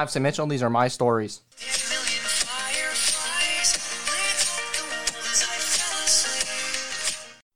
I'm 0.00 0.08
Sam 0.08 0.22
Mitchell. 0.22 0.46
These 0.46 0.62
are 0.62 0.70
my 0.70 0.88
stories. 0.88 1.42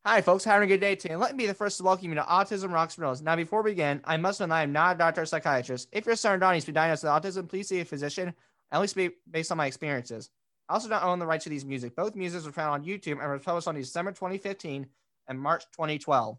Hi, 0.05 0.21
folks. 0.21 0.45
Having 0.45 0.67
a 0.69 0.75
good 0.75 0.81
day 0.83 0.95
today. 0.95 1.17
Let 1.17 1.35
me 1.35 1.45
be 1.45 1.46
the 1.46 1.55
first 1.55 1.79
to 1.79 1.85
welcome 1.85 2.11
you 2.11 2.17
to 2.17 2.21
Autism 2.21 2.71
Rocks 2.71 2.99
Rolls. 2.99 3.23
Now, 3.23 3.35
before 3.35 3.63
we 3.63 3.71
begin, 3.71 4.03
I 4.05 4.19
must 4.19 4.41
that 4.41 4.53
I 4.53 4.63
am 4.63 4.73
not 4.73 4.96
a 4.96 4.99
doctor 4.99 5.23
or 5.23 5.25
psychiatrist. 5.25 5.89
If 5.91 6.05
your 6.05 6.17
son 6.17 6.35
or 6.35 6.39
daughter 6.39 6.53
needs 6.53 6.67
to 6.67 6.73
be 6.73 6.75
diagnosed 6.75 7.04
with 7.04 7.13
autism, 7.13 7.49
please 7.49 7.67
see 7.67 7.81
a 7.81 7.85
physician, 7.87 8.35
at 8.71 8.82
least 8.82 8.99
based 9.31 9.51
on 9.51 9.57
my 9.57 9.65
experiences. 9.65 10.29
I 10.68 10.75
also 10.75 10.90
don't 10.90 11.03
own 11.03 11.21
the 11.21 11.26
rights 11.26 11.45
to 11.45 11.51
these 11.51 11.65
music. 11.65 11.96
Both 11.96 12.15
musics 12.15 12.45
were 12.45 12.53
found 12.53 12.75
on 12.75 12.85
YouTube 12.85 13.21
and 13.23 13.26
were 13.26 13.39
published 13.39 13.68
on 13.68 13.75
December 13.75 14.13
2015 14.13 14.87
and 15.29 15.40
March 15.40 15.65
2012. 15.73 16.37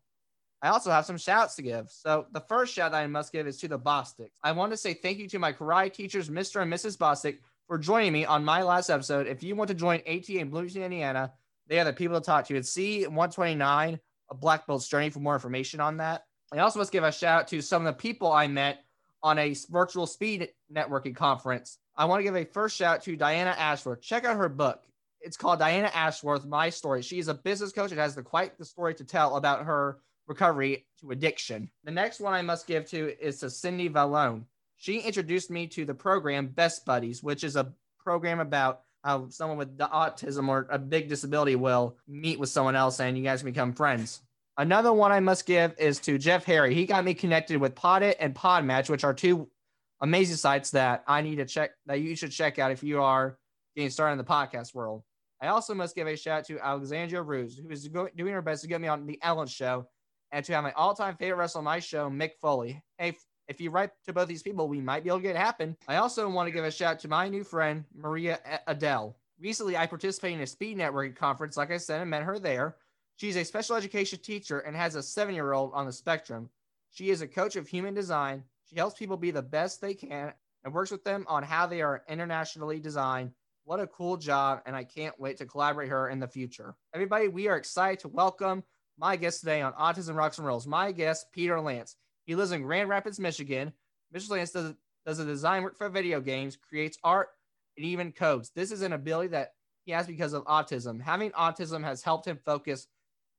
I 0.61 0.69
also 0.69 0.89
have 0.91 1.05
some 1.05 1.17
shouts 1.17 1.55
to 1.55 1.61
give. 1.61 1.89
So 1.89 2.25
the 2.31 2.39
first 2.39 2.73
shout 2.73 2.91
that 2.91 3.01
I 3.01 3.07
must 3.07 3.31
give 3.31 3.47
is 3.47 3.57
to 3.57 3.67
the 3.67 3.79
Bostics. 3.79 4.31
I 4.43 4.51
want 4.53 4.71
to 4.71 4.77
say 4.77 4.93
thank 4.93 5.19
you 5.19 5.27
to 5.29 5.39
my 5.39 5.53
karate 5.53 5.93
teachers, 5.93 6.29
Mr. 6.29 6.61
and 6.61 6.71
Mrs. 6.71 6.97
Bostic, 6.97 7.39
for 7.67 7.77
joining 7.77 8.13
me 8.13 8.25
on 8.25 8.45
my 8.45 8.63
last 8.63 8.89
episode. 8.89 9.27
If 9.27 9.43
you 9.43 9.55
want 9.55 9.67
to 9.69 9.73
join 9.75 9.99
ATA 10.07 10.39
in 10.39 10.49
Bloomington, 10.49 10.83
Indiana, 10.83 11.33
they 11.67 11.79
are 11.79 11.85
the 11.85 11.93
people 11.93 12.19
to 12.19 12.25
talk 12.25 12.45
to. 12.47 12.55
It's 12.55 12.73
C129, 12.75 13.99
a 14.29 14.35
Black 14.35 14.67
Belt's 14.67 14.87
Journey 14.87 15.09
for 15.09 15.19
more 15.19 15.33
information 15.33 15.79
on 15.79 15.97
that. 15.97 16.25
I 16.53 16.59
also 16.59 16.79
must 16.79 16.91
give 16.91 17.03
a 17.03 17.11
shout 17.11 17.41
out 17.41 17.47
to 17.49 17.61
some 17.61 17.85
of 17.85 17.93
the 17.93 17.99
people 17.99 18.31
I 18.31 18.47
met 18.47 18.83
on 19.23 19.39
a 19.39 19.55
virtual 19.69 20.05
speed 20.05 20.49
networking 20.71 21.15
conference. 21.15 21.79
I 21.97 22.05
want 22.05 22.19
to 22.19 22.23
give 22.23 22.35
a 22.35 22.45
first 22.45 22.75
shout 22.75 22.97
out 22.97 23.03
to 23.03 23.15
Diana 23.15 23.55
Ashworth. 23.57 24.01
Check 24.01 24.25
out 24.25 24.37
her 24.37 24.49
book. 24.49 24.83
It's 25.21 25.37
called 25.37 25.59
Diana 25.59 25.89
Ashworth, 25.93 26.45
My 26.45 26.69
Story. 26.69 27.01
She's 27.01 27.27
a 27.27 27.33
business 27.33 27.71
coach 27.71 27.89
and 27.89 27.99
has 27.99 28.13
the, 28.13 28.21
quite 28.21 28.57
the 28.59 28.65
story 28.65 28.93
to 28.95 29.03
tell 29.03 29.37
about 29.37 29.65
her 29.65 29.97
recovery 30.27 30.85
to 31.01 31.11
addiction. 31.11 31.69
The 31.83 31.91
next 31.91 32.19
one 32.19 32.33
I 32.33 32.41
must 32.41 32.67
give 32.67 32.85
to 32.89 33.13
is 33.23 33.39
to 33.39 33.49
Cindy 33.49 33.89
Vallone. 33.89 34.43
She 34.77 34.99
introduced 34.99 35.49
me 35.49 35.67
to 35.67 35.85
the 35.85 35.93
program 35.93 36.47
Best 36.47 36.85
Buddies, 36.85 37.23
which 37.23 37.43
is 37.43 37.55
a 37.55 37.73
program 37.99 38.39
about 38.39 38.81
how 39.03 39.29
someone 39.29 39.57
with 39.57 39.77
autism 39.77 40.47
or 40.47 40.67
a 40.69 40.79
big 40.79 41.07
disability 41.07 41.55
will 41.55 41.95
meet 42.07 42.39
with 42.39 42.49
someone 42.49 42.75
else 42.75 42.99
and 42.99 43.17
you 43.17 43.23
guys 43.23 43.43
become 43.43 43.73
friends. 43.73 44.21
Another 44.57 44.91
one 44.91 45.11
I 45.11 45.19
must 45.19 45.45
give 45.45 45.75
is 45.77 45.99
to 45.99 46.17
Jeff 46.17 46.45
Harry. 46.45 46.73
He 46.73 46.85
got 46.85 47.03
me 47.03 47.13
connected 47.13 47.57
with 47.57 47.75
Podit 47.75 48.15
and 48.19 48.33
Podmatch, 48.33 48.89
which 48.89 49.03
are 49.03 49.13
two 49.13 49.49
amazing 50.01 50.37
sites 50.37 50.71
that 50.71 51.03
I 51.07 51.21
need 51.21 51.35
to 51.37 51.45
check 51.45 51.71
that 51.85 51.99
you 51.99 52.15
should 52.15 52.31
check 52.31 52.57
out 52.57 52.71
if 52.71 52.81
you 52.81 53.01
are 53.01 53.37
getting 53.75 53.89
started 53.89 54.13
in 54.13 54.17
the 54.17 54.23
podcast 54.23 54.73
world. 54.73 55.03
I 55.41 55.47
also 55.47 55.73
must 55.73 55.95
give 55.95 56.07
a 56.07 56.15
shout 56.15 56.39
out 56.39 56.45
to 56.45 56.59
Alexandria 56.59 57.21
Ruse, 57.21 57.57
who 57.57 57.69
is 57.69 57.87
doing 57.87 58.33
her 58.33 58.41
best 58.41 58.61
to 58.61 58.67
get 58.67 58.81
me 58.81 58.87
on 58.87 59.05
the 59.05 59.19
Ellen 59.21 59.47
Show, 59.47 59.87
and 60.31 60.45
to 60.45 60.53
have 60.53 60.63
my 60.63 60.71
all-time 60.73 61.15
favorite 61.15 61.37
wrestler 61.37 61.59
on 61.59 61.65
my 61.65 61.79
show, 61.79 62.09
Mick 62.09 62.31
Foley. 62.41 62.81
Hey, 62.97 63.17
if 63.47 63.61
you 63.61 63.69
write 63.69 63.91
to 64.05 64.13
both 64.13 64.27
these 64.27 64.43
people, 64.43 64.67
we 64.67 64.81
might 64.81 65.03
be 65.03 65.09
able 65.09 65.19
to 65.19 65.23
get 65.23 65.35
it 65.35 65.39
happen. 65.39 65.77
I 65.87 65.97
also 65.97 66.27
want 66.29 66.47
to 66.47 66.51
give 66.51 66.65
a 66.65 66.71
shout 66.71 66.99
to 66.99 67.07
my 67.07 67.29
new 67.29 67.43
friend, 67.43 67.85
Maria 67.95 68.39
Adele. 68.67 69.15
Recently, 69.39 69.77
I 69.77 69.85
participated 69.85 70.37
in 70.37 70.43
a 70.43 70.47
speed 70.47 70.77
networking 70.77 71.15
conference, 71.15 71.57
like 71.57 71.71
I 71.71 71.77
said, 71.77 72.01
and 72.01 72.09
met 72.09 72.23
her 72.23 72.39
there. 72.39 72.77
She's 73.17 73.35
a 73.35 73.45
special 73.45 73.75
education 73.75 74.19
teacher 74.19 74.59
and 74.59 74.75
has 74.75 74.95
a 74.95 75.03
seven 75.03 75.35
year 75.35 75.53
old 75.53 75.71
on 75.73 75.85
the 75.85 75.93
spectrum. 75.93 76.49
She 76.91 77.09
is 77.09 77.21
a 77.21 77.27
coach 77.27 77.55
of 77.55 77.67
human 77.67 77.93
design. 77.93 78.43
She 78.69 78.77
helps 78.77 78.97
people 78.97 79.17
be 79.17 79.31
the 79.31 79.41
best 79.41 79.79
they 79.79 79.93
can 79.93 80.33
and 80.63 80.73
works 80.73 80.91
with 80.91 81.03
them 81.03 81.25
on 81.27 81.43
how 81.43 81.67
they 81.67 81.81
are 81.81 82.03
internationally 82.09 82.79
designed. 82.79 83.31
What 83.63 83.79
a 83.79 83.87
cool 83.87 84.17
job, 84.17 84.61
and 84.65 84.75
I 84.75 84.83
can't 84.83 85.19
wait 85.19 85.37
to 85.37 85.45
collaborate 85.45 85.89
her 85.89 86.09
in 86.09 86.19
the 86.19 86.27
future. 86.27 86.75
Everybody, 86.93 87.27
we 87.27 87.47
are 87.47 87.57
excited 87.57 87.99
to 87.99 88.07
welcome 88.07 88.63
my 88.97 89.15
guest 89.15 89.41
today 89.41 89.61
on 89.61 89.73
Autism 89.73 90.15
Rocks 90.15 90.37
and 90.37 90.47
Rolls. 90.47 90.67
My 90.67 90.91
guest, 90.91 91.27
Peter 91.31 91.59
Lance. 91.59 91.95
He 92.25 92.35
lives 92.35 92.51
in 92.51 92.63
Grand 92.63 92.89
Rapids, 92.89 93.19
Michigan. 93.19 93.73
Mr. 94.15 94.31
Lance 94.31 94.51
does, 94.51 94.73
does 95.05 95.19
a 95.19 95.25
design 95.25 95.63
work 95.63 95.77
for 95.77 95.89
video 95.89 96.21
games, 96.21 96.57
creates 96.57 96.97
art, 97.03 97.29
and 97.77 97.85
even 97.85 98.11
codes. 98.11 98.51
This 98.55 98.71
is 98.71 98.81
an 98.81 98.93
ability 98.93 99.29
that 99.29 99.53
he 99.83 99.91
has 99.91 100.07
because 100.07 100.33
of 100.33 100.45
autism. 100.45 101.01
Having 101.01 101.31
autism 101.31 101.83
has 101.83 102.01
helped 102.01 102.27
him 102.27 102.39
focus, 102.45 102.87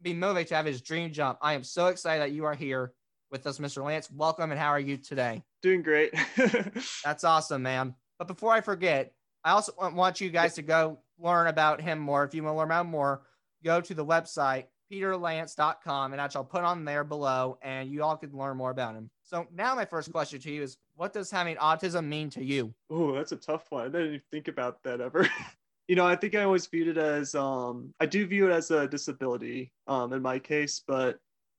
be 0.03 0.13
motivated 0.13 0.49
to 0.49 0.57
have 0.57 0.67
his 0.67 0.83
dream 0.83 1.13
job. 1.13 1.39
I 1.41 1.55
am 1.55 1.65
so 1.65 1.87
excited 1.87 2.23
that 2.23 2.33
you 2.33 2.45
are 2.45 2.55
here 2.55 2.93
with 3.31 3.47
us, 3.47 3.59
Mr. 3.59 3.83
Lance. 3.83 4.11
Welcome, 4.11 4.51
and 4.51 4.61
how 4.61 4.69
are 4.69 4.81
you 4.81 4.99
today? 4.99 5.43
Doing 5.63 5.83
great. 5.83 6.15
That's 7.05 7.25
awesome, 7.25 7.63
man. 7.63 7.95
But 8.19 8.29
before 8.29 8.53
I 8.53 8.61
forget, 8.61 9.13
I 9.43 9.53
also 9.53 9.73
want 9.79 10.21
you 10.21 10.29
guys 10.31 10.55
to 10.55 10.63
go 10.63 10.99
learn 11.19 11.47
about 11.47 11.81
him 11.81 11.99
more. 11.99 12.25
If 12.25 12.35
you 12.35 12.43
want 12.43 12.55
to 12.55 12.59
learn 12.59 12.69
about 12.69 12.87
more, 12.87 13.23
go 13.65 13.81
to 13.81 13.95
the 13.95 14.05
website 14.05 14.67
peterlance.com 14.91 16.13
and 16.13 16.21
I 16.21 16.29
shall 16.29 16.45
put 16.45 16.65
on 16.65 16.85
there 16.85 17.05
below 17.05 17.59
and 17.63 17.91
you 17.91 18.03
all 18.03 18.17
can 18.17 18.37
learn 18.37 18.57
more 18.57 18.71
about 18.71 18.95
him. 18.95 19.11
So 19.23 19.47
now 19.55 19.75
my 19.75 19.85
first 19.85 20.13
question 20.13 20.41
to 20.41 20.53
you 20.53 20.63
is 20.63 20.79
what 20.95 21.13
does 21.13 21.31
having 21.31 21.57
autism 21.57 22.07
mean 22.07 22.31
to 22.31 22.45
you? 22.45 22.75
Oh, 22.91 23.13
that's 23.13 23.33
a 23.33 23.37
tough 23.37 23.67
one. 23.71 23.83
I 23.83 23.89
didn't 23.89 24.07
even 24.07 24.23
think 24.31 24.49
about 24.49 24.83
that 24.85 25.01
ever. 25.01 25.29
you 25.89 25.97
know, 25.97 26.07
I 26.07 26.17
think 26.17 26.35
I 26.35 26.45
always 26.45 26.67
viewed 26.67 26.89
it 26.89 26.99
as 26.99 27.35
um 27.35 27.93
I 28.01 28.07
do 28.07 28.27
view 28.27 28.49
it 28.49 28.53
as 28.53 28.71
a 28.71 28.87
disability 28.87 29.73
um 29.87 30.13
in 30.13 30.23
my 30.23 30.39
case, 30.39 30.83
but 30.87 31.19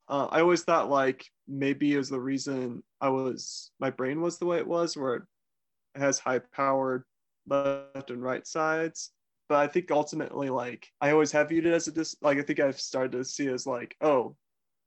uh, 0.10 0.28
I 0.32 0.40
always 0.42 0.64
thought 0.64 0.90
like 0.90 1.30
maybe 1.48 1.94
it 1.94 1.98
was 1.98 2.10
the 2.10 2.20
reason 2.20 2.84
I 3.02 3.10
was 3.10 3.72
my 3.80 3.90
brain 3.90 4.22
was 4.22 4.38
the 4.38 4.46
way 4.46 4.58
it 4.58 4.68
was 4.68 4.96
where 4.96 5.16
it 5.16 5.24
has 5.96 6.20
high 6.20 6.40
powered 6.40 7.04
left 7.48 8.12
and 8.12 8.22
right 8.22 8.46
sides 8.46 9.12
but 9.50 9.58
I 9.58 9.68
think 9.68 9.92
ultimately, 9.92 10.50
like 10.50 10.92
I 11.02 11.12
always 11.12 11.32
have 11.32 11.50
viewed 11.50 11.66
it 11.66 11.74
as 11.74 11.88
a 11.88 11.92
dis. 11.92 12.16
Like 12.22 12.38
I 12.38 12.42
think 12.42 12.60
I've 12.60 12.80
started 12.80 13.14
to 13.14 13.24
see 13.24 13.48
as 13.48 13.66
like, 13.66 13.96
oh, 14.02 14.36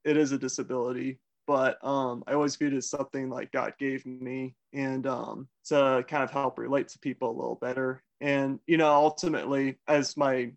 it 0.03 0.17
is 0.17 0.31
a 0.31 0.37
disability, 0.37 1.19
but 1.47 1.83
um, 1.85 2.23
I 2.27 2.33
always 2.33 2.55
viewed 2.55 2.73
it 2.73 2.77
as 2.77 2.89
something 2.89 3.29
like 3.29 3.51
God 3.51 3.73
gave 3.79 4.05
me, 4.05 4.55
and 4.73 5.05
um, 5.07 5.47
to 5.65 6.03
kind 6.07 6.23
of 6.23 6.31
help 6.31 6.59
relate 6.59 6.87
to 6.89 6.99
people 6.99 7.29
a 7.31 7.39
little 7.39 7.55
better. 7.55 8.03
And 8.19 8.59
you 8.67 8.77
know, 8.77 8.93
ultimately, 8.93 9.77
as 9.87 10.17
my 10.17 10.51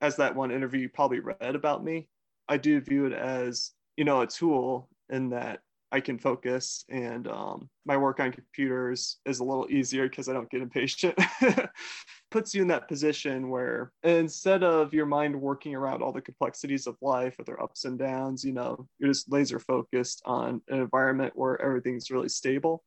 as 0.00 0.16
that 0.16 0.34
one 0.34 0.50
interview 0.50 0.80
you 0.80 0.88
probably 0.88 1.20
read 1.20 1.54
about 1.54 1.84
me, 1.84 2.08
I 2.48 2.56
do 2.56 2.80
view 2.80 3.06
it 3.06 3.12
as 3.12 3.72
you 3.96 4.04
know 4.04 4.22
a 4.22 4.26
tool 4.26 4.88
in 5.08 5.30
that 5.30 5.60
I 5.92 6.00
can 6.00 6.18
focus 6.18 6.84
and 6.88 7.28
um, 7.28 7.70
my 7.84 7.96
work 7.96 8.18
on 8.20 8.32
computers 8.32 9.18
is 9.24 9.38
a 9.38 9.44
little 9.44 9.66
easier 9.70 10.08
because 10.08 10.28
I 10.28 10.32
don't 10.32 10.50
get 10.50 10.60
impatient. 10.60 11.16
Puts 12.30 12.54
you 12.54 12.62
in 12.62 12.68
that 12.68 12.88
position 12.88 13.48
where 13.48 13.92
instead 14.02 14.62
of 14.64 14.92
your 14.92 15.06
mind 15.06 15.40
working 15.40 15.74
around 15.74 16.02
all 16.02 16.12
the 16.12 16.20
complexities 16.20 16.86
of 16.86 16.96
life 17.00 17.36
with 17.38 17.46
their 17.46 17.62
ups 17.62 17.84
and 17.84 17.98
downs, 17.98 18.44
you 18.44 18.52
know, 18.52 18.86
you're 18.98 19.10
just 19.10 19.30
laser 19.30 19.60
focused 19.60 20.22
on 20.24 20.60
an 20.68 20.80
environment 20.80 21.32
where 21.36 21.60
everything's 21.62 22.10
really 22.10 22.28
stable, 22.28 22.82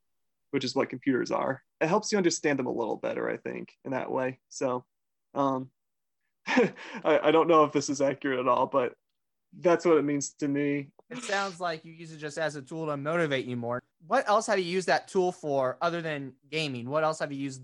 which 0.51 0.63
is 0.63 0.75
what 0.75 0.89
computers 0.89 1.31
are. 1.31 1.63
It 1.79 1.87
helps 1.87 2.11
you 2.11 2.17
understand 2.17 2.59
them 2.59 2.67
a 2.67 2.71
little 2.71 2.97
better, 2.97 3.29
I 3.29 3.37
think, 3.37 3.69
in 3.85 3.91
that 3.91 4.11
way. 4.11 4.39
So 4.49 4.83
um, 5.33 5.69
I, 6.47 6.71
I 7.03 7.31
don't 7.31 7.47
know 7.47 7.63
if 7.63 7.71
this 7.71 7.89
is 7.89 8.01
accurate 8.01 8.39
at 8.39 8.47
all, 8.47 8.67
but 8.67 8.93
that's 9.57 9.85
what 9.85 9.97
it 9.97 10.03
means 10.03 10.33
to 10.39 10.47
me. 10.47 10.89
It 11.09 11.23
sounds 11.23 11.59
like 11.59 11.83
you 11.85 11.91
use 11.91 12.11
it 12.11 12.17
just 12.17 12.37
as 12.37 12.55
a 12.55 12.61
tool 12.61 12.85
to 12.85 12.97
motivate 12.97 13.45
you 13.45 13.57
more. 13.57 13.81
What 14.05 14.27
else 14.29 14.47
have 14.47 14.59
you 14.59 14.65
used 14.65 14.87
that 14.87 15.07
tool 15.07 15.31
for 15.31 15.77
other 15.81 16.01
than 16.01 16.33
gaming? 16.51 16.89
What 16.89 17.03
else 17.03 17.19
have 17.19 17.31
you 17.31 17.39
used? 17.39 17.61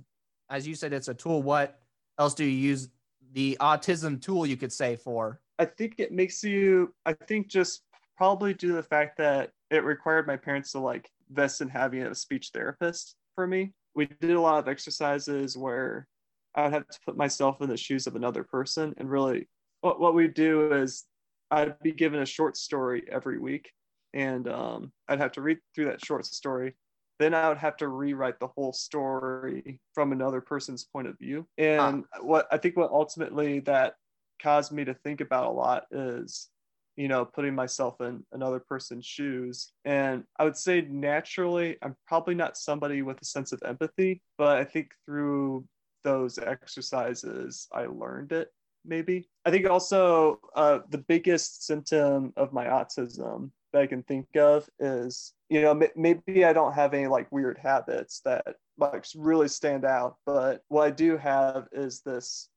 As 0.50 0.68
you 0.68 0.76
said, 0.76 0.94
it's 0.94 1.08
a 1.08 1.14
tool. 1.14 1.42
What 1.42 1.80
else 2.20 2.34
do 2.34 2.44
you 2.46 2.52
use 2.52 2.90
the 3.34 3.58
autism 3.60 4.22
tool, 4.22 4.46
you 4.46 4.58
could 4.58 4.72
say, 4.72 4.96
for? 4.96 5.42
I 5.60 5.66
think 5.66 5.96
it 5.98 6.12
makes 6.12 6.44
you, 6.44 6.94
I 7.06 7.14
think 7.14 7.48
just 7.48 7.84
probably 8.18 8.54
due 8.54 8.70
to 8.70 8.74
the 8.74 8.84
fact 8.84 9.18
that 9.18 9.52
it 9.72 9.84
required 9.84 10.28
my 10.28 10.38
parents 10.38 10.72
to 10.74 10.80
like 10.80 11.10
invest 11.30 11.62
in 11.62 11.70
having 11.70 12.04
a 12.04 12.16
speech 12.16 12.52
therapist 12.54 13.16
for 13.36 13.48
me. 13.48 13.74
We 13.96 14.06
did 14.06 14.32
a 14.32 14.42
lot 14.42 14.60
of 14.60 14.68
exercises 14.68 15.58
where 15.58 16.08
I 16.54 16.64
would 16.64 16.74
have 16.74 16.88
to 16.88 17.00
put 17.06 17.18
myself 17.18 17.62
in 17.62 17.70
the 17.70 17.78
shoes 17.78 18.08
of 18.08 18.16
another 18.16 18.44
person 18.44 18.94
and 18.98 19.10
really 19.10 19.48
what, 19.82 20.00
what 20.00 20.16
we 20.16 20.28
do 20.28 20.74
is 20.74 21.06
I'd 21.52 21.80
be 21.80 21.92
given 21.92 22.22
a 22.22 22.26
short 22.26 22.58
story 22.58 23.04
every 23.12 23.38
week, 23.38 23.72
and 24.14 24.48
um, 24.48 24.92
I'd 25.08 25.20
have 25.20 25.34
to 25.34 25.42
read 25.42 25.60
through 25.74 25.86
that 25.86 26.04
short 26.04 26.26
story. 26.26 26.76
Then 27.20 27.34
I 27.34 27.50
would 27.50 27.58
have 27.58 27.78
to 27.78 27.88
rewrite 27.88 28.40
the 28.40 28.48
whole 28.48 28.74
story 28.74 29.80
from 29.94 30.12
another 30.12 30.42
person's 30.42 30.84
point 30.84 31.08
of 31.08 31.18
view. 31.18 31.48
And 31.58 32.04
what 32.22 32.48
I 32.52 32.58
think 32.58 32.78
what 32.78 32.92
ultimately 32.92 33.60
that 33.62 33.96
caused 34.42 34.72
me 34.72 34.86
to 34.86 34.94
think 34.94 35.22
about 35.22 35.46
a 35.46 35.52
lot 35.52 35.86
is, 35.92 36.50
you 36.98 37.08
know, 37.08 37.26
putting 37.26 37.56
myself 37.56 38.02
in 38.02 38.24
another 38.34 38.60
person's 38.60 39.06
shoes. 39.06 39.72
And 39.86 40.24
I 40.38 40.44
would 40.44 40.58
say 40.58 40.82
naturally, 40.82 41.78
I'm 41.82 41.96
probably 42.08 42.36
not 42.36 42.58
somebody 42.58 43.02
with 43.02 43.22
a 43.22 43.26
sense 43.26 43.52
of 43.52 43.62
empathy, 43.66 44.22
but 44.38 44.58
I 44.58 44.64
think 44.66 44.92
through 45.06 45.66
those 46.04 46.38
exercises, 46.38 47.68
I 47.74 47.86
learned 47.86 48.32
it 48.32 48.50
maybe. 48.86 49.28
I 49.46 49.52
think 49.52 49.70
also 49.70 50.40
uh, 50.56 50.80
the 50.90 51.00
biggest 51.00 51.66
symptom 51.66 52.34
of 52.38 52.54
my 52.54 52.66
autism 52.66 53.52
that 53.76 53.82
I 53.84 53.88
can 53.88 54.04
think 54.04 54.38
of 54.38 54.70
is, 54.80 55.34
you 55.50 55.62
know, 55.62 55.72
m- 55.72 55.90
maybe 55.98 56.46
I 56.46 56.54
don't 56.54 56.72
have 56.72 56.94
any 56.94 57.08
like 57.08 57.30
weird 57.30 57.58
habits 57.58 58.22
that 58.24 58.56
like 58.78 59.06
really 59.16 59.50
stand 59.50 59.84
out, 59.84 60.16
but 60.26 60.64
what 60.70 60.88
I 60.88 60.92
do 60.92 61.18
have 61.18 61.68
is 61.74 62.00
this 62.00 62.48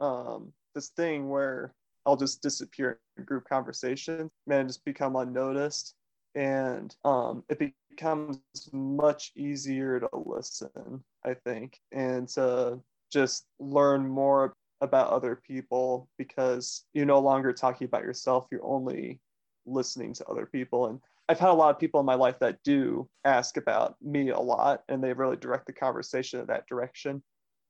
um, 0.00 0.52
this 0.74 0.88
thing 0.88 1.28
where 1.28 1.72
I'll 2.04 2.16
just 2.16 2.42
disappear 2.42 2.98
in 3.16 3.24
group 3.24 3.48
conversations 3.48 4.32
and 4.50 4.68
just 4.68 4.84
become 4.84 5.14
unnoticed. 5.14 5.94
And 6.34 6.94
um, 7.04 7.44
it 7.48 7.72
becomes 7.92 8.40
much 8.72 9.30
easier 9.36 10.00
to 10.00 10.08
listen, 10.12 11.04
I 11.24 11.34
think, 11.34 11.78
and 11.92 12.26
to 12.30 12.80
just 13.12 13.46
learn 13.60 14.08
more 14.08 14.54
about 14.80 15.12
other 15.12 15.36
people 15.36 16.08
because 16.18 16.84
you're 16.94 17.06
no 17.06 17.20
longer 17.20 17.52
talking 17.52 17.84
about 17.84 18.02
yourself, 18.02 18.48
you're 18.50 18.66
only 18.66 19.20
listening 19.66 20.14
to 20.14 20.26
other 20.26 20.46
people. 20.46 20.86
And 20.86 21.00
I've 21.28 21.38
had 21.38 21.50
a 21.50 21.54
lot 21.54 21.70
of 21.70 21.78
people 21.78 22.00
in 22.00 22.06
my 22.06 22.14
life 22.14 22.38
that 22.40 22.62
do 22.64 23.08
ask 23.24 23.56
about 23.56 23.96
me 24.02 24.30
a 24.30 24.38
lot 24.38 24.82
and 24.88 25.02
they 25.02 25.12
really 25.12 25.36
direct 25.36 25.66
the 25.66 25.72
conversation 25.72 26.40
in 26.40 26.46
that 26.46 26.66
direction. 26.66 27.22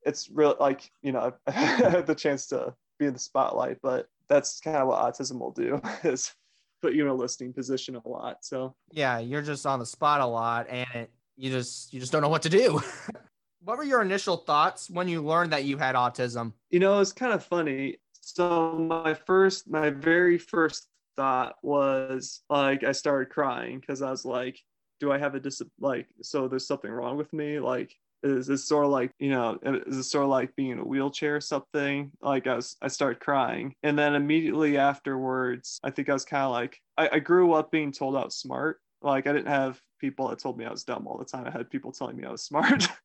It's 0.05 0.29
really 0.29 0.55
like, 0.59 0.91
you 1.01 1.11
know, 1.11 1.33
I 1.47 1.51
had 1.51 2.07
the 2.07 2.15
chance 2.15 2.47
to 2.47 2.73
be 2.99 3.05
in 3.05 3.13
the 3.13 3.19
spotlight, 3.19 3.77
but 3.81 4.07
that's 4.27 4.59
kind 4.59 4.77
of 4.77 4.87
what 4.87 4.99
autism 4.99 5.39
will 5.39 5.51
do 5.51 5.81
is 6.03 6.33
put 6.81 6.93
you 6.93 7.03
in 7.03 7.09
a 7.09 7.13
listening 7.13 7.53
position 7.53 7.95
a 7.95 8.07
lot. 8.07 8.43
So 8.43 8.75
yeah, 8.91 9.19
you're 9.19 9.41
just 9.41 9.65
on 9.65 9.79
the 9.79 9.85
spot 9.85 10.21
a 10.21 10.25
lot 10.25 10.67
and 10.69 10.87
it, 10.93 11.11
you 11.37 11.49
just 11.49 11.93
you 11.93 11.99
just 11.99 12.11
don't 12.11 12.21
know 12.21 12.29
what 12.29 12.43
to 12.43 12.49
do. 12.49 12.81
what 13.63 13.77
were 13.77 13.83
your 13.83 14.01
initial 14.01 14.37
thoughts 14.37 14.89
when 14.89 15.07
you 15.07 15.21
learned 15.21 15.51
that 15.53 15.63
you 15.63 15.77
had 15.77 15.95
autism? 15.95 16.53
You 16.69 16.79
know, 16.79 16.99
it's 16.99 17.13
kind 17.13 17.33
of 17.33 17.43
funny. 17.43 17.97
So 18.21 18.73
my 18.73 19.13
first 19.13 19.69
my 19.69 19.89
very 19.89 20.37
first 20.37 20.87
thought 21.15 21.55
was 21.63 22.41
like 22.49 22.83
I 22.83 22.91
started 22.91 23.29
crying 23.29 23.79
because 23.79 24.01
I 24.01 24.11
was 24.11 24.25
like, 24.25 24.59
do 24.99 25.11
I 25.11 25.17
have 25.17 25.35
a 25.35 25.39
dis 25.39 25.61
like 25.79 26.07
so 26.21 26.47
there's 26.47 26.67
something 26.67 26.91
wrong 26.91 27.17
with 27.17 27.31
me? 27.33 27.59
Like 27.59 27.95
is 28.25 28.47
this 28.47 28.67
sort 28.67 28.85
of 28.85 28.91
like 28.91 29.11
you 29.19 29.29
know 29.29 29.57
is 29.63 29.97
this 29.97 30.11
sort 30.11 30.23
of 30.23 30.29
like 30.29 30.55
being 30.55 30.71
in 30.71 30.79
a 30.79 30.85
wheelchair 30.85 31.35
or 31.35 31.41
something? 31.41 32.11
Like 32.21 32.47
i 32.47 32.55
was 32.55 32.75
i 32.81 32.87
started 32.87 33.19
crying. 33.19 33.75
And 33.83 33.97
then 33.97 34.15
immediately 34.15 34.77
afterwards 34.77 35.79
i 35.83 35.91
think 35.91 36.09
i 36.09 36.13
was 36.13 36.25
kind 36.25 36.43
of 36.43 36.51
like 36.51 36.79
I, 36.97 37.09
I 37.13 37.19
grew 37.19 37.53
up 37.53 37.71
being 37.71 37.91
told 37.91 38.15
i 38.15 38.23
was 38.23 38.35
smart. 38.37 38.79
Like 39.01 39.27
i 39.27 39.33
didn't 39.33 39.47
have 39.47 39.79
people 39.99 40.29
that 40.29 40.39
told 40.39 40.57
me 40.57 40.65
i 40.65 40.71
was 40.71 40.83
dumb 40.83 41.07
all 41.07 41.17
the 41.17 41.25
time. 41.25 41.45
I 41.45 41.51
had 41.51 41.69
people 41.69 41.91
telling 41.91 42.17
me 42.17 42.25
i 42.25 42.31
was 42.31 42.43
smart. 42.43 42.87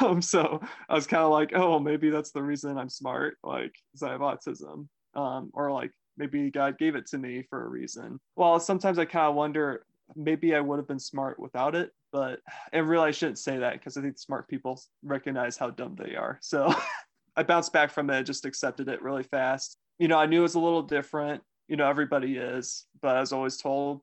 Um 0.00 0.22
so 0.22 0.60
i 0.88 0.94
was 0.94 1.06
kind 1.06 1.22
of 1.22 1.30
like 1.30 1.52
oh 1.54 1.78
maybe 1.78 2.10
that's 2.10 2.30
the 2.30 2.42
reason 2.42 2.76
i'm 2.78 2.88
smart 2.88 3.38
like 3.42 3.74
because 3.92 4.02
i 4.02 4.10
have 4.10 4.20
autism. 4.20 4.88
Um 5.14 5.50
or 5.52 5.72
like 5.72 5.92
maybe 6.16 6.50
god 6.50 6.78
gave 6.78 6.94
it 6.94 7.06
to 7.06 7.18
me 7.18 7.42
for 7.48 7.64
a 7.64 7.68
reason 7.68 8.18
well 8.36 8.58
sometimes 8.60 8.98
i 8.98 9.04
kind 9.04 9.28
of 9.28 9.34
wonder 9.34 9.84
maybe 10.16 10.54
i 10.54 10.60
would 10.60 10.78
have 10.78 10.88
been 10.88 10.98
smart 10.98 11.38
without 11.38 11.74
it 11.74 11.92
but 12.14 12.40
and 12.72 12.88
really 12.88 13.08
I 13.08 13.10
shouldn't 13.10 13.38
say 13.38 13.58
that 13.58 13.74
because 13.74 13.98
I 13.98 14.00
think 14.00 14.16
smart 14.18 14.48
people 14.48 14.80
recognize 15.02 15.58
how 15.58 15.68
dumb 15.68 15.96
they 15.96 16.14
are. 16.14 16.38
So 16.40 16.72
I 17.36 17.42
bounced 17.42 17.74
back 17.74 17.90
from 17.90 18.08
it, 18.08 18.22
just 18.22 18.46
accepted 18.46 18.88
it 18.88 19.02
really 19.02 19.24
fast. 19.24 19.76
You 19.98 20.08
know, 20.08 20.18
I 20.18 20.26
knew 20.26 20.38
it 20.38 20.42
was 20.42 20.54
a 20.54 20.60
little 20.60 20.82
different. 20.82 21.42
You 21.68 21.76
know, 21.76 21.88
everybody 21.88 22.36
is, 22.36 22.86
but 23.02 23.16
I 23.16 23.20
was 23.20 23.32
always 23.32 23.58
told 23.58 24.00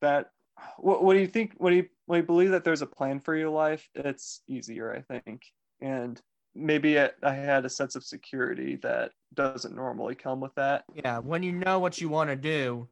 that. 0.00 0.30
What, 0.78 1.02
what 1.02 1.14
do 1.14 1.20
you 1.20 1.26
think? 1.26 1.54
When 1.56 1.72
do 1.72 1.76
you 1.78 1.88
when 2.06 2.20
you 2.20 2.26
believe 2.26 2.50
that 2.50 2.62
there's 2.62 2.82
a 2.82 2.86
plan 2.86 3.18
for 3.18 3.34
your 3.34 3.48
life, 3.48 3.88
it's 3.94 4.42
easier, 4.46 4.94
I 4.94 5.00
think. 5.00 5.42
And 5.80 6.20
maybe 6.54 6.98
I 6.98 7.10
had 7.22 7.64
a 7.64 7.70
sense 7.70 7.94
of 7.94 8.04
security 8.04 8.76
that 8.82 9.12
doesn't 9.34 9.74
normally 9.74 10.14
come 10.14 10.40
with 10.40 10.54
that. 10.56 10.84
Yeah, 10.94 11.18
when 11.18 11.42
you 11.42 11.52
know 11.52 11.78
what 11.78 12.00
you 12.00 12.08
want 12.08 12.30
to 12.30 12.36
do, 12.36 12.88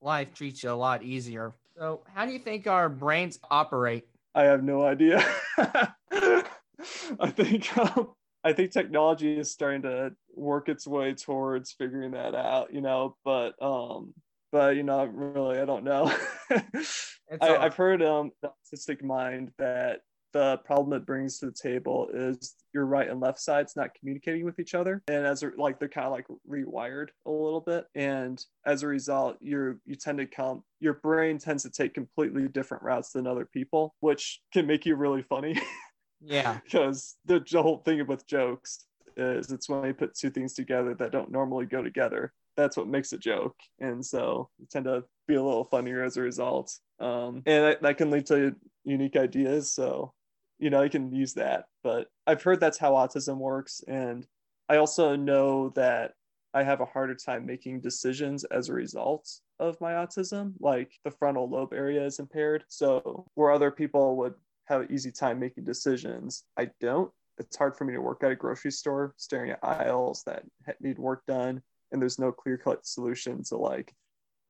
life 0.00 0.34
treats 0.34 0.62
you 0.62 0.70
a 0.70 0.72
lot 0.72 1.02
easier. 1.02 1.52
So, 1.76 2.02
how 2.14 2.26
do 2.26 2.32
you 2.32 2.38
think 2.38 2.66
our 2.66 2.88
brains 2.88 3.38
operate? 3.50 4.06
I 4.34 4.44
have 4.44 4.62
no 4.62 4.84
idea. 4.84 5.24
I 7.20 7.30
think 7.30 7.76
um, 7.78 8.10
I 8.44 8.52
think 8.52 8.70
technology 8.70 9.38
is 9.38 9.50
starting 9.50 9.82
to 9.82 10.12
work 10.34 10.68
its 10.68 10.86
way 10.86 11.14
towards 11.14 11.72
figuring 11.72 12.12
that 12.12 12.34
out, 12.34 12.72
you 12.72 12.80
know. 12.80 13.16
But 13.24 13.60
um, 13.62 14.14
but 14.52 14.76
you 14.76 14.82
know, 14.82 15.04
really, 15.04 15.58
I 15.58 15.64
don't 15.64 15.84
know. 15.84 16.12
I, 16.50 17.46
have 17.62 17.74
heard 17.74 18.02
um, 18.02 18.30
the 18.42 18.50
autistic 18.50 19.02
mind 19.02 19.52
that 19.58 20.00
the 20.32 20.58
problem 20.64 20.92
it 20.92 21.06
brings 21.06 21.38
to 21.38 21.46
the 21.46 21.52
table 21.52 22.08
is 22.12 22.54
your 22.74 22.86
right 22.86 23.08
and 23.08 23.20
left 23.20 23.40
sides 23.40 23.76
not 23.76 23.94
communicating 23.94 24.44
with 24.44 24.58
each 24.58 24.74
other. 24.74 25.02
And 25.08 25.26
as 25.26 25.42
a, 25.42 25.50
like 25.56 25.78
they're 25.78 25.88
kind 25.88 26.06
of 26.06 26.12
like 26.12 26.26
rewired 26.48 27.08
a 27.26 27.30
little 27.30 27.60
bit. 27.60 27.86
And 27.94 28.42
as 28.66 28.82
a 28.82 28.86
result 28.86 29.36
you're 29.40 29.78
you 29.86 29.94
tend 29.94 30.18
to 30.18 30.26
come 30.26 30.62
your 30.80 30.94
brain 30.94 31.38
tends 31.38 31.62
to 31.62 31.70
take 31.70 31.94
completely 31.94 32.48
different 32.48 32.82
routes 32.82 33.12
than 33.12 33.26
other 33.26 33.46
people 33.46 33.94
which 34.00 34.40
can 34.52 34.66
make 34.66 34.86
you 34.86 34.96
really 34.96 35.22
funny. 35.22 35.60
Yeah. 36.20 36.58
Because 36.64 37.16
the, 37.24 37.44
the 37.50 37.62
whole 37.62 37.78
thing 37.78 38.06
with 38.06 38.26
jokes 38.26 38.84
is 39.16 39.50
it's 39.50 39.68
when 39.68 39.84
you 39.84 39.94
put 39.94 40.14
two 40.14 40.30
things 40.30 40.54
together 40.54 40.94
that 40.94 41.12
don't 41.12 41.30
normally 41.30 41.66
go 41.66 41.82
together. 41.82 42.32
That's 42.56 42.76
what 42.76 42.88
makes 42.88 43.12
a 43.12 43.18
joke. 43.18 43.56
And 43.78 44.04
so 44.04 44.50
you 44.58 44.66
tend 44.70 44.84
to 44.86 45.04
be 45.26 45.34
a 45.34 45.42
little 45.42 45.64
funnier 45.64 46.02
as 46.02 46.16
a 46.16 46.22
result. 46.22 46.76
Um, 47.00 47.42
and 47.46 47.64
that, 47.64 47.82
that 47.82 47.96
can 47.98 48.10
lead 48.10 48.26
to 48.26 48.54
unique 48.84 49.16
ideas. 49.16 49.72
So 49.72 50.12
you 50.58 50.70
know, 50.70 50.82
I 50.82 50.88
can 50.88 51.12
use 51.12 51.34
that. 51.34 51.66
But 51.82 52.08
I've 52.26 52.42
heard 52.42 52.60
that's 52.60 52.78
how 52.78 52.92
autism 52.92 53.38
works. 53.38 53.82
And 53.86 54.26
I 54.68 54.76
also 54.76 55.16
know 55.16 55.70
that 55.70 56.12
I 56.54 56.62
have 56.62 56.80
a 56.80 56.86
harder 56.86 57.14
time 57.14 57.46
making 57.46 57.80
decisions 57.80 58.44
as 58.44 58.68
a 58.68 58.74
result 58.74 59.28
of 59.58 59.80
my 59.80 59.92
autism. 59.92 60.54
Like 60.60 60.92
the 61.04 61.10
frontal 61.10 61.48
lobe 61.48 61.72
area 61.72 62.04
is 62.04 62.18
impaired. 62.18 62.64
So 62.68 63.26
where 63.34 63.50
other 63.50 63.70
people 63.70 64.16
would 64.16 64.34
have 64.66 64.82
an 64.82 64.92
easy 64.92 65.10
time 65.10 65.38
making 65.38 65.64
decisions, 65.64 66.44
I 66.56 66.70
don't. 66.80 67.10
It's 67.38 67.56
hard 67.56 67.76
for 67.76 67.84
me 67.84 67.92
to 67.94 68.00
work 68.00 68.24
at 68.24 68.32
a 68.32 68.36
grocery 68.36 68.72
store 68.72 69.14
staring 69.16 69.50
at 69.50 69.62
aisles 69.62 70.24
that 70.26 70.44
need 70.80 70.98
work 70.98 71.24
done. 71.26 71.62
And 71.92 72.02
there's 72.02 72.18
no 72.18 72.32
clear 72.32 72.58
cut 72.58 72.84
solution 72.84 73.44
to 73.44 73.56
like, 73.56 73.94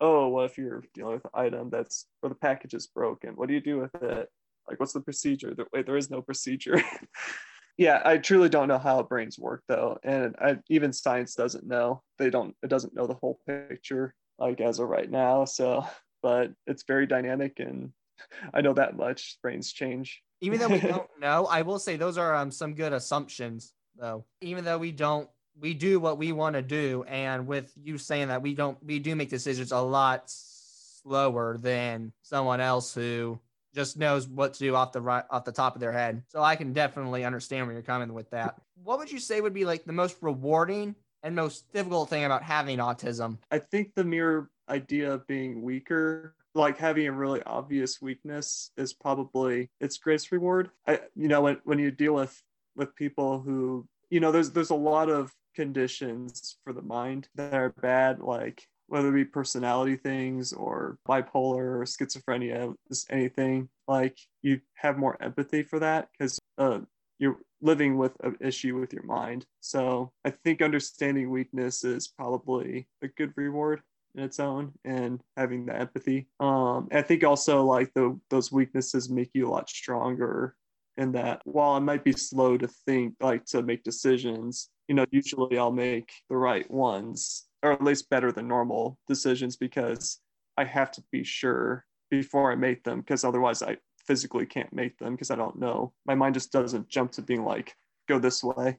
oh, 0.01 0.29
what 0.29 0.47
if 0.47 0.59
you're 0.59 0.83
dealing 0.95 1.15
with 1.15 1.25
an 1.27 1.31
item 1.35 1.71
that's 1.71 2.07
or 2.23 2.29
the 2.29 2.35
package 2.35 2.75
is 2.75 2.87
broken? 2.87 3.35
What 3.35 3.49
do 3.49 3.55
you 3.55 3.61
do 3.61 3.79
with 3.79 3.95
it? 4.03 4.31
Like, 4.69 4.81
what's 4.81 4.93
the 4.93 5.01
procedure? 5.01 5.55
Wait, 5.73 5.87
there 5.87 5.97
is 5.97 6.11
no 6.11 6.23
procedure. 6.23 6.83
yeah, 7.79 8.03
I 8.05 8.19
truly 8.19 8.49
don't 8.49 8.69
know 8.69 8.79
how 8.79 9.03
brains 9.03 9.39
work 9.39 9.63
though, 9.69 9.99
and 10.03 10.35
I, 10.41 10.59
even 10.69 10.93
science 10.93 11.35
doesn't 11.35 11.67
know. 11.67 12.03
They 12.19 12.31
don't. 12.31 12.55
It 12.63 12.69
doesn't 12.69 12.95
know 12.95 13.07
the 13.07 13.15
whole 13.15 13.41
picture 13.47 14.15
like 14.39 14.61
as 14.61 14.79
of 14.79 14.89
right 14.89 15.11
now. 15.11 15.45
So, 15.45 15.87
but 16.23 16.53
it's 16.67 16.85
very 16.87 17.07
dynamic, 17.07 17.61
and 17.61 17.93
I 18.55 18.61
know 18.61 18.75
that 18.75 18.97
much. 18.97 19.39
Brains 19.43 19.73
change. 19.73 20.23
Even 20.41 20.59
though 20.59 20.69
we 20.69 20.81
don't 20.81 21.09
know, 21.21 21.47
I 21.47 21.63
will 21.63 21.79
say 21.79 21.97
those 21.97 22.19
are 22.19 22.35
um, 22.35 22.51
some 22.51 22.75
good 22.75 22.93
assumptions 22.93 23.73
though. 23.97 24.25
Even 24.41 24.65
though 24.65 24.79
we 24.79 24.93
don't 24.93 25.29
we 25.61 25.75
do 25.75 25.99
what 25.99 26.19
we 26.19 26.33
want 26.33 26.55
to 26.55 26.63
do 26.63 27.05
and 27.09 27.47
with 27.47 27.73
you 27.83 27.99
saying 27.99 28.29
that 28.29 28.43
we 28.43 28.55
don't 28.55 28.79
we 28.85 28.99
do 28.99 29.17
make 29.17 29.29
decisions 29.29 29.73
a 29.73 29.79
lot 29.79 30.23
slower 30.27 31.57
than 31.59 32.13
someone 32.23 32.61
else 32.61 32.95
who 32.95 33.39
just 33.75 33.97
knows 33.97 34.29
what 34.29 34.55
to 34.55 34.61
do 34.61 34.75
off 34.75 34.93
the 34.93 35.01
right 35.01 35.25
off 35.31 35.45
the 35.45 35.53
top 35.53 35.75
of 35.75 35.81
their 35.81 35.93
head. 35.93 36.23
So 36.29 36.43
I 36.43 36.57
can 36.57 36.73
definitely 36.73 37.25
understand 37.25 37.67
where 37.67 37.75
you're 37.75 37.83
coming 37.83 38.13
with 38.15 38.31
that. 38.31 38.57
What 38.83 38.99
would 38.99 39.11
you 39.11 39.19
say 39.19 39.41
would 39.41 39.55
be 39.55 39.65
like 39.65 39.85
the 39.85 39.93
most 39.93 40.17
rewarding 40.21 40.95
and 41.23 41.35
most 41.35 41.71
difficult 41.73 42.09
thing 42.09 42.25
about 42.25 42.43
having 42.43 42.79
autism? 42.79 43.39
I 43.51 43.59
think 43.59 43.95
the 43.95 44.05
mere 44.05 44.51
idea 44.69 45.13
of 45.13 45.27
being 45.27 45.63
weaker, 45.63 46.35
like 46.55 46.79
having 46.79 47.07
a 47.07 47.13
really 47.13 47.43
obvious 47.45 48.01
weakness, 48.01 48.71
is 48.77 48.93
probably 48.93 49.71
its 49.81 49.99
greatest 49.99 50.33
reward. 50.33 50.71
I, 50.87 51.01
you 51.15 51.29
know, 51.29 51.43
when 51.43 51.59
when 51.65 51.79
you 51.79 51.91
deal 51.91 52.15
with 52.15 52.41
with 52.77 52.95
people 52.95 53.41
who, 53.41 53.87
you 54.11 54.21
know, 54.21 54.33
there's 54.33 54.51
there's 54.51 54.71
a 54.71 54.75
lot 54.75 55.11
of 55.11 55.33
conditions 55.55 56.57
for 56.63 56.73
the 56.73 56.83
mind 56.83 57.29
that 57.35 57.55
are 57.55 57.75
bad, 57.81 58.21
like 58.21 58.67
whether 58.89 59.09
it 59.09 59.13
be 59.13 59.25
personality 59.25 59.97
things 59.97 60.53
or 60.53 60.99
bipolar 61.09 61.81
or 61.81 61.85
schizophrenia, 61.85 62.75
just 62.89 63.11
anything, 63.11 63.69
like 63.87 64.19
you 64.43 64.61
have 64.75 64.99
more 64.99 65.21
empathy 65.23 65.63
for 65.63 65.79
that 65.79 66.09
because 66.13 66.39
uh, 66.57 66.81
you're 67.19 67.39
living 67.61 67.99
with 67.99 68.17
an 68.23 68.37
issue 68.41 68.79
with 68.79 68.93
your 68.93 69.05
mind. 69.05 69.47
So 69.61 70.13
I 70.25 70.31
think 70.31 70.63
understanding 70.63 71.31
weakness 71.31 71.85
is 71.85 72.09
probably 72.09 72.89
a 73.03 73.09
good 73.09 73.33
reward 73.37 73.83
in 74.15 74.23
its 74.23 74.41
own 74.41 74.73
and 74.85 75.21
having 75.37 75.67
the 75.67 75.77
empathy. 75.77 76.29
Um, 76.41 76.89
I 76.93 77.03
think 77.03 77.25
also 77.25 77.65
like 77.65 77.93
the, 77.95 78.19
those 78.31 78.51
weaknesses 78.51 79.11
make 79.11 79.31
you 79.35 79.49
a 79.49 79.51
lot 79.51 79.69
stronger 79.69 80.55
in 80.97 81.13
that 81.13 81.41
while 81.45 81.73
I 81.73 81.79
might 81.79 82.05
be 82.05 82.13
slow 82.13 82.57
to 82.59 82.69
think, 82.69 83.15
like 83.21 83.45
to 83.47 83.63
make 83.63 83.85
decisions, 83.85 84.71
you 84.89 84.95
know, 84.95 85.05
usually 85.11 85.59
I'll 85.59 85.71
make 85.71 86.11
the 86.29 86.37
right 86.37 86.69
ones 86.71 87.48
or 87.63 87.73
at 87.73 87.83
least 87.83 88.11
better 88.11 88.33
than 88.33 88.49
normal 88.49 88.99
decisions 89.09 89.57
because 89.57 90.21
I 90.57 90.65
have 90.65 90.91
to 90.93 91.03
be 91.11 91.25
sure 91.25 91.85
before 92.11 92.51
I 92.51 92.55
make 92.55 92.85
them 92.85 93.01
because 93.01 93.25
otherwise 93.25 93.63
I 93.63 93.79
physically 94.07 94.47
can't 94.47 94.73
make 94.73 94.99
them 94.99 95.13
because 95.15 95.31
I 95.31 95.37
don't 95.37 95.59
know. 95.59 95.93
My 96.07 96.15
mind 96.15 96.35
just 96.35 96.53
doesn't 96.53 96.89
jump 96.89 97.13
to 97.13 97.23
being 97.23 97.45
like, 97.45 97.75
go 98.09 98.19
this 98.19 98.43
way. 98.43 98.79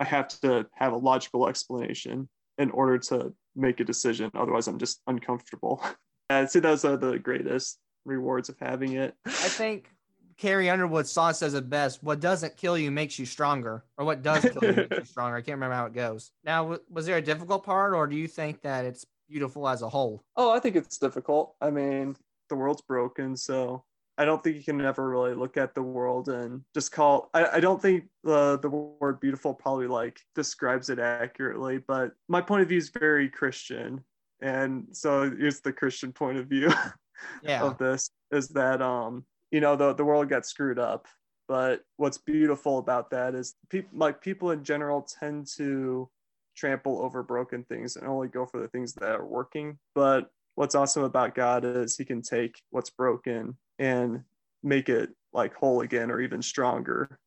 I 0.00 0.04
have 0.04 0.28
to 0.40 0.66
have 0.74 0.92
a 0.92 0.96
logical 0.96 1.48
explanation 1.48 2.28
in 2.58 2.70
order 2.70 2.98
to 2.98 3.32
make 3.56 3.80
a 3.80 3.84
decision. 3.84 4.30
Otherwise, 4.34 4.68
I'm 4.68 4.78
just 4.78 5.02
uncomfortable. 5.06 5.82
I'd 6.30 6.50
say 6.50 6.60
those 6.60 6.84
are 6.84 6.96
the 6.96 7.18
greatest 7.18 7.78
rewards 8.04 8.48
of 8.48 8.56
having 8.60 8.92
it. 8.92 9.14
I 9.26 9.30
think 9.30 9.90
Carrie 10.38 10.70
Underwood's 10.70 11.10
song 11.10 11.34
says 11.34 11.54
it 11.54 11.68
best. 11.68 12.02
What 12.02 12.20
doesn't 12.20 12.56
kill 12.56 12.78
you 12.78 12.90
makes 12.92 13.18
you 13.18 13.26
stronger, 13.26 13.84
or 13.96 14.04
what 14.04 14.22
does 14.22 14.42
kill 14.42 14.62
you 14.62 14.72
makes 14.72 14.96
you 14.96 15.04
stronger. 15.04 15.36
I 15.36 15.40
can't 15.40 15.56
remember 15.56 15.74
how 15.74 15.86
it 15.86 15.92
goes. 15.92 16.30
Now, 16.44 16.78
was 16.88 17.06
there 17.06 17.16
a 17.16 17.22
difficult 17.22 17.64
part, 17.64 17.92
or 17.92 18.06
do 18.06 18.16
you 18.16 18.28
think 18.28 18.62
that 18.62 18.84
it's 18.84 19.04
beautiful 19.28 19.68
as 19.68 19.82
a 19.82 19.88
whole? 19.88 20.22
Oh, 20.36 20.52
I 20.52 20.60
think 20.60 20.76
it's 20.76 20.96
difficult. 20.96 21.56
I 21.60 21.70
mean, 21.70 22.16
the 22.48 22.54
world's 22.54 22.82
broken, 22.82 23.36
so 23.36 23.84
I 24.16 24.24
don't 24.24 24.42
think 24.42 24.56
you 24.56 24.62
can 24.62 24.80
ever 24.80 25.08
really 25.08 25.34
look 25.34 25.56
at 25.56 25.74
the 25.74 25.82
world 25.82 26.28
and 26.28 26.62
just 26.72 26.92
call. 26.92 27.30
I, 27.34 27.46
I 27.54 27.60
don't 27.60 27.82
think 27.82 28.04
the 28.22 28.58
the 28.60 28.68
word 28.70 29.18
beautiful 29.18 29.52
probably 29.54 29.88
like 29.88 30.20
describes 30.36 30.88
it 30.88 31.00
accurately, 31.00 31.78
but 31.78 32.12
my 32.28 32.40
point 32.40 32.62
of 32.62 32.68
view 32.68 32.78
is 32.78 32.90
very 32.90 33.28
Christian, 33.28 34.04
and 34.40 34.86
so 34.92 35.32
it's 35.36 35.60
the 35.60 35.72
Christian 35.72 36.12
point 36.12 36.38
of 36.38 36.46
view 36.46 36.70
Yeah. 37.42 37.64
of 37.64 37.76
this 37.78 38.10
is 38.30 38.48
that 38.50 38.80
um 38.80 39.24
you 39.50 39.60
know 39.60 39.76
the 39.76 39.94
the 39.94 40.04
world 40.04 40.28
got 40.28 40.46
screwed 40.46 40.78
up, 40.78 41.06
but 41.46 41.82
what's 41.96 42.18
beautiful 42.18 42.78
about 42.78 43.10
that 43.10 43.34
is 43.34 43.54
people 43.70 43.90
like 43.98 44.20
people 44.20 44.50
in 44.50 44.64
general 44.64 45.02
tend 45.20 45.46
to 45.56 46.08
trample 46.56 47.00
over 47.00 47.22
broken 47.22 47.64
things 47.64 47.96
and 47.96 48.06
only 48.06 48.28
go 48.28 48.44
for 48.44 48.60
the 48.60 48.68
things 48.68 48.94
that 48.94 49.12
are 49.12 49.26
working, 49.26 49.78
but 49.94 50.30
what's 50.56 50.74
awesome 50.74 51.04
about 51.04 51.36
God 51.36 51.64
is 51.64 51.96
he 51.96 52.04
can 52.04 52.20
take 52.20 52.60
what's 52.70 52.90
broken 52.90 53.56
and 53.78 54.24
make 54.64 54.88
it 54.88 55.10
like 55.32 55.54
whole 55.54 55.82
again 55.82 56.10
or 56.10 56.20
even 56.20 56.42
stronger. 56.42 57.18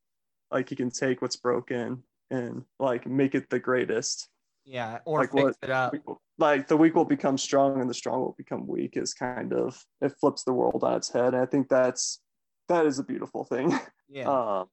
Like 0.52 0.68
he 0.68 0.76
can 0.76 0.90
take 0.90 1.22
what's 1.22 1.38
broken 1.38 2.04
and 2.30 2.64
like 2.78 3.08
make 3.08 3.34
it 3.34 3.50
the 3.50 3.60
greatest. 3.60 4.28
Yeah. 4.72 5.00
Or 5.06 5.20
Like 5.20 5.32
fix 5.32 5.44
what- 5.44 5.56
it 5.62 5.70
up. 5.70 5.94
Like 6.38 6.68
the 6.68 6.78
weak 6.78 6.96
will 6.96 7.06
become 7.06 7.38
strong 7.38 7.82
and 7.82 7.90
the 7.90 7.94
strong 7.94 8.22
will 8.22 8.36
become 8.38 8.66
weak 8.66 8.96
is 8.96 9.14
kind 9.14 9.54
of 9.54 9.78
it 10.00 10.14
flips 10.20 10.44
the 10.44 10.54
world 10.54 10.84
on 10.84 10.96
its 10.96 11.12
head. 11.12 11.34
And 11.34 11.44
I 11.44 11.46
think 11.46 11.68
that's 11.68 12.22
that 12.70 12.86
is 12.86 12.98
a 12.98 13.04
beautiful 13.04 13.44
thing. 13.46 13.78
Yeah. 14.14 14.28
Um, 14.30 14.66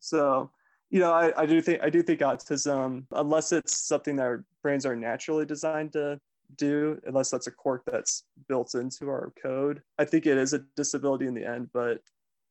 so 0.00 0.50
you 0.88 1.00
know, 1.00 1.12
I, 1.12 1.42
I 1.42 1.44
do 1.44 1.60
think 1.60 1.82
I 1.82 1.90
do 1.90 2.02
think 2.02 2.20
autism, 2.20 3.04
unless 3.12 3.52
it's 3.52 3.76
something 3.76 4.16
that 4.16 4.22
our 4.22 4.44
brains 4.62 4.86
are 4.86 4.96
naturally 4.96 5.44
designed 5.44 5.92
to 5.92 6.18
do, 6.56 6.98
unless 7.04 7.30
that's 7.30 7.46
a 7.46 7.50
quirk 7.50 7.82
that's 7.84 8.24
built 8.48 8.74
into 8.74 9.10
our 9.10 9.34
code, 9.42 9.82
I 9.98 10.06
think 10.06 10.24
it 10.24 10.38
is 10.38 10.54
a 10.54 10.60
disability 10.76 11.26
in 11.26 11.34
the 11.34 11.46
end. 11.46 11.68
But 11.74 12.00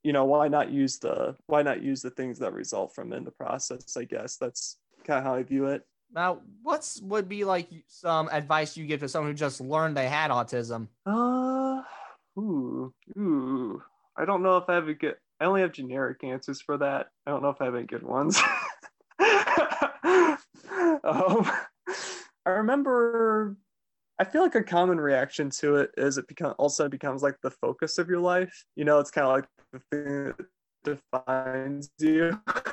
you 0.04 0.14
know, 0.14 0.26
why 0.26 0.48
not 0.50 0.70
use 0.72 1.00
the 1.00 1.36
why 1.48 1.64
not 1.64 1.82
use 1.82 2.04
the 2.04 2.12
things 2.12 2.38
that 2.40 2.54
result 2.54 2.94
from 2.94 3.12
in 3.12 3.24
the 3.24 3.32
process? 3.32 3.98
I 3.98 4.04
guess 4.04 4.38
that's 4.38 4.78
kind 5.04 5.18
of 5.18 5.24
how 5.24 5.34
I 5.34 5.42
view 5.42 5.66
it. 5.66 5.82
Now, 6.14 6.42
what's 6.64 7.02
would 7.02 7.30
be 7.30 7.46
like 7.46 7.70
some 7.88 8.30
advice 8.32 8.76
you 8.76 8.86
give 8.86 9.00
to 9.02 9.10
someone 9.10 9.32
who 9.32 9.38
just 9.38 9.62
learned 9.62 9.96
they 9.96 10.08
had 10.08 10.32
autism? 10.32 10.88
Uh, 11.06 11.82
ooh, 12.38 12.94
ooh. 13.18 13.82
I 14.18 14.26
don't 14.26 14.44
know 14.44 14.58
if 14.58 14.66
I 14.68 14.76
have 14.76 14.88
a 14.88 14.94
good. 14.94 15.16
I 15.40 15.46
only 15.46 15.62
have 15.62 15.72
generic 15.72 16.24
answers 16.24 16.62
for 16.62 16.78
that. 16.78 17.08
I 17.26 17.32
don't 17.32 17.42
know 17.42 17.50
if 17.50 17.62
I 17.62 17.66
have 17.66 17.76
any 17.76 17.86
good 17.86 18.04
ones. 18.04 18.38
um, 19.20 20.38
I 22.46 22.46
remember. 22.46 23.56
I 24.18 24.26
feel 24.26 24.42
like 24.42 24.56
a 24.56 24.64
common 24.64 25.00
reaction 25.00 25.50
to 25.52 25.78
it 25.78 25.92
is 25.96 26.18
it 26.18 26.28
become 26.28 26.54
also 26.58 26.90
becomes 26.90 27.24
like 27.24 27.38
the 27.42 27.52
focus 27.52 27.98
of 27.98 28.10
your 28.10 28.20
life. 28.20 28.66
You 28.76 28.84
know, 28.84 29.00
it's 29.00 29.12
kind 29.12 29.28
of 29.28 29.34
like 29.34 29.46
the 29.72 29.80
thing 29.92 30.26
that 30.26 30.36
defines 30.84 31.90
you. 32.00 32.38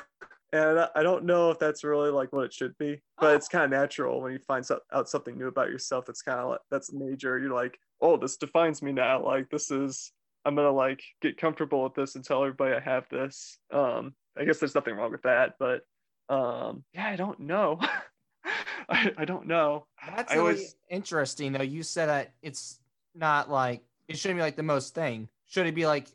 And 0.53 0.87
I- 0.95 1.03
don't 1.03 1.25
know 1.25 1.51
if 1.51 1.59
that's 1.59 1.83
really 1.83 2.09
like 2.09 2.31
what 2.31 2.45
it 2.45 2.53
should 2.53 2.77
be, 2.77 3.01
but 3.19 3.35
it's 3.35 3.49
kind 3.49 3.65
of 3.65 3.71
natural 3.71 4.21
when 4.21 4.31
you 4.31 4.39
find 4.39 4.65
out 4.93 5.09
something 5.09 5.37
new 5.37 5.47
about 5.47 5.69
yourself. 5.69 6.05
That's 6.05 6.21
kind 6.21 6.39
of 6.39 6.49
like 6.49 6.59
that's 6.71 6.93
major. 6.93 7.37
You're 7.37 7.53
like, 7.53 7.77
oh, 8.01 8.17
this 8.17 8.37
defines 8.37 8.81
me 8.81 8.91
now. 8.93 9.23
Like 9.25 9.49
this 9.49 9.71
is 9.71 10.11
I'm 10.45 10.55
gonna 10.55 10.71
like 10.71 11.03
get 11.21 11.37
comfortable 11.37 11.83
with 11.83 11.95
this 11.95 12.15
and 12.15 12.23
tell 12.23 12.43
everybody 12.43 12.73
I 12.75 12.79
have 12.79 13.09
this. 13.09 13.59
Um, 13.71 14.13
I 14.37 14.45
guess 14.45 14.59
there's 14.59 14.75
nothing 14.75 14.95
wrong 14.95 15.11
with 15.11 15.23
that, 15.23 15.55
but 15.59 15.81
um, 16.29 16.83
yeah, 16.93 17.07
I 17.07 17.15
don't 17.17 17.41
know. 17.41 17.79
I, 18.89 19.11
I 19.17 19.25
don't 19.25 19.47
know. 19.47 19.85
That's 20.15 20.31
really 20.31 20.39
always 20.39 20.75
interesting 20.89 21.51
though. 21.51 21.63
You 21.63 21.83
said 21.83 22.07
that 22.07 22.33
it's 22.41 22.79
not 23.13 23.49
like 23.49 23.83
it 24.07 24.17
shouldn't 24.17 24.37
be 24.37 24.41
like 24.41 24.55
the 24.55 24.63
most 24.63 24.95
thing. 24.95 25.27
Should 25.47 25.67
it 25.67 25.75
be 25.75 25.85
like 25.85 26.07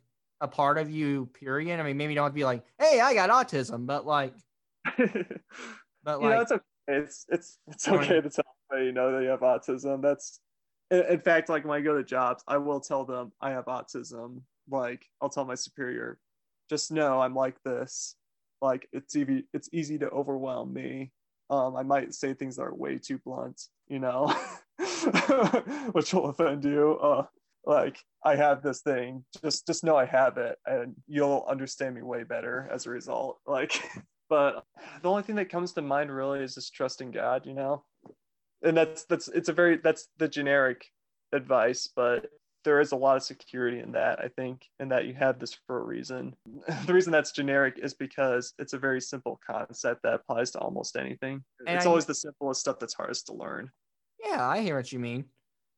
a 0.42 0.48
part 0.48 0.76
of 0.76 0.90
you, 0.90 1.26
period? 1.32 1.80
I 1.80 1.82
mean, 1.84 1.96
maybe 1.96 2.12
you 2.12 2.16
don't 2.16 2.24
have 2.24 2.32
to 2.32 2.36
be 2.36 2.44
like, 2.44 2.64
hey, 2.78 3.00
I 3.00 3.14
got 3.14 3.30
autism, 3.30 3.86
but 3.86 4.04
like, 4.04 4.34
you 4.98 5.24
but 6.02 6.20
know, 6.20 6.28
like, 6.28 6.42
it's 6.42 6.52
okay. 6.52 6.62
It's 6.88 7.26
it's 7.28 7.58
it's 7.68 7.88
okay 7.88 8.20
to 8.20 8.28
tell 8.28 8.44
everybody 8.70 8.86
you 8.86 8.92
know 8.92 9.12
that 9.12 9.22
you 9.22 9.28
have 9.28 9.40
autism. 9.40 10.02
That's 10.02 10.40
in, 10.90 11.04
in 11.08 11.20
fact, 11.20 11.48
like 11.48 11.64
when 11.64 11.78
I 11.78 11.82
go 11.82 11.96
to 11.96 12.02
jobs, 12.02 12.42
I 12.48 12.58
will 12.58 12.80
tell 12.80 13.04
them 13.04 13.32
I 13.40 13.50
have 13.50 13.66
autism. 13.66 14.42
Like 14.68 15.06
I'll 15.20 15.30
tell 15.30 15.44
my 15.44 15.54
superior, 15.54 16.18
just 16.68 16.90
know 16.90 17.20
I'm 17.20 17.34
like 17.34 17.56
this. 17.64 18.16
Like 18.60 18.88
it's 18.92 19.14
easy 19.14 19.44
it's 19.54 19.68
easy 19.72 19.96
to 19.98 20.10
overwhelm 20.10 20.74
me. 20.74 21.12
Um, 21.50 21.76
I 21.76 21.84
might 21.84 22.14
say 22.14 22.34
things 22.34 22.56
that 22.56 22.62
are 22.62 22.74
way 22.74 22.98
too 22.98 23.18
blunt, 23.24 23.60
you 23.86 24.00
know, 24.00 24.34
which 25.92 26.12
will 26.12 26.30
offend 26.30 26.64
you. 26.64 26.98
Uh, 27.00 27.26
like 27.64 27.98
I 28.24 28.36
have 28.36 28.62
this 28.62 28.82
thing, 28.82 29.24
just 29.42 29.66
just 29.66 29.84
know 29.84 29.96
I 29.96 30.04
have 30.06 30.38
it, 30.38 30.58
and 30.66 30.94
you'll 31.06 31.44
understand 31.48 31.94
me 31.94 32.02
way 32.02 32.24
better 32.24 32.68
as 32.72 32.86
a 32.86 32.90
result. 32.90 33.38
Like, 33.46 33.72
but 34.28 34.64
the 35.02 35.08
only 35.08 35.22
thing 35.22 35.36
that 35.36 35.50
comes 35.50 35.72
to 35.72 35.82
mind 35.82 36.14
really 36.14 36.40
is 36.40 36.54
just 36.54 36.74
trusting 36.74 37.10
God, 37.12 37.46
you 37.46 37.54
know, 37.54 37.84
and 38.62 38.76
that's 38.76 39.04
that's 39.04 39.28
it's 39.28 39.48
a 39.48 39.52
very 39.52 39.76
that's 39.78 40.08
the 40.18 40.28
generic 40.28 40.86
advice, 41.32 41.88
but 41.94 42.30
there 42.64 42.80
is 42.80 42.92
a 42.92 42.96
lot 42.96 43.16
of 43.16 43.24
security 43.24 43.80
in 43.80 43.90
that 43.90 44.20
i 44.20 44.28
think 44.28 44.68
and 44.78 44.92
that 44.92 45.04
you 45.04 45.14
have 45.14 45.40
this 45.40 45.58
for 45.66 45.80
a 45.80 45.84
reason 45.84 46.32
the 46.86 46.94
reason 46.94 47.10
that's 47.10 47.32
generic 47.32 47.76
is 47.82 47.92
because 47.92 48.54
it's 48.56 48.72
a 48.72 48.78
very 48.78 49.00
simple 49.00 49.40
concept 49.44 50.00
that 50.04 50.14
applies 50.14 50.52
to 50.52 50.60
almost 50.60 50.94
anything 50.96 51.42
And 51.66 51.76
it's 51.76 51.86
I- 51.86 51.88
always 51.88 52.06
the 52.06 52.14
simplest 52.14 52.60
stuff 52.60 52.78
that's 52.78 52.94
hardest 52.94 53.26
to 53.26 53.32
learn 53.32 53.68
yeah, 54.24 54.46
I 54.46 54.60
hear 54.60 54.76
what 54.76 54.92
you 54.92 55.00
mean. 55.00 55.24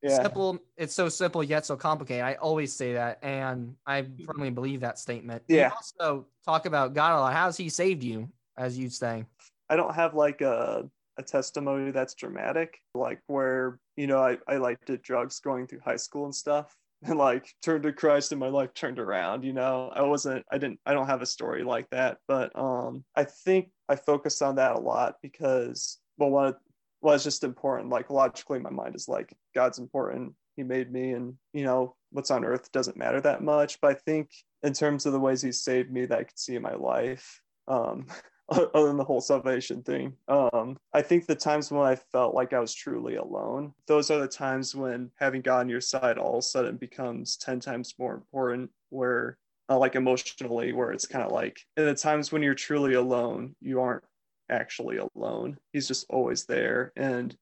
Yeah 0.01 0.21
Simple. 0.21 0.59
It's 0.77 0.93
so 0.93 1.09
simple 1.09 1.43
yet 1.43 1.65
so 1.65 1.75
complicated. 1.75 2.23
I 2.23 2.35
always 2.35 2.73
say 2.73 2.93
that, 2.93 3.19
and 3.23 3.75
I 3.85 4.05
firmly 4.25 4.49
believe 4.49 4.81
that 4.81 4.99
statement. 4.99 5.43
Yeah. 5.47 5.67
You 5.67 5.73
also 5.75 6.27
talk 6.45 6.65
about 6.65 6.93
God 6.93 7.17
a 7.17 7.19
lot. 7.19 7.33
How's 7.33 7.57
He 7.57 7.69
saved 7.69 8.03
you, 8.03 8.29
as 8.57 8.77
you'd 8.77 8.93
say? 8.93 9.25
i 9.69 9.75
don't 9.75 9.95
have 9.95 10.13
like 10.13 10.41
a, 10.41 10.89
a 11.17 11.23
testimony 11.23 11.91
that's 11.91 12.13
dramatic 12.13 12.79
like 12.93 13.19
where 13.27 13.79
you 13.95 14.07
know 14.07 14.19
I, 14.19 14.37
I 14.47 14.57
like 14.57 14.83
did 14.85 15.01
drugs 15.01 15.39
going 15.39 15.67
through 15.67 15.81
high 15.83 15.95
school 15.95 16.25
and 16.25 16.35
stuff 16.35 16.75
and 17.03 17.17
like 17.17 17.47
turned 17.61 17.83
to 17.83 17.93
christ 17.93 18.31
and 18.31 18.39
my 18.39 18.47
life 18.47 18.73
turned 18.73 18.99
around 18.99 19.43
you 19.43 19.53
know 19.53 19.91
i 19.93 20.01
wasn't 20.01 20.45
i 20.51 20.57
didn't 20.57 20.79
i 20.85 20.93
don't 20.93 21.07
have 21.07 21.21
a 21.21 21.25
story 21.25 21.63
like 21.63 21.89
that 21.91 22.17
but 22.27 22.57
um 22.57 23.03
i 23.15 23.23
think 23.23 23.69
i 23.89 23.95
focused 23.95 24.41
on 24.41 24.55
that 24.55 24.75
a 24.75 24.79
lot 24.79 25.15
because 25.21 25.99
well 26.17 26.29
what 26.29 26.57
was 27.05 27.23
just 27.23 27.43
important 27.43 27.89
like 27.89 28.09
logically 28.09 28.59
my 28.59 28.69
mind 28.69 28.95
is 28.95 29.07
like 29.07 29.31
god's 29.53 29.77
important 29.77 30.33
he 30.55 30.63
made 30.63 30.91
me 30.91 31.11
and 31.11 31.35
you 31.53 31.63
know 31.63 31.95
what's 32.11 32.31
on 32.31 32.43
earth 32.43 32.71
doesn't 32.71 32.97
matter 32.97 33.21
that 33.21 33.43
much 33.43 33.79
but 33.79 33.91
i 33.91 33.93
think 33.93 34.29
in 34.63 34.73
terms 34.73 35.05
of 35.05 35.13
the 35.13 35.19
ways 35.19 35.41
he 35.41 35.51
saved 35.51 35.91
me 35.91 36.05
that 36.05 36.19
i 36.19 36.23
could 36.23 36.39
see 36.39 36.55
in 36.55 36.61
my 36.61 36.73
life 36.73 37.41
um 37.67 38.07
other 38.49 38.87
than 38.87 38.97
the 38.97 39.03
whole 39.03 39.21
salvation 39.21 39.81
thing. 39.81 40.13
Um, 40.27 40.77
I 40.93 41.01
think 41.01 41.25
the 41.25 41.33
times 41.33 41.71
when 41.71 41.81
I 41.81 41.95
felt 41.95 42.35
like 42.35 42.53
I 42.53 42.59
was 42.59 42.75
truly 42.75 43.15
alone, 43.15 43.73
those 43.87 44.11
are 44.11 44.19
the 44.19 44.27
times 44.27 44.75
when 44.75 45.09
having 45.15 45.41
God 45.41 45.61
on 45.61 45.69
your 45.69 45.81
side 45.81 46.19
all 46.19 46.33
of 46.33 46.39
a 46.39 46.41
sudden 46.43 46.77
becomes 46.77 47.37
10 47.37 47.59
times 47.59 47.95
more 47.97 48.13
important, 48.13 48.69
where 48.89 49.39
uh, 49.67 49.79
like 49.79 49.95
emotionally, 49.95 50.73
where 50.73 50.91
it's 50.91 51.07
kind 51.07 51.25
of 51.25 51.31
like 51.31 51.59
in 51.75 51.85
the 51.85 51.95
times 51.95 52.31
when 52.31 52.43
you're 52.43 52.53
truly 52.53 52.93
alone, 52.93 53.55
you 53.61 53.81
aren't 53.81 54.03
actually 54.49 54.97
alone. 54.97 55.57
He's 55.73 55.87
just 55.87 56.05
always 56.09 56.45
there. 56.45 56.91
And 56.95 57.35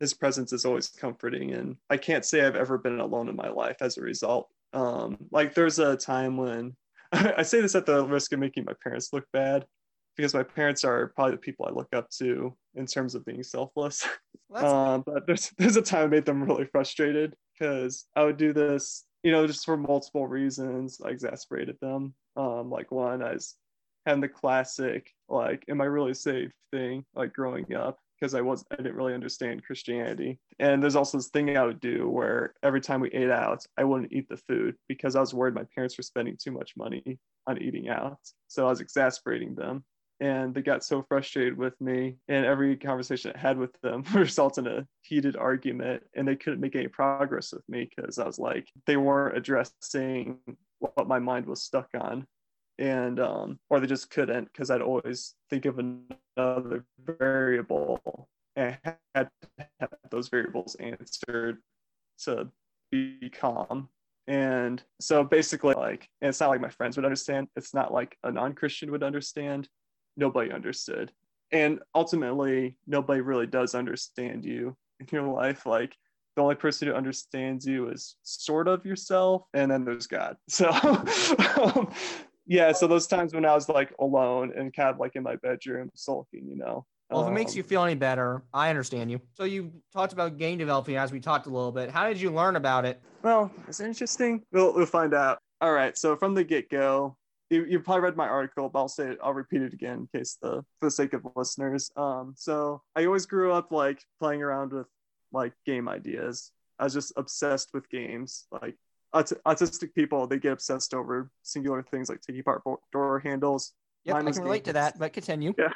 his 0.00 0.14
presence 0.14 0.52
is 0.52 0.64
always 0.64 0.88
comforting. 0.88 1.52
And 1.52 1.76
I 1.90 1.96
can't 1.96 2.24
say 2.24 2.44
I've 2.44 2.56
ever 2.56 2.78
been 2.78 3.00
alone 3.00 3.28
in 3.28 3.36
my 3.36 3.48
life 3.48 3.76
as 3.80 3.96
a 3.96 4.02
result. 4.02 4.48
Um, 4.72 5.16
like 5.30 5.54
there's 5.54 5.78
a 5.78 5.96
time 5.96 6.36
when 6.36 6.74
I 7.12 7.42
say 7.42 7.60
this 7.60 7.74
at 7.74 7.86
the 7.86 8.04
risk 8.04 8.32
of 8.32 8.40
making 8.40 8.64
my 8.64 8.74
parents 8.82 9.12
look 9.12 9.24
bad 9.32 9.64
because 10.16 10.34
my 10.34 10.42
parents 10.42 10.84
are 10.84 11.08
probably 11.14 11.32
the 11.32 11.38
people 11.38 11.66
I 11.66 11.72
look 11.72 11.88
up 11.92 12.10
to 12.18 12.54
in 12.74 12.86
terms 12.86 13.14
of 13.14 13.24
being 13.24 13.42
selfless. 13.42 14.06
Um, 14.54 15.02
but 15.04 15.26
there's 15.26 15.50
there's 15.58 15.76
a 15.76 15.82
time 15.82 16.04
I 16.04 16.06
made 16.06 16.26
them 16.26 16.44
really 16.44 16.66
frustrated 16.66 17.34
because 17.52 18.06
I 18.14 18.22
would 18.22 18.36
do 18.36 18.52
this, 18.52 19.04
you 19.24 19.32
know, 19.32 19.48
just 19.48 19.64
for 19.64 19.76
multiple 19.76 20.28
reasons. 20.28 21.00
I 21.04 21.08
exasperated 21.08 21.76
them. 21.80 22.14
Um, 22.36 22.70
like 22.70 22.92
one, 22.92 23.20
I 23.20 23.32
was 23.32 23.56
having 24.06 24.20
the 24.20 24.28
classic 24.28 25.10
like, 25.28 25.64
"Am 25.68 25.80
I 25.80 25.86
really 25.86 26.14
saved?" 26.14 26.52
thing, 26.74 27.04
like 27.14 27.32
growing 27.32 27.72
up 27.74 27.98
because 28.18 28.34
I 28.34 28.40
was 28.40 28.64
I 28.72 28.76
didn't 28.76 28.96
really 28.96 29.14
understand 29.14 29.64
Christianity. 29.64 30.38
And 30.58 30.82
there's 30.82 30.96
also 30.96 31.18
this 31.18 31.28
thing 31.28 31.56
I 31.56 31.64
would 31.64 31.80
do 31.80 32.08
where 32.08 32.54
every 32.62 32.80
time 32.80 33.00
we 33.00 33.10
ate 33.10 33.30
out, 33.30 33.64
I 33.78 33.84
wouldn't 33.84 34.12
eat 34.12 34.28
the 34.28 34.36
food 34.36 34.76
because 34.88 35.14
I 35.16 35.20
was 35.20 35.34
worried 35.34 35.54
my 35.54 35.66
parents 35.74 35.96
were 35.96 36.02
spending 36.02 36.36
too 36.36 36.50
much 36.50 36.72
money 36.76 37.18
on 37.46 37.62
eating 37.62 37.88
out. 37.88 38.18
So 38.48 38.66
I 38.66 38.70
was 38.70 38.80
exasperating 38.80 39.54
them 39.54 39.84
and 40.20 40.54
they 40.54 40.62
got 40.62 40.84
so 40.84 41.04
frustrated 41.08 41.56
with 41.56 41.78
me 41.80 42.16
and 42.28 42.46
every 42.46 42.76
conversation 42.76 43.32
i 43.34 43.38
had 43.38 43.58
with 43.58 43.72
them 43.82 44.04
resulted 44.14 44.64
in 44.64 44.72
a 44.72 44.86
heated 45.02 45.34
argument 45.34 46.04
and 46.14 46.26
they 46.26 46.36
couldn't 46.36 46.60
make 46.60 46.76
any 46.76 46.86
progress 46.86 47.52
with 47.52 47.68
me 47.68 47.90
because 47.96 48.20
i 48.20 48.24
was 48.24 48.38
like 48.38 48.68
they 48.86 48.96
weren't 48.96 49.36
addressing 49.36 50.38
what 50.78 51.08
my 51.08 51.18
mind 51.18 51.44
was 51.46 51.64
stuck 51.64 51.88
on 52.00 52.24
and 52.78 53.20
um 53.20 53.58
or 53.70 53.78
they 53.80 53.86
just 53.86 54.10
couldn't 54.10 54.44
because 54.46 54.70
i'd 54.70 54.82
always 54.82 55.34
think 55.50 55.64
of 55.64 55.78
another 55.78 56.84
variable 56.98 58.28
and 58.56 58.76
had 59.14 59.28
to 59.42 59.66
have 59.80 59.90
those 60.10 60.28
variables 60.28 60.74
answered 60.76 61.58
to 62.18 62.48
be 62.90 63.30
calm 63.30 63.88
And 64.26 64.82
so 65.00 65.22
basically, 65.24 65.74
like, 65.74 66.08
and 66.22 66.30
it's 66.30 66.40
not 66.40 66.50
like 66.50 66.60
my 66.60 66.70
friends 66.70 66.96
would 66.96 67.04
understand. 67.04 67.48
It's 67.56 67.74
not 67.74 67.92
like 67.92 68.16
a 68.24 68.32
non 68.32 68.54
Christian 68.54 68.90
would 68.90 69.02
understand. 69.02 69.68
Nobody 70.16 70.50
understood. 70.52 71.12
And 71.52 71.80
ultimately, 71.94 72.76
nobody 72.86 73.20
really 73.20 73.46
does 73.46 73.74
understand 73.74 74.44
you 74.44 74.76
in 75.00 75.06
your 75.12 75.28
life. 75.28 75.66
Like, 75.66 75.96
the 76.36 76.42
only 76.42 76.54
person 76.54 76.88
who 76.88 76.94
understands 76.94 77.66
you 77.66 77.88
is 77.88 78.16
sort 78.22 78.66
of 78.66 78.86
yourself, 78.86 79.42
and 79.52 79.70
then 79.70 79.84
there's 79.84 80.06
God. 80.06 80.36
So, 80.48 80.70
um, 81.62 81.92
yeah. 82.46 82.72
So, 82.72 82.86
those 82.86 83.06
times 83.06 83.34
when 83.34 83.44
I 83.44 83.54
was 83.54 83.68
like 83.68 83.92
alone 83.98 84.52
and 84.56 84.72
kind 84.74 84.90
of 84.90 84.98
like 84.98 85.16
in 85.16 85.22
my 85.22 85.36
bedroom 85.36 85.90
sulking, 85.94 86.48
you 86.48 86.56
know, 86.56 86.86
Well, 87.10 87.22
if 87.22 87.28
it 87.28 87.34
makes 87.34 87.54
you 87.54 87.62
um, 87.62 87.68
feel 87.68 87.84
any 87.84 87.94
better, 87.94 88.42
I 88.52 88.70
understand 88.70 89.10
you. 89.10 89.20
So 89.34 89.44
you 89.44 89.72
talked 89.92 90.12
about 90.12 90.38
game 90.38 90.58
developing 90.58 90.96
as 90.96 91.12
we 91.12 91.20
talked 91.20 91.46
a 91.46 91.50
little 91.50 91.72
bit. 91.72 91.90
How 91.90 92.08
did 92.08 92.20
you 92.20 92.30
learn 92.30 92.56
about 92.56 92.84
it? 92.84 93.00
Well, 93.22 93.50
it's 93.68 93.80
interesting. 93.80 94.42
We'll, 94.52 94.74
we'll 94.74 94.86
find 94.86 95.14
out. 95.14 95.38
All 95.60 95.72
right. 95.72 95.96
So 95.96 96.16
from 96.16 96.34
the 96.34 96.44
get 96.44 96.70
go, 96.70 97.16
you, 97.50 97.64
you 97.64 97.80
probably 97.80 98.02
read 98.02 98.16
my 98.16 98.26
article, 98.26 98.68
but 98.68 98.78
I'll 98.78 98.88
say 98.88 99.10
it, 99.10 99.18
I'll 99.22 99.34
repeat 99.34 99.62
it 99.62 99.72
again 99.72 100.08
in 100.12 100.18
case 100.18 100.36
the 100.40 100.64
for 100.80 100.86
the 100.86 100.90
sake 100.90 101.12
of 101.12 101.26
listeners. 101.36 101.90
Um, 101.96 102.34
so 102.36 102.82
I 102.96 103.04
always 103.04 103.26
grew 103.26 103.52
up 103.52 103.70
like 103.70 104.02
playing 104.18 104.42
around 104.42 104.72
with 104.72 104.86
like 105.32 105.52
game 105.66 105.88
ideas. 105.88 106.50
I 106.78 106.84
was 106.84 106.94
just 106.94 107.12
obsessed 107.16 107.70
with 107.72 107.88
games. 107.90 108.46
Like 108.50 108.76
aut- 109.14 109.42
autistic 109.46 109.94
people, 109.94 110.26
they 110.26 110.38
get 110.38 110.52
obsessed 110.52 110.92
over 110.92 111.30
singular 111.42 111.82
things 111.82 112.08
like 112.08 112.20
taking 112.20 112.40
apart 112.40 112.62
door 112.92 113.20
handles. 113.20 113.72
Mine 114.06 114.28
I 114.28 114.32
can 114.32 114.42
relate 114.42 114.64
to 114.64 114.74
that, 114.74 114.98
but 114.98 115.12
continue. 115.12 115.54
Yeah. 115.56 115.68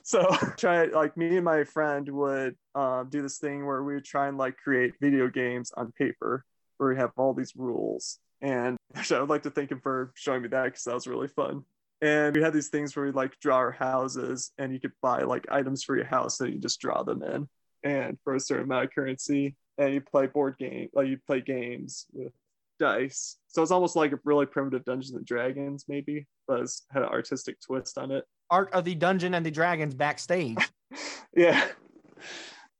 so 0.02 0.26
try 0.56 0.86
like 0.86 1.14
me 1.16 1.36
and 1.36 1.44
my 1.44 1.62
friend 1.62 2.08
would 2.08 2.56
um, 2.74 3.06
do 3.10 3.20
this 3.20 3.38
thing 3.38 3.66
where 3.66 3.82
we 3.82 3.94
would 3.94 4.04
try 4.04 4.28
and 4.28 4.38
like 4.38 4.56
create 4.56 4.94
video 4.98 5.28
games 5.28 5.72
on 5.76 5.92
paper 5.92 6.42
where 6.78 6.88
we 6.88 6.96
have 6.96 7.10
all 7.18 7.34
these 7.34 7.52
rules 7.54 8.18
and 8.40 8.78
actually, 8.94 9.18
i 9.18 9.20
would 9.20 9.28
like 9.28 9.42
to 9.42 9.50
thank 9.50 9.70
him 9.70 9.80
for 9.80 10.10
showing 10.14 10.40
me 10.40 10.48
that 10.48 10.64
because 10.64 10.84
that 10.84 10.94
was 10.94 11.06
really 11.06 11.28
fun 11.28 11.62
and 12.00 12.34
we 12.34 12.42
had 12.42 12.54
these 12.54 12.68
things 12.68 12.96
where 12.96 13.04
we 13.04 13.12
like 13.12 13.38
draw 13.40 13.56
our 13.56 13.72
houses 13.72 14.52
and 14.56 14.72
you 14.72 14.80
could 14.80 14.92
buy 15.02 15.20
like 15.20 15.46
items 15.50 15.84
for 15.84 15.94
your 15.94 16.06
house 16.06 16.40
and 16.40 16.54
you 16.54 16.58
just 16.58 16.80
draw 16.80 17.02
them 17.02 17.22
in 17.22 17.46
and 17.84 18.18
for 18.24 18.34
a 18.34 18.40
certain 18.40 18.64
amount 18.64 18.84
of 18.84 18.90
currency 18.94 19.54
and 19.78 19.94
you 19.94 20.00
play 20.00 20.26
board 20.26 20.56
game 20.58 20.88
like 20.94 21.08
you 21.08 21.18
play 21.26 21.40
games 21.40 22.06
with 22.12 22.32
dice 22.78 23.36
so 23.48 23.62
it's 23.62 23.70
almost 23.70 23.96
like 23.96 24.12
a 24.12 24.18
really 24.24 24.44
primitive 24.44 24.84
dungeons 24.84 25.14
and 25.14 25.24
dragons 25.24 25.86
maybe 25.88 26.26
but 26.46 26.60
it's 26.60 26.84
had 26.90 27.02
an 27.02 27.08
artistic 27.08 27.58
twist 27.60 27.96
on 27.96 28.10
it 28.10 28.24
Art 28.50 28.72
of 28.72 28.84
the 28.84 28.94
Dungeon 28.94 29.34
and 29.34 29.44
the 29.44 29.50
Dragons 29.50 29.94
backstage. 29.94 30.58
yeah. 31.36 31.66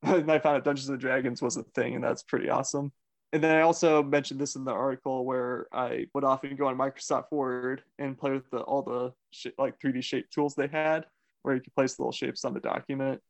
and 0.03 0.31
I 0.31 0.39
found 0.39 0.57
out 0.57 0.65
Dungeons 0.65 0.89
and 0.89 1.01
Dragons 1.01 1.43
was 1.43 1.57
a 1.57 1.63
thing, 1.63 1.95
and 1.95 2.05
that's 2.05 2.23
pretty 2.23 2.49
awesome. 2.49 2.93
And 3.33 3.43
then 3.43 3.57
I 3.57 3.63
also 3.63 4.03
mentioned 4.03 4.41
this 4.41 4.55
in 4.55 4.65
the 4.65 4.73
article 4.73 5.25
where 5.25 5.67
I 5.73 6.07
would 6.15 6.25
often 6.25 6.55
go 6.57 6.69
on 6.69 6.79
Microsoft 6.79 7.33
Word 7.33 7.83
and 7.99 8.17
play 8.17 8.31
with 8.31 8.49
the, 8.51 8.59
all 8.59 8.83
the 8.83 9.13
sh- 9.31 9.49
like 9.59 9.79
3D 9.81 10.03
shape 10.05 10.31
tools 10.31 10.55
they 10.55 10.69
had, 10.69 11.07
where 11.43 11.55
you 11.55 11.61
could 11.61 11.75
place 11.75 11.99
little 11.99 12.13
shapes 12.13 12.45
on 12.45 12.55
the 12.55 12.61
document. 12.61 13.21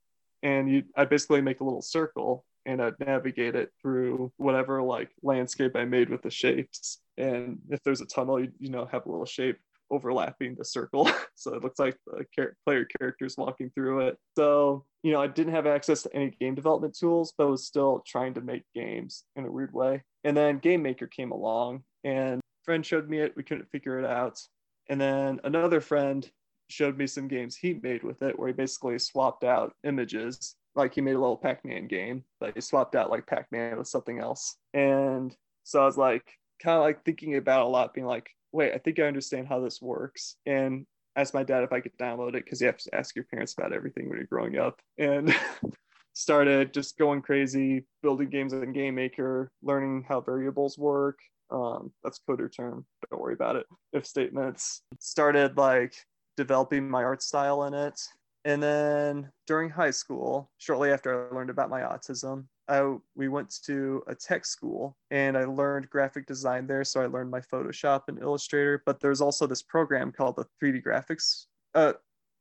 And 0.42 0.70
you, 0.70 0.84
I 0.94 1.06
basically 1.06 1.40
make 1.40 1.60
a 1.60 1.64
little 1.64 1.82
circle 1.82 2.44
and 2.66 2.82
I'd 2.82 2.98
navigate 3.00 3.54
it 3.54 3.70
through 3.80 4.32
whatever 4.36 4.82
like 4.82 5.10
landscape 5.22 5.76
I 5.76 5.84
made 5.84 6.10
with 6.10 6.22
the 6.22 6.30
shapes. 6.30 7.00
And 7.16 7.60
if 7.70 7.82
there's 7.82 8.00
a 8.00 8.06
tunnel, 8.06 8.40
you, 8.40 8.52
you 8.58 8.68
know, 8.68 8.86
have 8.86 9.06
a 9.06 9.10
little 9.10 9.24
shape 9.24 9.58
overlapping 9.90 10.56
the 10.56 10.64
circle. 10.64 11.08
so 11.34 11.54
it 11.54 11.62
looks 11.62 11.78
like 11.78 11.96
the 12.06 12.24
char- 12.34 12.56
player 12.64 12.84
characters 12.98 13.36
walking 13.38 13.70
through 13.70 14.08
it. 14.08 14.18
So, 14.36 14.84
you 15.02 15.12
know, 15.12 15.22
I 15.22 15.28
didn't 15.28 15.54
have 15.54 15.66
access 15.66 16.02
to 16.02 16.14
any 16.14 16.30
game 16.40 16.54
development 16.54 16.96
tools, 16.98 17.32
but 17.38 17.48
was 17.48 17.66
still 17.66 18.02
trying 18.06 18.34
to 18.34 18.40
make 18.40 18.64
games 18.74 19.24
in 19.36 19.46
a 19.46 19.50
weird 19.50 19.72
way. 19.72 20.02
And 20.24 20.36
then 20.36 20.58
Game 20.58 20.82
Maker 20.82 21.06
came 21.06 21.30
along 21.30 21.84
and 22.04 22.40
friend 22.64 22.84
showed 22.84 23.08
me 23.08 23.20
it. 23.20 23.34
We 23.36 23.44
couldn't 23.44 23.70
figure 23.70 23.98
it 23.98 24.04
out. 24.04 24.40
And 24.88 25.00
then 25.00 25.40
another 25.44 25.80
friend 25.80 26.28
showed 26.68 26.98
me 26.98 27.06
some 27.06 27.28
games 27.28 27.56
he 27.56 27.74
made 27.74 28.02
with 28.02 28.22
it 28.22 28.38
where 28.38 28.48
he 28.48 28.54
basically 28.54 28.98
swapped 28.98 29.44
out 29.44 29.74
images. 29.84 30.56
Like 30.76 30.94
he 30.94 31.00
made 31.00 31.16
a 31.16 31.20
little 31.20 31.36
Pac-Man 31.36 31.88
game, 31.88 32.22
but 32.38 32.54
he 32.54 32.60
swapped 32.60 32.94
out 32.94 33.10
like 33.10 33.26
Pac-Man 33.26 33.78
with 33.78 33.88
something 33.88 34.18
else. 34.18 34.56
And 34.74 35.34
so 35.64 35.82
I 35.82 35.86
was 35.86 35.96
like, 35.96 36.30
kind 36.62 36.76
of 36.76 36.82
like 36.82 37.04
thinking 37.04 37.36
about 37.36 37.66
a 37.66 37.68
lot, 37.68 37.94
being 37.94 38.06
like, 38.06 38.30
wait, 38.52 38.72
I 38.72 38.78
think 38.78 38.98
I 38.98 39.04
understand 39.04 39.48
how 39.48 39.60
this 39.60 39.82
works. 39.82 40.36
And 40.46 40.86
asked 41.16 41.34
my 41.34 41.42
dad 41.42 41.64
if 41.64 41.72
I 41.72 41.80
could 41.80 41.96
download 41.98 42.30
it 42.30 42.44
because 42.44 42.60
you 42.60 42.66
have 42.66 42.76
to 42.76 42.94
ask 42.94 43.16
your 43.16 43.24
parents 43.24 43.54
about 43.56 43.72
everything 43.72 44.08
when 44.08 44.18
you're 44.18 44.26
growing 44.26 44.58
up. 44.58 44.80
And 44.98 45.34
started 46.12 46.72
just 46.72 46.98
going 46.98 47.22
crazy, 47.22 47.84
building 48.02 48.28
games 48.28 48.52
in 48.52 48.72
Game 48.72 48.94
Maker, 48.94 49.50
learning 49.62 50.04
how 50.08 50.20
variables 50.20 50.78
work. 50.78 51.18
Um, 51.50 51.92
that's 52.02 52.20
coder 52.28 52.54
term. 52.54 52.84
Don't 53.10 53.20
worry 53.20 53.34
about 53.34 53.56
it. 53.56 53.66
If 53.92 54.06
statements. 54.06 54.82
Started 54.98 55.56
like 55.56 55.94
developing 56.36 56.88
my 56.88 57.02
art 57.02 57.22
style 57.22 57.64
in 57.64 57.74
it. 57.74 58.00
And 58.46 58.62
then 58.62 59.28
during 59.48 59.68
high 59.68 59.90
school, 59.90 60.52
shortly 60.58 60.92
after 60.92 61.28
I 61.28 61.34
learned 61.34 61.50
about 61.50 61.68
my 61.68 61.80
autism, 61.80 62.44
I, 62.68 62.94
we 63.16 63.26
went 63.26 63.52
to 63.64 64.04
a 64.06 64.14
tech 64.14 64.46
school 64.46 64.96
and 65.10 65.36
I 65.36 65.44
learned 65.46 65.90
graphic 65.90 66.26
design 66.26 66.68
there. 66.68 66.84
So 66.84 67.02
I 67.02 67.06
learned 67.06 67.28
my 67.28 67.40
Photoshop 67.40 68.02
and 68.06 68.22
Illustrator. 68.22 68.84
But 68.86 69.00
there's 69.00 69.20
also 69.20 69.48
this 69.48 69.62
program 69.62 70.12
called 70.12 70.36
the 70.36 70.44
3D 70.62 70.84
graphics. 70.84 71.46
Uh, 71.74 71.94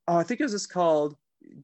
oh, 0.08 0.18
I 0.18 0.22
think 0.22 0.42
it 0.42 0.44
was 0.44 0.52
just 0.52 0.72
called 0.72 1.18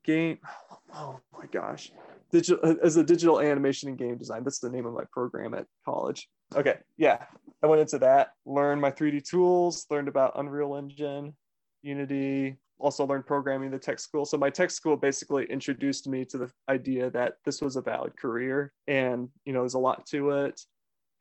Game. 0.03 0.39
Oh 0.93 1.21
my 1.31 1.45
gosh, 1.45 1.89
digital 2.33 2.75
as 2.83 2.97
a 2.97 3.03
digital 3.05 3.39
animation 3.39 3.87
and 3.87 3.97
game 3.97 4.17
design. 4.17 4.43
That's 4.43 4.59
the 4.59 4.69
name 4.69 4.85
of 4.85 4.93
my 4.93 5.05
program 5.09 5.53
at 5.53 5.65
college. 5.85 6.27
Okay, 6.53 6.79
yeah, 6.97 7.23
I 7.63 7.67
went 7.67 7.79
into 7.79 7.97
that, 7.99 8.33
learned 8.45 8.81
my 8.81 8.91
3D 8.91 9.23
tools, 9.23 9.85
learned 9.89 10.09
about 10.09 10.33
Unreal 10.35 10.75
Engine, 10.75 11.33
Unity, 11.81 12.57
also 12.81 13.05
learned 13.05 13.25
programming 13.25 13.67
in 13.67 13.71
the 13.71 13.79
tech 13.79 13.99
school. 13.99 14.25
So 14.25 14.37
my 14.37 14.49
tech 14.49 14.71
school 14.71 14.97
basically 14.97 15.45
introduced 15.45 16.07
me 16.07 16.25
to 16.25 16.37
the 16.37 16.51
idea 16.69 17.09
that 17.11 17.35
this 17.45 17.61
was 17.61 17.75
a 17.75 17.81
valid 17.81 18.17
career 18.17 18.73
and 18.87 19.29
you 19.45 19.53
know 19.53 19.61
there's 19.61 19.75
a 19.75 19.79
lot 19.79 20.05
to 20.07 20.31
it 20.31 20.61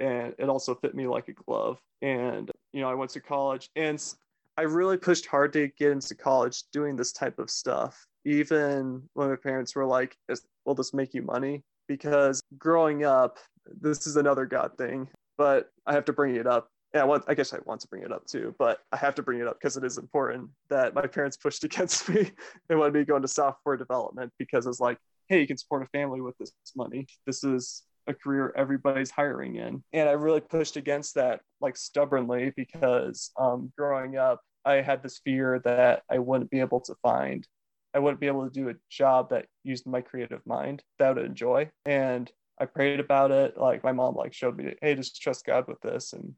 and 0.01 0.35
it 0.38 0.49
also 0.49 0.75
fit 0.75 0.94
me 0.94 1.07
like 1.07 1.29
a 1.29 1.33
glove. 1.33 1.79
And 2.03 2.51
you 2.73 2.81
know 2.81 2.90
I 2.90 2.94
went 2.94 3.11
to 3.12 3.20
college 3.20 3.68
and 3.77 4.03
I 4.57 4.62
really 4.62 4.96
pushed 4.96 5.27
hard 5.27 5.53
to 5.55 5.68
get 5.79 5.92
into 5.92 6.14
college 6.14 6.64
doing 6.73 6.96
this 6.96 7.12
type 7.12 7.38
of 7.38 7.51
stuff. 7.51 8.05
Even 8.25 9.03
when 9.14 9.31
my 9.31 9.37
parents 9.37 9.75
were 9.75 9.87
like, 9.87 10.16
"Will 10.64 10.75
this 10.75 10.92
make 10.92 11.14
you 11.14 11.23
money?" 11.23 11.62
Because 11.88 12.40
growing 12.59 13.05
up, 13.05 13.38
this 13.81 14.07
is 14.07 14.16
another 14.16 14.46
God 14.46 14.77
thing, 14.77 15.09
but 15.38 15.70
I 15.87 15.92
have 15.92 16.05
to 16.07 16.12
bring 16.12 16.37
it 16.37 16.46
up 16.46 16.68
yeah, 16.94 17.03
I, 17.03 17.05
want, 17.05 17.24
I 17.29 17.35
guess 17.35 17.53
I 17.53 17.59
want 17.64 17.81
to 17.83 17.88
bring 17.88 18.03
it 18.03 18.12
up 18.12 18.26
too, 18.26 18.55
but 18.59 18.81
I 18.92 18.96
have 18.96 19.14
to 19.16 19.22
bring 19.22 19.40
it 19.40 19.46
up 19.46 19.59
because 19.61 19.76
it 19.76 19.85
is 19.85 19.98
important 19.98 20.50
that 20.70 20.94
my 20.94 21.07
parents 21.07 21.37
pushed 21.37 21.64
against 21.64 22.09
me 22.09 22.31
and 22.68 22.79
wanted 22.79 22.94
me 22.94 23.05
going 23.05 23.22
to 23.22 23.29
software 23.29 23.76
development 23.76 24.33
because 24.38 24.66
it's 24.66 24.81
like, 24.81 24.98
hey, 25.29 25.40
you 25.40 25.46
can 25.46 25.57
support 25.57 25.83
a 25.83 25.87
family 25.87 26.20
with 26.20 26.37
this 26.38 26.53
money. 26.76 27.07
This 27.26 27.44
is 27.44 27.85
a 28.07 28.14
career 28.14 28.53
everybody's 28.57 29.11
hiring 29.11 29.57
in. 29.57 29.83
And 29.92 30.09
I 30.09 30.12
really 30.12 30.40
pushed 30.40 30.76
against 30.76 31.14
that 31.14 31.40
like 31.61 31.76
stubbornly 31.76 32.53
because 32.57 33.31
um, 33.38 33.72
growing 33.76 34.16
up, 34.16 34.40
I 34.64 34.76
had 34.76 35.03
this 35.03 35.20
fear 35.24 35.61
that 35.64 36.03
I 36.11 36.18
wouldn't 36.18 36.50
be 36.50 36.61
able 36.61 36.81
to 36.81 36.94
find, 37.03 37.46
I 37.94 38.00
wouldn't 38.00 38.20
be 38.20 38.26
able 38.26 38.48
to 38.48 38.53
do 38.53 38.68
a 38.68 38.74
job 38.90 39.31
that 39.31 39.46
used 39.62 39.87
my 39.87 40.00
creative 40.00 40.44
mind 40.44 40.83
that 40.98 41.09
I 41.09 41.12
would 41.12 41.24
enjoy. 41.24 41.70
And 41.87 42.31
I 42.61 42.66
prayed 42.66 43.00
about 43.00 43.31
it. 43.31 43.57
Like 43.57 43.85
my 43.85 43.92
mom 43.92 44.16
like 44.16 44.35
showed 44.35 44.57
me, 44.57 44.74
hey, 44.83 44.94
just 44.94 45.22
trust 45.22 45.46
God 45.46 45.66
with 45.66 45.81
this. 45.81 46.12
And 46.12 46.35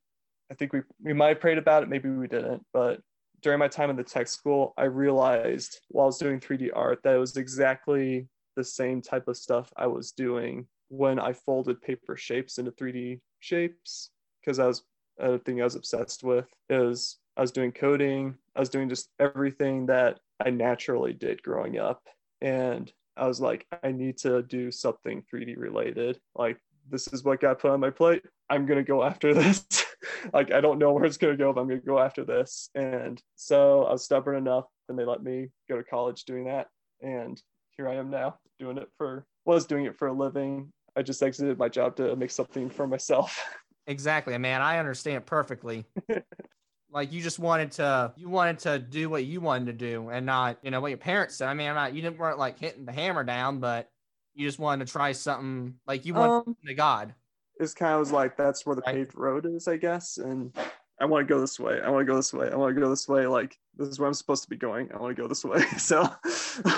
I 0.50 0.54
think 0.54 0.72
we 0.72 0.82
we 1.02 1.12
might 1.12 1.28
have 1.28 1.40
prayed 1.40 1.58
about 1.58 1.82
it, 1.82 1.88
maybe 1.88 2.10
we 2.10 2.28
didn't, 2.28 2.64
but 2.72 3.00
during 3.42 3.58
my 3.58 3.68
time 3.68 3.90
in 3.90 3.96
the 3.96 4.04
tech 4.04 4.28
school, 4.28 4.72
I 4.76 4.84
realized 4.84 5.80
while 5.88 6.04
I 6.04 6.06
was 6.06 6.18
doing 6.18 6.38
3D 6.38 6.70
art 6.74 7.00
that 7.02 7.16
it 7.16 7.18
was 7.18 7.36
exactly 7.36 8.28
the 8.54 8.64
same 8.64 9.02
type 9.02 9.28
of 9.28 9.36
stuff 9.36 9.72
I 9.76 9.86
was 9.86 10.12
doing 10.12 10.66
when 10.88 11.18
I 11.18 11.32
folded 11.32 11.80
paper 11.80 12.16
shapes 12.16 12.58
into 12.58 12.70
3D 12.70 13.20
shapes 13.40 14.10
because 14.40 14.58
I 14.58 14.66
was 14.66 14.82
a 15.18 15.38
thing 15.38 15.60
I 15.60 15.64
was 15.64 15.74
obsessed 15.74 16.22
with 16.22 16.46
is 16.68 17.18
I 17.36 17.40
was 17.40 17.50
doing 17.50 17.72
coding, 17.72 18.36
I 18.54 18.60
was 18.60 18.68
doing 18.68 18.88
just 18.88 19.08
everything 19.18 19.86
that 19.86 20.20
I 20.44 20.50
naturally 20.50 21.12
did 21.12 21.42
growing 21.42 21.78
up. 21.78 22.02
And 22.40 22.92
I 23.16 23.26
was 23.26 23.40
like, 23.40 23.66
I 23.82 23.92
need 23.92 24.18
to 24.18 24.42
do 24.42 24.70
something 24.70 25.22
3D 25.32 25.56
related. 25.56 26.18
Like, 26.34 26.58
this 26.90 27.08
is 27.08 27.24
what 27.24 27.40
got 27.40 27.60
put 27.60 27.70
on 27.70 27.80
my 27.80 27.90
plate. 27.90 28.22
I'm 28.50 28.66
going 28.66 28.78
to 28.78 28.84
go 28.84 29.02
after 29.02 29.32
this. 29.32 29.64
like, 30.32 30.52
I 30.52 30.60
don't 30.60 30.78
know 30.78 30.92
where 30.92 31.04
it's 31.04 31.16
going 31.16 31.36
to 31.36 31.42
go, 31.42 31.52
but 31.52 31.60
I'm 31.60 31.68
going 31.68 31.80
to 31.80 31.86
go 31.86 31.98
after 31.98 32.24
this. 32.24 32.70
And 32.74 33.22
so 33.36 33.84
I 33.84 33.92
was 33.92 34.04
stubborn 34.04 34.36
enough 34.36 34.66
and 34.88 34.98
they 34.98 35.04
let 35.04 35.22
me 35.22 35.48
go 35.68 35.76
to 35.76 35.84
college 35.84 36.24
doing 36.24 36.44
that. 36.44 36.68
And 37.00 37.40
here 37.76 37.88
I 37.88 37.94
am 37.96 38.10
now 38.10 38.36
doing 38.58 38.78
it 38.78 38.88
for, 38.98 39.26
was 39.44 39.66
doing 39.66 39.86
it 39.86 39.96
for 39.96 40.08
a 40.08 40.12
living. 40.12 40.72
I 40.96 41.02
just 41.02 41.22
exited 41.22 41.58
my 41.58 41.68
job 41.68 41.96
to 41.96 42.14
make 42.16 42.30
something 42.30 42.70
for 42.70 42.86
myself. 42.86 43.42
Exactly, 43.88 44.38
man. 44.38 44.62
I 44.62 44.78
understand 44.78 45.26
perfectly. 45.26 45.84
like 46.92 47.12
you 47.12 47.20
just 47.20 47.40
wanted 47.40 47.72
to, 47.72 48.12
you 48.16 48.28
wanted 48.28 48.60
to 48.60 48.78
do 48.78 49.10
what 49.10 49.24
you 49.24 49.40
wanted 49.40 49.66
to 49.66 49.72
do, 49.72 50.08
and 50.08 50.24
not, 50.24 50.58
you 50.62 50.70
know, 50.70 50.80
what 50.80 50.92
your 50.92 50.98
parents 50.98 51.34
said. 51.34 51.48
I 51.48 51.54
mean, 51.54 51.68
I'm 51.68 51.74
not, 51.74 51.92
you 51.92 52.00
didn't 52.00 52.16
weren't 52.18 52.38
like 52.38 52.60
hitting 52.60 52.84
the 52.84 52.92
hammer 52.92 53.24
down, 53.24 53.58
but 53.58 53.88
you 54.34 54.46
just 54.46 54.60
wanted 54.60 54.86
to 54.86 54.92
try 54.92 55.10
something 55.10 55.74
like 55.84 56.06
you 56.06 56.14
wanted 56.14 56.48
Um, 56.50 56.56
to 56.64 56.74
God. 56.74 57.14
It's 57.62 57.74
kind 57.74 57.94
of 57.94 58.00
was 58.00 58.12
like 58.12 58.36
that's 58.36 58.66
where 58.66 58.76
the 58.76 58.82
paved 58.82 59.16
road 59.16 59.46
is, 59.46 59.68
I 59.68 59.76
guess. 59.76 60.18
And 60.18 60.56
I 61.00 61.04
want 61.04 61.26
to 61.26 61.34
go 61.34 61.40
this 61.40 61.58
way. 61.58 61.80
I 61.80 61.90
want 61.90 62.06
to 62.06 62.10
go 62.10 62.16
this 62.16 62.32
way. 62.32 62.50
I 62.50 62.56
want 62.56 62.74
to 62.74 62.80
go 62.80 62.88
this 62.88 63.08
way. 63.08 63.26
Like 63.26 63.56
this 63.76 63.88
is 63.88 63.98
where 63.98 64.06
I'm 64.06 64.14
supposed 64.14 64.44
to 64.44 64.50
be 64.50 64.56
going. 64.56 64.88
I 64.94 64.98
want 64.98 65.16
to 65.16 65.20
go 65.20 65.28
this 65.28 65.44
way. 65.44 65.62
So, 65.78 66.02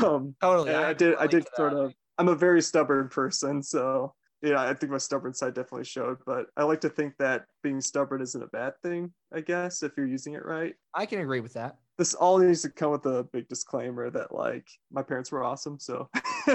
um, 0.04 0.34
Totally. 0.40 0.70
and 0.70 0.78
I 0.78 0.92
did. 0.92 1.16
I 1.16 1.26
did 1.26 1.46
sort 1.56 1.74
of. 1.74 1.94
I'm 2.18 2.28
a 2.28 2.34
very 2.34 2.62
stubborn 2.62 3.08
person, 3.08 3.62
so 3.62 4.14
yeah, 4.40 4.62
I 4.62 4.74
think 4.74 4.92
my 4.92 4.98
stubborn 4.98 5.34
side 5.34 5.54
definitely 5.54 5.84
showed. 5.84 6.18
But 6.26 6.46
I 6.56 6.62
like 6.64 6.80
to 6.82 6.88
think 6.88 7.14
that 7.18 7.44
being 7.62 7.80
stubborn 7.80 8.22
isn't 8.22 8.42
a 8.42 8.46
bad 8.48 8.74
thing. 8.82 9.12
I 9.32 9.40
guess 9.40 9.82
if 9.82 9.92
you're 9.96 10.06
using 10.06 10.34
it 10.34 10.44
right. 10.44 10.74
I 10.94 11.06
can 11.06 11.20
agree 11.20 11.40
with 11.40 11.54
that. 11.54 11.76
This 11.98 12.14
all 12.14 12.38
needs 12.38 12.62
to 12.62 12.70
come 12.70 12.92
with 12.92 13.06
a 13.06 13.24
big 13.32 13.48
disclaimer 13.48 14.10
that 14.10 14.34
like 14.34 14.66
my 14.92 15.02
parents 15.02 15.32
were 15.32 15.44
awesome. 15.44 15.78
So 15.78 16.08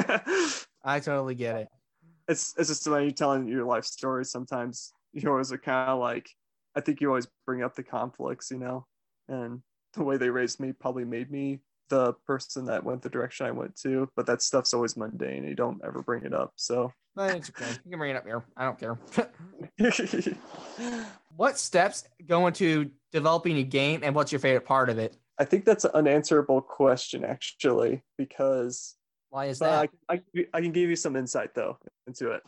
I 0.83 0.99
totally 0.99 1.35
get 1.35 1.55
it. 1.57 1.67
It's 2.29 2.53
it's 2.57 2.69
just 2.69 2.87
when 2.87 3.03
you're 3.03 3.11
telling 3.11 3.47
your 3.47 3.65
life 3.65 3.85
story, 3.85 4.23
sometimes 4.23 4.93
you 5.13 5.29
always 5.29 5.51
are 5.51 5.57
kind 5.57 5.89
of 5.89 5.99
like 5.99 6.29
I 6.75 6.81
think 6.81 7.01
you 7.01 7.07
always 7.07 7.27
bring 7.45 7.63
up 7.63 7.75
the 7.75 7.83
conflicts, 7.83 8.51
you 8.51 8.59
know, 8.59 8.85
and 9.27 9.61
the 9.93 10.03
way 10.03 10.17
they 10.17 10.29
raised 10.29 10.59
me 10.59 10.71
probably 10.71 11.03
made 11.03 11.31
me 11.31 11.59
the 11.89 12.13
person 12.27 12.65
that 12.65 12.83
went 12.83 13.01
the 13.01 13.09
direction 13.09 13.47
I 13.47 13.51
went 13.51 13.75
to. 13.77 14.07
But 14.15 14.27
that 14.27 14.43
stuff's 14.43 14.73
always 14.73 14.95
mundane. 14.95 15.43
You 15.43 15.55
don't 15.55 15.81
ever 15.83 16.03
bring 16.03 16.23
it 16.23 16.33
up. 16.33 16.53
So 16.55 16.93
it's 17.17 17.49
okay. 17.49 17.65
You 17.83 17.89
can 17.89 17.99
bring 17.99 18.11
it 18.11 18.17
up 18.17 18.25
here. 18.25 18.43
I 18.55 18.65
don't 18.65 18.79
care. 18.79 18.97
what 21.35 21.57
steps 21.57 22.07
go 22.27 22.45
into 22.45 22.91
developing 23.11 23.57
a 23.57 23.63
game 23.63 24.01
and 24.03 24.13
what's 24.13 24.31
your 24.31 24.39
favorite 24.39 24.65
part 24.65 24.89
of 24.89 24.99
it? 24.99 25.17
I 25.39 25.45
think 25.45 25.65
that's 25.65 25.85
an 25.85 25.91
unanswerable 25.95 26.61
question 26.61 27.23
actually, 27.25 28.03
because 28.17 28.95
Why 29.29 29.45
is 29.45 29.59
But 29.59 29.87
that? 29.87 29.89
I, 30.09 30.13
I, 30.15 30.45
I 30.53 30.61
can 30.61 30.71
give 30.71 30.89
you 30.89 30.95
some 30.95 31.15
insight 31.15 31.53
though 31.55 31.77
into 32.07 32.31
it. 32.31 32.43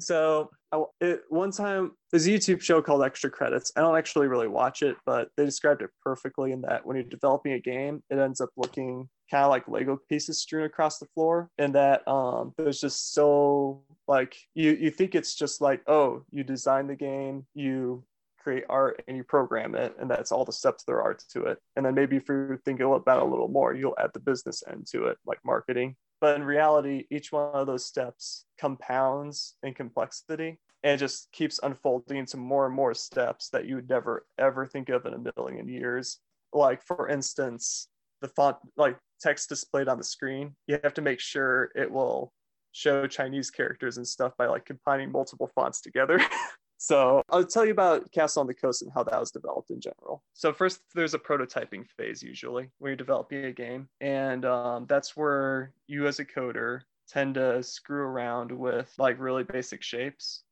So 0.00 0.50
I, 0.72 0.82
it, 1.00 1.22
one 1.28 1.52
time 1.52 1.92
there's 2.10 2.26
a 2.26 2.30
YouTube 2.30 2.60
show 2.60 2.82
called 2.82 3.04
Extra 3.04 3.30
Credits. 3.30 3.72
I 3.76 3.80
don't 3.80 3.96
actually 3.96 4.26
really 4.26 4.48
watch 4.48 4.82
it, 4.82 4.96
but 5.06 5.28
they 5.36 5.44
described 5.44 5.82
it 5.82 5.90
perfectly 6.02 6.52
in 6.52 6.62
that 6.62 6.84
when 6.84 6.96
you're 6.96 7.04
developing 7.04 7.52
a 7.52 7.60
game, 7.60 8.02
it 8.10 8.18
ends 8.18 8.40
up 8.40 8.50
looking 8.56 9.08
kind 9.30 9.44
of 9.44 9.50
like 9.50 9.68
Lego 9.68 9.98
pieces 10.08 10.40
strewn 10.40 10.64
across 10.64 10.98
the 10.98 11.06
floor, 11.14 11.48
and 11.58 11.74
that 11.74 12.06
um, 12.08 12.52
there's 12.58 12.80
just 12.80 13.14
so 13.14 13.82
like 14.08 14.36
you 14.54 14.72
you 14.72 14.90
think 14.90 15.14
it's 15.14 15.34
just 15.34 15.60
like 15.60 15.82
oh 15.86 16.22
you 16.30 16.44
design 16.44 16.86
the 16.86 16.94
game 16.94 17.46
you 17.54 18.04
create 18.38 18.64
art 18.68 19.02
and 19.08 19.16
you 19.16 19.24
program 19.24 19.74
it 19.74 19.96
and 19.98 20.10
that's 20.10 20.30
all 20.30 20.44
the 20.44 20.52
steps 20.52 20.84
there 20.84 21.00
are 21.00 21.14
to 21.14 21.44
it 21.44 21.58
and 21.76 21.86
then 21.86 21.94
maybe 21.94 22.16
if 22.16 22.28
you 22.28 22.58
think 22.64 22.80
about 22.80 23.16
it 23.16 23.22
a 23.22 23.24
little 23.24 23.48
more 23.48 23.72
you'll 23.72 23.96
add 23.98 24.10
the 24.12 24.20
business 24.20 24.62
end 24.70 24.86
to 24.86 25.06
it 25.06 25.16
like 25.24 25.38
marketing 25.44 25.96
but 26.24 26.36
in 26.36 26.42
reality 26.42 27.04
each 27.10 27.32
one 27.32 27.50
of 27.52 27.66
those 27.66 27.84
steps 27.84 28.46
compounds 28.58 29.56
in 29.62 29.74
complexity 29.74 30.58
and 30.82 30.98
just 30.98 31.30
keeps 31.32 31.60
unfolding 31.62 32.16
into 32.16 32.38
more 32.38 32.64
and 32.64 32.74
more 32.74 32.94
steps 32.94 33.50
that 33.50 33.66
you 33.66 33.74
would 33.74 33.90
never 33.90 34.24
ever 34.38 34.64
think 34.64 34.88
of 34.88 35.04
in 35.04 35.12
a 35.12 35.32
million 35.36 35.68
years. 35.68 36.20
Like 36.54 36.82
for 36.82 37.10
instance 37.10 37.88
the 38.22 38.28
font 38.28 38.56
like 38.78 38.96
text 39.20 39.50
displayed 39.50 39.86
on 39.86 39.98
the 39.98 40.04
screen 40.04 40.56
you 40.66 40.78
have 40.82 40.94
to 40.94 41.02
make 41.02 41.20
sure 41.20 41.70
it 41.74 41.90
will 41.90 42.32
show 42.72 43.06
chinese 43.06 43.50
characters 43.50 43.98
and 43.98 44.08
stuff 44.08 44.32
by 44.38 44.46
like 44.46 44.64
combining 44.64 45.12
multiple 45.12 45.50
fonts 45.54 45.82
together 45.82 46.18
so 46.78 47.22
i'll 47.30 47.44
tell 47.44 47.64
you 47.64 47.72
about 47.72 48.10
castle 48.12 48.40
on 48.40 48.46
the 48.46 48.54
coast 48.54 48.82
and 48.82 48.92
how 48.92 49.02
that 49.02 49.18
was 49.18 49.30
developed 49.30 49.70
in 49.70 49.80
general. 49.80 50.22
So 50.34 50.52
first 50.52 50.80
there's 50.94 51.14
a 51.14 51.18
prototyping 51.18 51.86
phase 51.96 52.22
usually 52.22 52.70
where 52.78 52.90
you're 52.90 52.96
developing 52.96 53.44
a 53.44 53.52
game 53.52 53.88
and 54.00 54.44
um, 54.44 54.86
that's 54.88 55.16
where 55.16 55.72
you 55.86 56.06
as 56.06 56.18
a 56.18 56.24
coder 56.24 56.80
tend 57.08 57.34
to 57.34 57.62
screw 57.62 58.02
around 58.02 58.50
with 58.50 58.92
like 58.98 59.20
really 59.20 59.44
basic 59.44 59.82
shapes 59.82 60.42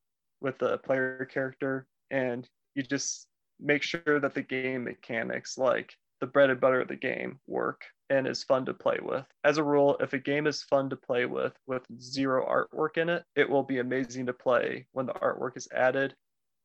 with 0.40 0.58
the 0.58 0.78
player 0.78 1.28
character 1.32 1.86
and 2.10 2.48
you 2.74 2.82
just 2.82 3.26
make 3.60 3.82
sure 3.82 4.20
that 4.20 4.34
the 4.34 4.42
game 4.42 4.84
mechanics 4.84 5.56
like 5.56 5.96
the 6.20 6.26
bread 6.26 6.50
and 6.50 6.60
butter 6.60 6.80
of 6.80 6.88
the 6.88 6.96
game 6.96 7.38
work 7.46 7.82
and 8.12 8.26
is 8.26 8.44
fun 8.44 8.66
to 8.66 8.74
play 8.74 8.98
with. 9.02 9.24
As 9.42 9.56
a 9.56 9.64
rule, 9.64 9.96
if 10.00 10.12
a 10.12 10.18
game 10.18 10.46
is 10.46 10.62
fun 10.62 10.90
to 10.90 10.96
play 10.96 11.24
with 11.24 11.54
with 11.66 11.86
zero 11.98 12.46
artwork 12.46 12.98
in 12.98 13.08
it, 13.08 13.24
it 13.34 13.48
will 13.48 13.62
be 13.62 13.78
amazing 13.78 14.26
to 14.26 14.34
play 14.34 14.86
when 14.92 15.06
the 15.06 15.14
artwork 15.14 15.56
is 15.56 15.66
added. 15.74 16.14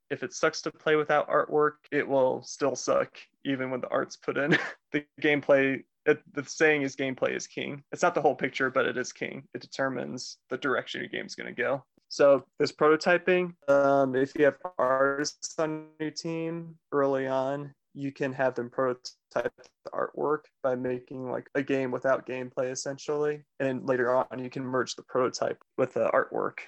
If 0.10 0.24
it 0.24 0.34
sucks 0.34 0.62
to 0.64 0.72
play 0.72 0.96
without 0.98 1.30
artwork, 1.30 1.76
it 1.92 2.08
will 2.08 2.42
still 2.44 2.76
suck 2.76 3.18
even 3.46 3.72
when 3.72 3.82
the 3.82 3.90
art's 3.90 4.18
put 4.18 4.38
in. 4.38 4.58
the 4.92 5.06
gameplay 5.22 5.84
it, 6.06 6.22
the 6.34 6.44
saying 6.44 6.84
is 6.84 6.96
gameplay 6.96 7.36
is 7.36 7.48
king. 7.48 7.84
It's 7.92 8.02
not 8.02 8.16
the 8.16 8.22
whole 8.22 8.36
picture, 8.36 8.70
but 8.70 8.86
it 8.86 8.98
is 8.98 9.12
king. 9.12 9.44
It 9.54 9.62
determines 9.62 10.38
the 10.50 10.58
direction 10.58 11.02
your 11.02 11.10
game's 11.10 11.36
going 11.36 11.54
to 11.54 11.62
go. 11.62 11.84
So 12.10 12.46
there's 12.58 12.72
prototyping. 12.72 13.54
Um, 13.70 14.16
if 14.16 14.34
you 14.38 14.46
have 14.46 14.56
artists 14.78 15.60
on 15.60 15.88
your 16.00 16.12
team 16.12 16.78
early 16.94 17.28
on, 17.28 17.74
you 17.98 18.12
can 18.12 18.32
have 18.32 18.54
them 18.54 18.70
prototype 18.70 19.52
the 19.84 19.92
artwork 19.92 20.42
by 20.62 20.76
making 20.76 21.32
like 21.32 21.50
a 21.56 21.64
game 21.64 21.90
without 21.90 22.28
gameplay 22.28 22.72
essentially. 22.72 23.42
And 23.60 23.88
later 23.88 24.16
on, 24.16 24.38
you 24.38 24.52
can 24.52 24.64
merge 24.64 24.96
the 24.96 25.02
prototype 25.02 25.58
with 25.80 25.96
the 25.96 26.08
artwork 26.14 26.60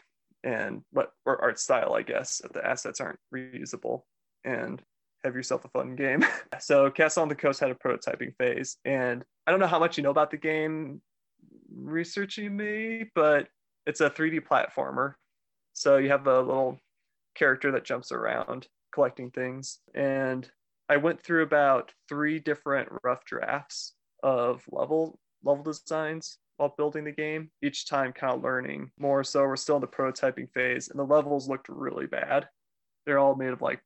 and 0.43 0.81
what 0.91 1.11
or 1.25 1.39
art 1.39 1.59
style, 1.59 1.93
I 1.93 2.01
guess, 2.01 2.41
if 2.43 2.51
the 2.51 2.65
assets 2.65 2.99
aren't 2.99 3.19
reusable. 3.33 4.01
And 4.43 4.81
have 5.23 5.35
yourself 5.35 5.65
a 5.65 5.69
fun 5.69 5.95
game. 5.95 6.25
so 6.59 6.89
Castle 6.89 7.23
on 7.23 7.29
the 7.29 7.35
Coast 7.35 7.59
had 7.59 7.69
a 7.69 7.75
prototyping 7.75 8.33
phase, 8.37 8.77
and 8.85 9.23
I 9.45 9.51
don't 9.51 9.59
know 9.59 9.67
how 9.67 9.79
much 9.79 9.97
you 9.97 10.03
know 10.03 10.11
about 10.11 10.31
the 10.31 10.37
game 10.37 11.01
researching 11.75 12.55
me, 12.55 13.11
but 13.13 13.49
it's 13.85 14.01
a 14.01 14.09
3D 14.09 14.47
platformer. 14.47 15.15
So 15.73 15.97
you 15.97 16.09
have 16.09 16.25
a 16.25 16.39
little 16.39 16.79
character 17.35 17.71
that 17.73 17.83
jumps 17.83 18.11
around 18.11 18.67
collecting 18.93 19.29
things. 19.31 19.79
And 19.93 20.49
I 20.89 20.97
went 20.97 21.21
through 21.21 21.43
about 21.43 21.93
three 22.08 22.39
different 22.39 22.89
rough 23.04 23.23
drafts 23.25 23.93
of 24.23 24.63
level 24.71 25.19
level 25.43 25.63
designs 25.63 26.39
while 26.58 26.73
building 26.78 27.06
the 27.06 27.12
game, 27.12 27.49
each 27.62 27.88
time 27.88 28.12
kind 28.12 28.34
of 28.34 28.43
learning 28.43 28.91
more. 28.99 29.23
So 29.23 29.43
we're 29.43 29.56
still 29.56 29.78
in 29.78 29.82
the 29.82 29.88
prototyping 29.88 30.52
phase, 30.52 30.89
and 30.89 30.99
the 30.99 31.06
levels 31.06 31.47
looked 31.47 31.69
really 31.69 32.08
bad. 32.08 32.49
They're 33.06 33.19
all 33.19 33.36
made 33.36 33.52
of 33.52 33.62
like 33.62 33.80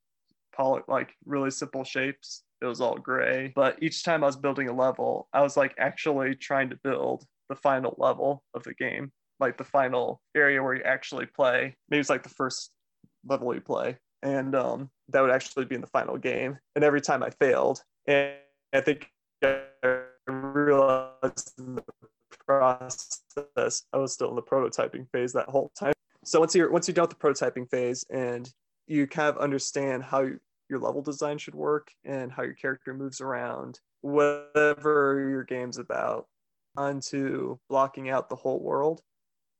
poly, 0.56 0.82
like 0.88 1.14
really 1.26 1.52
simple 1.52 1.84
shapes. 1.84 2.44
It 2.62 2.66
was 2.66 2.82
all 2.82 2.98
gray. 2.98 3.52
But 3.54 3.78
each 3.84 4.04
time 4.04 4.24
I 4.24 4.28
was 4.28 4.38
building 4.38 4.70
a 4.70 4.74
level, 4.74 5.28
I 5.34 5.42
was 5.42 5.58
like 5.58 5.76
actually 5.78 6.36
trying 6.36 6.70
to 6.70 6.80
build 6.84 7.26
the 7.50 7.56
final 7.56 7.96
level 7.98 8.44
of 8.54 8.64
the 8.64 8.74
game, 8.74 9.12
like 9.40 9.58
the 9.58 9.64
final 9.64 10.22
area 10.36 10.64
where 10.64 10.76
you 10.76 10.84
actually 10.84 11.26
play. 11.26 11.76
Maybe 11.90 12.00
it's 12.00 12.10
like 12.10 12.24
the 12.24 12.30
first 12.30 12.72
level 13.28 13.54
you 13.54 13.62
play. 13.62 13.98
And 14.24 14.56
um, 14.56 14.90
that 15.14 15.22
would 15.22 15.32
actually 15.32 15.66
be 15.66 15.76
in 15.76 15.82
the 15.82 15.88
final 15.88 16.18
game. 16.18 16.58
And 16.76 16.84
every 16.84 17.02
time 17.02 17.24
I 17.24 17.30
failed, 17.30 17.82
and 18.08 18.34
I 18.74 18.82
think 18.82 19.10
I 19.44 19.62
realized 20.28 21.54
in 21.58 21.76
the 21.76 21.84
process 22.46 23.84
I 23.94 23.98
was 23.98 24.14
still 24.14 24.30
in 24.30 24.36
the 24.36 24.42
prototyping 24.42 25.10
phase 25.12 25.34
that 25.34 25.50
whole 25.50 25.72
time. 25.78 25.94
So 26.26 26.40
once 26.40 26.56
you're 26.56 26.72
once 26.72 26.88
you're 26.88 26.94
done 26.94 27.04
with 27.04 27.18
the 27.18 27.28
prototyping 27.28 27.70
phase 27.70 28.06
and 28.10 28.52
you 28.88 29.08
kind 29.08 29.30
of 29.30 29.38
understand 29.38 30.04
how 30.04 30.28
your 30.70 30.80
level 30.80 31.02
design 31.02 31.38
should 31.38 31.56
work 31.56 31.92
and 32.04 32.32
how 32.32 32.44
your 32.44 32.54
character 32.54 32.94
moves 32.94 33.22
around, 33.22 33.80
whatever 34.02 35.28
your 35.30 35.44
game's 35.44 35.78
about, 35.78 36.28
onto 36.76 37.58
blocking 37.70 38.10
out 38.10 38.30
the 38.30 38.36
whole 38.36 38.60
world 38.60 39.02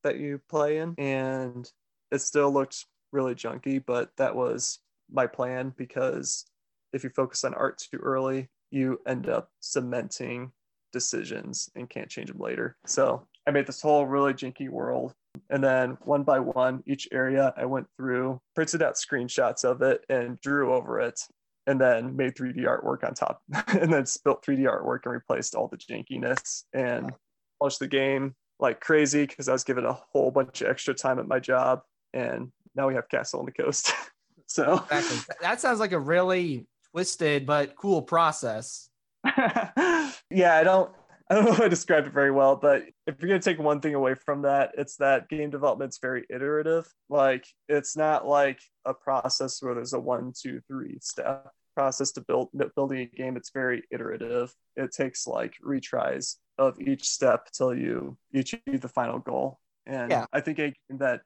that 0.04 0.18
you 0.18 0.42
play 0.50 0.78
in. 0.78 0.96
And 0.98 1.70
it 2.12 2.20
still 2.20 2.52
looked 2.52 2.86
really 3.12 3.36
junky, 3.36 3.84
but 3.86 4.12
that 4.18 4.36
was 4.36 4.80
my 5.14 5.28
plan 5.28 5.74
because 5.78 6.46
if 6.92 7.04
you 7.04 7.10
focus 7.10 7.44
on 7.44 7.54
art 7.54 7.78
too 7.78 7.98
early, 7.98 8.50
you 8.72 9.00
end 9.08 9.30
up 9.30 9.50
cementing 9.60 10.52
decisions 10.92 11.70
and 11.76 11.90
can't 11.90 12.10
change 12.10 12.30
them 12.30 12.40
later. 12.40 12.76
So 12.86 13.28
I 13.48 13.52
made 13.52 13.68
this 13.68 13.82
whole 13.82 14.06
really 14.06 14.34
janky 14.34 14.70
world. 14.70 15.14
And 15.50 15.64
then 15.64 15.98
one 16.04 16.24
by 16.24 16.40
one, 16.40 16.84
each 16.86 17.08
area 17.12 17.54
I 17.58 17.66
went 17.66 17.88
through, 17.98 18.40
printed 18.56 18.82
out 18.82 18.96
screenshots 18.96 19.64
of 19.64 19.82
it 19.82 20.06
and 20.08 20.40
drew 20.42 20.74
over 20.74 21.00
it, 21.00 21.20
and 21.66 21.82
then 21.82 22.16
made 22.16 22.36
3D 22.36 22.66
artwork 22.66 23.04
on 23.04 23.14
top. 23.14 23.42
and 23.68 23.92
then 23.92 24.06
built 24.24 24.46
3D 24.46 24.62
artwork 24.62 25.00
and 25.06 25.14
replaced 25.14 25.56
all 25.56 25.68
the 25.68 25.78
jankiness 25.78 26.64
and 26.74 27.12
polished 27.60 27.80
the 27.80 27.88
game 27.88 28.36
like 28.60 28.80
crazy 28.80 29.26
because 29.26 29.50
I 29.50 29.54
was 29.54 29.64
given 29.64 29.86
a 29.86 29.94
whole 29.94 30.32
bunch 30.32 30.62
of 30.62 30.70
extra 30.70 30.94
time 30.94 31.20
at 31.20 31.28
my 31.28 31.40
job. 31.40 31.82
And 32.14 32.52
now 32.76 32.88
we 32.88 32.94
have 32.94 33.10
Castle 33.10 33.40
on 33.40 33.46
the 33.46 33.52
Coast. 33.52 33.92
so 34.54 34.76
Exactly. 34.92 35.36
That 35.42 35.60
sounds 35.60 35.80
like 35.80 35.94
a 35.94 36.00
really 36.00 36.68
twisted 36.92 37.48
but 37.48 37.76
cool 37.76 38.04
process. 38.04 38.88
yeah, 39.26 40.56
I 40.58 40.64
don't 40.64 40.92
I 41.30 41.36
don't 41.36 41.46
know 41.46 41.54
if 41.54 41.62
I 41.62 41.68
described 41.70 42.06
it 42.06 42.14
very 42.14 42.30
well, 42.30 42.56
but 42.56 42.84
if 43.08 43.20
you're 43.20 43.30
gonna 43.30 43.40
take 43.40 43.58
one 43.58 43.82
thing 43.82 43.96
away 43.96 44.14
from 44.14 44.44
that, 44.44 44.72
it's 44.78 44.98
that 44.98 45.28
game 45.28 45.50
development's 45.50 45.98
very 46.00 46.24
iterative. 46.30 46.86
Like 47.10 47.48
it's 47.68 47.98
not 47.98 48.28
like 48.28 48.60
a 48.86 48.94
process 48.94 49.60
where 49.64 49.74
there's 49.74 49.94
a 49.94 50.00
one, 50.00 50.34
two, 50.40 50.62
three 50.68 51.00
step 51.02 51.50
process 51.76 52.12
to 52.12 52.22
build 52.22 52.50
building 52.76 53.00
a 53.12 53.16
game. 53.16 53.36
It's 53.38 53.50
very 53.50 53.84
iterative. 53.90 54.54
It 54.76 54.92
takes 54.92 55.26
like 55.26 55.56
retries 55.66 56.36
of 56.60 56.80
each 56.80 57.10
step 57.10 57.50
till 57.52 57.74
you 57.74 58.18
you 58.32 58.42
achieve 58.42 58.82
the 58.82 58.88
final 58.88 59.18
goal. 59.18 59.60
And 59.88 60.12
Yeah. 60.12 60.26
I 60.32 60.42
think 60.42 60.60
a 60.60 60.68
game 60.68 61.00
that 61.00 61.22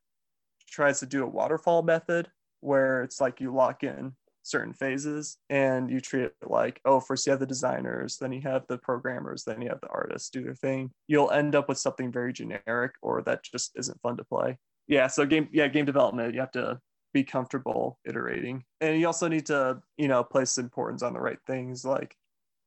tries 0.70 1.02
to 1.02 1.06
do 1.06 1.24
a 1.24 1.28
waterfall 1.28 1.82
method 1.84 2.30
where 2.62 3.04
it's 3.04 3.22
like 3.22 3.39
you 3.39 3.54
lock 3.54 3.84
in 3.84 4.13
certain 4.48 4.74
phases 4.74 5.38
and 5.50 5.91
you 5.91 6.00
treat 6.00 6.24
it 6.24 6.36
like 6.48 6.80
oh 6.86 7.02
first 7.02 7.26
you 7.26 7.32
have 7.32 7.39
the 7.39 7.46
designers 7.46 8.17
then 8.17 8.32
you 8.32 8.39
have 8.39 8.63
the 8.70 8.78
programmers 8.78 9.43
then 9.43 9.62
you 9.62 9.67
have 9.67 9.82
the 9.82 9.89
artists 9.89 10.30
do 10.30 10.41
their 10.41 10.56
thing. 10.56 10.89
You'll 11.08 11.32
end 11.32 11.54
up 11.54 11.67
with 11.67 11.78
something 11.78 12.12
very 12.12 12.32
generic 12.32 12.93
or 13.02 13.22
that 13.24 13.43
just 13.43 13.72
isn't 13.76 14.02
fun 14.02 14.17
to 14.17 14.24
play. 14.24 14.58
Yeah 14.88 15.08
so 15.08 15.26
game 15.26 15.50
yeah 15.52 15.67
game 15.67 15.86
development 15.86 16.34
you 16.34 16.39
have 16.39 16.52
to 16.52 16.80
be 17.13 17.24
comfortable 17.24 18.00
iterating. 18.06 18.63
And 18.80 19.00
you 19.00 19.08
also 19.08 19.28
need 19.28 19.48
to 19.48 19.82
you 19.98 20.08
know 20.08 20.24
place 20.24 20.58
importance 20.58 21.04
on 21.04 21.13
the 21.13 21.20
right 21.20 21.39
things. 21.46 21.84
Like 21.84 22.15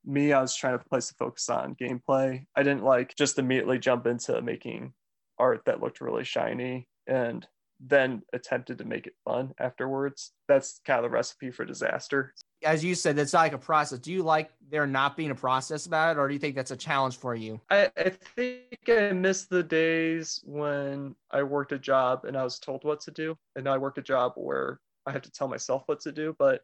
me 0.05 0.33
i 0.33 0.41
was 0.41 0.55
trying 0.55 0.79
to 0.79 0.85
place 0.87 1.09
the 1.09 1.15
focus 1.15 1.49
on 1.49 1.75
gameplay. 1.75 2.45
I 2.55 2.63
didn't 2.63 2.85
like 2.85 3.15
just 3.17 3.39
immediately 3.39 3.79
jump 3.79 4.07
into 4.07 4.41
making 4.43 4.93
art 5.39 5.63
that 5.65 5.81
looked 5.81 6.03
really 6.03 6.25
shiny 6.25 6.87
and 7.07 7.47
then 7.81 8.23
attempted 8.33 8.79
to 8.79 8.85
make 8.85 9.07
it 9.07 9.15
fun 9.25 9.55
afterwards. 9.59 10.33
That's 10.49 10.81
kind 10.85 10.99
of 10.99 11.05
the 11.05 11.11
recipe 11.11 11.51
for 11.51 11.65
disaster. 11.65 12.35
As 12.63 12.85
you 12.85 12.95
said, 12.95 13.19
it's 13.19 13.33
not 13.33 13.41
like 13.41 13.55
a 13.55 13.59
process. 13.59 13.99
Do 13.99 14.13
you 14.13 14.23
like 14.23 14.51
there 14.69 14.87
not 14.87 15.17
being 15.17 15.31
a 15.31 15.35
process 15.35 15.87
about 15.87 16.17
it, 16.17 16.21
or 16.21 16.29
do 16.29 16.35
you 16.35 16.41
think 16.41 16.55
that's 16.55 16.71
a 16.71 16.77
challenge 16.77 17.17
for 17.17 17.35
you? 17.35 17.59
I, 17.71 17.91
I 17.97 18.11
think 18.37 18.89
I 18.89 19.13
miss 19.13 19.47
the 19.47 19.63
days 19.63 20.43
when 20.45 21.15
I 21.31 21.43
worked 21.43 21.73
a 21.73 21.79
job 21.79 22.27
and 22.27 22.37
I 22.37 22.45
was 22.45 22.59
told 22.59 22.85
what 22.85 23.01
to 23.03 23.11
do. 23.11 23.37
And 23.57 23.65
now 23.65 23.73
I 23.73 23.79
work 23.79 23.97
a 23.97 24.03
job 24.03 24.33
where 24.37 24.79
I 25.07 25.13
have 25.13 25.23
to 25.23 25.33
tell 25.33 25.49
myself 25.49 25.85
what 25.87 26.01
to 26.01 26.13
do. 26.13 26.37
But 26.39 26.61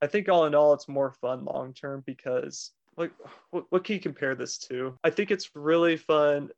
I 0.00 0.06
think 0.06 0.28
all 0.28 0.46
in 0.46 0.54
all, 0.54 0.74
it's 0.74 0.88
more 0.88 1.10
fun 1.10 1.44
long 1.44 1.74
term 1.74 2.04
because, 2.06 2.70
like, 2.96 3.10
what, 3.50 3.64
what 3.70 3.82
can 3.82 3.94
you 3.94 4.00
compare 4.00 4.36
this 4.36 4.58
to? 4.58 4.96
I 5.02 5.10
think 5.10 5.32
it's 5.32 5.50
really 5.56 5.96
fun 5.96 6.50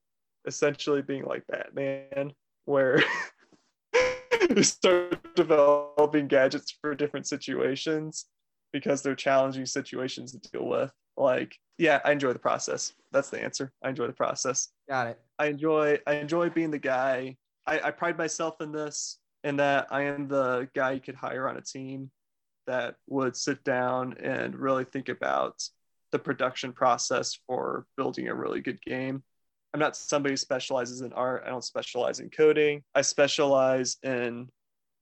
essentially 0.47 1.01
being 1.01 1.25
like 1.25 1.47
Batman, 1.47 2.35
where 2.67 3.03
you 4.51 4.63
start 4.63 5.35
developing 5.35 6.29
gadgets 6.29 6.77
for 6.81 6.95
different 6.95 7.27
situations 7.27 8.27
because 8.73 9.03
they're 9.03 9.15
challenging 9.15 9.67
situations 9.67 10.33
to 10.33 10.51
deal 10.51 10.67
with. 10.67 10.91
Like, 11.17 11.57
yeah, 11.79 12.01
I 12.05 12.13
enjoy 12.13 12.33
the 12.33 12.39
process. 12.39 12.93
That's 13.13 13.31
the 13.31 13.43
answer. 13.43 13.73
I 13.83 13.89
enjoy 13.89 14.07
the 14.07 14.13
process. 14.13 14.69
Got 14.89 15.09
it. 15.09 15.21
I 15.39 15.47
enjoy 15.47 15.99
I 16.07 16.15
enjoy 16.15 16.51
being 16.51 16.71
the 16.71 16.79
guy. 16.79 17.37
I, 17.67 17.81
I 17.81 17.91
pride 17.91 18.19
myself 18.19 18.61
in 18.61 18.73
this 18.73 19.19
in 19.43 19.57
that 19.57 19.89
I 19.91 20.03
am 20.03 20.29
the 20.29 20.69
guy 20.75 20.93
you 20.93 21.01
could 21.01 21.15
hire 21.15 21.49
on 21.49 21.57
a 21.57 21.63
team 21.63 22.11
that 22.67 22.97
would 23.09 23.37
sit 23.37 23.63
down 23.65 24.15
and 24.23 24.57
really 24.57 24.85
think 24.85 25.09
about 25.09 25.63
the 26.13 26.19
production 26.19 26.73
process 26.73 27.39
for 27.47 27.87
building 27.97 28.29
a 28.29 28.35
really 28.35 28.61
good 28.61 28.81
game. 28.83 29.23
I'm 29.75 29.81
not 29.81 29.97
somebody 29.97 30.35
who 30.35 30.37
specializes 30.37 31.01
in 31.01 31.13
art. 31.15 31.43
I 31.45 31.51
don't 31.51 31.65
specialize 31.65 32.21
in 32.21 32.31
coding. 32.31 32.85
I 32.95 33.03
specialize 33.03 33.97
in 34.05 34.49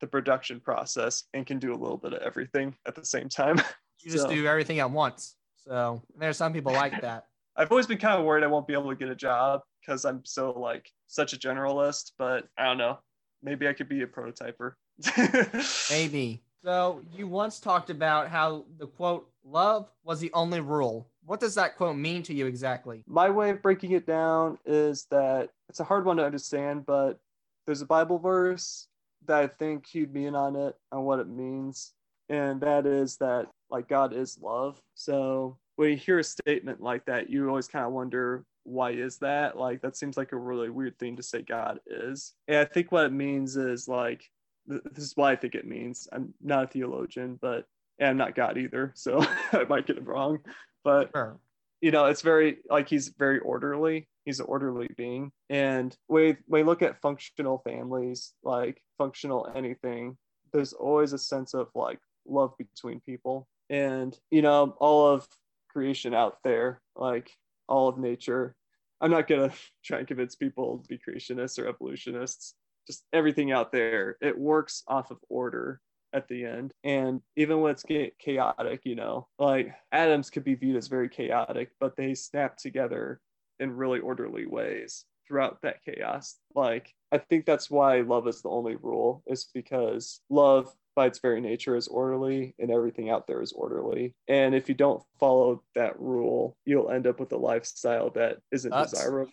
the 0.00 0.06
production 0.06 0.60
process 0.60 1.24
and 1.34 1.46
can 1.46 1.58
do 1.58 1.74
a 1.74 1.76
little 1.76 1.98
bit 1.98 2.14
of 2.14 2.22
everything 2.22 2.74
at 2.86 2.94
the 2.94 3.04
same 3.04 3.28
time. 3.28 3.60
You 4.04 4.10
just 4.10 4.24
so. 4.24 4.30
do 4.30 4.48
everything 4.48 4.80
at 4.80 4.90
once. 4.90 5.36
So 5.64 6.02
there's 6.18 6.36
some 6.36 6.52
people 6.52 6.72
like 6.72 7.00
that. 7.02 7.26
I've 7.56 7.70
always 7.70 7.86
been 7.86 7.98
kind 7.98 8.18
of 8.18 8.26
worried 8.26 8.42
I 8.42 8.48
won't 8.48 8.66
be 8.66 8.72
able 8.72 8.90
to 8.90 8.96
get 8.96 9.08
a 9.08 9.14
job 9.14 9.60
because 9.80 10.04
I'm 10.04 10.24
so 10.24 10.50
like 10.50 10.90
such 11.06 11.32
a 11.34 11.36
generalist, 11.36 12.10
but 12.18 12.48
I 12.58 12.64
don't 12.64 12.78
know. 12.78 12.98
Maybe 13.44 13.68
I 13.68 13.72
could 13.72 13.88
be 13.88 14.02
a 14.02 14.06
prototyper. 14.08 14.72
Maybe. 15.90 16.42
So 16.64 17.02
you 17.16 17.28
once 17.28 17.60
talked 17.60 17.90
about 17.90 18.28
how 18.28 18.64
the 18.76 18.88
quote 18.88 19.30
love 19.44 19.88
was 20.02 20.18
the 20.18 20.32
only 20.32 20.58
rule. 20.58 21.11
What 21.24 21.40
does 21.40 21.54
that 21.54 21.76
quote 21.76 21.96
mean 21.96 22.22
to 22.24 22.34
you 22.34 22.46
exactly? 22.46 23.04
My 23.06 23.30
way 23.30 23.50
of 23.50 23.62
breaking 23.62 23.92
it 23.92 24.06
down 24.06 24.58
is 24.66 25.06
that 25.10 25.50
it's 25.68 25.80
a 25.80 25.84
hard 25.84 26.04
one 26.04 26.16
to 26.16 26.24
understand, 26.24 26.84
but 26.86 27.20
there's 27.66 27.82
a 27.82 27.86
Bible 27.86 28.18
verse 28.18 28.88
that 29.26 29.38
I 29.38 29.46
think 29.46 29.84
cued 29.84 30.12
me 30.12 30.26
in 30.26 30.34
on 30.34 30.56
it 30.56 30.74
on 30.90 31.04
what 31.04 31.20
it 31.20 31.28
means. 31.28 31.92
And 32.28 32.60
that 32.62 32.86
is 32.86 33.16
that 33.18 33.46
like 33.70 33.88
God 33.88 34.12
is 34.12 34.38
love. 34.40 34.80
So 34.94 35.58
when 35.76 35.90
you 35.90 35.96
hear 35.96 36.18
a 36.18 36.24
statement 36.24 36.80
like 36.80 37.04
that, 37.06 37.30
you 37.30 37.48
always 37.48 37.68
kind 37.68 37.86
of 37.86 37.92
wonder 37.92 38.44
why 38.64 38.90
is 38.90 39.18
that? 39.18 39.56
Like 39.56 39.80
that 39.82 39.96
seems 39.96 40.16
like 40.16 40.32
a 40.32 40.36
really 40.36 40.70
weird 40.70 40.98
thing 40.98 41.16
to 41.16 41.22
say 41.22 41.42
God 41.42 41.78
is. 41.86 42.34
And 42.48 42.58
I 42.58 42.64
think 42.64 42.92
what 42.92 43.06
it 43.06 43.12
means 43.12 43.56
is 43.56 43.88
like 43.88 44.24
this 44.66 45.04
is 45.04 45.16
why 45.16 45.32
I 45.32 45.36
think 45.36 45.54
it 45.54 45.66
means. 45.66 46.08
I'm 46.12 46.32
not 46.40 46.64
a 46.64 46.66
theologian, 46.68 47.38
but 47.40 47.66
and 47.98 48.10
I'm 48.10 48.16
not 48.16 48.34
God 48.34 48.58
either, 48.58 48.92
so 48.94 49.20
I 49.52 49.64
might 49.68 49.86
get 49.86 49.98
it 49.98 50.06
wrong. 50.06 50.38
But 50.84 51.10
sure. 51.14 51.38
you 51.80 51.90
know, 51.90 52.06
it's 52.06 52.22
very 52.22 52.58
like 52.68 52.88
he's 52.88 53.08
very 53.08 53.38
orderly. 53.40 54.08
He's 54.24 54.40
an 54.40 54.46
orderly 54.46 54.88
being, 54.96 55.32
and 55.50 55.96
we 56.08 56.36
when 56.46 56.60
you 56.60 56.66
look 56.66 56.82
at 56.82 57.00
functional 57.00 57.58
families, 57.58 58.32
like 58.42 58.80
functional 58.98 59.50
anything, 59.54 60.16
there's 60.52 60.72
always 60.72 61.12
a 61.12 61.18
sense 61.18 61.54
of 61.54 61.68
like 61.74 61.98
love 62.26 62.54
between 62.58 63.00
people, 63.00 63.48
and 63.70 64.16
you 64.30 64.42
know, 64.42 64.76
all 64.78 65.08
of 65.08 65.26
creation 65.70 66.14
out 66.14 66.38
there, 66.44 66.80
like 66.96 67.30
all 67.68 67.88
of 67.88 67.98
nature. 67.98 68.54
I'm 69.00 69.10
not 69.10 69.26
gonna 69.26 69.52
try 69.84 69.98
and 69.98 70.06
convince 70.06 70.36
people 70.36 70.78
to 70.78 70.88
be 70.88 70.98
creationists 70.98 71.58
or 71.58 71.66
evolutionists. 71.66 72.54
Just 72.86 73.04
everything 73.12 73.52
out 73.52 73.70
there, 73.70 74.16
it 74.20 74.36
works 74.36 74.82
off 74.88 75.12
of 75.12 75.18
order 75.28 75.80
at 76.12 76.28
the 76.28 76.44
end. 76.44 76.72
And 76.84 77.20
even 77.36 77.60
when 77.60 77.72
it's 77.72 77.82
get 77.82 78.18
chaotic, 78.18 78.80
you 78.84 78.94
know, 78.94 79.28
like 79.38 79.74
atoms 79.92 80.30
could 80.30 80.44
be 80.44 80.54
viewed 80.54 80.76
as 80.76 80.88
very 80.88 81.08
chaotic, 81.08 81.70
but 81.80 81.96
they 81.96 82.14
snap 82.14 82.56
together 82.56 83.20
in 83.58 83.76
really 83.76 84.00
orderly 84.00 84.46
ways 84.46 85.04
throughout 85.26 85.62
that 85.62 85.84
chaos. 85.84 86.36
Like, 86.54 86.94
I 87.10 87.18
think 87.18 87.46
that's 87.46 87.70
why 87.70 88.00
love 88.00 88.26
is 88.28 88.42
the 88.42 88.48
only 88.48 88.76
rule, 88.76 89.22
is 89.26 89.48
because 89.54 90.20
love 90.28 90.74
by 90.94 91.06
its 91.06 91.20
very 91.20 91.40
nature 91.40 91.76
is 91.76 91.88
orderly 91.88 92.54
and 92.58 92.70
everything 92.70 93.08
out 93.08 93.26
there 93.26 93.40
is 93.40 93.52
orderly. 93.52 94.14
And 94.28 94.54
if 94.54 94.68
you 94.68 94.74
don't 94.74 95.02
follow 95.18 95.62
that 95.74 95.98
rule, 95.98 96.56
you'll 96.66 96.90
end 96.90 97.06
up 97.06 97.18
with 97.18 97.32
a 97.32 97.36
lifestyle 97.38 98.10
that 98.10 98.38
isn't 98.50 98.70
that's... 98.70 98.92
desirable. 98.92 99.32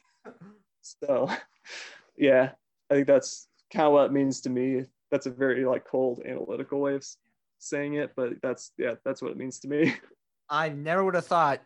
So, 0.81 1.29
yeah, 2.17 2.51
I 2.89 2.93
think 2.93 3.07
that's 3.07 3.47
kind 3.73 3.87
of 3.87 3.93
what 3.93 4.05
it 4.05 4.13
means 4.13 4.41
to 4.41 4.49
me 4.49 4.85
that's 5.11 5.25
a 5.25 5.31
very 5.31 5.65
like 5.65 5.85
cold 5.85 6.21
analytical 6.25 6.79
way 6.79 6.95
of 6.95 7.05
saying 7.59 7.95
it, 7.95 8.11
but 8.15 8.33
that's 8.41 8.71
yeah, 8.77 8.95
that's 9.03 9.21
what 9.21 9.31
it 9.31 9.37
means 9.37 9.59
to 9.59 9.67
me. 9.67 9.95
I 10.49 10.69
never 10.69 11.03
would 11.03 11.15
have 11.15 11.27
thought 11.27 11.61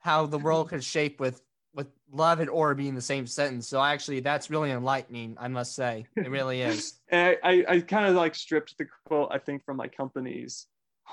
how 0.00 0.26
the 0.26 0.38
world 0.38 0.68
could 0.68 0.84
shape 0.84 1.20
with 1.20 1.42
with 1.74 1.88
love 2.10 2.40
and 2.40 2.50
or 2.50 2.74
being 2.74 2.94
the 2.94 3.00
same 3.00 3.26
sentence. 3.26 3.68
So 3.68 3.82
actually, 3.82 4.20
that's 4.20 4.50
really 4.50 4.70
enlightening. 4.70 5.36
I 5.38 5.48
must 5.48 5.74
say, 5.74 6.06
it 6.16 6.30
really 6.30 6.62
is. 6.62 6.94
and 7.08 7.36
I, 7.42 7.50
I, 7.50 7.64
I 7.68 7.80
kind 7.80 8.06
of 8.06 8.14
like 8.14 8.34
stripped 8.34 8.76
the 8.78 8.86
quote 9.06 9.28
I 9.30 9.38
think 9.38 9.64
from 9.64 9.76
my 9.76 9.88
company's 9.88 10.66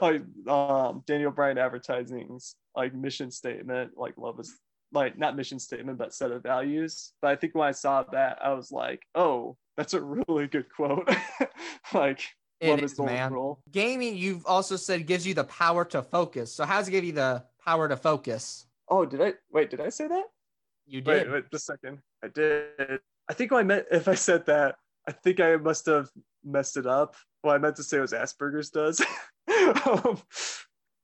like 0.00 0.22
um, 0.48 1.02
Daniel 1.06 1.30
Brian 1.30 1.56
Advertising's 1.56 2.56
like 2.76 2.94
mission 2.94 3.30
statement, 3.30 3.92
like 3.96 4.14
love 4.18 4.38
is 4.40 4.54
like 4.92 5.16
not 5.18 5.36
mission 5.36 5.58
statement, 5.58 5.98
but 5.98 6.14
set 6.14 6.30
of 6.30 6.42
values. 6.42 7.12
But 7.22 7.30
I 7.30 7.36
think 7.36 7.54
when 7.54 7.68
I 7.68 7.72
saw 7.72 8.02
that, 8.12 8.38
I 8.42 8.52
was 8.52 8.70
like, 8.70 9.02
oh, 9.14 9.56
that's 9.76 9.94
a 9.94 10.00
really 10.00 10.46
good 10.46 10.66
quote. 10.74 11.08
like, 11.94 12.20
it 12.60 12.82
is, 12.82 12.98
man. 12.98 13.32
Role. 13.32 13.58
Gaming, 13.70 14.16
you've 14.16 14.46
also 14.46 14.76
said 14.76 15.06
gives 15.06 15.26
you 15.26 15.34
the 15.34 15.44
power 15.44 15.84
to 15.86 16.02
focus. 16.02 16.54
So 16.54 16.64
how 16.64 16.78
does 16.78 16.88
it 16.88 16.92
give 16.92 17.04
you 17.04 17.12
the 17.12 17.44
power 17.64 17.88
to 17.88 17.96
focus? 17.96 18.66
Oh, 18.88 19.04
did 19.04 19.20
I 19.20 19.34
wait? 19.50 19.70
Did 19.70 19.80
I 19.80 19.88
say 19.88 20.06
that? 20.08 20.24
You 20.86 21.00
did. 21.00 21.26
Wait, 21.26 21.32
wait 21.32 21.50
just 21.50 21.68
a 21.68 21.72
second. 21.72 21.98
I 22.22 22.28
did. 22.28 23.00
I 23.28 23.34
think 23.34 23.52
I 23.52 23.62
meant 23.62 23.86
if 23.90 24.08
I 24.08 24.14
said 24.14 24.46
that, 24.46 24.76
I 25.08 25.12
think 25.12 25.40
I 25.40 25.56
must 25.56 25.86
have 25.86 26.10
messed 26.44 26.76
it 26.76 26.86
up. 26.86 27.16
Well, 27.42 27.54
I 27.54 27.58
meant 27.58 27.76
to 27.76 27.82
say 27.82 27.98
it 27.98 28.00
was 28.00 28.12
Asperger's 28.12 28.70
does. 28.70 29.00
um, 29.86 30.20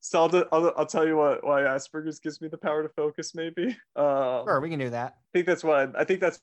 so 0.01 0.25
I'll, 0.25 0.45
I'll, 0.53 0.73
I'll, 0.79 0.87
tell 0.87 1.07
you 1.07 1.17
what 1.17 1.45
why 1.45 1.63
Asperger's 1.63 2.21
gives 2.21 2.41
me 2.41 2.49
the 2.49 2.59
power 2.59 2.83
to 2.83 2.89
focus. 2.91 3.35
Maybe. 3.35 3.77
Um, 3.97 4.45
sure, 4.45 4.61
we 4.61 4.71
can 4.71 4.79
do 4.79 4.91
that. 4.91 5.17
I 5.17 5.31
think 5.33 5.47
that's 5.47 5.65
what 5.65 5.97
I, 5.97 6.01
I 6.01 6.05
think 6.05 6.21
that's 6.21 6.41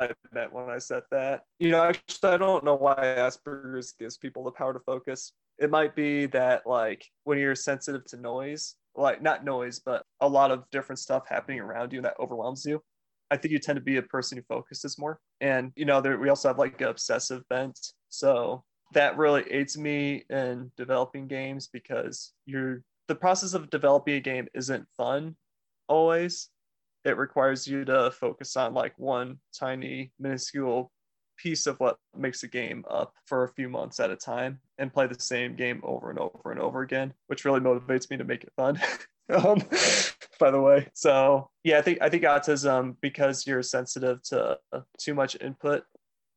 I 0.00 0.10
meant 0.32 0.52
when 0.52 0.70
I 0.70 0.78
said 0.78 1.02
that. 1.10 1.42
You 1.58 1.70
know, 1.70 1.82
actually, 1.82 2.30
I 2.30 2.36
don't 2.36 2.64
know 2.64 2.76
why 2.76 2.94
Asperger's 2.96 3.92
gives 3.92 4.16
people 4.16 4.44
the 4.44 4.50
power 4.50 4.72
to 4.72 4.80
focus. 4.80 5.32
It 5.58 5.70
might 5.70 5.96
be 5.96 6.26
that, 6.26 6.66
like, 6.66 7.04
when 7.24 7.38
you're 7.38 7.54
sensitive 7.54 8.04
to 8.06 8.16
noise, 8.16 8.76
like, 8.94 9.22
not 9.22 9.44
noise, 9.44 9.80
but 9.80 10.04
a 10.20 10.28
lot 10.28 10.50
of 10.50 10.64
different 10.70 10.98
stuff 10.98 11.24
happening 11.28 11.60
around 11.60 11.92
you 11.92 12.00
that 12.02 12.14
overwhelms 12.20 12.64
you. 12.64 12.82
I 13.30 13.36
think 13.36 13.52
you 13.52 13.58
tend 13.58 13.76
to 13.76 13.82
be 13.82 13.96
a 13.96 14.02
person 14.02 14.38
who 14.38 14.44
focuses 14.44 14.98
more. 14.98 15.20
And, 15.40 15.72
you 15.76 15.84
know, 15.84 16.00
there, 16.00 16.18
we 16.18 16.28
also 16.28 16.48
have 16.48 16.58
like 16.58 16.80
an 16.80 16.88
obsessive 16.88 17.42
bent. 17.48 17.78
So 18.08 18.64
that 18.92 19.18
really 19.18 19.44
aids 19.50 19.76
me 19.76 20.24
in 20.30 20.72
developing 20.76 21.26
games 21.26 21.68
because 21.70 22.32
you're 22.46 22.82
the 23.06 23.14
process 23.14 23.54
of 23.54 23.70
developing 23.70 24.14
a 24.14 24.20
game 24.20 24.46
isn't 24.54 24.86
fun 24.96 25.36
always 25.88 26.50
it 27.08 27.16
requires 27.16 27.66
you 27.66 27.84
to 27.84 28.10
focus 28.10 28.56
on 28.56 28.74
like 28.74 28.98
one 28.98 29.38
tiny 29.52 30.12
minuscule 30.18 30.92
piece 31.36 31.66
of 31.66 31.78
what 31.78 31.98
makes 32.16 32.42
a 32.42 32.48
game 32.48 32.84
up 32.90 33.14
for 33.26 33.44
a 33.44 33.48
few 33.48 33.68
months 33.68 34.00
at 34.00 34.10
a 34.10 34.16
time 34.16 34.60
and 34.78 34.92
play 34.92 35.06
the 35.06 35.18
same 35.18 35.54
game 35.54 35.80
over 35.84 36.10
and 36.10 36.18
over 36.18 36.50
and 36.50 36.60
over 36.60 36.82
again, 36.82 37.14
which 37.28 37.44
really 37.44 37.60
motivates 37.60 38.10
me 38.10 38.16
to 38.16 38.24
make 38.24 38.42
it 38.42 38.52
fun. 38.56 38.80
um, 39.30 39.62
by 40.40 40.50
the 40.50 40.60
way, 40.60 40.88
so 40.94 41.50
yeah, 41.64 41.78
I 41.78 41.82
think 41.82 41.98
I 42.00 42.08
think 42.08 42.22
autism 42.24 42.96
because 43.00 43.46
you're 43.46 43.62
sensitive 43.62 44.22
to 44.24 44.58
too 44.98 45.14
much 45.14 45.36
input 45.40 45.84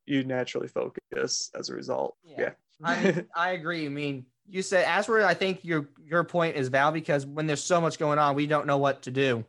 you 0.06 0.24
naturally 0.24 0.68
focus 0.68 1.50
as 1.58 1.68
a 1.68 1.74
result. 1.74 2.16
Yeah. 2.24 2.50
I 2.82 3.24
I 3.34 3.50
agree. 3.50 3.86
I 3.86 3.88
mean, 3.88 4.26
you 4.48 4.62
said 4.62 4.84
as 4.86 5.06
for 5.06 5.24
I 5.24 5.34
think 5.34 5.64
your 5.64 5.88
your 6.04 6.24
point 6.24 6.56
is 6.56 6.68
valid 6.68 6.94
because 6.94 7.24
when 7.24 7.46
there's 7.46 7.62
so 7.62 7.80
much 7.80 7.98
going 7.98 8.18
on, 8.18 8.34
we 8.34 8.46
don't 8.46 8.66
know 8.66 8.78
what 8.78 9.02
to 9.02 9.10
do. 9.10 9.44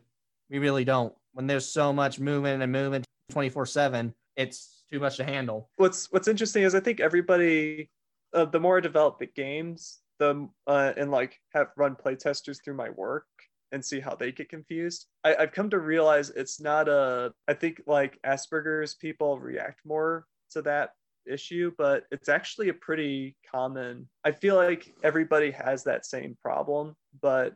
We 0.50 0.58
really 0.58 0.84
don't. 0.84 1.14
When 1.32 1.46
there's 1.46 1.66
so 1.66 1.92
much 1.92 2.20
movement 2.20 2.62
and 2.62 2.70
movement 2.70 3.04
24 3.30 3.66
seven, 3.66 4.14
it's 4.36 4.84
too 4.92 5.00
much 5.00 5.16
to 5.16 5.24
handle. 5.24 5.70
What's 5.76 6.10
What's 6.12 6.28
interesting 6.28 6.62
is 6.62 6.74
I 6.74 6.80
think 6.80 7.00
everybody, 7.00 7.90
uh, 8.32 8.44
the 8.44 8.60
more 8.60 8.78
I 8.78 8.80
develop 8.80 9.18
the 9.18 9.26
games, 9.26 10.00
the 10.18 10.48
uh, 10.66 10.92
and 10.96 11.10
like 11.10 11.40
have 11.52 11.68
run 11.76 11.96
play 11.96 12.14
testers 12.14 12.60
through 12.64 12.76
my 12.76 12.90
work 12.90 13.26
and 13.72 13.84
see 13.84 13.98
how 13.98 14.14
they 14.14 14.30
get 14.30 14.48
confused. 14.48 15.06
I, 15.24 15.34
I've 15.34 15.52
come 15.52 15.68
to 15.70 15.78
realize 15.78 16.30
it's 16.30 16.60
not 16.60 16.88
a. 16.88 17.32
I 17.48 17.54
think 17.54 17.82
like 17.86 18.18
Asperger's 18.24 18.94
people 18.94 19.38
react 19.38 19.80
more 19.84 20.26
to 20.52 20.62
that 20.62 20.90
issue, 21.26 21.72
but 21.76 22.04
it's 22.10 22.28
actually 22.28 22.68
a 22.68 22.74
pretty 22.74 23.36
common. 23.50 24.08
I 24.24 24.32
feel 24.32 24.56
like 24.56 24.94
everybody 25.02 25.50
has 25.50 25.84
that 25.84 26.06
same 26.06 26.36
problem, 26.40 26.94
but 27.20 27.54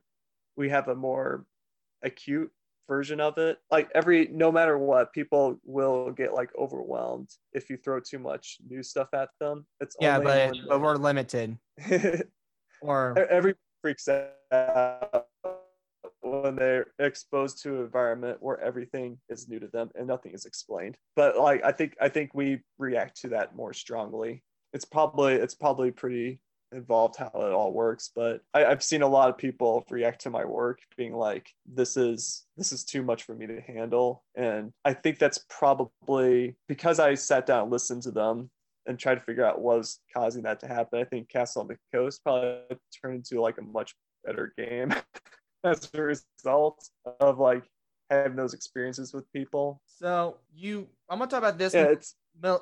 we 0.57 0.69
have 0.71 0.89
a 0.89 0.95
more 0.95 1.45
acute 2.03 2.51
version 2.89 3.21
of 3.21 3.39
it. 3.39 3.59
Like 3.71 3.91
every, 3.95 4.29
no 4.33 4.51
matter 4.51 4.79
what, 4.79 5.13
people 5.13 5.61
will 5.65 6.11
get 6.11 6.35
like 6.35 6.51
overwhelmed 6.59 7.29
if 7.53 7.71
you 7.71 7.77
throw 7.77 8.01
too 8.01 8.19
much 8.19 8.59
new 8.69 8.83
stuff 8.83 9.09
at 9.15 9.29
them. 9.41 9.67
It's 9.81 9.95
yeah, 10.01 10.19
but, 10.19 10.55
but 10.69 10.81
we're 10.81 10.97
limited. 10.97 11.59
or 12.81 13.19
every 13.31 13.55
freaks 13.83 14.09
out 14.09 15.27
when 16.23 16.57
they're 16.57 16.89
exposed 16.99 17.63
to 17.63 17.77
an 17.77 17.81
environment 17.83 18.39
where 18.41 18.61
everything 18.61 19.19
is 19.29 19.49
new 19.49 19.59
to 19.61 19.69
them 19.69 19.91
and 19.95 20.07
nothing 20.07 20.33
is 20.33 20.45
explained. 20.45 20.97
But 21.17 21.39
like 21.39 21.65
I 21.65 21.73
think 21.73 21.97
I 22.01 22.09
think 22.09 22.31
we 22.35 22.61
react 22.79 23.21
to 23.23 23.29
that 23.29 23.55
more 23.55 23.73
strongly. 23.73 24.43
It's 24.73 24.85
probably 24.85 25.35
it's 25.35 25.55
probably 25.55 25.91
pretty 25.91 26.41
involved 26.73 27.17
how 27.17 27.31
it 27.35 27.53
all 27.53 27.73
works 27.73 28.11
but 28.15 28.41
I, 28.53 28.67
i've 28.67 28.83
seen 28.83 29.03
a 29.03 29.09
lot 29.09 29.31
of 29.31 29.39
people 29.39 29.85
react 29.91 30.23
to 30.23 30.31
my 30.31 30.45
work 30.45 30.81
being 30.97 31.15
like 31.15 31.51
this 31.67 31.97
is 31.97 32.45
this 32.57 32.73
is 32.73 32.85
too 32.85 33.03
much 33.03 33.25
for 33.25 33.35
me 33.35 33.47
to 33.47 33.61
handle 33.61 34.25
and 34.35 34.73
i 34.85 34.93
think 34.93 35.19
that's 35.19 35.45
probably 35.49 36.57
because 36.69 37.01
i 37.01 37.15
sat 37.15 37.47
down 37.47 37.63
and 37.63 37.73
listened 37.73 38.03
to 38.03 38.11
them 38.11 38.51
and 38.87 38.99
tried 38.99 39.17
to 39.17 39.21
figure 39.21 39.45
out 39.45 39.61
what 39.61 39.79
was 39.79 40.01
causing 40.15 40.43
that 40.43 40.61
to 40.61 40.67
happen 40.67 41.01
i 41.01 41.05
think 41.05 41.29
castle 41.29 41.63
on 41.63 41.69
the 41.69 41.79
coast 41.93 42.23
probably 42.23 42.61
turned 43.01 43.17
into 43.17 43.41
like 43.41 43.59
a 43.59 43.63
much 43.63 43.95
better 44.25 44.53
game 44.57 44.93
as 45.65 45.91
a 45.95 46.03
result 46.03 46.89
of 47.21 47.39
like 47.39 47.65
having 48.11 48.37
those 48.37 48.55
experiences 48.55 49.13
with 49.13 49.31
people. 49.33 49.81
So 49.87 50.37
you, 50.55 50.89
I'm 51.09 51.19
gonna 51.19 51.31
talk 51.31 51.39
about 51.39 51.59
this 51.59 51.75
yeah, 51.75 51.85
it's, 51.85 52.15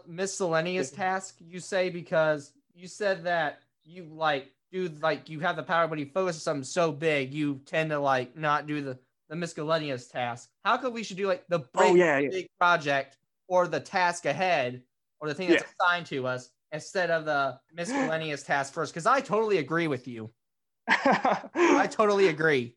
miscellaneous 0.07 0.91
task. 0.91 1.37
You 1.41 1.61
say 1.61 1.91
because 1.91 2.53
you 2.75 2.89
said 2.89 3.25
that 3.25 3.61
you 3.87 4.05
like 4.13 4.53
do 4.73 4.89
like 5.01 5.29
you 5.29 5.41
have 5.41 5.57
the 5.57 5.63
power, 5.63 5.89
but 5.89 5.99
you 5.99 6.07
focus 6.07 6.37
on 6.37 6.41
something 6.41 6.65
so 6.65 6.93
big, 6.93 7.33
you 7.33 7.61
tend 7.67 7.91
to 7.91 7.99
like 7.99 8.37
not 8.37 8.67
do 8.67 8.83
the 8.83 8.99
the 9.29 9.37
miscellaneous 9.37 10.09
task. 10.09 10.51
How 10.65 10.77
could 10.77 10.93
we 10.93 11.03
should 11.03 11.17
do 11.17 11.27
like 11.27 11.45
the 11.49 11.61
oh, 11.61 11.81
big, 11.81 11.93
oh, 11.93 11.95
yeah, 11.95 12.19
yeah. 12.19 12.29
big 12.31 12.49
project 12.59 13.19
or 13.49 13.67
the 13.67 13.81
task 13.81 14.27
ahead 14.27 14.83
or 15.21 15.29
the 15.29 15.35
thing 15.35 15.49
that's 15.49 15.63
yeah. 15.63 15.87
assigned 15.87 16.07
to 16.07 16.27
us 16.27 16.51
instead 16.73 17.11
of 17.11 17.25
the 17.25 17.59
miscellaneous 17.75 18.43
task 18.43 18.73
first? 18.73 18.93
Because 18.93 19.07
I 19.07 19.21
totally 19.21 19.59
agree 19.59 19.89
with 19.89 20.07
you. 20.07 20.31
I 20.89 21.89
totally 21.91 22.29
agree 22.29 22.77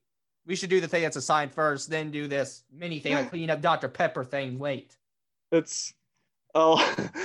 we 0.49 0.55
should 0.55 0.71
do 0.71 0.81
the 0.81 0.87
thing 0.87 1.03
that's 1.03 1.15
assigned 1.15 1.53
first, 1.53 1.91
then 1.91 2.09
do 2.09 2.27
this 2.27 2.63
mini 2.73 2.99
thing 2.99 3.13
like 3.13 3.29
clean 3.29 3.51
up 3.51 3.61
Dr. 3.61 3.87
Pepper 3.87 4.23
thing. 4.23 4.57
Wait. 4.57 4.97
It's 5.51 5.93
oh 6.55 6.77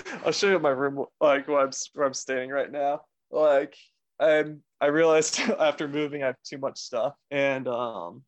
I'll 0.27 0.33
show 0.33 0.51
you 0.51 0.59
my 0.59 0.69
room 0.69 1.07
like 1.21 1.49
where 1.49 1.61
I'm 1.61 1.71
where 1.95 2.07
I'm 2.07 2.15
staying 2.15 2.51
right 2.51 2.71
now. 2.71 3.01
Like 3.35 3.77
I'm 4.21 4.63
I 4.81 4.87
realized 4.87 5.41
after 5.59 5.89
moving 5.89 6.23
I 6.23 6.27
have 6.27 6.37
too 6.45 6.59
much 6.59 6.79
stuff. 6.79 7.15
And 7.31 7.69
um 7.69 8.23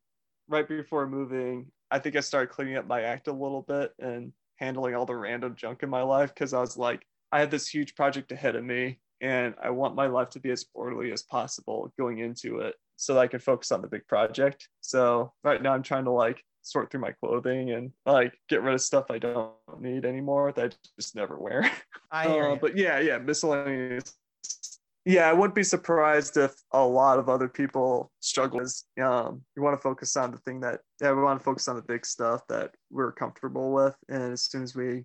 right 0.48 0.68
before 0.68 1.06
moving, 1.08 1.66
I 1.90 1.98
think 1.98 2.16
I 2.16 2.20
started 2.20 2.50
cleaning 2.50 2.76
up 2.76 2.86
my 2.86 3.02
act 3.02 3.28
a 3.28 3.32
little 3.32 3.62
bit 3.62 3.92
and 3.98 4.32
handling 4.56 4.94
all 4.94 5.06
the 5.06 5.14
random 5.14 5.54
junk 5.54 5.82
in 5.82 5.90
my 5.90 6.02
life 6.02 6.34
because 6.34 6.52
I 6.52 6.60
was 6.60 6.76
like, 6.76 7.06
I 7.30 7.38
had 7.38 7.50
this 7.50 7.68
huge 7.68 7.94
project 7.94 8.32
ahead 8.32 8.56
of 8.56 8.64
me 8.64 8.98
and 9.20 9.54
I 9.62 9.70
want 9.70 9.94
my 9.94 10.06
life 10.06 10.30
to 10.30 10.40
be 10.40 10.50
as 10.50 10.66
orderly 10.74 11.12
as 11.12 11.22
possible 11.22 11.92
going 11.98 12.18
into 12.18 12.58
it 12.58 12.74
so 12.96 13.14
that 13.14 13.20
I 13.20 13.26
can 13.26 13.40
focus 13.40 13.70
on 13.72 13.82
the 13.82 13.88
big 13.88 14.06
project. 14.06 14.68
So 14.80 15.32
right 15.44 15.62
now 15.62 15.72
I'm 15.72 15.82
trying 15.82 16.04
to 16.04 16.10
like 16.10 16.42
sort 16.62 16.90
through 16.90 17.00
my 17.00 17.12
clothing 17.12 17.70
and 17.70 17.92
like 18.04 18.34
get 18.48 18.62
rid 18.62 18.74
of 18.74 18.80
stuff 18.80 19.06
I 19.10 19.18
don't 19.18 19.52
need 19.78 20.04
anymore 20.04 20.52
that 20.52 20.74
I 20.74 20.76
just 20.98 21.14
never 21.14 21.38
wear. 21.38 21.70
I 22.10 22.26
uh, 22.26 22.56
but 22.56 22.76
yeah, 22.76 22.98
yeah, 22.98 23.18
miscellaneous. 23.18 24.16
Yeah, 25.08 25.30
I 25.30 25.32
wouldn't 25.32 25.54
be 25.54 25.62
surprised 25.62 26.36
if 26.36 26.52
a 26.72 26.84
lot 26.84 27.20
of 27.20 27.28
other 27.28 27.48
people 27.48 28.10
struggle. 28.18 28.60
Um, 29.00 29.42
you 29.56 29.62
want 29.62 29.78
to 29.78 29.80
focus 29.80 30.16
on 30.16 30.32
the 30.32 30.38
thing 30.38 30.58
that 30.60 30.80
yeah, 31.00 31.12
we 31.12 31.22
want 31.22 31.38
to 31.38 31.44
focus 31.44 31.68
on 31.68 31.76
the 31.76 31.82
big 31.82 32.04
stuff 32.04 32.42
that 32.48 32.72
we're 32.90 33.12
comfortable 33.12 33.72
with, 33.72 33.94
and 34.08 34.32
as 34.32 34.42
soon 34.42 34.64
as 34.64 34.74
we 34.74 35.04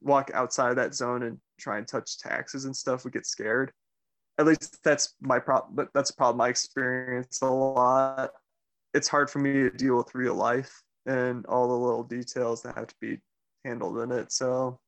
walk 0.00 0.30
outside 0.32 0.70
of 0.70 0.76
that 0.76 0.94
zone 0.94 1.22
and 1.24 1.38
try 1.60 1.76
and 1.76 1.86
touch 1.86 2.18
taxes 2.18 2.64
and 2.64 2.74
stuff, 2.74 3.04
we 3.04 3.10
get 3.10 3.26
scared. 3.26 3.72
At 4.38 4.46
least 4.46 4.82
that's 4.82 5.16
my 5.20 5.38
problem 5.38 5.74
but 5.76 5.88
that's 5.92 6.08
a 6.08 6.16
problem 6.16 6.40
i 6.40 6.48
experience 6.48 7.42
a 7.42 7.50
lot. 7.50 8.30
It's 8.94 9.08
hard 9.08 9.28
for 9.28 9.38
me 9.38 9.52
to 9.52 9.70
deal 9.70 9.98
with 9.98 10.14
real 10.14 10.34
life 10.34 10.82
and 11.04 11.44
all 11.44 11.68
the 11.68 11.74
little 11.74 12.04
details 12.04 12.62
that 12.62 12.74
have 12.76 12.86
to 12.86 12.94
be 13.02 13.18
handled 13.66 13.98
in 13.98 14.12
it 14.12 14.32
so 14.32 14.80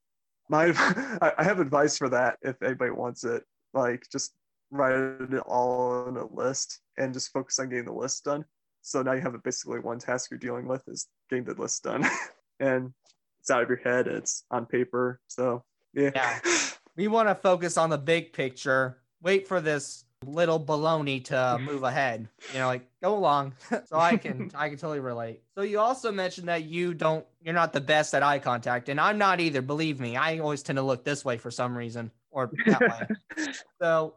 my 0.48 0.72
i 1.36 1.44
have 1.44 1.60
advice 1.60 1.98
for 1.98 2.08
that 2.08 2.38
if 2.40 2.56
anybody 2.62 2.92
wants 2.92 3.24
it. 3.24 3.44
Like 3.74 4.04
just 4.10 4.32
write 4.74 4.94
it 4.94 5.38
all 5.46 6.08
in 6.08 6.16
a 6.16 6.26
list 6.34 6.80
and 6.98 7.12
just 7.12 7.32
focus 7.32 7.58
on 7.58 7.68
getting 7.68 7.84
the 7.84 7.92
list 7.92 8.24
done 8.24 8.44
so 8.82 9.02
now 9.02 9.12
you 9.12 9.20
have 9.20 9.34
basically 9.42 9.78
one 9.78 9.98
task 9.98 10.30
you're 10.30 10.38
dealing 10.38 10.66
with 10.66 10.82
is 10.88 11.08
getting 11.30 11.44
the 11.44 11.54
list 11.54 11.82
done 11.82 12.04
and 12.60 12.92
it's 13.40 13.50
out 13.50 13.62
of 13.62 13.68
your 13.68 13.78
head 13.78 14.06
it's 14.06 14.44
on 14.50 14.66
paper 14.66 15.20
so 15.26 15.62
yeah, 15.94 16.10
yeah. 16.14 16.40
we 16.96 17.08
want 17.08 17.28
to 17.28 17.34
focus 17.34 17.76
on 17.76 17.90
the 17.90 17.98
big 17.98 18.32
picture 18.32 18.98
wait 19.22 19.48
for 19.48 19.60
this 19.60 20.04
little 20.26 20.60
baloney 20.60 21.24
to 21.24 21.34
mm-hmm. 21.34 21.64
move 21.64 21.82
ahead. 21.82 22.28
You 22.52 22.60
know, 22.60 22.66
like 22.66 22.88
go 23.02 23.16
along. 23.16 23.54
so 23.86 23.98
I 23.98 24.16
can 24.16 24.50
I 24.54 24.68
can 24.68 24.78
totally 24.78 25.00
relate. 25.00 25.42
So 25.56 25.62
you 25.62 25.80
also 25.80 26.12
mentioned 26.12 26.48
that 26.48 26.64
you 26.64 26.94
don't 26.94 27.24
you're 27.42 27.54
not 27.54 27.72
the 27.72 27.80
best 27.80 28.14
at 28.14 28.22
eye 28.22 28.38
contact, 28.38 28.88
and 28.88 29.00
I'm 29.00 29.18
not 29.18 29.40
either. 29.40 29.62
Believe 29.62 30.00
me, 30.00 30.16
I 30.16 30.38
always 30.38 30.62
tend 30.62 30.76
to 30.76 30.82
look 30.82 31.04
this 31.04 31.24
way 31.24 31.38
for 31.38 31.50
some 31.50 31.76
reason 31.76 32.10
or 32.30 32.50
that 32.66 32.80
way. 32.80 33.46
So 33.80 34.14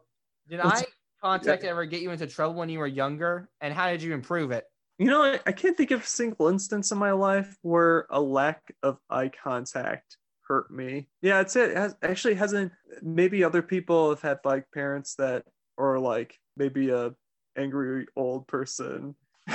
did 0.48 0.60
eye 0.60 0.84
contact 1.22 1.64
ever 1.64 1.84
get 1.84 2.00
you 2.00 2.10
into 2.10 2.26
trouble 2.26 2.54
when 2.54 2.68
you 2.68 2.78
were 2.78 2.86
younger, 2.86 3.48
and 3.60 3.72
how 3.74 3.88
did 3.90 4.02
you 4.02 4.14
improve 4.14 4.50
it? 4.50 4.64
You 4.98 5.06
know, 5.06 5.22
I, 5.22 5.40
I 5.46 5.52
can't 5.52 5.76
think 5.76 5.90
of 5.90 6.02
a 6.02 6.06
single 6.06 6.48
instance 6.48 6.90
in 6.90 6.98
my 6.98 7.12
life 7.12 7.56
where 7.62 8.06
a 8.10 8.20
lack 8.20 8.74
of 8.82 8.98
eye 9.08 9.30
contact 9.42 10.16
hurt 10.48 10.70
me. 10.72 11.08
Yeah, 11.22 11.40
it's 11.40 11.54
it. 11.54 11.70
it 11.70 11.76
has, 11.76 11.96
actually 12.02 12.34
hasn't. 12.34 12.72
Maybe 13.02 13.44
other 13.44 13.62
people 13.62 14.10
have 14.10 14.22
had 14.22 14.38
like 14.44 14.64
parents 14.72 15.14
that, 15.16 15.44
or 15.76 15.98
like 15.98 16.36
maybe 16.56 16.90
a 16.90 17.12
angry 17.56 18.06
old 18.16 18.46
person 18.48 19.14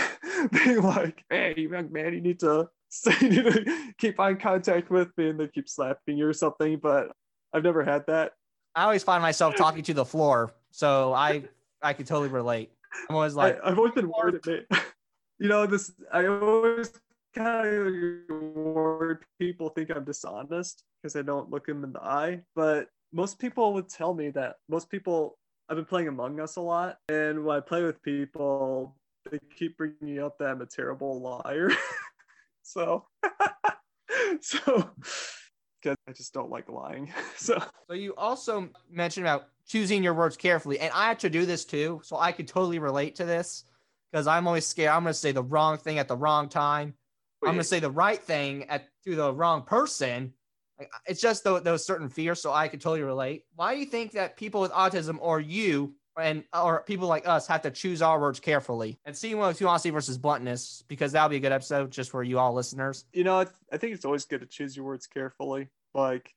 being 0.52 0.82
like, 0.82 1.24
"Hey, 1.30 1.56
young 1.58 1.92
man, 1.92 2.14
you 2.14 2.22
need 2.22 2.40
to 2.42 2.70
you 3.22 3.30
need 3.30 3.44
to 3.44 3.94
keep 3.98 4.20
eye 4.20 4.36
contact 4.36 4.90
with 4.90 5.10
me," 5.18 5.30
and 5.30 5.40
they 5.40 5.48
keep 5.48 5.68
slapping 5.68 6.18
you 6.18 6.28
or 6.28 6.34
something. 6.34 6.80
But 6.82 7.12
I've 7.54 7.64
never 7.64 7.84
had 7.84 8.06
that. 8.08 8.32
I 8.76 8.84
always 8.84 9.04
find 9.04 9.22
myself 9.22 9.56
talking 9.56 9.84
to 9.84 9.94
the 9.94 10.06
floor, 10.06 10.54
so 10.74 11.14
I 11.14 11.44
I 11.84 11.94
can 11.94 12.06
totally 12.06 12.30
relate. 12.30 12.72
I'm 13.08 13.16
always 13.16 13.36
like, 13.36 13.60
I, 13.64 13.70
have 13.70 13.78
always 13.78 13.94
been 13.94 14.10
worried. 14.10 14.42
You 15.40 15.50
know, 15.50 15.66
this 15.66 15.92
I 16.12 16.28
always 16.28 16.94
kind 17.36 17.68
of 17.68 18.38
worried 18.56 19.18
people 19.40 19.70
think 19.70 19.90
I'm 19.90 20.06
dishonest 20.06 20.84
because 21.02 21.16
I 21.16 21.22
don't 21.22 21.50
look 21.50 21.66
them 21.66 21.84
in 21.84 21.92
the 21.92 22.02
eye. 22.02 22.42
But 22.56 22.88
most 23.12 23.40
people 23.40 23.74
would 23.74 23.90
tell 23.90 24.14
me 24.14 24.30
that 24.30 24.58
most 24.70 24.90
people, 24.90 25.38
I've 25.68 25.76
been 25.76 25.86
playing 25.86 26.08
Among 26.08 26.40
Us 26.40 26.56
a 26.56 26.62
lot. 26.62 27.00
And 27.10 27.44
when 27.44 27.58
I 27.58 27.60
play 27.60 27.84
with 27.84 28.02
people, 28.04 28.96
they 29.30 29.40
keep 29.58 29.76
bringing 29.76 30.20
up 30.20 30.38
that 30.38 30.50
I'm 30.50 30.62
a 30.62 30.66
terrible 30.66 31.20
liar. 31.20 31.72
so, 32.62 33.06
so, 34.42 34.92
because 35.82 35.98
I 36.08 36.14
just 36.14 36.34
don't 36.34 36.52
like 36.52 36.70
lying. 36.70 37.12
so, 37.36 37.62
so 37.88 37.94
you 37.94 38.16
also 38.16 38.70
mentioned 38.90 39.26
about 39.26 39.50
choosing 39.68 40.04
your 40.04 40.14
words 40.14 40.38
carefully. 40.38 40.80
And 40.80 40.92
I 40.94 41.08
had 41.08 41.20
to 41.20 41.30
do 41.30 41.46
this 41.46 41.66
too. 41.66 42.02
So 42.04 42.18
I 42.18 42.32
could 42.32 42.48
totally 42.48 42.80
relate 42.80 43.16
to 43.16 43.26
this 43.26 43.64
because 44.12 44.28
I'm 44.28 44.48
always 44.48 44.68
scared. 44.68 44.90
I'm 44.90 45.04
going 45.04 45.14
to 45.14 45.20
say 45.20 45.32
the 45.32 45.44
wrong 45.44 45.78
thing 45.78 46.00
at 46.00 46.08
the 46.08 46.18
wrong 46.18 46.50
time 46.50 46.94
oh, 47.44 47.50
I'm 47.50 47.56
gonna 47.56 47.64
say 47.64 47.80
the 47.80 47.92
right 47.92 48.22
thing 48.22 48.66
at 48.70 48.88
to 49.06 49.16
the 49.16 49.34
wrong 49.34 49.64
person. 49.64 50.34
It's 51.06 51.22
just 51.22 51.44
those, 51.44 51.64
those 51.64 51.86
certain 51.86 52.10
fears, 52.10 52.42
so 52.42 52.52
I 52.52 52.68
could 52.68 52.82
totally 52.82 53.04
relate. 53.04 53.44
Why 53.56 53.74
do 53.74 53.80
you 53.80 53.86
think 53.86 54.14
that 54.14 54.38
people 54.38 54.62
with 54.62 54.72
autism 54.72 55.18
or 55.22 55.40
you 55.40 55.96
and 56.20 56.44
or 56.54 56.84
people 56.84 57.08
like 57.08 57.28
us 57.28 57.48
have 57.48 57.62
to 57.64 57.72
choose 57.72 58.02
our 58.02 58.20
words 58.20 58.40
carefully 58.40 59.00
and 59.06 59.16
see 59.16 59.36
what 59.36 59.60
you 59.60 59.68
honesty 59.68 59.90
versus 59.90 60.18
bluntness 60.18 60.84
because 60.88 61.12
that'll 61.12 61.30
be 61.30 61.38
a 61.38 61.40
good 61.40 61.52
episode 61.52 61.92
just 61.92 62.12
for 62.12 62.24
you 62.24 62.40
all 62.40 62.54
listeners. 62.54 63.06
You 63.14 63.24
know, 63.24 63.40
I, 63.40 63.44
th- 63.46 63.56
I 63.72 63.78
think 63.78 63.94
it's 63.94 64.06
always 64.06 64.26
good 64.26 64.42
to 64.42 64.48
choose 64.48 64.76
your 64.76 64.86
words 64.86 65.08
carefully. 65.08 65.70
Like, 65.94 66.34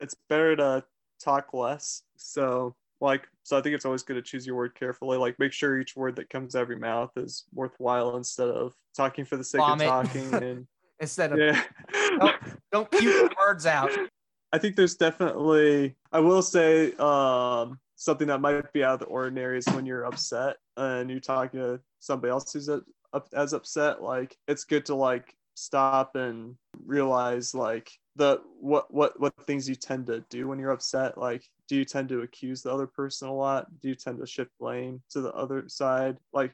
it's 0.00 0.16
better 0.28 0.56
to 0.56 0.84
talk 1.20 1.54
less. 1.54 2.02
So 2.20 2.74
like 3.00 3.26
so 3.42 3.56
I 3.56 3.62
think 3.62 3.74
it's 3.74 3.84
always 3.84 4.02
good 4.02 4.14
to 4.14 4.22
choose 4.22 4.46
your 4.46 4.56
word 4.56 4.74
carefully. 4.74 5.16
Like 5.18 5.38
make 5.38 5.52
sure 5.52 5.80
each 5.80 5.96
word 5.96 6.16
that 6.16 6.30
comes 6.30 6.54
out 6.54 6.62
of 6.62 6.68
your 6.68 6.78
mouth 6.78 7.10
is 7.16 7.44
worthwhile 7.54 8.16
instead 8.16 8.48
of 8.48 8.74
talking 8.94 9.24
for 9.24 9.36
the 9.36 9.44
sake 9.44 9.60
Vomit. 9.60 9.88
of 9.88 10.06
talking 10.06 10.34
and 10.34 10.66
Instead 11.00 11.32
of 11.32 11.38
yeah. 11.38 11.62
don't, 12.18 12.36
don't 12.72 12.90
puke 12.90 13.30
the 13.30 13.34
words 13.38 13.64
out. 13.64 13.90
I 14.52 14.58
think 14.58 14.76
there's 14.76 14.96
definitely 14.96 15.96
I 16.12 16.20
will 16.20 16.42
say 16.42 16.92
um 16.96 17.78
something 17.96 18.28
that 18.28 18.40
might 18.40 18.70
be 18.72 18.84
out 18.84 18.94
of 18.94 19.00
the 19.00 19.06
ordinary 19.06 19.58
is 19.58 19.66
when 19.68 19.86
you're 19.86 20.04
upset 20.04 20.56
and 20.76 21.10
you're 21.10 21.20
talking 21.20 21.60
to 21.60 21.80
somebody 22.00 22.30
else 22.30 22.52
who's 22.52 22.68
up, 22.68 22.82
up, 23.12 23.28
as 23.34 23.52
upset 23.52 24.02
like 24.02 24.36
it's 24.48 24.64
good 24.64 24.84
to 24.86 24.94
like 24.94 25.34
stop 25.54 26.16
and 26.16 26.54
realize 26.84 27.54
like 27.54 27.90
the 28.16 28.40
what 28.60 28.92
what 28.92 29.18
what 29.20 29.34
things 29.46 29.68
you 29.68 29.74
tend 29.74 30.06
to 30.06 30.20
do 30.30 30.48
when 30.48 30.58
you're 30.58 30.72
upset? 30.72 31.16
Like 31.16 31.48
do 31.68 31.76
you 31.76 31.84
tend 31.84 32.08
to 32.08 32.22
accuse 32.22 32.62
the 32.62 32.72
other 32.72 32.86
person 32.86 33.28
a 33.28 33.34
lot? 33.34 33.66
Do 33.80 33.88
you 33.88 33.94
tend 33.94 34.18
to 34.18 34.26
shift 34.26 34.50
blame 34.58 35.02
to 35.10 35.20
the 35.20 35.32
other 35.32 35.68
side? 35.68 36.18
Like 36.32 36.52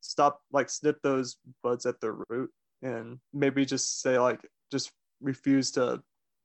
stop 0.00 0.40
like 0.52 0.70
snip 0.70 1.00
those 1.02 1.36
buds 1.62 1.86
at 1.86 2.00
the 2.00 2.12
root 2.28 2.50
and 2.82 3.18
maybe 3.32 3.64
just 3.64 4.00
say 4.02 4.18
like 4.18 4.40
just 4.70 4.92
refuse 5.20 5.70
to 5.72 6.02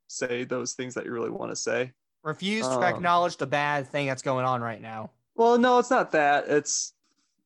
say 0.08 0.44
those 0.44 0.74
things 0.74 0.94
that 0.96 1.06
you 1.06 1.12
really 1.12 1.30
want 1.30 1.52
to 1.52 1.56
say. 1.56 1.92
Refuse 2.24 2.68
to 2.68 2.76
Um, 2.76 2.84
acknowledge 2.84 3.38
the 3.38 3.48
bad 3.48 3.88
thing 3.88 4.08
that's 4.08 4.22
going 4.22 4.46
on 4.46 4.62
right 4.62 4.82
now. 4.82 5.12
well 5.36 5.58
no 5.58 5.80
it's 5.80 5.90
not 5.90 6.12
that. 6.12 6.48
It's 6.50 6.94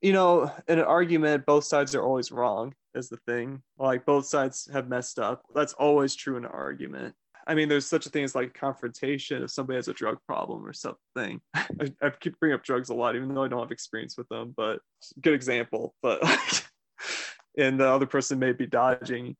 you 0.01 0.13
know 0.13 0.51
in 0.67 0.79
an 0.79 0.85
argument 0.85 1.45
both 1.45 1.63
sides 1.63 1.93
are 1.95 2.01
always 2.03 2.31
wrong 2.31 2.73
is 2.95 3.09
the 3.09 3.17
thing. 3.27 3.61
Like 3.77 4.05
both 4.05 4.25
sides 4.25 4.69
have 4.71 4.89
messed 4.89 5.19
up. 5.19 5.43
That's 5.53 5.73
always 5.73 6.15
true 6.15 6.37
in 6.37 6.45
an 6.45 6.51
argument. 6.51 7.15
I 7.45 7.55
mean 7.55 7.67
there's 7.67 7.85
such 7.85 8.05
a 8.05 8.09
thing 8.09 8.23
as 8.23 8.35
like 8.35 8.53
confrontation 8.53 9.43
if 9.43 9.51
somebody 9.51 9.77
has 9.77 9.89
a 9.89 9.93
drug 9.93 10.17
problem 10.25 10.65
or 10.65 10.73
something. 10.73 11.41
I, 11.55 11.91
I 12.01 12.09
keep 12.19 12.39
bringing 12.39 12.55
up 12.55 12.63
drugs 12.63 12.89
a 12.89 12.93
lot 12.93 13.15
even 13.15 13.33
though 13.33 13.43
i 13.43 13.47
don't 13.47 13.59
have 13.59 13.71
experience 13.71 14.17
with 14.17 14.29
them 14.29 14.53
but 14.55 14.79
good 15.21 15.33
example 15.33 15.93
but 16.01 16.21
and 17.57 17.79
the 17.79 17.87
other 17.87 18.05
person 18.05 18.39
may 18.39 18.53
be 18.53 18.65
dodging 18.65 19.35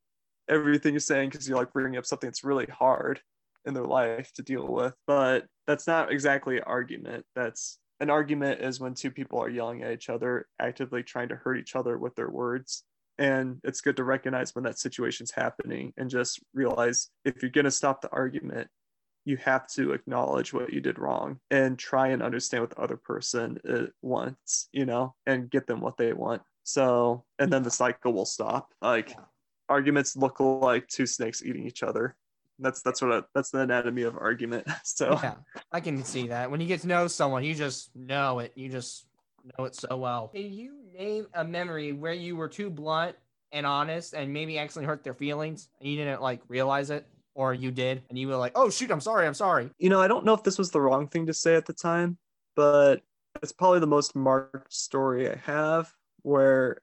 everything 0.49 0.93
you're 0.93 0.99
saying 0.99 1.29
because 1.29 1.47
you're 1.47 1.57
like 1.57 1.71
bringing 1.71 1.97
up 1.97 2.05
something 2.05 2.27
that's 2.27 2.43
really 2.43 2.65
hard 2.65 3.21
in 3.65 3.73
their 3.73 3.85
life 3.85 4.31
to 4.33 4.41
deal 4.41 4.67
with 4.67 4.93
but 5.07 5.45
that's 5.67 5.87
not 5.87 6.11
exactly 6.11 6.57
an 6.57 6.63
argument. 6.65 7.25
That's 7.35 7.79
an 7.99 8.09
argument 8.09 8.61
is 8.61 8.79
when 8.79 8.93
two 8.93 9.11
people 9.11 9.39
are 9.39 9.49
yelling 9.49 9.83
at 9.83 9.91
each 9.91 10.09
other 10.09 10.47
actively 10.59 11.03
trying 11.03 11.29
to 11.29 11.35
hurt 11.35 11.57
each 11.57 11.75
other 11.75 11.97
with 11.97 12.15
their 12.15 12.29
words 12.29 12.83
and 13.17 13.59
it's 13.63 13.81
good 13.81 13.95
to 13.97 14.03
recognize 14.03 14.55
when 14.55 14.63
that 14.63 14.79
situation's 14.79 15.31
happening 15.31 15.93
and 15.97 16.09
just 16.09 16.39
realize 16.53 17.09
if 17.25 17.41
you're 17.41 17.51
going 17.51 17.65
to 17.65 17.71
stop 17.71 18.01
the 18.01 18.11
argument 18.11 18.67
you 19.25 19.37
have 19.37 19.67
to 19.67 19.93
acknowledge 19.93 20.53
what 20.53 20.73
you 20.73 20.81
did 20.81 20.99
wrong 20.99 21.39
and 21.51 21.79
try 21.79 22.09
and 22.09 22.21
understand 22.21 22.61
what 22.61 22.71
the 22.71 22.81
other 22.81 22.97
person 22.97 23.57
uh, 23.69 23.83
wants 24.01 24.67
you 24.71 24.85
know 24.85 25.13
and 25.25 25.49
get 25.49 25.67
them 25.67 25.81
what 25.81 25.97
they 25.97 26.13
want. 26.13 26.41
So 26.63 27.23
and 27.39 27.51
then 27.51 27.63
the 27.63 27.71
cycle 27.71 28.13
will 28.13 28.25
stop. 28.25 28.73
Like 28.81 29.15
arguments 29.69 30.15
look 30.15 30.39
like 30.39 30.87
two 30.87 31.05
snakes 31.05 31.43
eating 31.43 31.65
each 31.65 31.83
other. 31.83 32.15
That's 32.59 32.81
that's 32.81 33.01
what 33.01 33.11
I, 33.11 33.21
that's 33.33 33.49
the 33.49 33.59
anatomy 33.59 34.03
of 34.03 34.17
argument. 34.17 34.67
So 34.83 35.19
Yeah, 35.21 35.35
I 35.71 35.79
can 35.79 36.03
see 36.03 36.27
that. 36.27 36.51
When 36.51 36.61
you 36.61 36.67
get 36.67 36.81
to 36.81 36.87
know 36.87 37.07
someone, 37.07 37.43
you 37.43 37.55
just 37.55 37.95
know 37.95 38.39
it. 38.39 38.51
You 38.55 38.69
just 38.69 39.05
know 39.57 39.65
it 39.65 39.75
so 39.75 39.97
well. 39.97 40.29
Can 40.29 40.51
you 40.51 40.75
name 40.97 41.27
a 41.33 41.43
memory 41.43 41.91
where 41.91 42.13
you 42.13 42.35
were 42.35 42.47
too 42.47 42.69
blunt 42.69 43.15
and 43.51 43.65
honest 43.65 44.13
and 44.13 44.31
maybe 44.31 44.57
actually 44.57 44.85
hurt 44.85 45.03
their 45.03 45.13
feelings 45.13 45.69
and 45.79 45.89
you 45.89 45.97
didn't 45.97 46.21
like 46.21 46.41
realize 46.47 46.89
it? 46.89 47.07
Or 47.35 47.51
you 47.51 47.71
did 47.71 48.03
and 48.09 48.17
you 48.19 48.27
were 48.27 48.35
like, 48.35 48.51
oh 48.53 48.69
shoot, 48.69 48.91
I'm 48.91 49.01
sorry, 49.01 49.25
I'm 49.25 49.33
sorry. 49.33 49.71
you 49.79 49.89
know, 49.89 49.99
I 49.99 50.07
don't 50.07 50.23
know 50.23 50.35
if 50.35 50.43
this 50.43 50.59
was 50.59 50.69
the 50.69 50.81
wrong 50.81 51.07
thing 51.07 51.25
to 51.25 51.33
say 51.33 51.55
at 51.55 51.65
the 51.65 51.73
time, 51.73 52.17
but 52.55 53.01
it's 53.41 53.51
probably 53.51 53.79
the 53.79 53.87
most 53.87 54.15
marked 54.15 54.71
story 54.71 55.27
I 55.27 55.35
have 55.37 55.91
where 56.21 56.77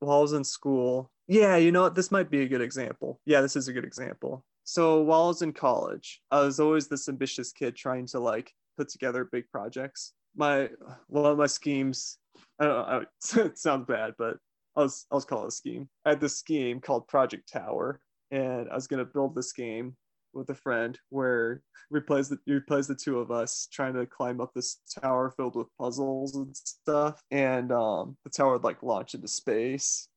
while 0.00 0.18
I 0.18 0.20
was 0.20 0.34
in 0.34 0.44
school, 0.44 1.10
yeah, 1.28 1.56
you 1.56 1.72
know 1.72 1.82
what, 1.82 1.94
this 1.94 2.10
might 2.10 2.30
be 2.30 2.42
a 2.42 2.48
good 2.48 2.60
example. 2.60 3.20
Yeah, 3.24 3.40
this 3.40 3.56
is 3.56 3.68
a 3.68 3.72
good 3.72 3.84
example. 3.84 4.44
So 4.64 5.00
while 5.00 5.24
I 5.24 5.28
was 5.28 5.42
in 5.42 5.52
college, 5.52 6.20
I 6.30 6.40
was 6.40 6.60
always 6.60 6.88
this 6.88 7.08
ambitious 7.08 7.52
kid 7.52 7.74
trying 7.74 8.06
to 8.08 8.20
like 8.20 8.52
put 8.76 8.88
together 8.88 9.24
big 9.24 9.50
projects. 9.50 10.12
My 10.36 10.68
one 11.08 11.24
of 11.24 11.38
my 11.38 11.46
schemes, 11.46 12.18
I 12.60 12.64
don't 12.66 12.88
know, 12.88 13.04
it 13.44 13.58
sounds 13.58 13.86
bad, 13.86 14.14
but 14.18 14.36
I 14.76 14.80
was 14.82 15.06
I 15.10 15.14
was 15.14 15.24
call 15.24 15.44
it 15.44 15.48
a 15.48 15.50
scheme. 15.50 15.88
I 16.04 16.10
had 16.10 16.20
this 16.20 16.38
scheme 16.38 16.80
called 16.80 17.08
Project 17.08 17.50
Tower, 17.50 18.00
and 18.30 18.68
I 18.70 18.74
was 18.74 18.86
gonna 18.86 19.04
build 19.04 19.34
this 19.34 19.52
game 19.52 19.96
with 20.36 20.50
a 20.50 20.54
friend 20.54 20.98
where 21.08 21.62
we 21.90 22.00
plays 22.00 22.28
the 22.28 22.38
we 22.46 22.60
plays 22.60 22.86
the 22.86 22.94
two 22.94 23.18
of 23.18 23.30
us 23.30 23.68
trying 23.72 23.94
to 23.94 24.06
climb 24.06 24.40
up 24.40 24.52
this 24.54 24.78
tower 25.00 25.32
filled 25.36 25.56
with 25.56 25.66
puzzles 25.80 26.36
and 26.36 26.54
stuff. 26.54 27.20
And 27.30 27.72
um, 27.72 28.16
the 28.24 28.30
tower 28.30 28.52
would 28.52 28.64
like 28.64 28.82
launch 28.82 29.14
into 29.14 29.28
space, 29.28 30.08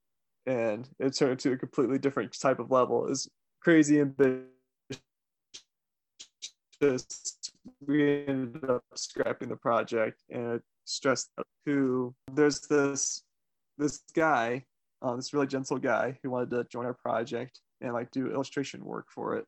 and 0.45 0.87
it 0.99 1.15
turned 1.15 1.31
into 1.31 1.53
a 1.53 1.57
completely 1.57 1.97
different 1.97 2.37
type 2.39 2.59
of 2.59 2.69
level. 2.71 3.07
Is 3.07 3.29
crazy 3.61 4.01
ambitious. 4.01 4.49
We 7.85 8.25
ended 8.27 8.69
up 8.69 8.83
scrapping 8.95 9.49
the 9.49 9.55
project, 9.55 10.23
and 10.29 10.53
it 10.53 10.61
stressed 10.85 11.29
out 11.37 11.47
who 11.65 12.13
there's 12.33 12.61
this 12.61 13.23
this 13.77 14.01
guy, 14.13 14.65
um, 15.01 15.17
this 15.17 15.33
really 15.33 15.47
gentle 15.47 15.77
guy 15.77 16.19
who 16.21 16.29
wanted 16.29 16.49
to 16.51 16.65
join 16.65 16.85
our 16.85 16.93
project 16.93 17.59
and 17.81 17.93
like 17.93 18.11
do 18.11 18.31
illustration 18.31 18.83
work 18.83 19.07
for 19.09 19.35
it, 19.35 19.45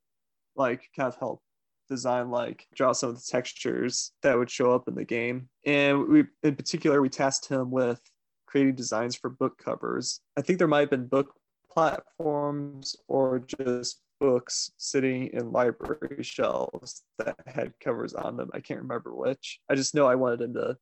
like 0.55 0.89
kind 0.95 1.07
of 1.07 1.17
help 1.17 1.41
design 1.89 2.31
like 2.31 2.65
draw 2.73 2.93
some 2.93 3.09
of 3.09 3.15
the 3.15 3.27
textures 3.29 4.13
that 4.23 4.37
would 4.37 4.49
show 4.49 4.73
up 4.73 4.87
in 4.87 4.95
the 4.95 5.03
game. 5.03 5.49
And 5.65 6.07
we 6.07 6.23
in 6.43 6.55
particular 6.55 7.01
we 7.01 7.09
tasked 7.09 7.49
him 7.49 7.69
with 7.69 7.99
creating 8.45 8.75
designs 8.75 9.15
for 9.15 9.29
book 9.29 9.57
covers. 9.57 10.21
I 10.37 10.41
think 10.41 10.57
there 10.57 10.67
might 10.67 10.81
have 10.81 10.89
been 10.89 11.07
book 11.07 11.33
platforms 11.69 12.95
or 13.07 13.39
just 13.39 14.01
books 14.21 14.71
sitting 14.77 15.27
in 15.33 15.51
library 15.51 16.21
shelves 16.21 17.01
that 17.17 17.35
had 17.47 17.73
covers 17.83 18.13
on 18.13 18.37
them. 18.37 18.51
I 18.53 18.59
can't 18.59 18.79
remember 18.79 19.13
which. 19.13 19.59
I 19.67 19.73
just 19.73 19.95
know 19.95 20.05
I 20.05 20.15
wanted 20.15 20.41
him 20.41 20.53
to 20.53 20.77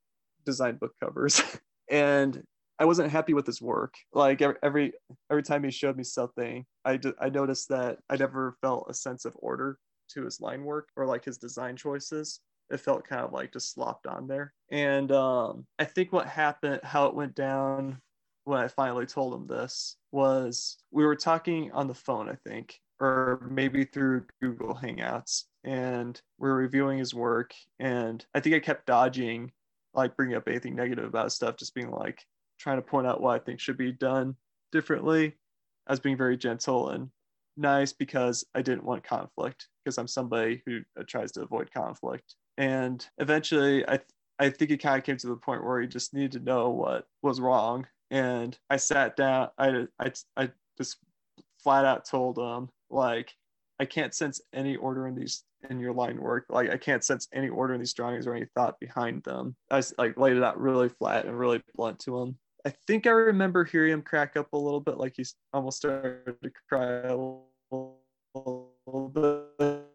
design 0.45 0.75
book 0.75 0.91
covers. 1.01 1.41
and 1.89 2.43
I 2.77 2.85
wasn't 2.85 3.11
happy 3.11 3.33
with 3.33 3.47
his 3.47 3.61
work. 3.61 3.95
Like 4.13 4.41
every 4.41 4.91
every, 5.29 5.43
time 5.43 5.63
he 5.63 5.71
showed 5.71 5.97
me 5.97 6.03
something, 6.03 6.65
I 6.83 6.97
d- 6.97 7.13
I 7.19 7.29
noticed 7.29 7.69
that 7.69 7.99
I 8.09 8.17
never 8.17 8.57
felt 8.61 8.87
a 8.89 8.93
sense 8.93 9.25
of 9.25 9.33
order 9.37 9.79
to 10.09 10.25
his 10.25 10.41
line 10.41 10.63
work 10.63 10.89
or 10.95 11.05
like 11.05 11.23
his 11.23 11.37
design 11.37 11.77
choices. 11.77 12.41
It 12.69 12.81
felt 12.81 13.07
kind 13.07 13.21
of 13.21 13.33
like 13.33 13.53
just 13.53 13.73
slopped 13.73 14.05
on 14.05 14.27
there. 14.27 14.53
And 14.69 15.11
um, 15.11 15.65
I 15.79 15.85
think 15.85 16.13
what 16.13 16.27
happened, 16.27 16.81
how 16.83 17.07
it 17.07 17.15
went 17.15 17.35
down 17.35 17.99
when 18.43 18.59
I 18.59 18.67
finally 18.67 19.05
told 19.05 19.33
him 19.33 19.47
this 19.47 19.95
was 20.11 20.77
we 20.91 21.05
were 21.05 21.15
talking 21.15 21.71
on 21.71 21.87
the 21.87 21.93
phone, 21.93 22.29
I 22.29 22.35
think, 22.47 22.79
or 22.99 23.47
maybe 23.49 23.85
through 23.85 24.25
Google 24.41 24.75
Hangouts, 24.75 25.45
and 25.63 26.21
we 26.37 26.49
are 26.49 26.55
reviewing 26.55 26.99
his 26.99 27.13
work. 27.13 27.53
And 27.79 28.25
I 28.33 28.39
think 28.39 28.55
I 28.55 28.59
kept 28.59 28.85
dodging 28.85 29.51
like 29.93 30.15
bringing 30.15 30.35
up 30.35 30.47
anything 30.47 30.75
negative 30.75 31.05
about 31.05 31.31
stuff, 31.31 31.57
just 31.57 31.73
being 31.73 31.91
like 31.91 32.25
trying 32.59 32.77
to 32.77 32.81
point 32.81 33.07
out 33.07 33.21
what 33.21 33.35
I 33.35 33.43
think 33.43 33.59
should 33.59 33.77
be 33.77 33.91
done 33.91 34.35
differently. 34.71 35.35
I 35.87 35.93
was 35.93 35.99
being 35.99 36.17
very 36.17 36.37
gentle 36.37 36.89
and 36.89 37.09
nice 37.57 37.93
because 37.93 38.45
I 38.53 38.61
didn't 38.61 38.83
want 38.83 39.03
conflict 39.03 39.67
because 39.83 39.97
I'm 39.97 40.07
somebody 40.07 40.61
who 40.65 40.81
uh, 40.99 41.03
tries 41.07 41.31
to 41.33 41.41
avoid 41.41 41.71
conflict. 41.73 42.35
And 42.57 43.05
eventually, 43.17 43.87
I 43.87 43.99
I 44.37 44.49
think 44.49 44.71
it 44.71 44.77
kind 44.77 44.97
of 44.97 45.03
came 45.03 45.17
to 45.17 45.27
the 45.27 45.35
point 45.35 45.63
where 45.63 45.81
he 45.81 45.87
just 45.87 46.13
needed 46.13 46.33
to 46.33 46.39
know 46.39 46.69
what 46.69 47.07
was 47.21 47.41
wrong. 47.41 47.87
And 48.11 48.57
I 48.69 48.77
sat 48.77 49.15
down. 49.15 49.49
I 49.57 49.87
I 49.99 50.11
I 50.37 50.49
just 50.77 50.97
flat 51.63 51.85
out 51.85 52.05
told 52.05 52.37
him 52.37 52.69
like 52.89 53.33
I 53.79 53.85
can't 53.85 54.13
sense 54.13 54.41
any 54.53 54.75
order 54.75 55.07
in 55.07 55.15
these 55.15 55.43
in 55.69 55.79
your 55.79 55.93
line 55.93 56.19
work. 56.21 56.45
Like 56.49 56.69
I 56.69 56.77
can't 56.77 57.03
sense 57.03 57.27
any 57.33 57.49
order 57.49 57.73
in 57.73 57.79
these 57.79 57.93
drawings 57.93 58.27
or 58.27 58.35
any 58.35 58.45
thought 58.55 58.79
behind 58.79 59.23
them. 59.23 59.55
I 59.71 59.81
like 59.97 60.17
laid 60.17 60.37
it 60.37 60.43
out 60.43 60.59
really 60.59 60.89
flat 60.89 61.25
and 61.25 61.37
really 61.37 61.61
blunt 61.75 61.99
to 61.99 62.19
him. 62.19 62.37
I 62.65 62.73
think 62.87 63.07
I 63.07 63.11
remember 63.11 63.63
hearing 63.63 63.93
him 63.93 64.01
crack 64.01 64.35
up 64.35 64.51
a 64.53 64.57
little 64.57 64.81
bit, 64.81 64.97
like 64.97 65.13
he's 65.15 65.35
almost 65.53 65.77
started 65.77 66.35
to 66.43 66.51
cry 66.67 67.03
a 67.03 67.15
little, 67.15 67.99
little 68.85 69.53
bit. 69.57 69.85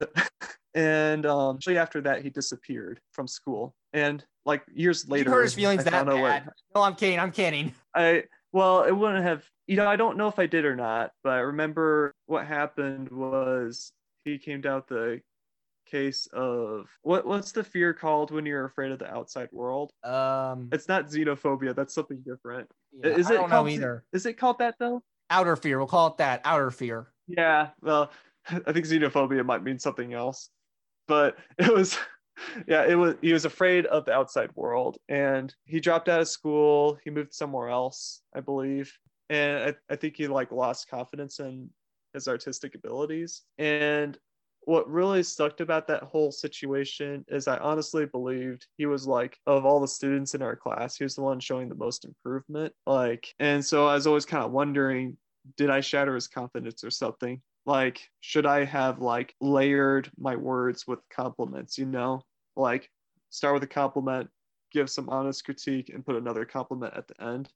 and 0.74 1.26
um, 1.26 1.58
shortly 1.60 1.78
after 1.78 2.00
that, 2.02 2.22
he 2.22 2.30
disappeared 2.30 3.00
from 3.12 3.26
school. 3.26 3.74
And 3.92 4.24
like 4.46 4.62
years 4.72 5.08
later, 5.08 5.30
you 5.30 5.34
hurt 5.34 5.42
his 5.42 5.54
feelings 5.54 5.80
I 5.80 5.90
that 5.90 6.06
bad. 6.06 6.48
No, 6.74 6.82
I'm 6.82 6.94
kidding. 6.94 7.18
I'm 7.18 7.32
kidding. 7.32 7.74
I 7.94 8.24
well, 8.52 8.82
it 8.84 8.92
wouldn't 8.92 9.24
have. 9.24 9.44
You 9.66 9.76
know, 9.76 9.86
I 9.86 9.96
don't 9.96 10.16
know 10.16 10.28
if 10.28 10.38
I 10.38 10.46
did 10.46 10.64
or 10.64 10.74
not, 10.76 11.12
but 11.22 11.30
I 11.34 11.38
remember 11.40 12.14
what 12.26 12.46
happened 12.46 13.08
was 13.10 13.92
he 14.24 14.38
came 14.38 14.60
down 14.60 14.82
the 14.88 15.20
case 15.86 16.28
of 16.32 16.88
what 17.02 17.26
what's 17.26 17.52
the 17.52 17.64
fear 17.64 17.92
called 17.94 18.30
when 18.30 18.46
you're 18.46 18.64
afraid 18.64 18.92
of 18.92 18.98
the 18.98 19.12
outside 19.12 19.48
world? 19.52 19.92
Um, 20.04 20.68
It's 20.72 20.88
not 20.88 21.06
xenophobia. 21.06 21.74
That's 21.74 21.94
something 21.94 22.20
different. 22.24 22.68
yeah, 22.92 23.10
Is 23.10 23.26
I 23.30 23.34
it 23.34 23.36
don't 23.38 23.50
know 23.50 23.68
either. 23.68 24.04
Is 24.12 24.26
it 24.26 24.34
called 24.34 24.58
that 24.58 24.74
though? 24.78 25.02
Outer 25.30 25.56
fear. 25.56 25.78
We'll 25.78 25.86
call 25.86 26.08
it 26.08 26.18
that. 26.18 26.40
Outer 26.44 26.70
fear. 26.70 27.12
Yeah. 27.28 27.70
Well, 27.82 28.10
I 28.48 28.72
think 28.72 28.86
xenophobia 28.86 29.44
might 29.44 29.62
mean 29.62 29.78
something 29.78 30.12
else. 30.12 30.50
but 31.06 31.38
it 31.58 31.72
was 31.72 31.98
yeah 32.66 32.84
it 32.84 32.94
was 32.94 33.14
he 33.20 33.32
was 33.32 33.44
afraid 33.44 33.86
of 33.86 34.04
the 34.04 34.12
outside 34.12 34.50
world 34.54 34.98
and 35.08 35.54
he 35.64 35.80
dropped 35.80 36.08
out 36.08 36.20
of 36.20 36.28
school 36.28 36.98
he 37.04 37.10
moved 37.10 37.34
somewhere 37.34 37.68
else 37.68 38.22
i 38.34 38.40
believe 38.40 38.92
and 39.28 39.74
i, 39.90 39.92
I 39.92 39.96
think 39.96 40.16
he 40.16 40.26
like 40.26 40.52
lost 40.52 40.88
confidence 40.88 41.40
in 41.40 41.70
his 42.14 42.28
artistic 42.28 42.74
abilities 42.74 43.42
and 43.58 44.18
what 44.64 44.88
really 44.90 45.22
sucked 45.22 45.60
about 45.60 45.86
that 45.88 46.02
whole 46.02 46.30
situation 46.30 47.24
is 47.28 47.48
I 47.48 47.56
honestly 47.58 48.06
believed 48.06 48.66
he 48.76 48.86
was 48.86 49.06
like 49.06 49.38
of 49.46 49.64
all 49.64 49.80
the 49.80 49.88
students 49.88 50.34
in 50.34 50.42
our 50.42 50.56
class, 50.56 50.96
he 50.96 51.04
was 51.04 51.14
the 51.14 51.22
one 51.22 51.40
showing 51.40 51.68
the 51.68 51.74
most 51.74 52.04
improvement. 52.04 52.72
Like, 52.86 53.34
and 53.40 53.64
so 53.64 53.86
I 53.86 53.94
was 53.94 54.06
always 54.06 54.26
kind 54.26 54.44
of 54.44 54.52
wondering, 54.52 55.16
did 55.56 55.70
I 55.70 55.80
shatter 55.80 56.14
his 56.14 56.28
confidence 56.28 56.84
or 56.84 56.90
something? 56.90 57.40
Like, 57.66 58.08
should 58.20 58.46
I 58.46 58.64
have 58.64 59.00
like 59.00 59.34
layered 59.40 60.10
my 60.18 60.36
words 60.36 60.86
with 60.86 61.00
compliments, 61.08 61.78
you 61.78 61.86
know? 61.86 62.22
Like 62.56 62.90
start 63.30 63.54
with 63.54 63.62
a 63.62 63.68
compliment, 63.68 64.28
give 64.72 64.90
some 64.90 65.08
honest 65.08 65.44
critique, 65.44 65.90
and 65.92 66.04
put 66.04 66.16
another 66.16 66.44
compliment 66.44 66.94
at 66.96 67.08
the 67.08 67.22
end. 67.22 67.48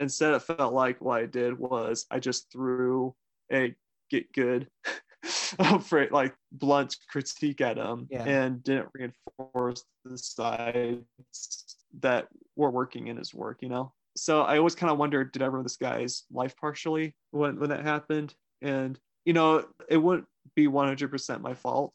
Instead, 0.00 0.34
it 0.34 0.42
felt 0.42 0.72
like 0.72 1.00
what 1.00 1.20
I 1.20 1.26
did 1.26 1.58
was 1.58 2.06
I 2.10 2.18
just 2.20 2.50
threw 2.52 3.14
a 3.52 3.74
get 4.10 4.32
good 4.32 4.68
for 5.82 6.06
like 6.10 6.34
blunt 6.52 6.96
critique 7.10 7.60
at 7.60 7.76
him 7.76 8.06
Yeah. 8.10 8.24
and 8.24 8.62
didn't 8.62 8.88
reinforce 8.94 9.84
the 10.04 10.16
sides 10.16 11.76
that 12.00 12.28
were 12.56 12.70
working 12.70 13.08
in 13.08 13.16
his 13.16 13.34
work, 13.34 13.58
you 13.60 13.68
know? 13.68 13.92
So 14.16 14.42
I 14.42 14.58
always 14.58 14.74
kind 14.74 14.90
of 14.90 14.98
wondered, 14.98 15.32
did 15.32 15.42
I 15.42 15.46
ruin 15.46 15.62
this 15.62 15.76
guy's 15.76 16.24
life 16.30 16.56
partially 16.56 17.14
when, 17.30 17.58
when 17.60 17.70
that 17.70 17.84
happened? 17.84 18.34
And, 18.62 18.98
you 19.24 19.32
know, 19.32 19.66
it 19.88 19.96
wouldn't 19.96 20.26
be 20.54 20.66
100% 20.66 21.40
my 21.40 21.54
fault 21.54 21.94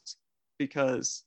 because 0.58 1.24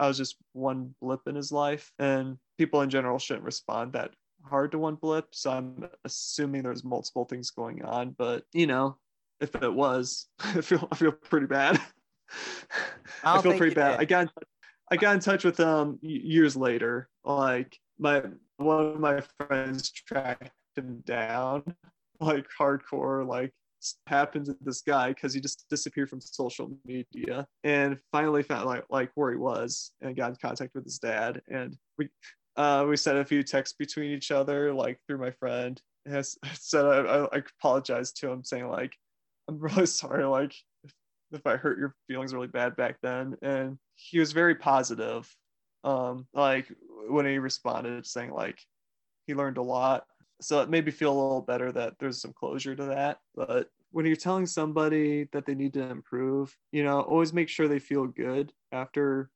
I 0.00 0.08
was 0.08 0.16
just 0.16 0.36
one 0.54 0.94
blip 1.02 1.20
in 1.26 1.34
his 1.34 1.52
life 1.52 1.92
and 1.98 2.38
people 2.56 2.80
in 2.80 2.88
general 2.88 3.18
shouldn't 3.18 3.44
respond 3.44 3.92
that 3.92 4.12
hard 4.44 4.72
to 4.72 4.78
one 4.78 4.94
blip. 4.94 5.26
So 5.32 5.50
I'm 5.50 5.88
assuming 6.06 6.62
there's 6.62 6.82
multiple 6.82 7.26
things 7.26 7.50
going 7.50 7.84
on, 7.84 8.14
but 8.16 8.44
you 8.54 8.66
know, 8.66 8.96
if 9.40 9.54
it 9.54 9.72
was, 9.72 10.26
I 10.40 10.62
feel 10.62 10.88
I 10.90 10.96
feel 10.96 11.12
pretty 11.12 11.46
bad. 11.46 11.80
I 13.24 13.38
I, 13.38 13.42
feel 13.42 13.58
pretty 13.58 13.74
bad. 13.74 13.92
did. 13.92 14.00
I 14.00 14.04
got 14.06 14.22
in, 14.22 14.30
I 14.90 14.96
got 14.96 15.14
in 15.14 15.20
touch 15.20 15.44
with 15.44 15.56
them 15.56 15.98
years 16.00 16.56
later. 16.56 17.08
Like 17.22 17.76
my 17.98 18.22
one 18.56 18.86
of 18.86 19.00
my 19.00 19.22
friends 19.38 19.90
tracked 19.90 20.50
him 20.76 21.02
down, 21.04 21.62
like 22.20 22.46
hardcore, 22.58 23.26
like 23.26 23.52
happened 24.06 24.46
to 24.46 24.56
this 24.60 24.82
guy 24.82 25.08
because 25.08 25.32
he 25.34 25.40
just 25.40 25.66
disappeared 25.70 26.10
from 26.10 26.20
social 26.20 26.70
media. 26.84 27.46
And 27.64 27.98
finally 28.12 28.42
found 28.42 28.66
like 28.66 28.84
like 28.90 29.10
where 29.14 29.30
he 29.30 29.38
was 29.38 29.92
and 30.00 30.16
got 30.16 30.30
in 30.30 30.36
contact 30.36 30.74
with 30.74 30.84
his 30.84 30.98
dad. 30.98 31.40
And 31.48 31.76
we 31.98 32.08
uh 32.56 32.86
we 32.88 32.96
sent 32.96 33.18
a 33.18 33.24
few 33.24 33.42
texts 33.42 33.76
between 33.78 34.10
each 34.10 34.30
other 34.30 34.72
like 34.72 34.98
through 35.06 35.18
my 35.18 35.30
friend. 35.32 35.80
And 36.06 36.16
I 36.16 36.18
s- 36.20 36.38
said 36.54 36.84
I, 36.84 36.98
I, 36.98 37.24
I 37.36 37.42
apologized 37.58 38.18
to 38.18 38.30
him 38.30 38.44
saying 38.44 38.68
like 38.68 38.94
i'm 39.48 39.58
really 39.58 39.86
sorry 40.02 40.24
like 40.24 40.54
if, 40.84 40.92
if 41.32 41.46
i 41.46 41.56
hurt 41.56 41.78
your 41.78 41.94
feelings 42.08 42.34
really 42.34 42.48
bad 42.48 42.76
back 42.76 42.96
then. 43.02 43.36
And 43.42 43.78
he 43.94 44.18
was 44.18 44.32
very 44.32 44.54
positive 44.54 45.28
um 45.84 46.26
like 46.34 46.70
when 47.08 47.24
he 47.24 47.38
responded 47.38 48.06
saying 48.06 48.30
like 48.30 48.58
he 49.26 49.34
learned 49.34 49.56
a 49.56 49.62
lot 49.62 50.04
so 50.42 50.60
it 50.60 50.70
made 50.70 50.84
me 50.84 50.90
feel 50.90 51.12
a 51.12 51.20
little 51.20 51.40
better 51.40 51.72
that 51.72 51.94
there's 51.98 52.20
some 52.20 52.32
closure 52.32 52.74
to 52.74 52.84
that 52.84 53.20
but 53.34 53.68
when 53.92 54.06
you're 54.06 54.16
telling 54.16 54.46
somebody 54.46 55.28
that 55.32 55.46
they 55.46 55.54
need 55.54 55.72
to 55.72 55.82
improve 55.82 56.56
you 56.72 56.82
know 56.84 57.00
always 57.00 57.32
make 57.32 57.48
sure 57.48 57.68
they 57.68 57.78
feel 57.78 58.06
good 58.06 58.52
after 58.72 59.30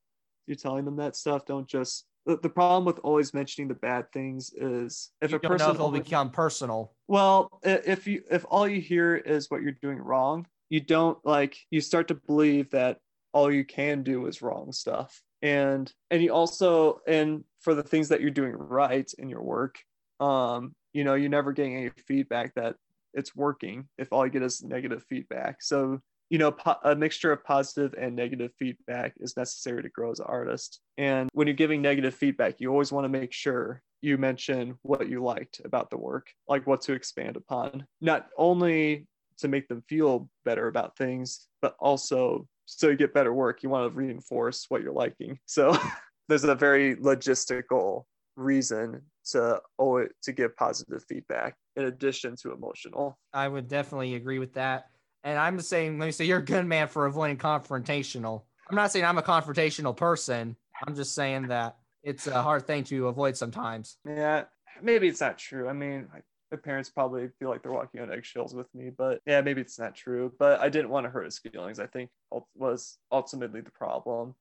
you're 0.46 0.56
telling 0.56 0.84
them 0.84 0.96
that 0.96 1.16
stuff 1.16 1.44
don't 1.46 1.68
just 1.68 2.06
the, 2.26 2.38
the 2.38 2.48
problem 2.48 2.84
with 2.84 2.98
always 3.00 3.34
mentioning 3.34 3.68
the 3.68 3.74
bad 3.74 4.10
things 4.12 4.50
is 4.56 5.10
if 5.20 5.30
you 5.30 5.36
a 5.36 5.40
person 5.40 5.74
it'll 5.74 5.90
become 5.90 6.30
personal. 6.30 6.92
well, 7.06 7.60
if 7.62 8.06
you 8.06 8.22
if 8.30 8.44
all 8.48 8.66
you 8.66 8.80
hear 8.80 9.16
is 9.16 9.50
what 9.50 9.62
you're 9.62 9.72
doing 9.72 9.98
wrong, 9.98 10.46
you 10.70 10.80
don't 10.80 11.18
like 11.24 11.56
you 11.70 11.80
start 11.80 12.08
to 12.08 12.14
believe 12.14 12.70
that 12.70 12.98
all 13.32 13.52
you 13.52 13.64
can 13.64 14.02
do 14.02 14.26
is 14.26 14.42
wrong 14.42 14.72
stuff. 14.72 15.22
And 15.42 15.92
and 16.10 16.22
you 16.22 16.32
also 16.32 17.00
and 17.06 17.44
for 17.60 17.74
the 17.74 17.82
things 17.82 18.08
that 18.08 18.20
you're 18.20 18.30
doing 18.30 18.52
right 18.52 19.10
in 19.18 19.28
your 19.28 19.42
work, 19.42 19.78
um, 20.20 20.74
you 20.94 21.04
know, 21.04 21.14
you're 21.14 21.28
never 21.28 21.52
getting 21.52 21.76
any 21.76 21.90
feedback 22.06 22.54
that 22.54 22.76
it's 23.12 23.36
working 23.36 23.86
if 23.98 24.12
all 24.12 24.24
you 24.24 24.32
get 24.32 24.42
is 24.42 24.62
negative 24.62 25.04
feedback. 25.08 25.62
So 25.62 26.00
you 26.30 26.38
know, 26.38 26.50
po- 26.50 26.78
a 26.84 26.96
mixture 26.96 27.32
of 27.32 27.44
positive 27.44 27.94
and 27.98 28.16
negative 28.16 28.50
feedback 28.58 29.14
is 29.18 29.36
necessary 29.36 29.82
to 29.82 29.88
grow 29.90 30.10
as 30.10 30.20
an 30.20 30.26
artist. 30.28 30.80
And 30.96 31.28
when 31.32 31.46
you're 31.46 31.54
giving 31.54 31.82
negative 31.82 32.14
feedback, 32.14 32.60
you 32.60 32.70
always 32.70 32.90
want 32.90 33.04
to 33.04 33.08
make 33.08 33.32
sure 33.32 33.82
you 34.00 34.18
mention 34.18 34.78
what 34.82 35.08
you 35.08 35.22
liked 35.22 35.60
about 35.64 35.90
the 35.90 35.98
work, 35.98 36.28
like 36.48 36.66
what 36.66 36.80
to 36.82 36.92
expand 36.92 37.36
upon, 37.36 37.86
not 38.00 38.26
only 38.36 39.06
to 39.38 39.48
make 39.48 39.68
them 39.68 39.82
feel 39.88 40.28
better 40.44 40.68
about 40.68 40.96
things, 40.96 41.46
but 41.60 41.76
also 41.78 42.46
so 42.66 42.88
you 42.88 42.96
get 42.96 43.14
better 43.14 43.32
work. 43.32 43.62
You 43.62 43.68
want 43.68 43.92
to 43.92 43.96
reinforce 43.96 44.66
what 44.68 44.82
you're 44.82 44.92
liking. 44.92 45.38
So 45.46 45.76
there's 46.28 46.44
a 46.44 46.54
very 46.54 46.96
logistical 46.96 48.04
reason 48.36 49.02
to 49.30 49.60
it 49.78 50.12
to 50.22 50.32
give 50.32 50.56
positive 50.56 51.04
feedback 51.08 51.56
in 51.76 51.84
addition 51.84 52.36
to 52.36 52.52
emotional. 52.52 53.18
I 53.32 53.48
would 53.48 53.68
definitely 53.68 54.14
agree 54.14 54.38
with 54.38 54.54
that. 54.54 54.86
And 55.22 55.38
I'm 55.38 55.60
saying, 55.60 55.98
let 55.98 56.06
me 56.06 56.12
say, 56.12 56.26
you're 56.26 56.38
a 56.38 56.44
good 56.44 56.66
man 56.66 56.88
for 56.88 57.06
avoiding 57.06 57.38
confrontational. 57.38 58.42
I'm 58.68 58.76
not 58.76 58.92
saying 58.92 59.04
I'm 59.04 59.18
a 59.18 59.22
confrontational 59.22 59.96
person. 59.96 60.56
I'm 60.86 60.94
just 60.94 61.14
saying 61.14 61.48
that 61.48 61.76
it's 62.02 62.26
a 62.26 62.42
hard 62.42 62.66
thing 62.66 62.84
to 62.84 63.08
avoid 63.08 63.36
sometimes. 63.36 63.96
Yeah, 64.06 64.44
maybe 64.82 65.08
it's 65.08 65.20
not 65.20 65.38
true. 65.38 65.68
I 65.68 65.72
mean, 65.72 66.08
like, 66.12 66.24
my 66.50 66.58
parents 66.58 66.90
probably 66.90 67.28
feel 67.38 67.48
like 67.48 67.62
they're 67.62 67.72
walking 67.72 68.00
on 68.00 68.12
eggshells 68.12 68.54
with 68.54 68.72
me, 68.74 68.90
but 68.96 69.20
yeah, 69.26 69.40
maybe 69.40 69.60
it's 69.60 69.78
not 69.78 69.94
true. 69.94 70.32
But 70.38 70.60
I 70.60 70.68
didn't 70.68 70.90
want 70.90 71.04
to 71.04 71.10
hurt 71.10 71.24
his 71.24 71.38
feelings. 71.38 71.80
I 71.80 71.86
think 71.86 72.10
was 72.54 72.98
ultimately 73.10 73.60
the 73.60 73.72
problem. 73.72 74.34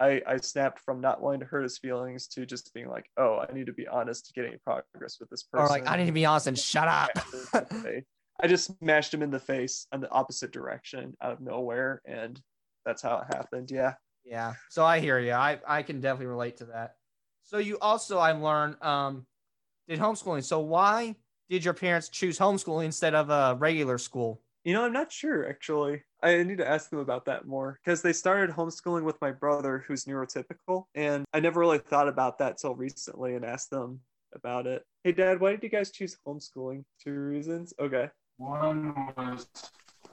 I, 0.00 0.22
I 0.26 0.36
snapped 0.36 0.80
from 0.80 1.00
not 1.00 1.20
wanting 1.20 1.40
to 1.40 1.46
hurt 1.46 1.62
his 1.62 1.78
feelings 1.78 2.28
to 2.28 2.46
just 2.46 2.72
being 2.72 2.88
like, 2.88 3.10
oh, 3.16 3.38
I 3.38 3.52
need 3.52 3.66
to 3.66 3.72
be 3.72 3.88
honest 3.88 4.26
to 4.26 4.32
get 4.32 4.44
any 4.44 4.58
progress 4.58 5.18
with 5.18 5.28
this 5.28 5.42
person. 5.42 5.66
Or 5.66 5.68
like, 5.68 5.88
I 5.88 5.96
need 5.96 6.06
to 6.06 6.12
be 6.12 6.24
honest 6.24 6.46
and 6.46 6.58
shut 6.58 6.88
up. 6.88 7.10
I 8.40 8.46
just 8.46 8.72
smashed 8.78 9.12
him 9.12 9.22
in 9.22 9.30
the 9.30 9.40
face 9.40 9.86
on 9.92 10.00
the 10.00 10.10
opposite 10.10 10.52
direction 10.52 11.16
out 11.20 11.32
of 11.32 11.40
nowhere, 11.40 12.00
and 12.04 12.40
that's 12.86 13.02
how 13.02 13.18
it 13.18 13.34
happened. 13.34 13.70
Yeah. 13.70 13.94
Yeah. 14.24 14.54
So 14.70 14.84
I 14.84 15.00
hear 15.00 15.18
you. 15.18 15.32
I, 15.32 15.58
I 15.66 15.82
can 15.82 16.00
definitely 16.00 16.26
relate 16.26 16.58
to 16.58 16.66
that. 16.66 16.94
So 17.42 17.58
you 17.58 17.78
also 17.80 18.18
I 18.18 18.32
learned 18.32 18.80
um 18.82 19.26
did 19.88 19.98
homeschooling. 19.98 20.44
So 20.44 20.60
why 20.60 21.16
did 21.48 21.64
your 21.64 21.74
parents 21.74 22.10
choose 22.10 22.38
homeschooling 22.38 22.84
instead 22.84 23.14
of 23.14 23.30
a 23.30 23.56
regular 23.58 23.98
school? 23.98 24.42
You 24.64 24.74
know, 24.74 24.84
I'm 24.84 24.92
not 24.92 25.12
sure 25.12 25.48
actually. 25.48 26.02
I 26.22 26.42
need 26.42 26.58
to 26.58 26.68
ask 26.68 26.90
them 26.90 26.98
about 26.98 27.24
that 27.26 27.46
more 27.46 27.78
because 27.82 28.02
they 28.02 28.12
started 28.12 28.54
homeschooling 28.54 29.04
with 29.04 29.20
my 29.20 29.30
brother 29.30 29.84
who's 29.86 30.04
neurotypical. 30.04 30.84
And 30.94 31.24
I 31.32 31.40
never 31.40 31.60
really 31.60 31.78
thought 31.78 32.08
about 32.08 32.38
that 32.38 32.58
till 32.58 32.74
recently 32.74 33.34
and 33.34 33.44
asked 33.44 33.70
them 33.70 34.00
about 34.34 34.66
it. 34.66 34.82
Hey, 35.04 35.12
Dad, 35.12 35.40
why 35.40 35.52
did 35.52 35.62
you 35.62 35.68
guys 35.68 35.90
choose 35.90 36.16
homeschooling? 36.26 36.84
Two 37.02 37.12
reasons. 37.12 37.72
Okay. 37.78 38.08
One 38.36 38.94
was 39.16 39.46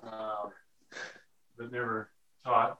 uh, 0.03 0.49
that 1.57 1.71
never 1.71 2.11
taught, 2.45 2.77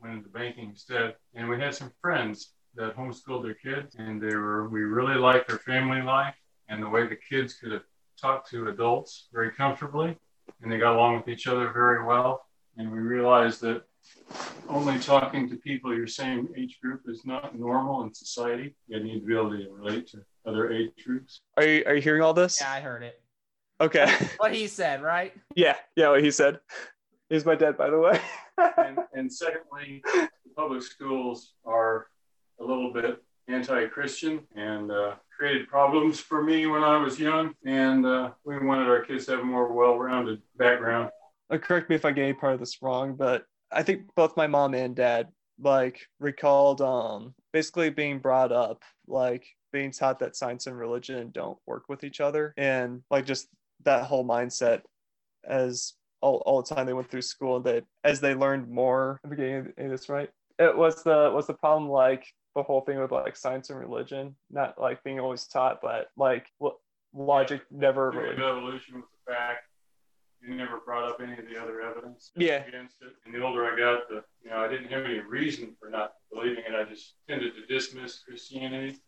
went 0.00 0.14
into 0.14 0.28
banking 0.28 0.70
instead. 0.70 1.16
And 1.34 1.48
we 1.48 1.60
had 1.60 1.74
some 1.74 1.92
friends 2.00 2.54
that 2.74 2.96
homeschooled 2.96 3.42
their 3.42 3.54
kids, 3.54 3.96
and 3.96 4.20
they 4.20 4.34
were 4.36 4.68
we 4.68 4.80
really 4.80 5.16
liked 5.16 5.48
their 5.48 5.58
family 5.58 6.00
life 6.00 6.34
and 6.68 6.82
the 6.82 6.88
way 6.88 7.06
the 7.06 7.16
kids 7.16 7.54
could 7.54 7.80
talk 8.20 8.48
to 8.50 8.68
adults 8.68 9.28
very 9.32 9.50
comfortably, 9.50 10.16
and 10.62 10.70
they 10.70 10.78
got 10.78 10.94
along 10.94 11.16
with 11.16 11.28
each 11.28 11.46
other 11.46 11.70
very 11.72 12.04
well. 12.04 12.42
And 12.76 12.90
we 12.90 12.98
realized 12.98 13.60
that 13.62 13.82
only 14.68 14.98
talking 14.98 15.48
to 15.48 15.56
people 15.56 15.94
your 15.94 16.06
same 16.06 16.48
age 16.56 16.78
group 16.82 17.02
is 17.08 17.24
not 17.24 17.58
normal 17.58 18.02
in 18.02 18.14
society. 18.14 18.74
You 18.86 19.00
need 19.02 19.20
to 19.20 19.26
be 19.26 19.34
able 19.34 19.50
to 19.50 19.68
relate 19.70 20.06
to 20.08 20.22
other 20.46 20.70
age 20.70 20.92
groups. 21.04 21.40
Are 21.56 21.64
you 21.64 21.82
are 21.86 21.94
you 21.94 22.02
hearing 22.02 22.22
all 22.22 22.34
this? 22.34 22.60
Yeah, 22.60 22.72
I 22.72 22.80
heard 22.80 23.02
it. 23.02 23.20
Okay. 23.80 24.12
What 24.38 24.54
he 24.54 24.66
said, 24.66 25.02
right? 25.02 25.32
yeah. 25.54 25.76
Yeah. 25.96 26.10
What 26.10 26.22
he 26.22 26.30
said. 26.30 26.60
He's 27.28 27.44
my 27.44 27.54
dad, 27.54 27.76
by 27.76 27.90
the 27.90 27.98
way. 27.98 28.20
and, 28.78 28.98
and 29.12 29.32
secondly, 29.32 30.02
the 30.14 30.28
public 30.56 30.82
schools 30.82 31.52
are 31.64 32.06
a 32.60 32.64
little 32.64 32.92
bit 32.92 33.22
anti-Christian 33.48 34.40
and 34.54 34.90
uh, 34.90 35.14
created 35.36 35.68
problems 35.68 36.20
for 36.20 36.42
me 36.42 36.66
when 36.66 36.82
I 36.82 36.96
was 36.98 37.18
young. 37.18 37.54
And 37.64 38.04
uh, 38.06 38.30
we 38.44 38.58
wanted 38.58 38.88
our 38.88 39.04
kids 39.04 39.26
to 39.26 39.32
have 39.32 39.40
a 39.40 39.44
more 39.44 39.72
well-rounded 39.72 40.42
background. 40.56 41.10
uh, 41.50 41.58
correct 41.58 41.88
me 41.88 41.96
if 41.96 42.04
I 42.04 42.12
get 42.12 42.24
any 42.24 42.34
part 42.34 42.54
of 42.54 42.60
this 42.60 42.82
wrong, 42.82 43.14
but 43.14 43.44
I 43.72 43.82
think 43.82 44.02
both 44.14 44.36
my 44.36 44.46
mom 44.46 44.74
and 44.74 44.94
dad 44.94 45.28
like 45.60 46.06
recalled 46.20 46.80
um 46.80 47.34
basically 47.52 47.90
being 47.90 48.18
brought 48.18 48.52
up 48.52 48.82
like 49.06 49.44
being 49.72 49.90
taught 49.90 50.18
that 50.20 50.36
science 50.36 50.66
and 50.66 50.78
religion 50.78 51.30
don't 51.32 51.58
work 51.66 51.84
with 51.88 52.04
each 52.04 52.20
other 52.20 52.54
and 52.56 53.02
like 53.10 53.26
just 53.26 53.48
that 53.84 54.04
whole 54.04 54.24
mindset 54.24 54.82
as 55.44 55.94
all, 56.20 56.42
all 56.46 56.62
the 56.62 56.74
time 56.74 56.86
they 56.86 56.92
went 56.92 57.10
through 57.10 57.22
school 57.22 57.60
that 57.60 57.84
as 58.04 58.20
they 58.20 58.34
learned 58.34 58.68
more 58.68 59.20
I'm 59.24 59.34
getting 59.34 59.72
this 59.76 60.08
right 60.08 60.30
it 60.58 60.76
was 60.76 61.02
the 61.02 61.30
was 61.34 61.46
the 61.46 61.54
problem 61.54 61.90
like 61.90 62.24
the 62.58 62.64
whole 62.64 62.80
thing 62.82 62.98
with 63.00 63.12
like 63.12 63.36
science 63.36 63.70
and 63.70 63.78
religion, 63.78 64.34
not 64.50 64.80
like 64.80 65.02
being 65.04 65.20
always 65.20 65.46
taught, 65.46 65.80
but 65.80 66.08
like 66.16 66.46
lo- 66.60 66.78
logic 67.14 67.62
never 67.70 68.10
Theory 68.12 68.30
really. 68.30 68.42
evolution 68.44 68.96
was 68.96 69.04
a 69.26 69.32
fact. 69.32 69.60
You 70.42 70.54
never 70.54 70.78
brought 70.84 71.08
up 71.08 71.20
any 71.20 71.32
of 71.32 71.46
the 71.52 71.60
other 71.60 71.80
evidence 71.80 72.30
Yeah. 72.36 72.64
against 72.66 72.96
it. 73.02 73.08
And 73.24 73.34
the 73.34 73.42
older 73.42 73.64
I 73.64 73.76
got, 73.76 74.08
the 74.08 74.22
you 74.42 74.50
know 74.50 74.58
I 74.58 74.68
didn't 74.68 74.90
have 74.90 75.04
any 75.04 75.20
reason 75.20 75.74
for 75.80 75.88
not 75.90 76.12
believing 76.32 76.64
it. 76.68 76.74
I 76.74 76.84
just 76.84 77.14
tended 77.28 77.52
to 77.54 77.72
dismiss 77.72 78.20
Christianity 78.24 78.98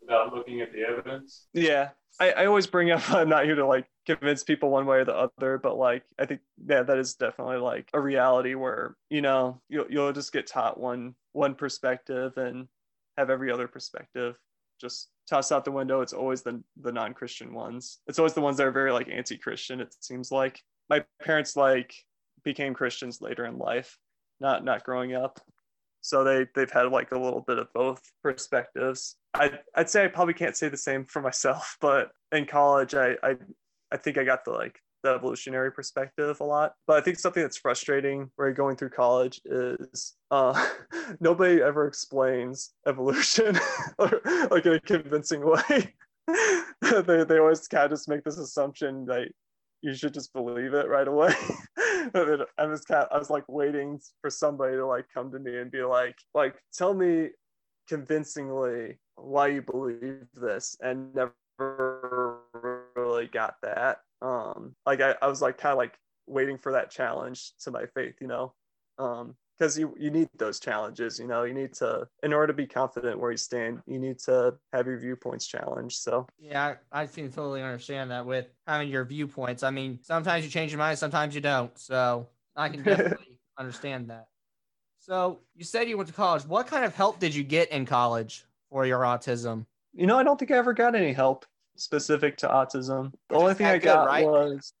without 0.00 0.34
looking 0.34 0.60
at 0.60 0.72
the 0.72 0.80
evidence. 0.82 1.46
Yeah, 1.52 1.90
I, 2.18 2.30
I 2.32 2.46
always 2.46 2.66
bring 2.66 2.90
up 2.90 3.08
I'm 3.12 3.28
not 3.28 3.44
here 3.44 3.54
to 3.56 3.66
like 3.66 3.86
convince 4.06 4.42
people 4.44 4.70
one 4.70 4.86
way 4.86 4.98
or 4.98 5.04
the 5.04 5.14
other, 5.16 5.58
but 5.58 5.76
like 5.76 6.04
I 6.18 6.26
think 6.26 6.40
yeah, 6.66 6.82
that 6.82 6.98
is 6.98 7.14
definitely 7.14 7.58
like 7.58 7.88
a 7.94 8.00
reality 8.00 8.54
where 8.54 8.96
you 9.10 9.20
know 9.20 9.60
you'll 9.68 9.86
you'll 9.90 10.12
just 10.12 10.32
get 10.32 10.46
taught 10.48 10.78
one 10.80 11.14
one 11.32 11.54
perspective 11.54 12.36
and 12.36 12.66
have 13.20 13.30
every 13.30 13.52
other 13.52 13.68
perspective 13.68 14.36
just 14.80 15.10
toss 15.28 15.52
out 15.52 15.64
the 15.64 15.70
window. 15.70 16.00
It's 16.00 16.12
always 16.12 16.42
the 16.42 16.62
the 16.80 16.92
non-Christian 16.92 17.52
ones. 17.52 17.98
It's 18.06 18.18
always 18.18 18.34
the 18.34 18.40
ones 18.40 18.56
that 18.56 18.66
are 18.66 18.72
very 18.72 18.92
like 18.92 19.08
anti-Christian. 19.08 19.80
It 19.80 19.94
seems 20.00 20.32
like 20.32 20.60
my 20.88 21.04
parents 21.22 21.56
like 21.56 21.94
became 22.42 22.74
Christians 22.74 23.20
later 23.20 23.44
in 23.44 23.58
life, 23.58 23.96
not 24.40 24.64
not 24.64 24.84
growing 24.84 25.14
up. 25.14 25.40
So 26.00 26.24
they 26.24 26.46
they've 26.54 26.70
had 26.70 26.90
like 26.90 27.12
a 27.12 27.18
little 27.18 27.44
bit 27.46 27.58
of 27.58 27.72
both 27.74 28.00
perspectives. 28.22 29.16
I 29.34 29.52
I'd 29.74 29.90
say 29.90 30.04
I 30.04 30.08
probably 30.08 30.34
can't 30.34 30.56
say 30.56 30.68
the 30.68 30.76
same 30.76 31.04
for 31.04 31.20
myself, 31.20 31.76
but 31.80 32.10
in 32.32 32.46
college 32.46 32.94
I 32.94 33.16
I, 33.22 33.36
I 33.92 33.96
think 33.98 34.18
I 34.18 34.24
got 34.24 34.44
the 34.44 34.52
like 34.52 34.80
the 35.02 35.10
evolutionary 35.10 35.72
perspective 35.72 36.40
a 36.40 36.44
lot. 36.44 36.74
But 36.86 36.98
I 36.98 37.00
think 37.00 37.18
something 37.18 37.42
that's 37.42 37.56
frustrating 37.56 38.30
where 38.36 38.48
you're 38.48 38.54
going 38.54 38.76
through 38.76 38.90
college 38.90 39.40
is 39.44 40.14
uh, 40.30 40.68
nobody 41.20 41.62
ever 41.62 41.86
explains 41.86 42.72
evolution 42.86 43.58
or, 43.98 44.20
like 44.50 44.66
in 44.66 44.74
a 44.74 44.80
convincing 44.80 45.44
way. 45.44 45.94
they, 46.82 47.24
they 47.24 47.38
always 47.38 47.66
kind 47.66 47.84
of 47.84 47.90
just 47.90 48.08
make 48.08 48.24
this 48.24 48.38
assumption 48.38 49.04
that 49.06 49.28
you 49.82 49.94
should 49.94 50.14
just 50.14 50.32
believe 50.32 50.74
it 50.74 50.88
right 50.88 51.08
away. 51.08 51.34
I 52.14 52.66
was 52.66 52.82
kind 52.82 53.04
of, 53.04 53.08
I 53.10 53.18
was 53.18 53.30
like 53.30 53.44
waiting 53.48 54.00
for 54.20 54.30
somebody 54.30 54.76
to 54.76 54.86
like 54.86 55.06
come 55.12 55.30
to 55.32 55.38
me 55.38 55.58
and 55.58 55.70
be 55.70 55.82
like, 55.82 56.16
like 56.34 56.56
tell 56.72 56.94
me 56.94 57.30
convincingly 57.88 58.98
why 59.16 59.48
you 59.48 59.62
believe 59.62 60.26
this, 60.34 60.76
and 60.80 61.14
never 61.14 62.38
really 62.96 63.26
got 63.26 63.54
that. 63.62 63.98
Um, 64.22 64.74
like 64.86 65.00
I, 65.00 65.14
I 65.22 65.26
was 65.26 65.40
like 65.42 65.58
kind 65.58 65.72
of 65.72 65.78
like 65.78 65.98
waiting 66.26 66.58
for 66.58 66.72
that 66.72 66.90
challenge 66.90 67.52
to 67.60 67.70
my 67.70 67.86
faith, 67.86 68.16
you 68.20 68.26
know. 68.26 68.54
Um, 68.98 69.34
because 69.58 69.78
you 69.78 69.94
you 69.98 70.10
need 70.10 70.26
those 70.38 70.58
challenges 70.58 71.18
you 71.18 71.26
know 71.26 71.42
you 71.42 71.52
need 71.52 71.74
to 71.74 72.08
in 72.22 72.32
order 72.32 72.46
to 72.46 72.52
be 72.54 72.66
confident 72.66 73.20
where 73.20 73.30
you 73.30 73.36
stand 73.36 73.82
you 73.86 73.98
need 73.98 74.18
to 74.18 74.54
have 74.72 74.86
your 74.86 74.98
viewpoints 74.98 75.46
challenged 75.46 75.98
so 75.98 76.26
Yeah, 76.38 76.76
I, 76.90 77.02
I 77.02 77.06
can 77.06 77.30
totally 77.30 77.62
understand 77.62 78.10
that 78.10 78.24
with 78.24 78.46
having 78.66 78.88
your 78.88 79.04
viewpoints. 79.04 79.62
I 79.62 79.70
mean, 79.70 79.98
sometimes 80.02 80.44
you 80.46 80.50
change 80.50 80.72
your 80.72 80.78
mind, 80.78 80.98
sometimes 80.98 81.34
you 81.34 81.42
don't. 81.42 81.76
So 81.78 82.26
I 82.56 82.70
can 82.70 82.82
definitely 82.84 83.36
understand 83.58 84.08
that. 84.08 84.28
So 84.98 85.40
you 85.54 85.64
said 85.64 85.90
you 85.90 85.98
went 85.98 86.08
to 86.08 86.14
college. 86.14 86.46
What 86.46 86.66
kind 86.66 86.86
of 86.86 86.94
help 86.94 87.18
did 87.18 87.34
you 87.34 87.42
get 87.42 87.70
in 87.70 87.84
college 87.84 88.46
for 88.70 88.86
your 88.86 89.00
autism? 89.00 89.66
you 89.92 90.06
know 90.06 90.18
i 90.18 90.22
don't 90.22 90.38
think 90.38 90.50
i 90.50 90.56
ever 90.56 90.72
got 90.72 90.94
any 90.94 91.12
help 91.12 91.44
specific 91.80 92.36
to 92.36 92.46
autism 92.48 93.12
the 93.28 93.36
only 93.36 93.54
thing 93.54 93.66
i 93.66 93.78
good, 93.78 93.84
got 93.84 94.06
right? 94.06 94.26
was 94.26 94.72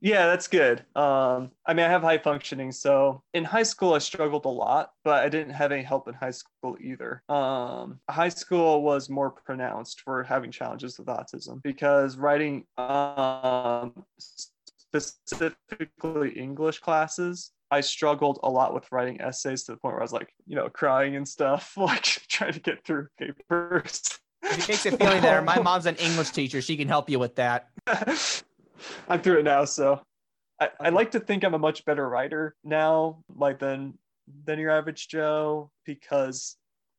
yeah 0.00 0.26
that's 0.26 0.46
good 0.46 0.84
um 0.94 1.50
i 1.66 1.74
mean 1.74 1.84
i 1.84 1.88
have 1.88 2.02
high 2.02 2.18
functioning 2.18 2.70
so 2.70 3.22
in 3.34 3.44
high 3.44 3.62
school 3.62 3.94
i 3.94 3.98
struggled 3.98 4.44
a 4.44 4.48
lot 4.48 4.90
but 5.04 5.24
i 5.24 5.28
didn't 5.28 5.52
have 5.52 5.72
any 5.72 5.82
help 5.82 6.06
in 6.08 6.14
high 6.14 6.30
school 6.30 6.76
either 6.80 7.22
um 7.28 7.98
high 8.08 8.28
school 8.28 8.82
was 8.82 9.10
more 9.10 9.30
pronounced 9.30 10.00
for 10.00 10.22
having 10.22 10.50
challenges 10.50 10.98
with 10.98 11.08
autism 11.08 11.60
because 11.62 12.16
writing 12.16 12.64
um 12.78 13.92
specifically 14.78 16.30
english 16.30 16.78
classes 16.78 17.52
I 17.70 17.82
struggled 17.82 18.40
a 18.42 18.50
lot 18.50 18.72
with 18.72 18.90
writing 18.90 19.20
essays 19.20 19.64
to 19.64 19.72
the 19.72 19.78
point 19.78 19.94
where 19.94 20.00
I 20.00 20.04
was 20.04 20.12
like, 20.12 20.32
you 20.46 20.56
know, 20.56 20.68
crying 20.70 21.16
and 21.16 21.28
stuff, 21.28 21.74
like 21.76 22.02
trying 22.02 22.54
to 22.54 22.60
get 22.60 22.84
through 22.84 23.08
papers. 23.18 24.18
If 24.42 24.58
it 24.58 24.68
makes 24.68 24.84
you 24.84 24.90
feeling 24.96 25.22
better, 25.22 25.42
my 25.42 25.58
mom's 25.60 25.86
an 25.86 25.96
English 25.96 26.30
teacher. 26.30 26.60
She 26.60 26.76
can 26.76 26.88
help 26.88 27.10
you 27.10 27.18
with 27.18 27.36
that. 27.36 27.68
I'm 29.08 29.20
through 29.20 29.40
it 29.40 29.44
now, 29.44 29.64
so 29.64 30.00
I, 30.60 30.70
I 30.80 30.88
like 30.90 31.12
to 31.12 31.20
think 31.20 31.44
I'm 31.44 31.54
a 31.54 31.58
much 31.58 31.84
better 31.84 32.08
writer 32.08 32.54
now, 32.64 33.22
like 33.34 33.58
than 33.58 33.98
than 34.44 34.58
your 34.58 34.70
average 34.70 35.08
Joe, 35.08 35.70
because 35.84 36.56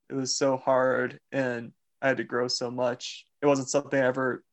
it 0.10 0.14
was 0.16 0.36
so 0.36 0.58
hard 0.58 1.20
and 1.32 1.72
I 2.02 2.08
had 2.08 2.18
to 2.18 2.24
grow 2.24 2.48
so 2.48 2.72
much. 2.72 3.26
It 3.42 3.46
wasn't 3.46 3.70
something 3.70 4.00
I 4.00 4.06
ever 4.06 4.44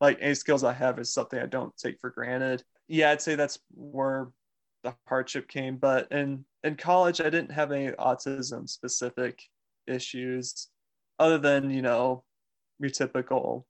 like 0.00 0.18
any 0.20 0.34
skills 0.34 0.64
I 0.64 0.72
have 0.72 0.98
is 0.98 1.12
something 1.12 1.38
I 1.38 1.46
don't 1.46 1.76
take 1.76 1.98
for 2.00 2.10
granted. 2.10 2.62
Yeah, 2.88 3.10
I'd 3.10 3.20
say 3.20 3.34
that's 3.34 3.58
where 3.74 4.28
the 4.82 4.94
hardship 5.06 5.48
came. 5.48 5.76
But 5.76 6.10
in 6.10 6.44
in 6.64 6.76
college, 6.76 7.20
I 7.20 7.24
didn't 7.24 7.52
have 7.52 7.72
any 7.72 7.92
autism 7.92 8.68
specific 8.68 9.42
issues, 9.86 10.68
other 11.18 11.38
than 11.38 11.70
you 11.70 11.82
know 11.82 12.24
your 12.80 12.90
typical. 12.90 13.66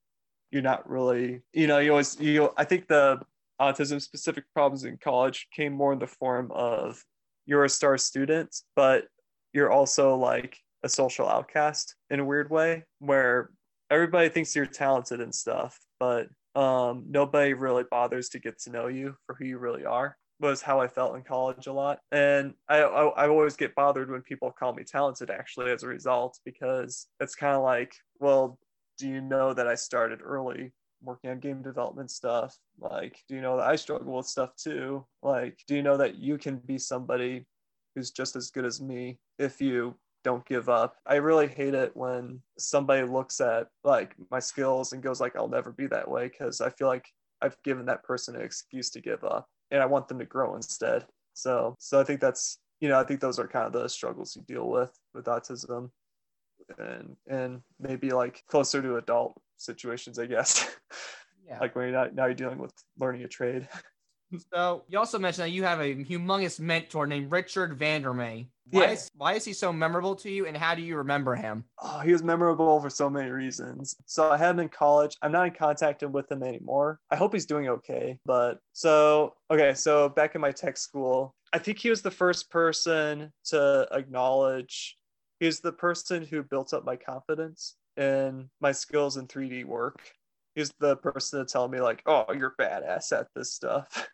You're 0.51 0.63
not 0.63 0.89
really, 0.89 1.43
you 1.53 1.67
know, 1.67 1.79
you 1.79 1.91
always 1.91 2.19
you. 2.19 2.51
I 2.57 2.65
think 2.65 2.89
the 2.89 3.21
autism 3.61 4.01
specific 4.01 4.45
problems 4.55 4.85
in 4.85 4.97
college 4.97 5.49
came 5.55 5.73
more 5.73 5.93
in 5.93 5.99
the 5.99 6.07
form 6.07 6.51
of 6.53 7.05
you're 7.47 7.65
a 7.65 7.69
star 7.69 7.99
student, 7.99 8.57
but 8.75 9.05
you're 9.53 9.71
also 9.71 10.17
like 10.17 10.59
a 10.83 10.89
social 10.89 11.29
outcast 11.29 11.95
in 12.09 12.21
a 12.21 12.25
weird 12.25 12.51
way 12.51 12.85
where 13.01 13.51
everybody 13.91 14.29
thinks 14.29 14.57
you're 14.57 14.67
talented 14.67 15.21
and 15.21 15.35
stuff, 15.35 15.79
but 15.99 16.29
um, 16.55 17.05
nobody 17.09 17.53
really 17.53 17.85
bothers 17.91 18.29
to 18.31 18.39
get 18.39 18.59
to 18.61 18.71
know 18.71 18.87
you 18.89 19.15
for 19.27 19.35
who 19.35 19.45
you 19.45 19.59
really 19.59 19.85
are. 19.85 20.17
Was 20.41 20.63
how 20.63 20.81
I 20.81 20.89
felt 20.89 21.17
in 21.17 21.23
college 21.23 21.67
a 21.67 21.73
lot, 21.73 21.99
and 22.13 22.55
I 22.67 22.79
I, 22.79 23.09
I 23.09 23.29
always 23.29 23.57
get 23.57 23.75
bothered 23.75 24.11
when 24.11 24.23
people 24.23 24.51
call 24.51 24.73
me 24.73 24.85
talented. 24.85 25.29
Actually, 25.29 25.71
as 25.71 25.83
a 25.83 25.87
result, 25.87 26.39
because 26.47 27.09
it's 27.21 27.35
kind 27.35 27.55
of 27.55 27.63
like, 27.63 27.93
well, 28.21 28.59
do 29.01 29.09
you 29.09 29.23
know 29.23 29.55
that 29.55 29.67
I 29.67 29.75
started 29.75 30.21
early 30.23 30.73
working 31.03 31.31
on 31.31 31.41
game 31.41 31.63
development 31.63 32.11
stuff? 32.11 32.55
Like, 32.79 33.19
do 33.29 33.35
you 33.35 33.41
know 33.41 33.57
that 33.57 33.67
I 33.67 33.77
struggle 33.77 34.19
with 34.19 34.27
stuff 34.27 34.55
too? 34.57 35.07
Like, 35.23 35.59
do 35.67 35.75
you 35.75 35.83
know 35.83 35.97
that 35.97 36.17
you 36.17 36.37
can 36.37 36.59
be 36.59 36.77
somebody 36.77 37.47
who's 37.95 38.11
just 38.11 38.37
as 38.37 38.51
good 38.51 38.67
as 38.67 38.81
me 38.81 39.19
if 39.39 39.59
you 39.59 39.97
don't 40.23 40.45
give 40.45 40.69
up. 40.69 40.97
I 41.07 41.15
really 41.15 41.49
hate 41.49 41.73
it 41.73 41.97
when 41.97 42.43
somebody 42.59 43.09
looks 43.09 43.41
at 43.41 43.69
like 43.85 44.15
my 44.31 44.39
skills 44.39 44.93
and 44.93 45.03
goes 45.03 45.19
like 45.19 45.35
I'll 45.35 45.49
never 45.49 45.73
be 45.73 45.87
that 45.87 46.09
way 46.09 46.29
because 46.29 46.61
I 46.61 46.69
feel 46.69 46.89
like 46.89 47.09
I've 47.41 47.57
given 47.63 47.87
that 47.87 48.05
person 48.05 48.37
an 48.37 48.43
excuse 48.43 48.91
to 48.91 49.01
give 49.01 49.25
up 49.25 49.49
and 49.71 49.83
I 49.83 49.87
want 49.87 50.09
them 50.09 50.19
to 50.19 50.27
grow 50.27 50.57
instead. 50.57 51.07
So 51.33 51.75
so 51.79 51.99
I 51.99 52.05
think 52.05 52.21
that's 52.21 52.59
you 52.81 52.91
know 52.91 53.01
I 53.01 53.05
think 53.05 53.21
those 53.21 53.39
are 53.39 53.49
kind 53.49 53.67
of 53.67 53.73
the 53.73 53.89
struggles 53.89 54.37
you 54.37 54.43
deal 54.43 54.69
with 54.69 54.93
with 55.15 55.25
autism 55.25 55.89
and 56.79 57.17
and 57.29 57.61
maybe 57.79 58.11
like 58.11 58.45
closer 58.49 58.81
to 58.83 58.97
adult 58.97 59.41
situations 59.57 60.19
I 60.19 60.27
guess. 60.27 60.69
Yeah. 61.49 61.59
like 61.59 61.75
when 61.75 61.89
you're 61.89 61.99
not, 61.99 62.15
now 62.15 62.27
you're 62.27 62.35
dealing 62.35 62.59
with 62.59 62.73
learning 62.99 63.25
a 63.25 63.29
trade. 63.29 63.69
So 64.55 64.85
you 64.87 64.97
also 64.97 65.19
mentioned 65.19 65.47
that 65.47 65.51
you 65.51 65.65
have 65.65 65.81
a 65.81 65.93
humongous 65.97 66.61
mentor 66.61 67.05
named 67.09 67.33
Richard 67.33 67.77
Vandermeer. 67.77 68.45
Why, 68.71 68.83
Yeah. 68.85 68.91
is, 68.93 69.11
why 69.17 69.33
is 69.33 69.45
he 69.45 69.53
so 69.53 69.73
memorable 69.73 70.15
to 70.15 70.31
you, 70.31 70.47
and 70.47 70.57
how 70.57 70.77
do 70.77 70.83
you 70.83 70.97
remember 70.99 71.35
him? 71.35 71.65
Oh, 71.83 71.99
he 71.99 72.13
was 72.13 72.23
memorable 72.23 72.81
for 72.81 72.89
so 72.91 73.11
many 73.11 73.29
reasons. 73.31 73.97
So 74.07 74.31
I 74.31 74.37
had 74.37 74.51
him 74.51 74.61
in 74.61 74.69
college. 74.69 75.17
I'm 75.23 75.33
not 75.33 75.49
in 75.49 75.55
contact 75.55 76.05
with 76.05 76.31
him 76.31 76.45
anymore. 76.45 77.01
I 77.11 77.17
hope 77.17 77.33
he's 77.33 77.45
doing 77.47 77.69
okay. 77.69 78.21
But 78.25 78.61
so 78.73 79.35
okay, 79.51 79.75
so 79.75 80.09
back 80.11 80.37
in 80.37 80.41
my 80.41 80.53
tech 80.53 80.77
school, 80.77 81.35
I 81.53 81.59
think 81.59 81.79
he 81.81 81.91
was 81.91 82.03
the 82.03 82.13
first 82.13 82.49
person 82.51 83.33
to 83.47 83.89
acknowledge. 83.91 84.97
He 85.41 85.47
was 85.47 85.61
the 85.61 85.73
person 85.73 86.25
who 86.25 86.43
built 86.43 86.73
up 86.73 86.85
my 86.85 86.97
confidence 86.97 87.77
in 87.97 88.49
my 88.61 88.73
skills 88.73 89.17
in 89.17 89.27
3D 89.27 89.65
work. 89.65 89.99
He's 90.55 90.71
the 90.79 90.97
person 90.97 91.41
to 91.41 91.45
tell 91.51 91.69
me 91.69 91.81
like, 91.81 92.03
"Oh, 92.07 92.27
you're 92.33 92.55
badass 92.61 93.13
at 93.13 93.29
this 93.35 93.53
stuff." 93.53 94.09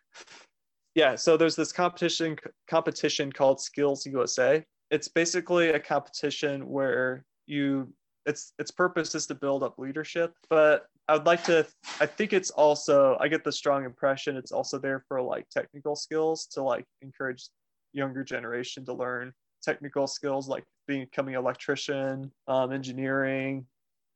yeah. 0.94 1.16
So 1.16 1.36
there's 1.36 1.56
this 1.56 1.72
competition 1.72 2.36
competition 2.68 3.32
called 3.32 3.60
Skills 3.60 4.06
USA 4.06 4.64
it's 4.90 5.08
basically 5.08 5.70
a 5.70 5.80
competition 5.80 6.68
where 6.68 7.24
you 7.46 7.92
its 8.24 8.52
its 8.58 8.70
purpose 8.70 9.14
is 9.14 9.26
to 9.26 9.34
build 9.34 9.62
up 9.62 9.78
leadership 9.78 10.32
but 10.50 10.86
i 11.08 11.14
would 11.14 11.26
like 11.26 11.42
to 11.44 11.66
i 12.00 12.06
think 12.06 12.32
it's 12.32 12.50
also 12.50 13.16
i 13.20 13.28
get 13.28 13.44
the 13.44 13.52
strong 13.52 13.84
impression 13.84 14.36
it's 14.36 14.52
also 14.52 14.78
there 14.78 15.04
for 15.08 15.20
like 15.20 15.48
technical 15.48 15.94
skills 15.94 16.46
to 16.46 16.62
like 16.62 16.84
encourage 17.02 17.48
younger 17.92 18.24
generation 18.24 18.84
to 18.84 18.92
learn 18.92 19.32
technical 19.62 20.06
skills 20.06 20.48
like 20.48 20.64
becoming 20.86 21.34
an 21.34 21.40
electrician 21.40 22.30
um, 22.48 22.72
engineering 22.72 23.66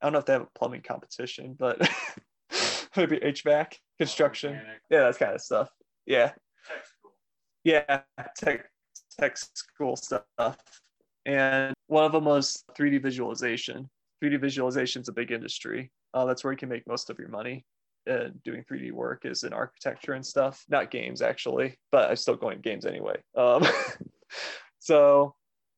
i 0.00 0.06
don't 0.06 0.12
know 0.12 0.18
if 0.18 0.26
they 0.26 0.32
have 0.32 0.42
a 0.42 0.58
plumbing 0.58 0.82
competition 0.82 1.56
but 1.58 1.78
maybe 2.96 3.18
hvac 3.18 3.74
construction 3.98 4.60
yeah 4.90 5.02
that 5.02 5.18
kind 5.18 5.34
of 5.34 5.40
stuff 5.40 5.68
yeah 6.06 6.28
tech 6.66 6.86
school. 6.86 7.12
yeah 7.64 8.00
tech 8.36 8.66
tech 9.18 9.36
school 9.36 9.96
stuff 9.96 10.56
and 11.26 11.74
one 11.86 12.04
of 12.04 12.12
them 12.12 12.24
was 12.24 12.64
3D 12.78 13.02
visualization. 13.02 13.88
3D 14.22 14.40
visualization 14.40 15.02
is 15.02 15.08
a 15.08 15.12
big 15.12 15.32
industry. 15.32 15.90
Uh, 16.14 16.24
that's 16.24 16.42
where 16.44 16.52
you 16.52 16.56
can 16.56 16.68
make 16.68 16.86
most 16.86 17.10
of 17.10 17.18
your 17.18 17.28
money. 17.28 17.64
Uh, 18.10 18.28
doing 18.44 18.64
3D 18.70 18.92
work 18.92 19.22
is 19.24 19.44
in 19.44 19.52
architecture 19.52 20.14
and 20.14 20.24
stuff, 20.24 20.64
not 20.68 20.90
games 20.90 21.20
actually, 21.20 21.78
but 21.92 22.08
I'm 22.08 22.16
still 22.16 22.34
going 22.34 22.60
games 22.60 22.86
anyway. 22.86 23.20
Um, 23.36 23.62
so 24.80 25.34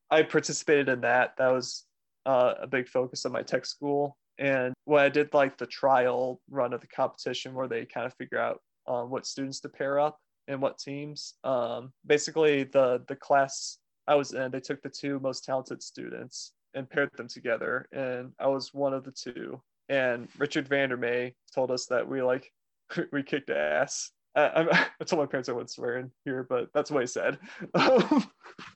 I 0.09 0.23
participated 0.23 0.89
in 0.89 1.01
that. 1.01 1.35
That 1.37 1.51
was 1.51 1.85
uh, 2.25 2.53
a 2.61 2.67
big 2.67 2.87
focus 2.87 3.25
of 3.25 3.31
my 3.31 3.41
tech 3.43 3.65
school. 3.65 4.17
And 4.39 4.73
when 4.85 5.03
I 5.03 5.09
did 5.09 5.33
like 5.33 5.57
the 5.57 5.67
trial 5.67 6.41
run 6.49 6.73
of 6.73 6.81
the 6.81 6.87
competition 6.87 7.53
where 7.53 7.67
they 7.67 7.85
kind 7.85 8.05
of 8.05 8.13
figure 8.15 8.39
out 8.39 8.61
um, 8.87 9.09
what 9.09 9.27
students 9.27 9.59
to 9.61 9.69
pair 9.69 9.99
up 9.99 10.17
and 10.47 10.61
what 10.61 10.79
teams, 10.79 11.35
um, 11.43 11.93
basically 12.05 12.63
the 12.63 13.03
the 13.07 13.15
class 13.15 13.77
I 14.07 14.15
was 14.15 14.33
in, 14.33 14.51
they 14.51 14.59
took 14.59 14.81
the 14.81 14.89
two 14.89 15.19
most 15.19 15.45
talented 15.45 15.81
students 15.81 16.53
and 16.73 16.89
paired 16.89 17.09
them 17.15 17.27
together, 17.27 17.87
and 17.91 18.31
I 18.39 18.47
was 18.47 18.73
one 18.73 18.93
of 18.93 19.03
the 19.03 19.11
two. 19.11 19.61
And 19.89 20.27
Richard 20.37 20.67
Vandermeer 20.67 21.31
told 21.53 21.71
us 21.71 21.85
that 21.87 22.07
we 22.07 22.21
like 22.21 22.51
we 23.11 23.23
kicked 23.23 23.49
ass. 23.49 24.11
I, 24.35 24.87
I, 24.99 25.03
told 25.03 25.21
my 25.21 25.27
parents 25.27 25.47
I 25.49 25.51
wouldn't 25.51 25.69
swear 25.69 25.99
in 25.99 26.11
here, 26.25 26.45
but 26.49 26.69
that's 26.73 26.89
what 26.89 27.01
he 27.01 27.07
said. 27.07 27.37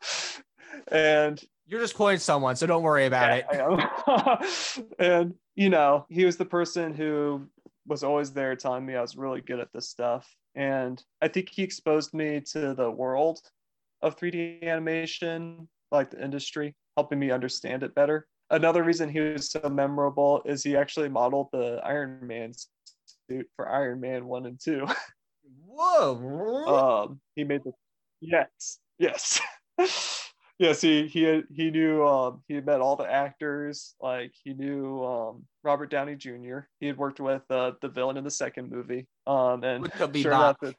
and 0.92 1.42
you're 1.68 1.82
just 1.82 1.96
quoting 1.96 2.20
someone, 2.20 2.56
so 2.56 2.66
don't 2.66 2.84
worry 2.84 3.06
about 3.06 3.44
yeah, 3.52 3.78
it. 4.08 4.86
and 5.00 5.34
you 5.56 5.70
know, 5.70 6.06
he 6.10 6.26
was 6.26 6.38
the 6.38 6.46
person 6.46 6.94
who 6.94 7.48
was 7.88 8.04
always 8.04 8.32
there 8.32 8.56
telling 8.56 8.86
me 8.86 8.96
I 8.96 9.02
was 9.02 9.18
really 9.18 9.42
good 9.42 9.60
at 9.60 9.72
this 9.74 9.90
stuff. 9.90 10.28
And 10.56 11.02
I 11.22 11.28
think 11.28 11.50
he 11.50 11.64
exposed 11.64 12.14
me 12.14 12.42
to 12.52 12.74
the 12.74 12.90
world 12.90 13.40
of 14.02 14.18
3D 14.18 14.64
animation, 14.64 15.68
like 15.92 16.12
the 16.12 16.24
industry, 16.24 16.76
helping 16.96 17.20
me 17.20 17.32
understand 17.32 17.84
it 17.84 17.96
better. 17.96 18.28
Another 18.50 18.84
reason 18.84 19.10
he 19.10 19.20
was 19.20 19.52
so 19.52 19.68
memorable 19.70 20.42
is 20.46 20.64
he 20.64 20.76
actually 20.78 21.10
modeled 21.10 21.50
the 21.52 21.82
Iron 21.84 22.26
Man 22.26 22.54
suit 23.30 23.48
for 23.56 23.70
Iron 23.70 24.00
Man 24.00 24.26
1 24.26 24.46
and 24.46 24.60
2. 24.60 24.86
Whoa. 25.66 27.08
um, 27.08 27.20
he 27.36 27.44
made 27.44 27.64
the 27.64 27.72
yes, 28.22 28.80
yes. 28.98 29.42
yes, 30.60 30.82
he 30.82 31.08
he 31.08 31.44
he 31.54 31.72
knew 31.72 32.06
um 32.06 32.42
he 32.48 32.56
had 32.56 32.66
met 32.66 32.82
all 32.82 32.96
the 32.96 33.10
actors. 33.10 33.96
Like 34.02 34.34
he 34.44 34.54
knew 34.54 35.04
um 35.04 35.46
Robert 35.64 35.90
Downey 35.90 36.16
Jr. 36.16 36.60
He 36.80 36.88
had 36.88 36.98
worked 36.98 37.20
with 37.20 37.44
uh, 37.50 37.72
the 37.82 37.90
villain 37.90 38.18
in 38.18 38.24
the 38.24 38.32
second 38.32 38.72
movie. 38.72 39.08
Um 39.26 39.64
and 39.64 39.92
sure 40.16 40.32
enough, 40.32 40.58
the, 40.62 40.74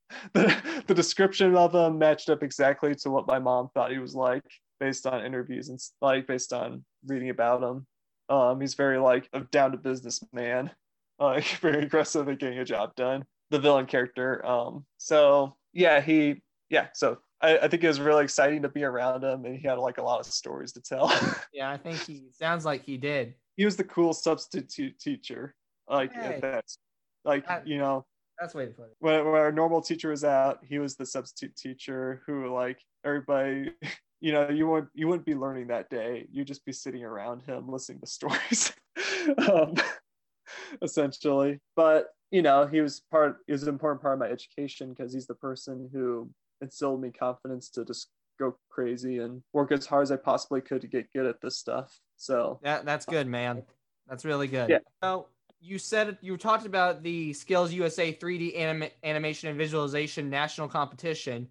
the, 0.32 0.82
the 0.86 0.94
description 0.94 1.54
of 1.54 1.74
him 1.74 1.98
matched 1.98 2.30
up 2.30 2.42
exactly 2.42 2.94
to 2.96 3.10
what 3.10 3.26
my 3.26 3.38
mom 3.38 3.68
thought 3.74 3.92
he 3.92 3.98
was 3.98 4.14
like 4.14 4.44
based 4.80 5.06
on 5.06 5.24
interviews 5.24 5.68
and 5.68 5.78
like 6.00 6.26
based 6.26 6.52
on 6.52 6.84
reading 7.06 7.30
about 7.30 7.62
him. 7.62 7.86
Um, 8.28 8.60
he's 8.60 8.74
very 8.74 8.98
like 8.98 9.28
a 9.32 9.40
down 9.40 9.72
to 9.72 9.76
business 9.76 10.22
man, 10.32 10.70
like 11.18 11.44
very 11.60 11.84
aggressive 11.84 12.28
at 12.28 12.38
getting 12.38 12.58
a 12.58 12.64
job 12.64 12.94
done. 12.96 13.24
The 13.50 13.58
villain 13.58 13.86
character. 13.86 14.44
Um, 14.46 14.84
so 14.98 15.56
yeah, 15.72 16.00
he 16.00 16.42
yeah. 16.68 16.88
So 16.94 17.18
I, 17.42 17.58
I, 17.58 17.68
think 17.68 17.82
it 17.82 17.88
was 17.88 18.00
really 18.00 18.24
exciting 18.24 18.62
to 18.62 18.68
be 18.68 18.84
around 18.84 19.24
him, 19.24 19.44
and 19.44 19.56
he 19.56 19.66
had 19.66 19.78
like 19.78 19.98
a 19.98 20.02
lot 20.02 20.20
of 20.20 20.26
stories 20.26 20.72
to 20.72 20.80
tell. 20.80 21.12
yeah, 21.52 21.70
I 21.70 21.76
think 21.76 21.98
he 22.04 22.28
sounds 22.32 22.64
like 22.64 22.84
he 22.84 22.96
did. 22.96 23.34
He 23.56 23.64
was 23.64 23.76
the 23.76 23.84
cool 23.84 24.12
substitute 24.12 24.98
teacher, 24.98 25.54
like 25.88 26.12
hey. 26.12 26.38
that's 26.40 26.78
like 27.24 27.46
that, 27.48 27.66
you 27.66 27.78
know. 27.78 28.04
That's 28.38 28.54
way 28.54 28.66
to 28.66 28.72
put 28.72 28.84
it. 28.84 28.96
When, 29.00 29.24
when 29.26 29.34
our 29.34 29.52
normal 29.52 29.82
teacher 29.82 30.10
was 30.10 30.24
out, 30.24 30.60
he 30.62 30.78
was 30.78 30.96
the 30.96 31.04
substitute 31.04 31.56
teacher 31.56 32.22
who 32.26 32.52
like 32.52 32.78
everybody. 33.04 33.72
You 34.22 34.32
know, 34.32 34.50
you 34.50 34.66
wouldn't 34.66 34.90
you 34.92 35.08
wouldn't 35.08 35.24
be 35.24 35.34
learning 35.34 35.68
that 35.68 35.88
day. 35.88 36.26
You'd 36.30 36.46
just 36.46 36.62
be 36.66 36.72
sitting 36.72 37.02
around 37.02 37.40
him 37.40 37.70
listening 37.70 38.00
to 38.00 38.06
stories. 38.06 38.70
um, 39.50 39.72
essentially. 40.82 41.58
But 41.76 42.08
you 42.30 42.42
know, 42.42 42.66
he 42.66 42.80
was 42.80 43.00
part 43.10 43.38
he 43.46 43.52
was 43.52 43.62
an 43.62 43.68
important 43.68 44.02
part 44.02 44.14
of 44.14 44.20
my 44.20 44.28
education 44.28 44.90
because 44.90 45.12
he's 45.12 45.26
the 45.26 45.34
person 45.34 45.88
who 45.92 46.28
instilled 46.60 47.00
me 47.00 47.10
confidence 47.10 47.68
to 47.70 47.84
just 47.84 48.10
go 48.38 48.56
crazy 48.70 49.18
and 49.18 49.42
work 49.52 49.70
as 49.72 49.86
hard 49.86 50.02
as 50.02 50.12
I 50.12 50.16
possibly 50.16 50.60
could 50.60 50.80
to 50.80 50.86
get 50.86 51.12
good 51.12 51.26
at 51.26 51.40
this 51.40 51.58
stuff. 51.58 51.98
So 52.16 52.58
that 52.62 52.84
that's 52.84 53.06
good, 53.06 53.26
man. 53.26 53.62
That's 54.08 54.24
really 54.24 54.48
good. 54.48 54.70
Yeah. 54.70 54.78
So 55.02 55.28
you 55.60 55.78
said 55.78 56.18
you 56.20 56.36
talked 56.36 56.66
about 56.66 57.02
the 57.02 57.32
Skills 57.32 57.72
USA 57.72 58.12
3D 58.12 58.58
anim- 58.58 58.90
animation 59.04 59.48
and 59.48 59.58
visualization 59.58 60.30
national 60.30 60.68
competition. 60.68 61.48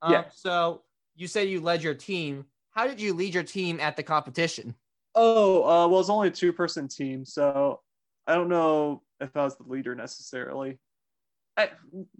Um, 0.00 0.12
yeah. 0.12 0.24
So 0.32 0.82
you 1.16 1.26
said 1.26 1.48
you 1.48 1.60
led 1.60 1.82
your 1.82 1.94
team. 1.94 2.46
How 2.70 2.86
did 2.86 3.00
you 3.00 3.12
lead 3.12 3.34
your 3.34 3.42
team 3.42 3.80
at 3.80 3.96
the 3.96 4.02
competition? 4.02 4.74
Oh, 5.14 5.64
uh, 5.64 5.88
well, 5.88 6.00
it's 6.00 6.08
only 6.08 6.28
a 6.28 6.30
two 6.30 6.52
person 6.52 6.86
team. 6.86 7.24
So 7.24 7.80
I 8.26 8.34
don't 8.34 8.48
know 8.48 9.02
if 9.20 9.36
I 9.36 9.42
was 9.42 9.56
the 9.56 9.64
leader 9.64 9.94
necessarily. 9.94 10.78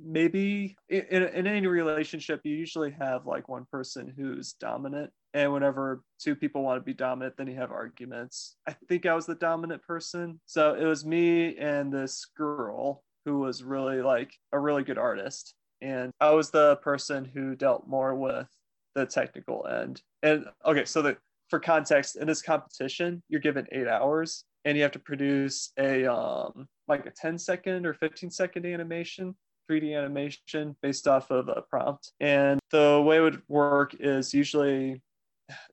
Maybe 0.02 0.76
in, 0.88 1.22
in 1.24 1.46
any 1.46 1.66
relationship, 1.66 2.40
you 2.44 2.54
usually 2.54 2.90
have 2.98 3.26
like 3.26 3.48
one 3.48 3.66
person 3.70 4.12
who's 4.16 4.54
dominant. 4.54 5.10
And 5.34 5.52
whenever 5.52 6.02
two 6.18 6.34
people 6.34 6.62
want 6.62 6.80
to 6.80 6.84
be 6.84 6.94
dominant, 6.94 7.36
then 7.36 7.46
you 7.46 7.54
have 7.56 7.70
arguments. 7.70 8.56
I 8.66 8.74
think 8.88 9.06
I 9.06 9.14
was 9.14 9.26
the 9.26 9.34
dominant 9.34 9.82
person. 9.82 10.40
So 10.46 10.74
it 10.74 10.84
was 10.84 11.04
me 11.04 11.56
and 11.56 11.92
this 11.92 12.26
girl 12.36 13.04
who 13.24 13.38
was 13.38 13.62
really 13.62 14.00
like 14.00 14.32
a 14.52 14.58
really 14.58 14.82
good 14.82 14.98
artist. 14.98 15.54
And 15.80 16.10
I 16.20 16.30
was 16.30 16.50
the 16.50 16.76
person 16.76 17.24
who 17.24 17.54
dealt 17.54 17.86
more 17.86 18.14
with 18.14 18.48
the 18.94 19.06
technical 19.06 19.66
end. 19.66 20.02
And 20.22 20.46
okay, 20.64 20.84
so 20.84 21.02
the 21.02 21.16
for 21.48 21.60
context, 21.60 22.16
in 22.16 22.26
this 22.26 22.42
competition, 22.42 23.22
you're 23.28 23.40
given 23.40 23.66
eight 23.72 23.88
hours 23.88 24.44
and 24.64 24.76
you 24.76 24.82
have 24.82 24.92
to 24.92 24.98
produce 24.98 25.72
a 25.78 26.06
um, 26.06 26.66
like 26.88 27.06
a 27.06 27.10
10 27.10 27.38
second 27.38 27.86
or 27.86 27.94
15 27.94 28.30
second 28.30 28.66
animation 28.66 29.34
3d 29.70 29.96
animation 29.96 30.74
based 30.82 31.06
off 31.06 31.30
of 31.30 31.48
a 31.48 31.62
prompt. 31.62 32.12
And 32.20 32.58
the 32.70 33.02
way 33.04 33.18
it 33.18 33.20
would 33.20 33.42
work 33.48 33.94
is 34.00 34.32
usually 34.32 35.02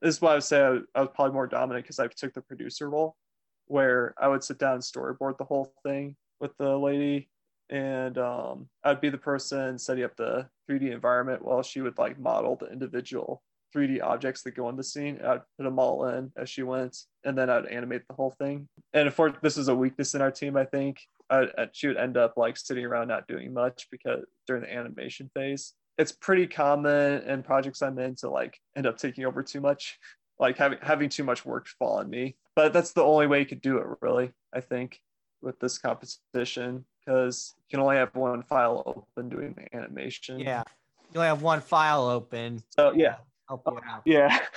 this 0.00 0.14
is 0.14 0.22
why 0.22 0.30
i 0.30 0.34
would 0.34 0.42
say 0.42 0.62
i, 0.62 0.78
I 0.94 1.00
was 1.00 1.10
probably 1.14 1.34
more 1.34 1.46
dominant 1.46 1.84
because 1.84 1.98
i 1.98 2.06
took 2.06 2.32
the 2.32 2.40
producer 2.40 2.88
role 2.88 3.14
where 3.66 4.14
i 4.18 4.26
would 4.26 4.42
sit 4.42 4.58
down 4.58 4.74
and 4.74 4.82
storyboard 4.82 5.36
the 5.36 5.44
whole 5.44 5.70
thing 5.82 6.16
with 6.40 6.56
the 6.58 6.76
lady. 6.76 7.28
And 7.68 8.16
um, 8.16 8.68
i'd 8.84 9.00
be 9.00 9.10
the 9.10 9.18
person 9.18 9.78
setting 9.78 10.04
up 10.04 10.16
the 10.16 10.48
3d 10.70 10.92
environment 10.92 11.44
while 11.44 11.62
she 11.62 11.80
would 11.80 11.98
like 11.98 12.18
model 12.18 12.56
the 12.56 12.70
individual 12.70 13.42
3D 13.74 14.02
objects 14.02 14.42
that 14.42 14.56
go 14.56 14.68
in 14.68 14.76
the 14.76 14.84
scene. 14.84 15.20
I'd 15.24 15.40
put 15.56 15.64
them 15.64 15.78
all 15.78 16.06
in 16.06 16.32
as 16.36 16.48
she 16.48 16.62
went, 16.62 16.96
and 17.24 17.36
then 17.36 17.50
I'd 17.50 17.66
animate 17.66 18.02
the 18.08 18.14
whole 18.14 18.30
thing. 18.30 18.68
And 18.92 19.08
if 19.08 19.18
this 19.42 19.56
is 19.56 19.68
a 19.68 19.74
weakness 19.74 20.14
in 20.14 20.22
our 20.22 20.30
team, 20.30 20.56
I 20.56 20.64
think 20.64 21.00
I, 21.30 21.68
she 21.72 21.88
would 21.88 21.96
end 21.96 22.16
up 22.16 22.34
like 22.36 22.56
sitting 22.56 22.84
around 22.84 23.08
not 23.08 23.26
doing 23.26 23.52
much 23.52 23.88
because 23.90 24.24
during 24.46 24.62
the 24.62 24.72
animation 24.72 25.30
phase, 25.34 25.74
it's 25.98 26.12
pretty 26.12 26.46
common 26.46 27.22
in 27.22 27.42
projects 27.42 27.82
I'm 27.82 27.98
in 27.98 28.14
to 28.16 28.30
like 28.30 28.58
end 28.76 28.86
up 28.86 28.98
taking 28.98 29.24
over 29.24 29.42
too 29.42 29.60
much, 29.60 29.98
like 30.38 30.56
having 30.56 30.78
having 30.82 31.08
too 31.08 31.24
much 31.24 31.44
work 31.44 31.66
fall 31.78 31.98
on 31.98 32.10
me. 32.10 32.36
But 32.54 32.72
that's 32.72 32.92
the 32.92 33.02
only 33.02 33.26
way 33.26 33.40
you 33.40 33.46
could 33.46 33.60
do 33.60 33.78
it, 33.78 33.86
really. 34.00 34.32
I 34.54 34.60
think 34.60 35.00
with 35.42 35.58
this 35.60 35.78
competition 35.78 36.84
because 37.06 37.54
you 37.56 37.76
can 37.76 37.80
only 37.80 37.96
have 37.96 38.14
one 38.14 38.42
file 38.42 38.82
open 38.86 39.28
doing 39.28 39.54
the 39.56 39.76
animation. 39.76 40.40
Yeah, 40.40 40.62
you 41.12 41.20
only 41.20 41.28
have 41.28 41.42
one 41.42 41.60
file 41.60 42.06
open. 42.06 42.62
So 42.70 42.92
yeah, 42.94 43.16
help 43.48 43.62
you 43.66 43.80
out. 43.88 44.02
Yeah. 44.04 44.38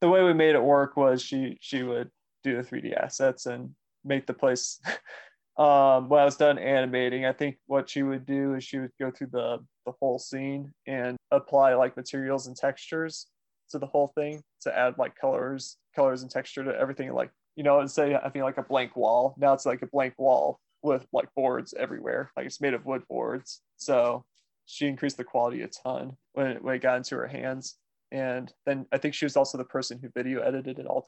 The 0.00 0.08
way 0.08 0.22
we 0.22 0.32
made 0.32 0.54
it 0.54 0.62
work 0.62 0.96
was 0.96 1.20
she 1.20 1.58
she 1.60 1.82
would 1.82 2.08
do 2.44 2.56
the 2.56 2.62
3D 2.62 2.96
assets 2.96 3.46
and 3.46 3.74
make 4.04 4.28
the 4.28 4.32
place 4.32 4.80
um 5.58 6.08
when 6.08 6.20
I 6.20 6.24
was 6.24 6.36
done 6.36 6.56
animating, 6.56 7.26
I 7.26 7.32
think 7.32 7.56
what 7.66 7.90
she 7.90 8.04
would 8.04 8.24
do 8.24 8.54
is 8.54 8.62
she 8.62 8.78
would 8.78 8.92
go 9.00 9.10
through 9.10 9.30
the 9.32 9.58
the 9.86 9.92
whole 10.00 10.20
scene 10.20 10.72
and 10.86 11.16
apply 11.32 11.74
like 11.74 11.96
materials 11.96 12.46
and 12.46 12.56
textures 12.56 13.26
to 13.70 13.78
the 13.78 13.86
whole 13.86 14.12
thing 14.14 14.42
to 14.62 14.76
add 14.76 14.98
like 14.98 15.16
colors, 15.16 15.76
colors 15.94 16.22
and 16.22 16.30
texture 16.30 16.64
to 16.64 16.74
everything. 16.78 17.12
Like, 17.12 17.30
you 17.56 17.62
know, 17.62 17.80
and 17.80 17.90
say 17.90 18.14
I 18.14 18.28
think 18.30 18.44
like 18.44 18.58
a 18.58 18.62
blank 18.62 18.96
wall. 18.96 19.34
Now 19.38 19.52
it's 19.52 19.66
like 19.66 19.82
a 19.82 19.86
blank 19.86 20.14
wall 20.18 20.60
with 20.82 21.06
like 21.12 21.28
boards 21.34 21.74
everywhere. 21.74 22.30
Like 22.36 22.46
it's 22.46 22.60
made 22.60 22.74
of 22.74 22.86
wood 22.86 23.02
boards. 23.08 23.60
So 23.76 24.24
she 24.66 24.86
increased 24.86 25.16
the 25.16 25.24
quality 25.24 25.62
a 25.62 25.68
ton 25.68 26.16
when 26.34 26.46
it, 26.48 26.62
when 26.62 26.74
it 26.74 26.82
got 26.82 26.98
into 26.98 27.16
her 27.16 27.26
hands. 27.26 27.76
And 28.10 28.52
then 28.66 28.86
I 28.92 28.98
think 28.98 29.14
she 29.14 29.24
was 29.24 29.36
also 29.36 29.58
the 29.58 29.64
person 29.64 29.98
who 29.98 30.08
video 30.14 30.40
edited 30.40 30.78
it 30.78 30.86
all 30.86 31.06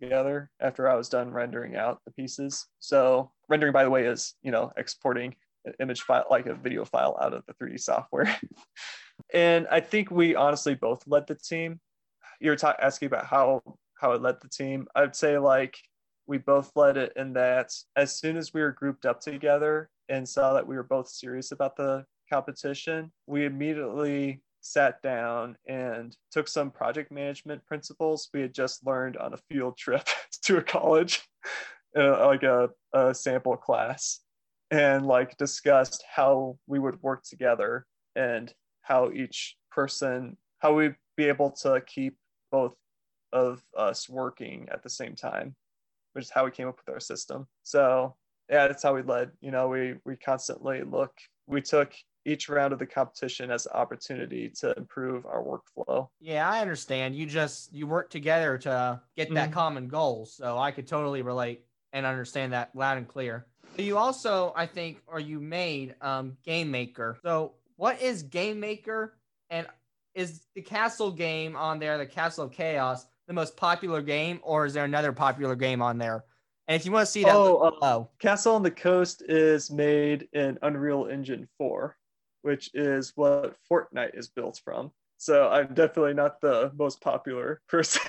together 0.00 0.50
after 0.60 0.88
I 0.88 0.94
was 0.94 1.08
done 1.08 1.30
rendering 1.30 1.76
out 1.76 2.00
the 2.04 2.12
pieces. 2.12 2.66
So 2.78 3.30
rendering, 3.48 3.72
by 3.72 3.84
the 3.84 3.90
way, 3.90 4.04
is 4.04 4.34
you 4.42 4.50
know 4.50 4.72
exporting 4.76 5.34
an 5.64 5.74
image 5.80 6.02
file 6.02 6.24
like 6.30 6.46
a 6.46 6.54
video 6.54 6.84
file 6.84 7.16
out 7.20 7.34
of 7.34 7.44
the 7.46 7.54
3D 7.54 7.80
software. 7.80 8.34
and 9.34 9.66
I 9.70 9.80
think 9.80 10.10
we 10.10 10.34
honestly 10.34 10.74
both 10.74 11.02
led 11.06 11.26
the 11.26 11.34
team. 11.34 11.80
You're 12.40 12.56
ta- 12.56 12.76
asking 12.80 13.06
about 13.06 13.26
how 13.26 13.62
how 13.98 14.12
it 14.12 14.22
led 14.22 14.40
the 14.40 14.48
team. 14.48 14.86
I'd 14.94 15.16
say 15.16 15.38
like 15.38 15.76
we 16.26 16.38
both 16.38 16.72
led 16.76 16.96
it 16.96 17.12
in 17.16 17.32
that 17.34 17.72
as 17.96 18.18
soon 18.18 18.36
as 18.36 18.54
we 18.54 18.60
were 18.60 18.72
grouped 18.72 19.06
up 19.06 19.20
together 19.20 19.90
and 20.08 20.28
saw 20.28 20.54
that 20.54 20.66
we 20.66 20.76
were 20.76 20.82
both 20.82 21.08
serious 21.08 21.52
about 21.52 21.76
the 21.76 22.04
competition, 22.30 23.12
we 23.26 23.44
immediately 23.44 24.42
sat 24.62 25.02
down 25.02 25.56
and 25.66 26.16
took 26.30 26.48
some 26.48 26.70
project 26.70 27.12
management 27.12 27.64
principles 27.66 28.30
we 28.32 28.40
had 28.40 28.54
just 28.54 28.86
learned 28.86 29.16
on 29.16 29.34
a 29.34 29.38
field 29.50 29.76
trip 29.76 30.08
to 30.42 30.56
a 30.56 30.62
college, 30.62 31.22
uh, 31.98 32.26
like 32.26 32.42
a, 32.42 32.70
a 32.94 33.14
sample 33.14 33.56
class, 33.56 34.20
and 34.70 35.04
like 35.04 35.36
discussed 35.36 36.02
how 36.10 36.56
we 36.66 36.78
would 36.78 37.02
work 37.02 37.22
together 37.24 37.84
and 38.16 38.54
how 38.82 39.10
each 39.10 39.56
person, 39.70 40.36
how 40.60 40.74
we'd 40.74 40.96
be 41.16 41.24
able 41.24 41.50
to 41.50 41.82
keep 41.86 42.16
both 42.50 42.74
of 43.32 43.62
us 43.76 44.08
working 44.08 44.68
at 44.70 44.82
the 44.82 44.90
same 44.90 45.14
time, 45.14 45.54
which 46.12 46.24
is 46.24 46.30
how 46.30 46.44
we 46.44 46.50
came 46.50 46.68
up 46.68 46.78
with 46.84 46.94
our 46.94 47.00
system. 47.00 47.46
So 47.62 48.16
yeah, 48.48 48.68
that's 48.68 48.82
how 48.82 48.94
we 48.94 49.02
led. 49.02 49.30
You 49.40 49.50
know, 49.50 49.68
we 49.68 49.94
we 50.04 50.16
constantly 50.16 50.82
look. 50.82 51.12
We 51.46 51.62
took 51.62 51.92
each 52.24 52.48
round 52.48 52.72
of 52.72 52.78
the 52.78 52.86
competition 52.86 53.50
as 53.50 53.66
an 53.66 53.72
opportunity 53.72 54.48
to 54.48 54.72
improve 54.76 55.26
our 55.26 55.42
workflow. 55.42 56.08
Yeah, 56.20 56.48
I 56.48 56.60
understand. 56.60 57.16
You 57.16 57.26
just 57.26 57.72
you 57.72 57.86
work 57.86 58.10
together 58.10 58.58
to 58.58 59.00
get 59.16 59.32
that 59.34 59.50
Mhm. 59.50 59.52
common 59.52 59.88
goal. 59.88 60.26
So 60.26 60.58
I 60.58 60.70
could 60.70 60.86
totally 60.86 61.22
relate 61.22 61.66
and 61.92 62.06
understand 62.06 62.52
that 62.52 62.74
loud 62.74 62.98
and 62.98 63.08
clear. 63.08 63.46
You 63.76 63.98
also, 63.98 64.52
I 64.54 64.66
think, 64.66 65.02
or 65.06 65.18
you 65.18 65.40
made 65.40 65.96
um, 66.00 66.36
Game 66.44 66.70
Maker. 66.70 67.18
So 67.22 67.54
what 67.76 68.00
is 68.00 68.22
Game 68.22 68.60
Maker, 68.60 69.18
and 69.50 69.66
is 70.14 70.46
the 70.54 70.62
Castle 70.62 71.10
game 71.10 71.56
on 71.56 71.78
there, 71.78 71.96
the 71.98 72.06
Castle 72.06 72.44
of 72.44 72.52
Chaos, 72.52 73.06
the 73.26 73.32
most 73.32 73.56
popular 73.56 74.02
game, 74.02 74.40
or 74.42 74.66
is 74.66 74.74
there 74.74 74.84
another 74.84 75.12
popular 75.12 75.56
game 75.56 75.80
on 75.80 75.96
there? 75.98 76.24
And 76.68 76.76
if 76.76 76.84
you 76.86 76.92
want 76.92 77.06
to 77.06 77.10
see 77.12 77.24
that, 77.24 77.34
Oh, 77.34 77.56
uh. 77.82 78.04
Castle 78.18 78.54
on 78.54 78.62
the 78.62 78.70
Coast 78.70 79.22
is 79.28 79.70
made 79.70 80.28
in 80.32 80.58
Unreal 80.62 81.06
Engine 81.06 81.48
4, 81.58 81.96
which 82.42 82.70
is 82.74 83.12
what 83.16 83.56
Fortnite 83.70 84.16
is 84.16 84.28
built 84.28 84.60
from. 84.64 84.92
So 85.18 85.48
I'm 85.48 85.72
definitely 85.74 86.14
not 86.14 86.40
the 86.40 86.72
most 86.76 87.00
popular 87.00 87.60
person. 87.68 88.02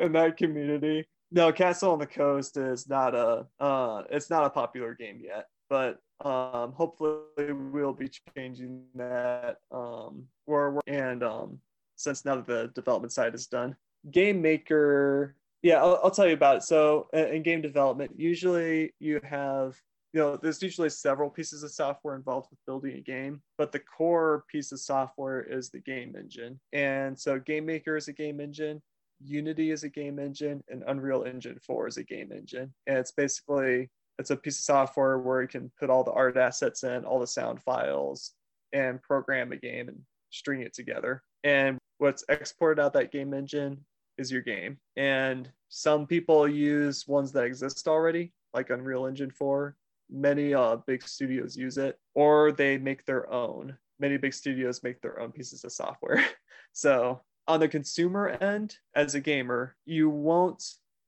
in 0.00 0.12
that 0.12 0.34
community. 0.36 1.06
No, 1.30 1.52
Castle 1.52 1.92
on 1.92 1.98
the 1.98 2.06
Coast 2.06 2.56
is 2.56 2.88
not 2.88 3.14
a 3.14 3.46
uh 3.60 4.02
it's 4.10 4.28
not 4.30 4.44
a 4.44 4.50
popular 4.50 4.94
game 4.94 5.20
yet, 5.22 5.46
but 5.70 5.98
um 6.24 6.72
hopefully 6.72 7.22
we'll 7.72 7.92
be 7.94 8.10
changing 8.36 8.82
that 8.94 9.58
um 9.70 10.24
we're- 10.46 10.80
and 10.86 11.22
um 11.22 11.58
since 11.96 12.24
now 12.24 12.36
that 12.36 12.46
the 12.46 12.70
development 12.74 13.12
side 13.12 13.34
is 13.34 13.46
done. 13.46 13.76
Game 14.10 14.42
Maker, 14.42 15.36
yeah, 15.62 15.80
I'll, 15.80 16.00
I'll 16.04 16.10
tell 16.10 16.26
you 16.26 16.34
about 16.34 16.56
it. 16.56 16.62
So 16.64 17.08
in, 17.12 17.26
in 17.26 17.42
game 17.42 17.62
development, 17.62 18.12
usually 18.16 18.94
you 18.98 19.20
have, 19.22 19.76
you 20.12 20.20
know, 20.20 20.36
there's 20.36 20.62
usually 20.62 20.90
several 20.90 21.30
pieces 21.30 21.62
of 21.62 21.70
software 21.70 22.16
involved 22.16 22.48
with 22.50 22.58
building 22.66 22.96
a 22.96 23.00
game, 23.00 23.40
but 23.56 23.72
the 23.72 23.78
core 23.78 24.44
piece 24.50 24.72
of 24.72 24.80
software 24.80 25.42
is 25.42 25.70
the 25.70 25.78
game 25.78 26.14
engine. 26.18 26.60
And 26.72 27.18
so 27.18 27.38
Game 27.38 27.66
Maker 27.66 27.96
is 27.96 28.08
a 28.08 28.12
game 28.12 28.40
engine, 28.40 28.82
Unity 29.24 29.70
is 29.70 29.84
a 29.84 29.88
game 29.88 30.18
engine, 30.18 30.62
and 30.68 30.82
Unreal 30.86 31.22
Engine 31.22 31.58
4 31.64 31.88
is 31.88 31.96
a 31.96 32.04
game 32.04 32.32
engine. 32.32 32.72
And 32.86 32.98
it's 32.98 33.12
basically 33.12 33.88
it's 34.18 34.30
a 34.30 34.36
piece 34.36 34.58
of 34.58 34.64
software 34.64 35.18
where 35.18 35.42
you 35.42 35.48
can 35.48 35.70
put 35.78 35.90
all 35.90 36.04
the 36.04 36.12
art 36.12 36.36
assets 36.36 36.82
in, 36.82 37.04
all 37.04 37.20
the 37.20 37.26
sound 37.26 37.62
files, 37.62 38.32
and 38.72 39.02
program 39.02 39.52
a 39.52 39.56
game 39.56 39.88
and 39.88 40.00
string 40.30 40.62
it 40.62 40.74
together. 40.74 41.22
And 41.44 41.78
what's 41.98 42.24
exported 42.28 42.82
out 42.82 42.92
that 42.94 43.12
game 43.12 43.32
engine 43.32 43.84
is 44.22 44.32
your 44.32 44.40
game. 44.40 44.78
And 44.96 45.50
some 45.68 46.06
people 46.06 46.48
use 46.48 47.06
ones 47.06 47.32
that 47.32 47.44
exist 47.44 47.86
already, 47.88 48.32
like 48.54 48.70
Unreal 48.70 49.06
Engine 49.06 49.30
4. 49.30 49.76
Many 50.10 50.54
uh, 50.54 50.76
big 50.86 51.06
studios 51.06 51.56
use 51.56 51.76
it, 51.76 51.98
or 52.14 52.52
they 52.52 52.78
make 52.78 53.04
their 53.04 53.30
own. 53.30 53.76
Many 53.98 54.16
big 54.16 54.32
studios 54.32 54.82
make 54.82 55.00
their 55.00 55.20
own 55.20 55.32
pieces 55.32 55.64
of 55.64 55.72
software. 55.72 56.24
so, 56.72 57.20
on 57.48 57.60
the 57.60 57.68
consumer 57.68 58.28
end, 58.28 58.76
as 58.94 59.14
a 59.14 59.20
gamer, 59.20 59.76
you 59.84 60.08
won't 60.08 60.62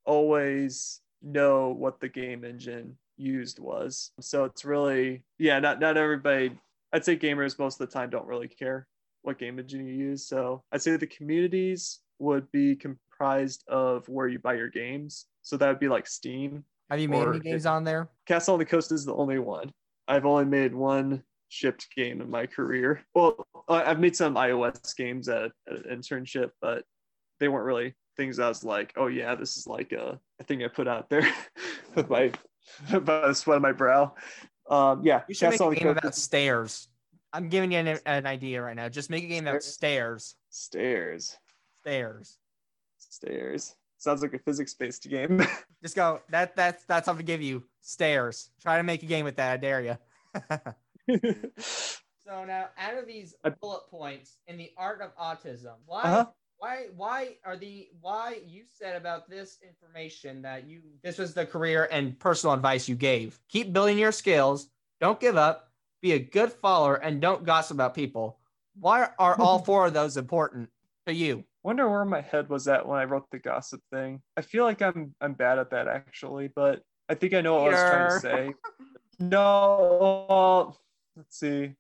always 0.05 1.01
know 1.23 1.69
what 1.71 2.01
the 2.01 2.09
game 2.09 2.45
engine 2.45 2.97
used 3.17 3.59
was. 3.59 4.11
So, 4.21 4.45
it's 4.45 4.65
really, 4.65 5.23
yeah, 5.39 5.61
not, 5.61 5.81
not 5.81 5.97
everybody, 5.97 6.53
I'd 6.93 7.05
say 7.05 7.17
gamers 7.17 7.59
most 7.59 7.81
of 7.81 7.89
the 7.89 7.93
time 7.93 8.11
don't 8.11 8.27
really 8.27 8.49
care 8.49 8.87
what 9.25 9.39
game 9.39 9.59
engine 9.59 9.87
you 9.87 9.95
use. 9.95 10.27
So 10.27 10.63
I'd 10.71 10.83
say 10.83 10.97
the 10.97 11.07
communities 11.07 12.01
would 12.19 12.51
be 12.53 12.77
comprised 13.15 13.65
of 13.69 14.09
where 14.09 14.29
you 14.29 14.39
buy 14.39 14.55
your 14.55 14.69
games. 14.69 15.27
So 15.43 15.57
that 15.57 15.69
would 15.69 15.81
be 15.81 15.89
like 15.89 16.07
Steam. 16.07 16.65
Have 16.91 17.01
you 17.01 17.09
made 17.09 17.27
any 17.27 17.41
games 17.41 17.67
it- 17.67 17.69
on 17.69 17.85
there? 17.85 18.09
Castle 18.27 18.55
on 18.55 18.59
the 18.59 18.65
Coast 18.65 18.93
is 18.93 19.05
the 19.05 19.15
only 19.15 19.39
one. 19.39 19.73
I've 20.07 20.27
only 20.27 20.45
made 20.45 20.75
one 20.75 21.23
shipped 21.49 21.89
game 21.97 22.21
in 22.21 22.31
my 22.31 22.47
career. 22.47 23.03
Well, 23.15 23.47
I've 23.69 24.01
made 24.01 24.17
some 24.17 24.35
iOS 24.35 24.95
games 24.97 25.29
at, 25.29 25.53
at 25.69 25.87
an 25.87 26.01
internship, 26.01 26.51
but 26.61 26.85
they 27.41 27.49
weren't 27.49 27.65
really 27.65 27.95
things 28.17 28.39
I 28.39 28.49
was 28.49 28.65
like, 28.65 28.93
oh 28.97 29.07
yeah, 29.07 29.35
this 29.35 29.57
is 29.57 29.67
like 29.67 29.93
a, 29.93 30.21
a 30.41 30.45
thing 30.45 30.63
I 30.63 30.69
put 30.69 30.87
out 30.87 31.09
there 31.11 31.27
with 31.95 32.09
my 32.11 32.33
by 32.91 33.29
the 33.29 33.35
sweat 33.35 33.57
of 33.57 33.63
my 33.63 33.73
brow. 33.73 34.15
Um, 34.69 35.03
yeah, 35.05 35.23
You 35.29 35.35
should 35.35 35.51
Castle 35.51 35.67
on 35.67 35.73
make 35.73 35.81
a 35.81 35.85
the 35.85 35.85
game 35.87 35.95
Coast 35.95 36.05
about 36.05 36.15
stairs. 36.15 36.89
I'm 37.33 37.49
giving 37.49 37.73
you 37.73 37.79
an, 37.79 37.99
an 38.07 38.27
idea 38.27 38.63
right 38.63 38.77
now. 38.77 38.89
Just 38.89 39.11
make 39.11 39.25
a 39.25 39.27
game 39.27 39.47
about 39.47 39.63
stairs. 39.63 40.37
stairs. 40.51 41.37
Stairs. 41.37 41.37
Stairs. 41.83 42.39
Sounds 43.99 44.23
like 44.23 44.35
a 44.35 44.39
physics-based 44.39 45.09
game. 45.09 45.43
Just 45.83 45.97
go. 45.97 46.21
That 46.31 46.57
that's 46.57 46.85
that's 46.85 47.09
all 47.09 47.17
to 47.17 47.23
give 47.23 47.41
you. 47.43 47.63
Stairs. 47.81 48.51
Try 48.61 48.77
to 48.77 48.83
make 48.83 49.03
a 49.03 49.07
game 49.07 49.25
with 49.25 49.37
that. 49.37 49.53
I 49.53 49.57
dare 49.57 49.81
you. 49.83 49.97
so 51.59 52.45
now, 52.45 52.69
out 52.79 52.97
of 52.97 53.07
these 53.07 53.35
bullet 53.61 53.87
points 53.91 54.39
in 54.47 54.57
the 54.57 54.71
art 54.77 55.01
of 55.03 55.15
autism, 55.17 55.75
why 55.87 56.03
Uh-huh. 56.03 56.27
why 56.59 56.87
why 56.97 57.37
are 57.45 57.57
the 57.57 57.89
why 58.01 58.41
you 58.47 58.65
said 58.67 58.97
about 58.97 59.29
this 59.29 59.59
information 59.63 60.43
that 60.43 60.67
you 60.67 60.83
this 61.03 61.19
was 61.19 61.35
the 61.35 61.47
career 61.47 61.89
and 61.91 62.19
personal 62.19 62.55
advice 62.55 62.89
you 62.89 62.97
gave? 62.97 63.39
Keep 63.49 63.73
building 63.73 63.99
your 63.99 64.13
skills. 64.13 64.69
Don't 65.01 65.21
give 65.21 65.37
up. 65.37 65.71
Be 66.03 66.13
a 66.13 66.19
good 66.19 66.53
follower 66.53 66.97
and 66.97 67.21
don't 67.21 67.45
gossip 67.45 67.77
about 67.77 67.95
people. 67.95 68.39
Why 68.79 69.09
are 69.19 69.39
all 69.41 69.59
four 69.61 69.87
of 69.87 69.95
those 69.95 70.17
important 70.17 70.69
to 71.07 71.15
you? 71.15 71.45
Wonder 71.65 71.89
where 71.89 72.05
my 72.05 72.21
head 72.21 72.51
was 72.51 72.69
at 72.69 72.87
when 72.87 72.99
I 72.99 73.05
wrote 73.05 73.31
the 73.31 73.39
gossip 73.39 73.81
thing. 73.91 74.21
I 74.37 74.43
feel 74.43 74.65
like 74.65 74.83
I'm 74.83 75.15
I'm 75.21 75.33
bad 75.33 75.59
at 75.59 75.71
that 75.71 75.89
actually, 75.89 76.49
but 76.55 76.83
I 77.09 77.15
think 77.15 77.33
I 77.33 77.41
know 77.41 77.55
what 77.55 77.69
I 77.69 77.71
was 77.71 77.81
trying 77.81 78.11
to 78.11 78.21
say. 78.21 78.55
No, 79.21 80.77
let's 81.17 81.39
see. 81.39 81.75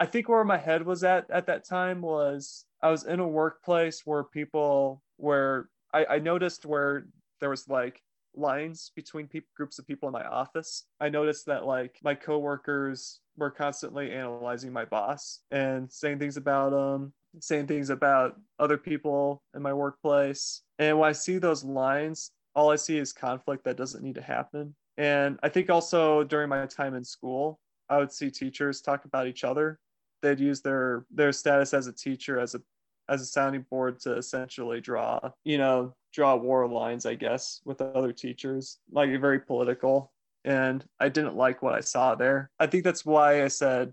I 0.00 0.06
think 0.06 0.28
where 0.28 0.42
my 0.42 0.58
head 0.58 0.84
was 0.84 1.04
at 1.04 1.30
at 1.30 1.46
that 1.46 1.64
time 1.68 2.00
was 2.00 2.64
I 2.82 2.90
was 2.90 3.04
in 3.04 3.20
a 3.20 3.28
workplace 3.28 4.02
where 4.04 4.24
people 4.24 5.02
where 5.18 5.68
I, 5.94 6.04
I 6.06 6.18
noticed 6.18 6.66
where 6.66 7.06
there 7.40 7.50
was 7.50 7.68
like 7.68 8.02
lines 8.34 8.90
between 8.96 9.28
peop 9.28 9.44
groups 9.56 9.78
of 9.78 9.86
people 9.86 10.08
in 10.08 10.12
my 10.12 10.24
office. 10.24 10.86
I 11.00 11.10
noticed 11.10 11.46
that 11.46 11.66
like 11.66 11.98
my 12.02 12.14
coworkers 12.14 13.20
were 13.36 13.50
constantly 13.50 14.10
analyzing 14.12 14.72
my 14.72 14.84
boss 14.84 15.40
and 15.50 15.92
saying 15.92 16.18
things 16.18 16.36
about 16.36 16.72
him, 16.72 17.12
saying 17.40 17.66
things 17.66 17.90
about 17.90 18.38
other 18.58 18.76
people 18.76 19.42
in 19.54 19.62
my 19.62 19.72
workplace. 19.72 20.62
And 20.78 20.98
when 20.98 21.08
I 21.08 21.12
see 21.12 21.38
those 21.38 21.64
lines, 21.64 22.30
all 22.54 22.70
I 22.70 22.76
see 22.76 22.98
is 22.98 23.12
conflict 23.12 23.64
that 23.64 23.76
doesn't 23.76 24.02
need 24.02 24.14
to 24.16 24.22
happen. 24.22 24.74
And 24.98 25.38
I 25.42 25.48
think 25.48 25.70
also 25.70 26.22
during 26.24 26.48
my 26.48 26.66
time 26.66 26.94
in 26.94 27.04
school, 27.04 27.58
I 27.88 27.98
would 27.98 28.12
see 28.12 28.30
teachers 28.30 28.80
talk 28.80 29.04
about 29.04 29.26
each 29.26 29.44
other. 29.44 29.78
They'd 30.22 30.40
use 30.40 30.60
their 30.60 31.04
their 31.10 31.32
status 31.32 31.74
as 31.74 31.86
a 31.86 31.92
teacher 31.92 32.38
as 32.38 32.54
a 32.54 32.60
as 33.08 33.20
a 33.20 33.26
sounding 33.26 33.66
board 33.68 33.98
to 34.00 34.16
essentially 34.16 34.80
draw, 34.80 35.18
you 35.44 35.58
know, 35.58 35.94
draw 36.12 36.36
war 36.36 36.66
lines, 36.68 37.04
I 37.04 37.14
guess, 37.14 37.60
with 37.64 37.80
other 37.80 38.12
teachers, 38.12 38.78
like 38.90 39.10
very 39.20 39.40
political. 39.40 40.12
And 40.44 40.84
I 41.00 41.08
didn't 41.08 41.36
like 41.36 41.62
what 41.62 41.74
I 41.74 41.80
saw 41.80 42.14
there. 42.14 42.50
I 42.58 42.66
think 42.66 42.84
that's 42.84 43.04
why 43.04 43.44
I 43.44 43.48
said 43.48 43.92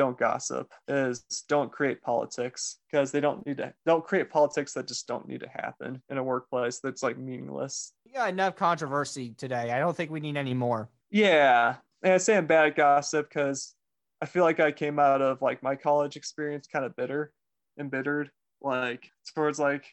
don't 0.00 0.18
gossip 0.18 0.66
is 0.88 1.22
don't 1.46 1.70
create 1.70 2.00
politics 2.00 2.78
because 2.90 3.12
they 3.12 3.20
don't 3.20 3.44
need 3.46 3.58
to 3.58 3.70
don't 3.84 4.02
create 4.02 4.30
politics 4.30 4.72
that 4.72 4.88
just 4.88 5.06
don't 5.06 5.28
need 5.28 5.40
to 5.40 5.48
happen 5.48 6.02
in 6.08 6.16
a 6.16 6.22
workplace 6.24 6.80
that's 6.82 7.02
like 7.02 7.18
meaningless 7.18 7.92
got 8.14 8.30
enough 8.30 8.56
controversy 8.56 9.34
today. 9.36 9.70
I 9.70 9.78
don't 9.78 9.94
think 9.94 10.10
we 10.10 10.20
need 10.20 10.38
any 10.38 10.54
more. 10.54 10.88
yeah 11.10 11.76
and 12.02 12.14
i 12.14 12.16
say 12.16 12.34
i'm 12.34 12.46
bad 12.46 12.68
at 12.68 12.76
gossip 12.76 13.28
because 13.28 13.74
i 14.22 14.26
feel 14.26 14.42
like 14.42 14.58
i 14.58 14.72
came 14.72 14.98
out 14.98 15.20
of 15.20 15.42
like 15.42 15.62
my 15.62 15.76
college 15.76 16.16
experience 16.16 16.66
kind 16.66 16.86
of 16.86 16.96
bitter 16.96 17.30
embittered 17.78 18.30
like 18.62 19.10
towards 19.34 19.58
like 19.58 19.84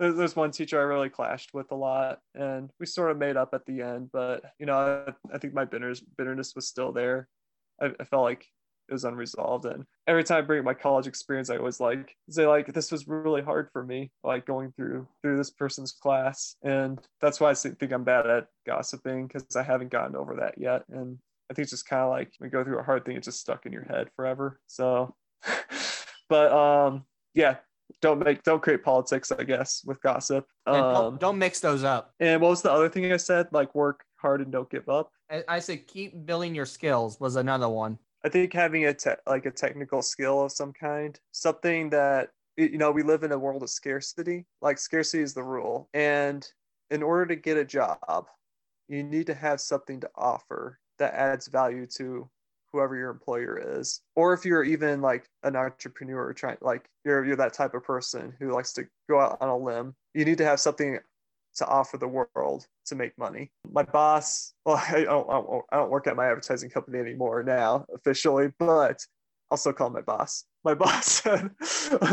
there's 0.00 0.34
one 0.34 0.50
teacher 0.52 0.80
i 0.80 0.82
really 0.82 1.10
clashed 1.10 1.50
with 1.52 1.70
a 1.70 1.76
lot 1.76 2.18
and 2.34 2.70
we 2.80 2.86
sort 2.86 3.10
of 3.10 3.18
made 3.18 3.36
up 3.36 3.50
at 3.52 3.66
the 3.66 3.82
end 3.82 4.08
but 4.10 4.42
you 4.58 4.64
know 4.64 4.78
i, 5.06 5.12
I 5.34 5.38
think 5.38 5.52
my 5.52 5.66
bitterness 5.66 6.00
bitterness 6.16 6.54
was 6.56 6.66
still 6.66 6.92
there 6.92 7.28
I, 7.80 7.90
I 8.00 8.04
felt 8.04 8.22
like 8.22 8.46
it 8.88 8.92
was 8.92 9.04
unresolved 9.04 9.64
and 9.64 9.84
every 10.06 10.22
time 10.24 10.38
i 10.38 10.40
bring 10.40 10.58
up 10.58 10.64
my 10.64 10.74
college 10.74 11.06
experience 11.06 11.48
i 11.50 11.56
always 11.56 11.80
like 11.80 12.14
say 12.28 12.46
like 12.46 12.72
this 12.72 12.92
was 12.92 13.08
really 13.08 13.42
hard 13.42 13.68
for 13.72 13.82
me 13.84 14.10
like 14.22 14.44
going 14.46 14.72
through 14.76 15.06
through 15.22 15.36
this 15.36 15.50
person's 15.50 15.92
class 15.92 16.56
and 16.62 17.00
that's 17.20 17.40
why 17.40 17.50
i 17.50 17.54
think 17.54 17.92
i'm 17.92 18.04
bad 18.04 18.28
at 18.28 18.46
gossiping 18.66 19.26
because 19.26 19.56
i 19.56 19.62
haven't 19.62 19.90
gotten 19.90 20.14
over 20.16 20.36
that 20.36 20.54
yet 20.58 20.84
and 20.90 21.18
I 21.50 21.52
think 21.52 21.64
it's 21.64 21.72
just 21.72 21.86
kind 21.86 22.02
of 22.02 22.08
like 22.08 22.32
when 22.38 22.48
you 22.48 22.50
go 22.50 22.64
through 22.64 22.78
a 22.78 22.82
hard 22.82 23.04
thing, 23.04 23.16
it's 23.18 23.26
just 23.26 23.38
stuck 23.38 23.66
in 23.66 23.72
your 23.72 23.84
head 23.84 24.08
forever. 24.16 24.58
So, 24.66 25.14
but 26.30 26.50
um, 26.50 27.04
yeah, 27.34 27.56
don't 28.00 28.18
make 28.24 28.42
don't 28.44 28.62
create 28.62 28.82
politics, 28.82 29.30
I 29.30 29.44
guess, 29.44 29.82
with 29.84 30.00
gossip. 30.00 30.46
And 30.66 30.76
Um, 30.76 30.94
don't, 30.94 31.20
don't 31.20 31.38
mix 31.38 31.60
those 31.60 31.84
up. 31.84 32.12
and 32.18 32.40
what 32.40 32.48
was 32.48 32.62
the 32.62 32.72
other 32.72 32.88
thing 32.88 33.12
I 33.12 33.18
said? 33.18 33.48
Like 33.52 33.74
work 33.74 34.04
hard 34.16 34.40
and 34.40 34.50
don't 34.50 34.70
give 34.70 34.88
up. 34.88 35.10
I, 35.30 35.44
I 35.46 35.58
said 35.58 35.86
keep 35.86 36.24
building 36.24 36.54
your 36.54 36.64
skills 36.66 37.20
was 37.20 37.36
another 37.36 37.68
one. 37.68 37.98
I 38.24 38.30
think 38.30 38.52
having 38.52 38.86
a 38.86 38.94
te- 38.94 39.10
like 39.26 39.46
a 39.46 39.50
technical 39.50 40.00
skill 40.02 40.42
of 40.42 40.52
some 40.52 40.72
kind, 40.72 41.18
something 41.32 41.90
that 41.90 42.30
you 42.56 42.78
know, 42.78 42.90
we 42.90 43.02
live 43.02 43.24
in 43.24 43.32
a 43.32 43.38
world 43.38 43.62
of 43.62 43.70
scarcity. 43.70 44.46
Like 44.62 44.78
scarcity 44.78 45.22
is 45.22 45.34
the 45.34 45.42
rule, 45.42 45.88
and 45.92 46.46
in 46.90 47.02
order 47.02 47.26
to 47.26 47.36
get 47.36 47.56
a 47.56 47.64
job, 47.64 48.28
you 48.88 49.02
need 49.02 49.26
to 49.26 49.34
have 49.34 49.60
something 49.60 50.00
to 50.00 50.10
offer 50.14 50.78
that 50.98 51.14
adds 51.14 51.48
value 51.48 51.86
to 51.96 52.28
whoever 52.72 52.96
your 52.96 53.10
employer 53.10 53.78
is. 53.78 54.00
Or 54.16 54.32
if 54.32 54.44
you're 54.44 54.64
even 54.64 55.00
like 55.00 55.28
an 55.42 55.56
entrepreneur 55.56 56.32
trying 56.32 56.58
like 56.60 56.88
you're 57.04 57.24
you're 57.24 57.36
that 57.36 57.54
type 57.54 57.74
of 57.74 57.84
person 57.84 58.34
who 58.38 58.52
likes 58.52 58.72
to 58.74 58.86
go 59.08 59.20
out 59.20 59.38
on 59.40 59.48
a 59.48 59.56
limb, 59.56 59.94
you 60.14 60.24
need 60.24 60.38
to 60.38 60.44
have 60.44 60.60
something 60.60 60.98
to 61.56 61.66
offer 61.66 61.96
the 61.96 62.08
world 62.08 62.66
to 62.86 62.94
make 62.94 63.16
money. 63.18 63.50
My 63.70 63.82
boss, 63.82 64.52
well, 64.64 64.76
I 64.88 65.04
don't, 65.04 65.64
I 65.70 65.76
don't, 65.76 65.90
work 65.90 66.06
at 66.06 66.16
my 66.16 66.26
advertising 66.26 66.70
company 66.70 66.98
anymore 66.98 67.42
now 67.42 67.86
officially, 67.94 68.48
but 68.58 68.98
I'll 69.50 69.58
still 69.58 69.72
call 69.72 69.90
my 69.90 70.00
boss. 70.00 70.44
My 70.64 70.74
boss 70.74 71.06
said 71.06 71.50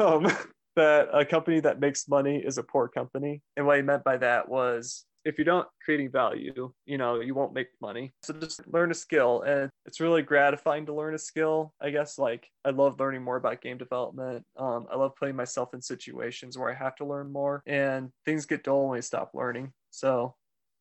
um, 0.01 0.31
that 0.75 1.09
a 1.13 1.25
company 1.25 1.59
that 1.61 1.79
makes 1.79 2.07
money 2.07 2.37
is 2.37 2.57
a 2.57 2.63
poor 2.63 2.87
company. 2.87 3.41
And 3.57 3.65
what 3.65 3.77
he 3.77 3.83
meant 3.83 4.03
by 4.03 4.17
that 4.17 4.47
was 4.47 5.05
if 5.23 5.37
you 5.37 5.43
don't 5.43 5.67
creating 5.83 6.11
value, 6.11 6.71
you 6.85 6.97
know, 6.97 7.19
you 7.19 7.33
won't 7.35 7.53
make 7.53 7.67
money. 7.81 8.11
So 8.23 8.33
just 8.33 8.65
learn 8.67 8.91
a 8.91 8.95
skill. 8.95 9.41
And 9.43 9.69
it's 9.85 9.99
really 9.99 10.21
gratifying 10.21 10.85
to 10.87 10.93
learn 10.93 11.13
a 11.13 11.19
skill. 11.19 11.73
I 11.81 11.89
guess 11.91 12.17
like 12.17 12.49
I 12.65 12.71
love 12.71 12.99
learning 12.99 13.23
more 13.23 13.37
about 13.37 13.61
game 13.61 13.77
development. 13.77 14.43
Um, 14.57 14.87
I 14.91 14.95
love 14.95 15.15
putting 15.15 15.35
myself 15.35 15.73
in 15.73 15.81
situations 15.81 16.57
where 16.57 16.71
I 16.71 16.75
have 16.75 16.95
to 16.97 17.05
learn 17.05 17.31
more 17.31 17.61
and 17.65 18.09
things 18.25 18.45
get 18.45 18.63
dull 18.63 18.89
when 18.89 18.97
I 18.97 19.01
stop 19.01 19.31
learning. 19.33 19.71
So 19.91 20.35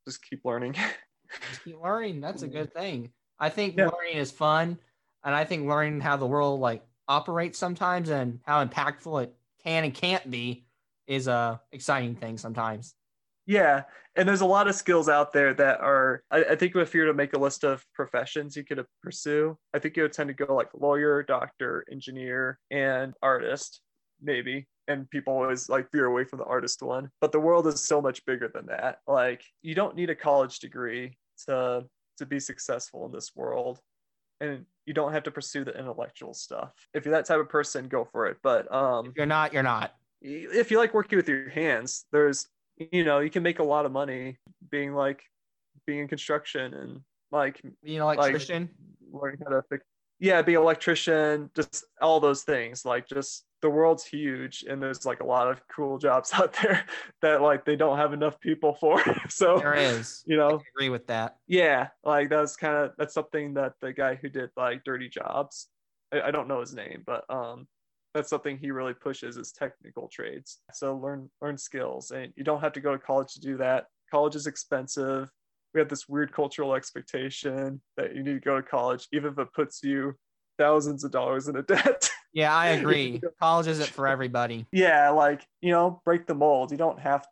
just 0.06 0.24
keep 0.24 0.44
learning. 0.44 0.74
Just 1.48 1.62
keep 1.62 1.80
learning. 1.80 2.20
That's 2.20 2.42
a 2.42 2.48
good 2.48 2.74
thing. 2.74 3.12
I 3.38 3.50
think 3.50 3.76
Yeah. 3.76 3.86
learning 3.86 4.16
is 4.16 4.32
fun, 4.32 4.78
and 5.22 5.32
I 5.32 5.44
think 5.44 5.68
learning 5.68 6.00
how 6.00 6.16
the 6.16 6.26
world 6.26 6.58
like 6.58 6.84
operates 7.06 7.56
sometimes 7.56 8.08
and 8.08 8.40
how 8.44 8.64
impactful 8.64 9.22
it 9.22 9.34
can 9.62 9.84
and 9.84 9.94
can't 9.94 10.28
be 10.28 10.66
is 11.06 11.28
a 11.28 11.60
exciting 11.70 12.16
thing 12.16 12.36
sometimes. 12.36 12.96
Yeah, 13.50 13.82
and 14.14 14.28
there's 14.28 14.42
a 14.42 14.46
lot 14.46 14.68
of 14.68 14.76
skills 14.76 15.08
out 15.08 15.32
there 15.32 15.52
that 15.54 15.80
are. 15.80 16.22
I, 16.30 16.44
I 16.44 16.54
think 16.54 16.76
if 16.76 16.94
you 16.94 17.00
were 17.00 17.08
to 17.08 17.14
make 17.14 17.32
a 17.32 17.38
list 17.38 17.64
of 17.64 17.84
professions 17.94 18.56
you 18.56 18.62
could 18.62 18.86
pursue, 19.02 19.58
I 19.74 19.80
think 19.80 19.96
you 19.96 20.04
would 20.04 20.12
tend 20.12 20.28
to 20.28 20.34
go 20.34 20.54
like 20.54 20.68
lawyer, 20.72 21.24
doctor, 21.24 21.84
engineer, 21.90 22.60
and 22.70 23.12
artist, 23.20 23.80
maybe. 24.22 24.68
And 24.86 25.10
people 25.10 25.32
always 25.34 25.68
like 25.68 25.90
veer 25.90 26.06
away 26.06 26.22
from 26.22 26.38
the 26.38 26.44
artist 26.44 26.80
one. 26.80 27.10
But 27.20 27.32
the 27.32 27.40
world 27.40 27.66
is 27.66 27.84
so 27.84 28.00
much 28.00 28.24
bigger 28.24 28.46
than 28.54 28.66
that. 28.66 28.98
Like 29.08 29.42
you 29.62 29.74
don't 29.74 29.96
need 29.96 30.10
a 30.10 30.14
college 30.14 30.60
degree 30.60 31.18
to 31.48 31.86
to 32.18 32.26
be 32.26 32.38
successful 32.38 33.04
in 33.06 33.10
this 33.10 33.32
world, 33.34 33.80
and 34.40 34.64
you 34.86 34.94
don't 34.94 35.12
have 35.12 35.24
to 35.24 35.32
pursue 35.32 35.64
the 35.64 35.76
intellectual 35.76 36.34
stuff. 36.34 36.72
If 36.94 37.04
you're 37.04 37.14
that 37.14 37.26
type 37.26 37.40
of 37.40 37.48
person, 37.48 37.88
go 37.88 38.04
for 38.12 38.28
it. 38.28 38.36
But 38.44 38.72
um, 38.72 39.06
If 39.06 39.16
you're 39.16 39.26
not, 39.26 39.52
you're 39.52 39.64
not. 39.64 39.96
if 40.22 40.70
you 40.70 40.78
like 40.78 40.94
working 40.94 41.16
with 41.16 41.28
your 41.28 41.48
hands, 41.48 42.04
there's 42.12 42.46
you 42.92 43.04
know 43.04 43.18
you 43.20 43.30
can 43.30 43.42
make 43.42 43.58
a 43.58 43.64
lot 43.64 43.86
of 43.86 43.92
money 43.92 44.38
being 44.70 44.94
like 44.94 45.22
being 45.86 46.00
in 46.00 46.08
construction 46.08 46.74
and 46.74 47.00
like 47.32 47.60
Being 47.84 47.98
an 47.98 48.02
electrician. 48.02 48.68
learning 49.12 49.38
how 49.44 49.50
to 49.52 49.62
fix. 49.68 49.84
Yeah, 50.18 50.42
be 50.42 50.54
an 50.54 50.60
electrician, 50.60 51.50
just 51.56 51.84
all 52.02 52.20
those 52.20 52.42
things. 52.42 52.84
Like 52.84 53.08
just 53.08 53.44
the 53.62 53.70
world's 53.70 54.04
huge 54.04 54.64
and 54.68 54.82
there's 54.82 55.06
like 55.06 55.20
a 55.20 55.26
lot 55.26 55.48
of 55.50 55.60
cool 55.68 55.96
jobs 55.98 56.32
out 56.34 56.52
there 56.62 56.84
that 57.22 57.40
like 57.42 57.64
they 57.64 57.76
don't 57.76 57.98
have 57.98 58.12
enough 58.12 58.38
people 58.40 58.74
for. 58.74 59.02
so 59.28 59.58
there 59.58 59.74
is. 59.74 60.22
you 60.26 60.36
know, 60.36 60.58
can 60.58 60.66
agree 60.76 60.88
with 60.90 61.06
that. 61.06 61.36
yeah, 61.46 61.88
like 62.04 62.28
that's 62.28 62.56
kind 62.56 62.76
of 62.76 62.92
that's 62.98 63.14
something 63.14 63.54
that 63.54 63.74
the 63.80 63.92
guy 63.92 64.14
who 64.16 64.28
did 64.28 64.50
like 64.56 64.84
Dirty 64.84 65.08
Jobs, 65.08 65.68
I, 66.12 66.20
I 66.22 66.30
don't 66.30 66.48
know 66.48 66.60
his 66.60 66.74
name, 66.74 67.02
but 67.06 67.24
um, 67.30 67.66
that's 68.14 68.28
something 68.28 68.58
he 68.58 68.70
really 68.70 68.94
pushes 68.94 69.36
is 69.36 69.52
technical 69.52 70.08
trades. 70.08 70.58
So 70.72 70.96
learn 70.96 71.30
learn 71.40 71.56
skills, 71.58 72.10
and 72.10 72.32
you 72.36 72.44
don't 72.44 72.60
have 72.60 72.72
to 72.72 72.80
go 72.80 72.92
to 72.92 72.98
college 72.98 73.32
to 73.34 73.40
do 73.40 73.56
that. 73.58 73.86
College 74.10 74.34
is 74.36 74.46
expensive. 74.46 75.28
We 75.74 75.80
have 75.80 75.88
this 75.88 76.08
weird 76.08 76.32
cultural 76.32 76.74
expectation 76.74 77.80
that 77.96 78.14
you 78.16 78.22
need 78.24 78.34
to 78.34 78.40
go 78.40 78.56
to 78.56 78.62
college, 78.62 79.06
even 79.12 79.32
if 79.32 79.38
it 79.38 79.52
puts 79.54 79.82
you 79.84 80.14
thousands 80.58 81.04
of 81.04 81.12
dollars 81.12 81.46
in 81.48 81.56
a 81.56 81.62
debt. 81.74 82.08
Yeah, 82.32 82.54
I 82.54 82.68
agree. 82.68 83.20
College 83.40 83.66
isn't 83.68 83.88
for 83.90 84.06
everybody. 84.08 84.66
yeah, 84.72 85.10
like 85.10 85.46
you 85.60 85.72
know, 85.72 86.00
break 86.04 86.26
the 86.26 86.34
mold. 86.34 86.72
You 86.72 86.78
don't 86.78 86.98
have. 87.00 87.26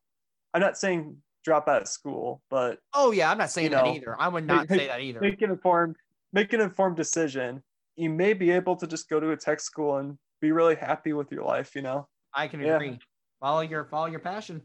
I'm 0.55 0.61
not 0.61 0.79
saying 0.79 1.17
drop 1.45 1.69
out 1.69 1.83
of 1.83 1.89
school, 1.89 2.43
but 2.51 2.79
Oh 2.95 3.11
yeah, 3.13 3.31
I'm 3.31 3.39
not 3.39 3.51
saying 3.51 3.71
that 3.73 3.85
know, 3.85 3.95
either. 3.95 4.17
I 4.19 4.29
would 4.29 4.47
not 4.47 4.69
make- 4.71 4.81
say 4.81 4.87
that 4.89 5.01
either. 5.01 5.21
make 5.21 5.41
an 5.43 5.51
informed 5.51 5.97
make 6.33 6.53
an 6.53 6.61
informed 6.61 6.97
decision 6.97 7.63
you 7.97 8.11
may 8.11 8.33
be 8.35 8.51
able 8.51 8.77
to 8.77 8.87
just 8.87 9.09
go 9.09 9.19
to 9.19 9.31
a 9.31 9.37
tech 9.37 9.59
school 9.59 9.97
and 9.97 10.17
be 10.41 10.53
really 10.53 10.75
happy 10.75 11.13
with 11.13 11.31
your 11.33 11.45
life 11.45 11.75
you 11.75 11.83
know 11.83 12.07
I 12.35 12.47
can 12.47 12.61
yeah. 12.61 12.77
agree. 12.77 12.99
Follow 13.41 13.61
your 13.61 13.85
follow 13.85 14.07
your 14.07 14.21
passion. 14.21 14.63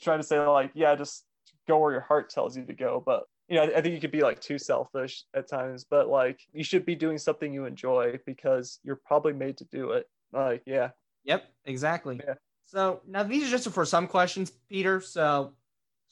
try 0.00 0.16
to 0.16 0.22
say 0.22 0.38
like 0.38 0.70
yeah 0.74 0.94
just 0.94 1.24
go 1.68 1.78
where 1.78 1.92
your 1.92 2.00
heart 2.00 2.30
tells 2.30 2.56
you 2.56 2.64
to 2.64 2.72
go 2.72 3.02
but 3.04 3.24
you 3.48 3.56
know 3.56 3.62
I, 3.62 3.80
think 3.80 3.94
you 3.94 4.00
could 4.00 4.12
be 4.12 4.22
like 4.22 4.40
too 4.40 4.58
selfish 4.58 5.24
at 5.34 5.48
times 5.48 5.84
but 5.88 6.08
like 6.08 6.40
you 6.52 6.64
should 6.64 6.86
be 6.86 6.94
doing 6.94 7.18
something 7.18 7.52
you 7.52 7.64
enjoy 7.66 8.18
because 8.26 8.80
you're 8.82 9.00
probably 9.04 9.32
made 9.32 9.56
to 9.58 9.64
do 9.66 9.90
it 9.90 10.06
like 10.32 10.62
yeah 10.66 10.90
Yep, 11.24 11.44
exactly. 11.64 12.20
Yeah. 12.26 12.34
So 12.66 13.00
now 13.06 13.22
these 13.22 13.46
are 13.46 13.50
just 13.50 13.68
for 13.70 13.84
some 13.84 14.06
questions, 14.06 14.50
Peter. 14.68 15.00
So, 15.00 15.52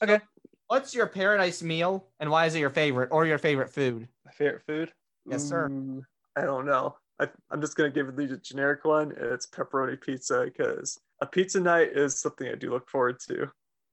so 0.01 0.03
Okay. 0.03 0.23
what's 0.67 0.93
your 0.93 1.07
paradise 1.07 1.63
meal 1.63 2.07
and 2.19 2.29
why 2.29 2.45
is 2.45 2.55
it 2.55 2.59
your 2.59 2.69
favorite 2.69 3.09
or 3.11 3.25
your 3.25 3.37
favorite 3.37 3.69
food? 3.69 4.07
my 4.25 4.31
favorite 4.31 4.63
food 4.67 4.93
Yes, 5.29 5.47
sir. 5.47 5.67
Ooh, 5.67 6.03
i 6.35 6.41
don't 6.41 6.65
know 6.65 6.95
I, 7.19 7.27
i'm 7.51 7.61
just 7.61 7.75
going 7.75 7.91
to 7.91 7.95
give 8.03 8.15
the 8.15 8.37
generic 8.37 8.85
one 8.85 9.13
it's 9.17 9.45
pepperoni 9.47 9.99
pizza 9.99 10.45
because 10.45 10.99
a 11.21 11.25
pizza 11.25 11.59
night 11.59 11.89
is 11.93 12.17
something 12.19 12.47
i 12.47 12.55
do 12.55 12.71
look 12.71 12.89
forward 12.89 13.19
to 13.27 13.49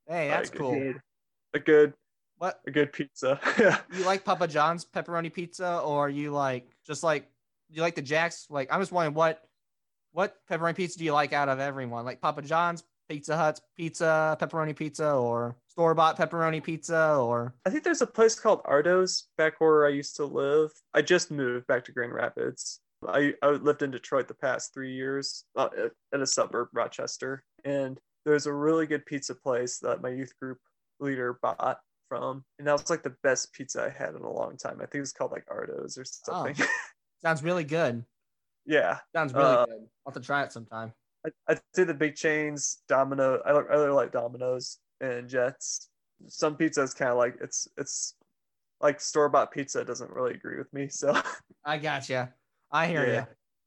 Hey, 0.08 0.28
that's 0.28 0.50
Like, 0.50 0.58
cool. 0.58 0.72
a 0.74 0.78
good, 0.78 1.00
a 1.54 1.58
good 1.58 1.94
What 2.38 2.60
a 2.66 2.70
good 2.70 2.92
pizza. 2.92 3.40
yeah. 3.58 3.78
you 3.92 4.04
like 4.04 4.24
Papa 4.24 4.46
John's 4.46 4.84
pepperoni 4.84 5.32
pizza 5.32 5.78
or 5.80 6.08
you 6.08 6.30
like 6.30 6.68
just 6.86 7.02
like 7.02 7.28
you 7.70 7.82
like 7.82 7.96
the 7.96 8.02
Jack's? 8.02 8.46
Like 8.50 8.68
I'm 8.72 8.80
just 8.80 8.92
wondering 8.92 9.14
what 9.14 9.42
what 10.12 10.36
pepperoni 10.48 10.76
pizza 10.76 10.98
do 10.98 11.04
you 11.04 11.12
like 11.12 11.32
out 11.32 11.48
of 11.48 11.58
everyone? 11.58 12.04
Like 12.04 12.20
Papa 12.20 12.42
John's, 12.42 12.84
Pizza 13.08 13.36
Hut's 13.36 13.60
pizza, 13.76 14.36
pepperoni 14.40 14.76
pizza, 14.76 15.12
or 15.14 15.56
store 15.68 15.94
bought 15.94 16.16
pepperoni 16.16 16.62
pizza, 16.62 17.16
or 17.16 17.54
I 17.64 17.70
think 17.70 17.82
there's 17.84 18.02
a 18.02 18.06
place 18.06 18.38
called 18.38 18.60
Ardo's 18.64 19.28
back 19.38 19.60
where 19.60 19.86
I 19.86 19.90
used 19.90 20.16
to 20.16 20.24
live. 20.24 20.70
I 20.94 21.02
just 21.02 21.30
moved 21.30 21.66
back 21.66 21.84
to 21.86 21.92
Grand 21.92 22.12
Rapids. 22.14 22.80
I, 23.06 23.34
I 23.42 23.50
lived 23.50 23.82
in 23.82 23.90
Detroit 23.90 24.28
the 24.28 24.34
past 24.34 24.72
three 24.72 24.92
years 24.94 25.44
uh, 25.56 25.68
in 26.12 26.22
a 26.22 26.26
suburb, 26.26 26.68
Rochester. 26.72 27.42
And 27.64 27.98
there's 28.24 28.46
a 28.46 28.52
really 28.52 28.86
good 28.86 29.04
pizza 29.06 29.34
place 29.34 29.78
that 29.80 30.02
my 30.02 30.08
youth 30.10 30.32
group 30.40 30.58
leader 31.00 31.38
bought 31.42 31.78
from. 32.08 32.44
And 32.58 32.66
that 32.66 32.72
was 32.72 32.88
like 32.90 33.02
the 33.02 33.14
best 33.22 33.52
pizza 33.52 33.82
I 33.84 33.90
had 33.90 34.14
in 34.14 34.22
a 34.22 34.32
long 34.32 34.56
time. 34.56 34.78
I 34.82 34.86
think 34.86 35.02
it's 35.02 35.12
called 35.12 35.32
like 35.32 35.44
Ardo's 35.48 35.98
or 35.98 36.04
something. 36.04 36.56
sounds 37.24 37.42
really 37.42 37.64
good. 37.64 38.04
yeah. 38.64 38.98
Sounds 39.14 39.32
really 39.34 39.46
Uh, 39.46 39.66
good. 39.66 39.74
I'll 40.06 40.12
have 40.12 40.22
to 40.22 40.26
try 40.26 40.42
it 40.42 40.52
sometime. 40.52 40.92
I, 41.26 41.30
I'd 41.48 41.60
say 41.74 41.84
the 41.84 41.94
big 41.94 42.14
chains, 42.14 42.78
Domino. 42.88 43.40
I, 43.44 43.52
like- 43.52 43.70
I 43.70 43.74
really 43.74 43.90
like 43.90 44.12
Domino's 44.12 44.78
and 45.00 45.28
Jets. 45.28 45.88
Some 46.28 46.56
pizza 46.56 46.82
is 46.82 46.94
kind 46.94 47.10
of 47.10 47.18
like 47.18 47.36
it's 47.42 47.68
it's 47.76 48.14
like 48.80 49.00
store 49.00 49.28
bought 49.28 49.52
pizza 49.52 49.84
doesn't 49.84 50.10
really 50.10 50.32
agree 50.34 50.56
with 50.56 50.72
me. 50.72 50.88
So 50.88 51.14
I 51.64 51.76
gotcha. 51.78 52.32
I 52.70 52.86
hear 52.88 53.06
yeah, 53.06 53.24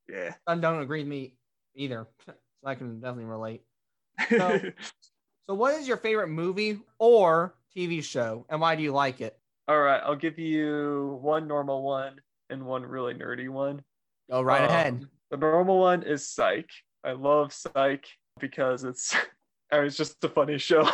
you. 0.08 0.16
yeah. 0.16 0.34
I 0.48 0.56
don't 0.56 0.82
agree 0.82 1.00
with 1.00 1.08
me 1.08 1.36
either. 1.76 2.08
So 2.26 2.34
I 2.66 2.76
can 2.76 3.00
definitely 3.00 3.26
relate. 3.26 3.62
So- 4.30 4.60
So 5.50 5.56
what 5.56 5.74
is 5.74 5.88
your 5.88 5.98
favorite 5.98 6.28
movie 6.28 6.80
or 7.00 7.56
TV 7.76 8.04
show 8.04 8.46
and 8.50 8.62
why 8.62 8.76
do 8.76 8.84
you 8.84 8.92
like 8.92 9.20
it? 9.20 9.36
All 9.68 9.80
right, 9.80 10.00
I'll 10.06 10.16
give 10.16 10.38
you 10.38 11.18
one 11.24 11.48
normal 11.48 11.82
one 11.82 12.22
and 12.52 12.68
one 12.68 12.84
really 12.84 13.16
nerdy 13.16 13.50
one. 13.50 13.82
Go 14.30 14.44
right 14.44 14.62
Um, 14.62 14.68
ahead. 14.70 15.06
The 15.32 15.38
normal 15.38 15.80
one 15.80 16.04
is 16.04 16.28
Psych. 16.30 16.70
I 17.04 17.14
love 17.14 17.52
Psych 17.52 18.06
because 18.40 18.84
it's 18.84 19.16
I 19.72 19.78
mean, 19.78 19.86
it's 19.88 19.98
just 19.98 20.24
a 20.24 20.30
funny 20.30 20.60
show. 20.60 20.88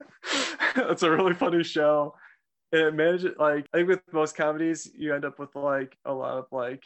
it's 0.76 1.02
a 1.02 1.10
really 1.10 1.34
funny 1.34 1.62
show. 1.62 2.14
And 2.72 2.80
it 2.80 2.94
manages 2.94 3.34
like 3.38 3.66
I 3.74 3.76
think 3.76 3.88
with 3.88 4.00
most 4.10 4.36
comedies 4.36 4.90
you 4.96 5.14
end 5.14 5.26
up 5.26 5.38
with 5.38 5.54
like 5.54 5.98
a 6.06 6.12
lot 6.14 6.38
of 6.38 6.46
like 6.50 6.82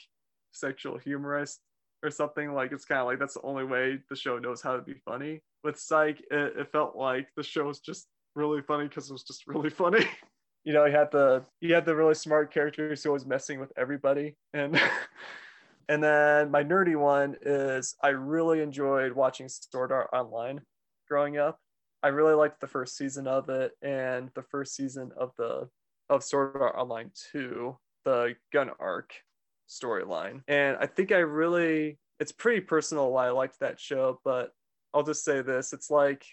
sexual 0.53 0.99
humorist 0.99 1.61
or 2.03 2.11
something 2.11 2.53
like 2.53 2.73
it's 2.73 2.85
kind 2.85 3.01
of 3.01 3.07
like 3.07 3.19
that's 3.19 3.35
the 3.35 3.43
only 3.43 3.65
way 3.65 3.99
the 4.09 4.17
show 4.17 4.39
knows 4.39 4.63
how 4.63 4.77
to 4.77 4.83
be 4.83 4.95
funny. 5.05 5.41
With 5.65 5.79
Psych, 5.79 6.21
it, 6.31 6.55
it 6.59 6.73
felt 6.73 6.97
like 6.97 7.29
the 7.37 7.43
show 7.43 7.65
was 7.65 7.81
just 7.81 8.07
really 8.35 8.63
funny 8.63 8.87
because 8.89 9.11
it 9.11 9.13
was 9.13 9.25
just 9.25 9.47
really 9.47 9.71
funny. 9.71 10.07
you 10.65 10.73
know, 10.73 10.85
he 10.85 10.93
had 10.93 11.11
the 11.11 11.45
he 11.61 11.71
had 11.71 11.85
the 11.85 11.97
really 11.97 12.15
smart 12.15 12.53
characters 12.53 13.03
who 13.03 13.13
was 13.13 13.27
messing 13.27 13.61
with 13.61 13.73
everybody. 13.77 14.37
And 14.53 14.81
and 15.89 16.03
then 16.03 16.51
my 16.51 16.63
nerdy 16.63 16.97
one 16.97 17.37
is 17.43 17.95
I 18.03 18.09
really 18.09 18.61
enjoyed 18.61 19.13
watching 19.13 19.49
Sword 19.49 19.93
Art 19.93 20.11
Online 20.13 20.61
growing 21.09 21.39
up. 21.39 21.59
I 22.03 22.09
really 22.09 22.35
liked 22.35 22.61
the 22.61 22.67
first 22.67 22.97
season 22.97 23.27
of 23.27 23.49
it 23.49 23.73
and 23.83 24.31
the 24.35 24.43
first 24.43 24.77
season 24.77 25.11
of 25.19 25.33
the 25.39 25.69
of 26.09 26.23
Sword 26.23 26.57
Art 26.61 26.77
Online 26.77 27.11
2, 27.33 27.77
the 28.05 28.37
gun 28.53 28.71
arc 28.79 29.11
storyline. 29.69 30.43
And 30.49 30.77
I 30.81 30.87
think 30.87 31.13
I 31.13 31.19
really 31.19 31.99
it's 32.19 32.33
pretty 32.33 32.61
personal 32.61 33.11
why 33.11 33.27
I 33.27 33.31
liked 33.31 33.61
that 33.61 33.79
show, 33.79 34.21
but 34.25 34.53
I'll 34.95 35.03
just 35.03 35.25
say 35.25 35.43
this. 35.43 35.73
It's 35.73 35.91
like 35.91 36.27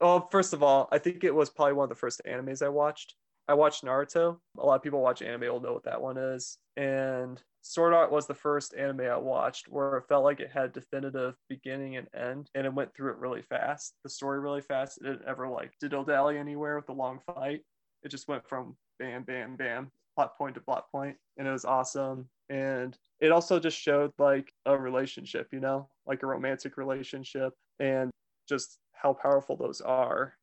oh, 0.00 0.26
first 0.30 0.52
of 0.52 0.62
all, 0.62 0.88
I 0.90 0.98
think 0.98 1.24
it 1.24 1.34
was 1.34 1.50
probably 1.50 1.74
one 1.74 1.84
of 1.84 1.90
the 1.90 1.94
first 1.94 2.22
animes 2.26 2.62
I 2.62 2.68
watched. 2.68 3.14
I 3.48 3.54
watched 3.54 3.84
Naruto. 3.84 4.38
A 4.58 4.64
lot 4.64 4.76
of 4.76 4.82
people 4.82 5.02
watch 5.02 5.22
anime 5.22 5.40
will 5.42 5.60
know 5.60 5.72
what 5.72 5.84
that 5.84 6.00
one 6.00 6.16
is. 6.16 6.56
And 6.76 7.42
Sword 7.62 7.92
Art 7.92 8.12
was 8.12 8.26
the 8.26 8.34
first 8.34 8.74
anime 8.74 9.00
I 9.00 9.16
watched 9.16 9.68
where 9.68 9.98
it 9.98 10.06
felt 10.08 10.24
like 10.24 10.40
it 10.40 10.50
had 10.50 10.72
definitive 10.72 11.34
beginning 11.48 11.96
and 11.96 12.08
end, 12.14 12.48
and 12.54 12.66
it 12.66 12.72
went 12.72 12.94
through 12.94 13.10
it 13.10 13.18
really 13.18 13.42
fast. 13.42 13.94
The 14.04 14.10
story 14.10 14.40
really 14.40 14.62
fast. 14.62 14.98
It 14.98 15.04
didn't 15.04 15.28
ever 15.28 15.48
like 15.48 15.72
diddle 15.80 16.04
dally 16.04 16.38
anywhere 16.38 16.76
with 16.76 16.86
the 16.86 16.92
long 16.92 17.20
fight. 17.26 17.62
It 18.02 18.08
just 18.10 18.28
went 18.28 18.48
from 18.48 18.76
bam, 18.98 19.24
bam, 19.24 19.56
bam, 19.56 19.90
plot 20.20 20.36
point 20.36 20.54
to 20.54 20.60
plot 20.60 20.84
point, 20.92 21.16
and 21.38 21.48
it 21.48 21.50
was 21.50 21.64
awesome. 21.64 22.28
And 22.50 22.96
it 23.20 23.32
also 23.32 23.58
just 23.58 23.78
showed 23.78 24.12
like 24.18 24.52
a 24.66 24.76
relationship, 24.76 25.48
you 25.50 25.60
know, 25.60 25.88
like 26.06 26.22
a 26.22 26.26
romantic 26.26 26.76
relationship, 26.76 27.54
and 27.78 28.10
just 28.46 28.78
how 28.92 29.14
powerful 29.14 29.56
those 29.56 29.80
are. 29.80 30.34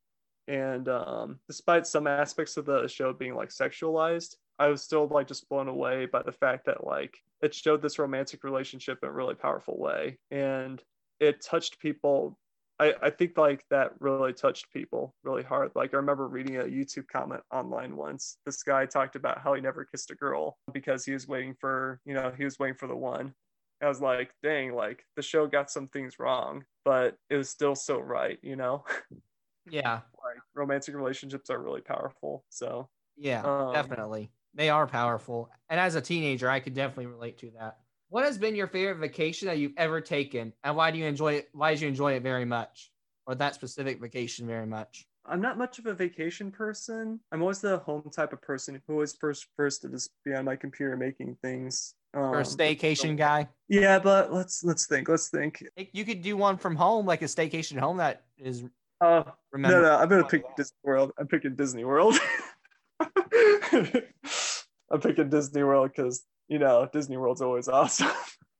And 0.47 0.89
um, 0.89 1.39
despite 1.47 1.85
some 1.85 2.07
aspects 2.07 2.57
of 2.57 2.65
the 2.65 2.87
show 2.87 3.13
being 3.13 3.35
like 3.35 3.49
sexualized, 3.49 4.37
I 4.57 4.67
was 4.67 4.81
still 4.81 5.07
like 5.07 5.27
just 5.27 5.47
blown 5.47 5.67
away 5.67 6.07
by 6.07 6.23
the 6.23 6.31
fact 6.31 6.65
that 6.65 6.83
like 6.83 7.15
it 7.43 7.53
showed 7.53 7.83
this 7.83 7.99
romantic 7.99 8.43
relationship 8.43 8.99
in 9.03 9.09
a 9.09 9.11
really 9.11 9.35
powerful 9.35 9.77
way. 9.77 10.17
And 10.31 10.81
it 11.19 11.41
touched 11.41 11.79
people. 11.79 12.39
I, 12.79 12.93
I 13.01 13.09
think 13.09 13.37
like 13.37 13.65
that 13.69 13.99
really 13.99 14.33
touched 14.33 14.71
people 14.71 15.15
really 15.23 15.43
hard. 15.43 15.71
Like 15.75 15.93
I 15.93 15.97
remember 15.97 16.27
reading 16.27 16.57
a 16.57 16.63
YouTube 16.63 17.07
comment 17.07 17.41
online 17.51 17.95
once. 17.95 18.37
This 18.45 18.61
guy 18.63 18.85
talked 18.85 19.15
about 19.15 19.41
how 19.41 19.53
he 19.53 19.61
never 19.61 19.85
kissed 19.85 20.11
a 20.11 20.15
girl 20.15 20.57
because 20.71 21.03
he 21.03 21.13
was 21.13 21.27
waiting 21.27 21.55
for, 21.59 21.99
you 22.05 22.13
know, 22.13 22.31
he 22.37 22.43
was 22.43 22.59
waiting 22.59 22.77
for 22.77 22.87
the 22.87 22.95
one. 22.95 23.33
I 23.81 23.87
was 23.87 24.01
like, 24.01 24.33
dang, 24.43 24.73
like 24.73 25.03
the 25.15 25.21
show 25.21 25.47
got 25.47 25.69
some 25.71 25.87
things 25.87 26.19
wrong, 26.19 26.65
but 26.85 27.15
it 27.29 27.37
was 27.37 27.49
still 27.49 27.75
so 27.75 27.99
right, 27.99 28.39
you 28.41 28.55
know? 28.55 28.83
Yeah. 29.69 30.01
like 30.23 30.41
romantic 30.55 30.95
relationships 30.95 31.49
are 31.49 31.61
really 31.61 31.81
powerful. 31.81 32.45
So 32.49 32.89
Yeah, 33.15 33.41
Um, 33.43 33.73
definitely. 33.73 34.31
They 34.53 34.69
are 34.69 34.87
powerful. 34.87 35.51
And 35.69 35.79
as 35.79 35.95
a 35.95 36.01
teenager, 36.01 36.49
I 36.49 36.59
could 36.59 36.73
definitely 36.73 37.07
relate 37.07 37.37
to 37.39 37.51
that. 37.51 37.77
What 38.09 38.23
has 38.23 38.37
been 38.37 38.55
your 38.55 38.67
favorite 38.67 38.99
vacation 38.99 39.47
that 39.47 39.57
you've 39.57 39.73
ever 39.75 39.99
taken? 39.99 40.53
And 40.63 40.77
why 40.77 40.91
do 40.91 40.97
you 40.97 41.05
enjoy 41.05 41.33
it? 41.33 41.49
Why 41.51 41.75
do 41.75 41.81
you 41.81 41.87
enjoy 41.89 42.13
it 42.13 42.23
very 42.23 42.45
much? 42.45 42.91
Or 43.25 43.35
that 43.35 43.55
specific 43.55 43.99
vacation 43.99 44.47
very 44.47 44.65
much? 44.65 45.05
I'm 45.25 45.41
not 45.41 45.57
much 45.57 45.77
of 45.77 45.87
a 45.87 45.93
vacation 45.93 46.49
person. 46.49 47.19
I'm 47.33 47.41
always 47.41 47.59
the 47.59 47.79
home 47.79 48.09
type 48.15 48.31
of 48.31 48.41
person 48.41 48.81
who 48.87 48.93
always 48.93 49.13
first 49.19 49.47
first 49.57 49.81
to 49.81 49.89
just 49.89 50.11
be 50.23 50.33
on 50.33 50.45
my 50.45 50.55
computer 50.55 50.95
making 50.95 51.37
things. 51.41 51.95
Um, 52.13 52.21
Or 52.23 52.39
a 52.39 52.43
staycation 52.43 53.17
guy? 53.17 53.49
Yeah, 53.67 53.99
but 53.99 54.31
let's 54.31 54.63
let's 54.63 54.87
think. 54.87 55.09
Let's 55.09 55.27
think. 55.29 55.61
You 55.91 56.05
could 56.05 56.21
do 56.21 56.37
one 56.37 56.57
from 56.57 56.77
home, 56.77 57.05
like 57.05 57.21
a 57.21 57.25
staycation 57.25 57.77
home 57.77 57.97
that 57.97 58.23
is 58.37 58.63
Uh, 59.01 59.23
no, 59.53 59.81
no, 59.81 59.97
I'm 59.97 60.07
gonna 60.07 60.23
pick 60.23 60.55
Disney 60.55 60.77
World. 60.83 61.11
I'm 61.19 61.27
picking 61.27 61.55
Disney 61.55 61.83
World. 61.83 62.17
I'm 64.89 65.01
picking 65.01 65.29
Disney 65.29 65.63
World 65.63 65.91
because 65.93 66.23
you 66.47 66.59
know 66.59 66.87
Disney 66.91 67.17
World's 67.17 67.41
always 67.41 67.67
awesome. 67.79 68.11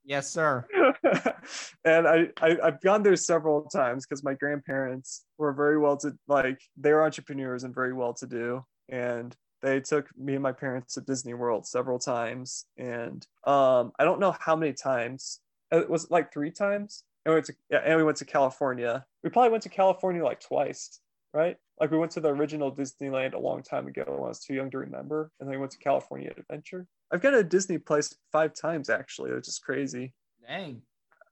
Yes, 0.04 0.30
sir. 0.30 0.66
and 1.84 2.08
I, 2.08 2.28
I 2.40 2.56
I've 2.62 2.80
gone 2.80 3.02
there 3.02 3.16
several 3.16 3.64
times 3.64 4.06
because 4.06 4.24
my 4.24 4.34
grandparents 4.34 5.24
were 5.36 5.52
very 5.52 5.78
well 5.78 5.98
to 5.98 6.12
like 6.26 6.60
they 6.78 6.92
were 6.92 7.04
entrepreneurs 7.04 7.64
and 7.64 7.74
very 7.74 7.92
well 7.92 8.14
to 8.14 8.26
do, 8.26 8.64
and 8.88 9.36
they 9.60 9.80
took 9.80 10.08
me 10.16 10.34
and 10.34 10.42
my 10.42 10.52
parents 10.52 10.94
to 10.94 11.02
Disney 11.02 11.34
World 11.34 11.66
several 11.66 11.98
times, 11.98 12.64
and 12.78 13.26
um 13.46 13.92
I 13.98 14.04
don't 14.04 14.20
know 14.20 14.34
how 14.40 14.56
many 14.56 14.72
times 14.72 15.40
it 15.70 15.90
was 15.90 16.10
like 16.10 16.32
three 16.32 16.50
times. 16.50 17.04
And 17.24 17.32
we 17.32 17.36
went 17.36 17.46
to 17.46 17.54
yeah, 17.70 17.82
and 17.84 17.96
we 17.98 18.04
went 18.04 18.16
to 18.18 18.24
California. 18.24 19.04
We 19.22 19.30
probably 19.30 19.50
went 19.50 19.64
to 19.64 19.68
California 19.68 20.24
like 20.24 20.40
twice, 20.40 21.00
right? 21.34 21.56
Like 21.78 21.90
we 21.90 21.98
went 21.98 22.12
to 22.12 22.20
the 22.20 22.30
original 22.30 22.74
Disneyland 22.74 23.34
a 23.34 23.38
long 23.38 23.62
time 23.62 23.86
ago 23.86 24.04
when 24.06 24.20
I 24.20 24.28
was 24.28 24.40
too 24.40 24.54
young 24.54 24.70
to 24.70 24.78
remember, 24.78 25.30
and 25.38 25.46
then 25.46 25.56
we 25.56 25.60
went 25.60 25.72
to 25.72 25.78
California 25.78 26.32
Adventure. 26.36 26.86
I've 27.10 27.20
got 27.22 27.34
a 27.34 27.42
Disney 27.44 27.78
place 27.78 28.14
five 28.32 28.54
times 28.54 28.90
actually, 28.90 29.32
which 29.32 29.48
is 29.48 29.58
crazy. 29.58 30.12
Dang. 30.46 30.82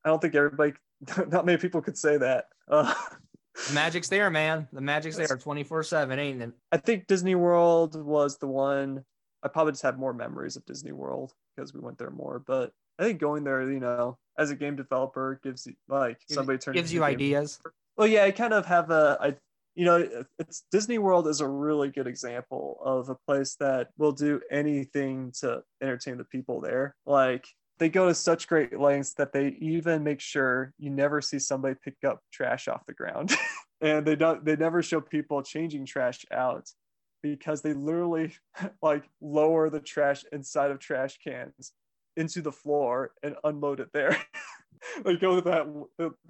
I 0.04 0.08
don't 0.08 0.20
think 0.20 0.34
everybody, 0.34 0.72
not 1.28 1.44
many 1.46 1.58
people 1.58 1.82
could 1.82 1.98
say 1.98 2.16
that. 2.18 2.46
Uh, 2.68 2.92
The 3.68 3.72
magic's 3.74 4.08
there, 4.08 4.28
man. 4.30 4.68
The 4.72 4.80
magic's 4.82 5.16
there 5.16 5.26
24 5.28 5.82
7, 5.82 6.18
ain't 6.18 6.42
it? 6.42 6.52
I 6.72 6.76
think 6.76 7.06
Disney 7.06 7.34
World 7.34 7.94
was 8.02 8.36
the 8.36 8.46
one. 8.46 9.02
I 9.42 9.48
probably 9.48 9.72
just 9.72 9.82
have 9.82 9.98
more 9.98 10.12
memories 10.12 10.56
of 10.56 10.64
Disney 10.66 10.92
World 10.92 11.32
because 11.56 11.72
we 11.72 11.80
went 11.80 11.96
there 11.98 12.10
more. 12.10 12.38
But 12.46 12.72
I 12.98 13.04
think 13.04 13.18
going 13.18 13.44
there, 13.44 13.62
you 13.70 13.80
know, 13.80 14.18
as 14.38 14.50
a 14.50 14.56
game 14.56 14.76
developer, 14.76 15.40
gives 15.42 15.66
you 15.66 15.74
like 15.88 16.18
somebody 16.28 16.58
turns 16.58 16.74
Gives 16.74 16.92
you 16.92 17.00
into 17.02 17.06
a 17.06 17.16
game- 17.16 17.16
ideas. 17.36 17.58
Well, 17.96 18.06
yeah, 18.06 18.24
I 18.24 18.30
kind 18.30 18.52
of 18.52 18.66
have 18.66 18.90
a, 18.90 19.16
I, 19.22 19.34
you 19.76 19.84
know, 19.84 20.24
it's 20.38 20.64
Disney 20.72 20.96
World 20.96 21.28
is 21.28 21.42
a 21.42 21.48
really 21.48 21.90
good 21.90 22.06
example 22.06 22.78
of 22.82 23.10
a 23.10 23.14
place 23.14 23.56
that 23.60 23.88
will 23.98 24.12
do 24.12 24.40
anything 24.50 25.32
to 25.40 25.62
entertain 25.82 26.16
the 26.16 26.24
people 26.24 26.62
there. 26.62 26.96
Like 27.04 27.46
they 27.78 27.90
go 27.90 28.08
to 28.08 28.14
such 28.14 28.48
great 28.48 28.80
lengths 28.80 29.12
that 29.14 29.34
they 29.34 29.48
even 29.60 30.02
make 30.02 30.20
sure 30.20 30.72
you 30.78 30.88
never 30.88 31.20
see 31.20 31.38
somebody 31.38 31.76
pick 31.84 31.96
up 32.06 32.20
trash 32.32 32.68
off 32.68 32.86
the 32.86 32.94
ground, 32.94 33.36
and 33.82 34.06
they 34.06 34.16
don't, 34.16 34.44
they 34.46 34.56
never 34.56 34.82
show 34.82 35.00
people 35.00 35.42
changing 35.42 35.84
trash 35.84 36.24
out 36.32 36.66
because 37.22 37.60
they 37.60 37.74
literally 37.74 38.34
like 38.82 39.04
lower 39.20 39.68
the 39.68 39.80
trash 39.80 40.24
inside 40.32 40.70
of 40.70 40.78
trash 40.78 41.18
cans 41.22 41.72
into 42.16 42.40
the 42.40 42.52
floor 42.52 43.10
and 43.22 43.36
unload 43.44 43.80
it 43.80 43.88
there. 43.92 44.16
they 45.04 45.16
go 45.16 45.40
to 45.40 45.42
that 45.42 45.66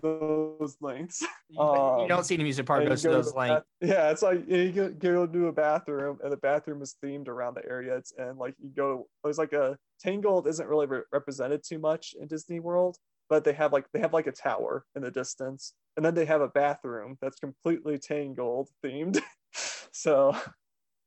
those 0.03 0.77
lengths. 0.81 1.25
You, 1.49 1.61
you 1.61 1.63
Um, 1.63 2.09
don't 2.09 2.25
see 2.25 2.37
the 2.37 2.43
music 2.43 2.67
part 2.67 2.81
and 2.83 2.89
goes 2.91 3.03
you 3.05 3.11
to 3.11 3.17
those 3.17 3.33
like 3.35 3.51
bath- 3.51 3.63
yeah, 3.81 4.11
it's 4.11 4.23
like 4.23 4.49
you 4.49 4.73
go, 4.73 4.91
go 4.91 5.27
to 5.27 5.47
a 5.47 5.53
bathroom 5.53 6.19
and 6.23 6.33
the 6.33 6.37
bathroom 6.37 6.83
is 6.83 6.97
themed 7.03 7.29
around 7.29 7.55
the 7.55 7.65
area. 7.65 7.97
It's 7.97 8.13
and 8.19 8.39
like 8.39 8.55
you 8.59 8.71
go, 8.71 9.09
there's 9.23 9.39
like 9.39 9.53
a 9.53 9.79
Tangled 10.01 10.47
isn't 10.47 10.69
really 10.69 10.87
re- 10.87 11.03
represented 11.13 11.63
too 11.65 11.79
much 11.79 12.15
in 12.21 12.27
Disney 12.29 12.61
World, 12.61 12.97
but 13.31 13.45
they 13.45 13.53
have 13.55 13.73
like 13.73 13.87
they 13.93 14.01
have 14.01 14.13
like 14.13 14.27
a 14.27 14.33
tower 14.33 14.85
in 14.95 15.03
the 15.03 15.11
distance, 15.11 15.75
and 15.97 16.05
then 16.05 16.15
they 16.15 16.25
have 16.27 16.41
a 16.43 16.49
bathroom 16.49 17.17
that's 17.21 17.39
completely 17.39 17.99
Tangled 17.99 18.69
themed. 18.85 19.21
so 19.93 20.37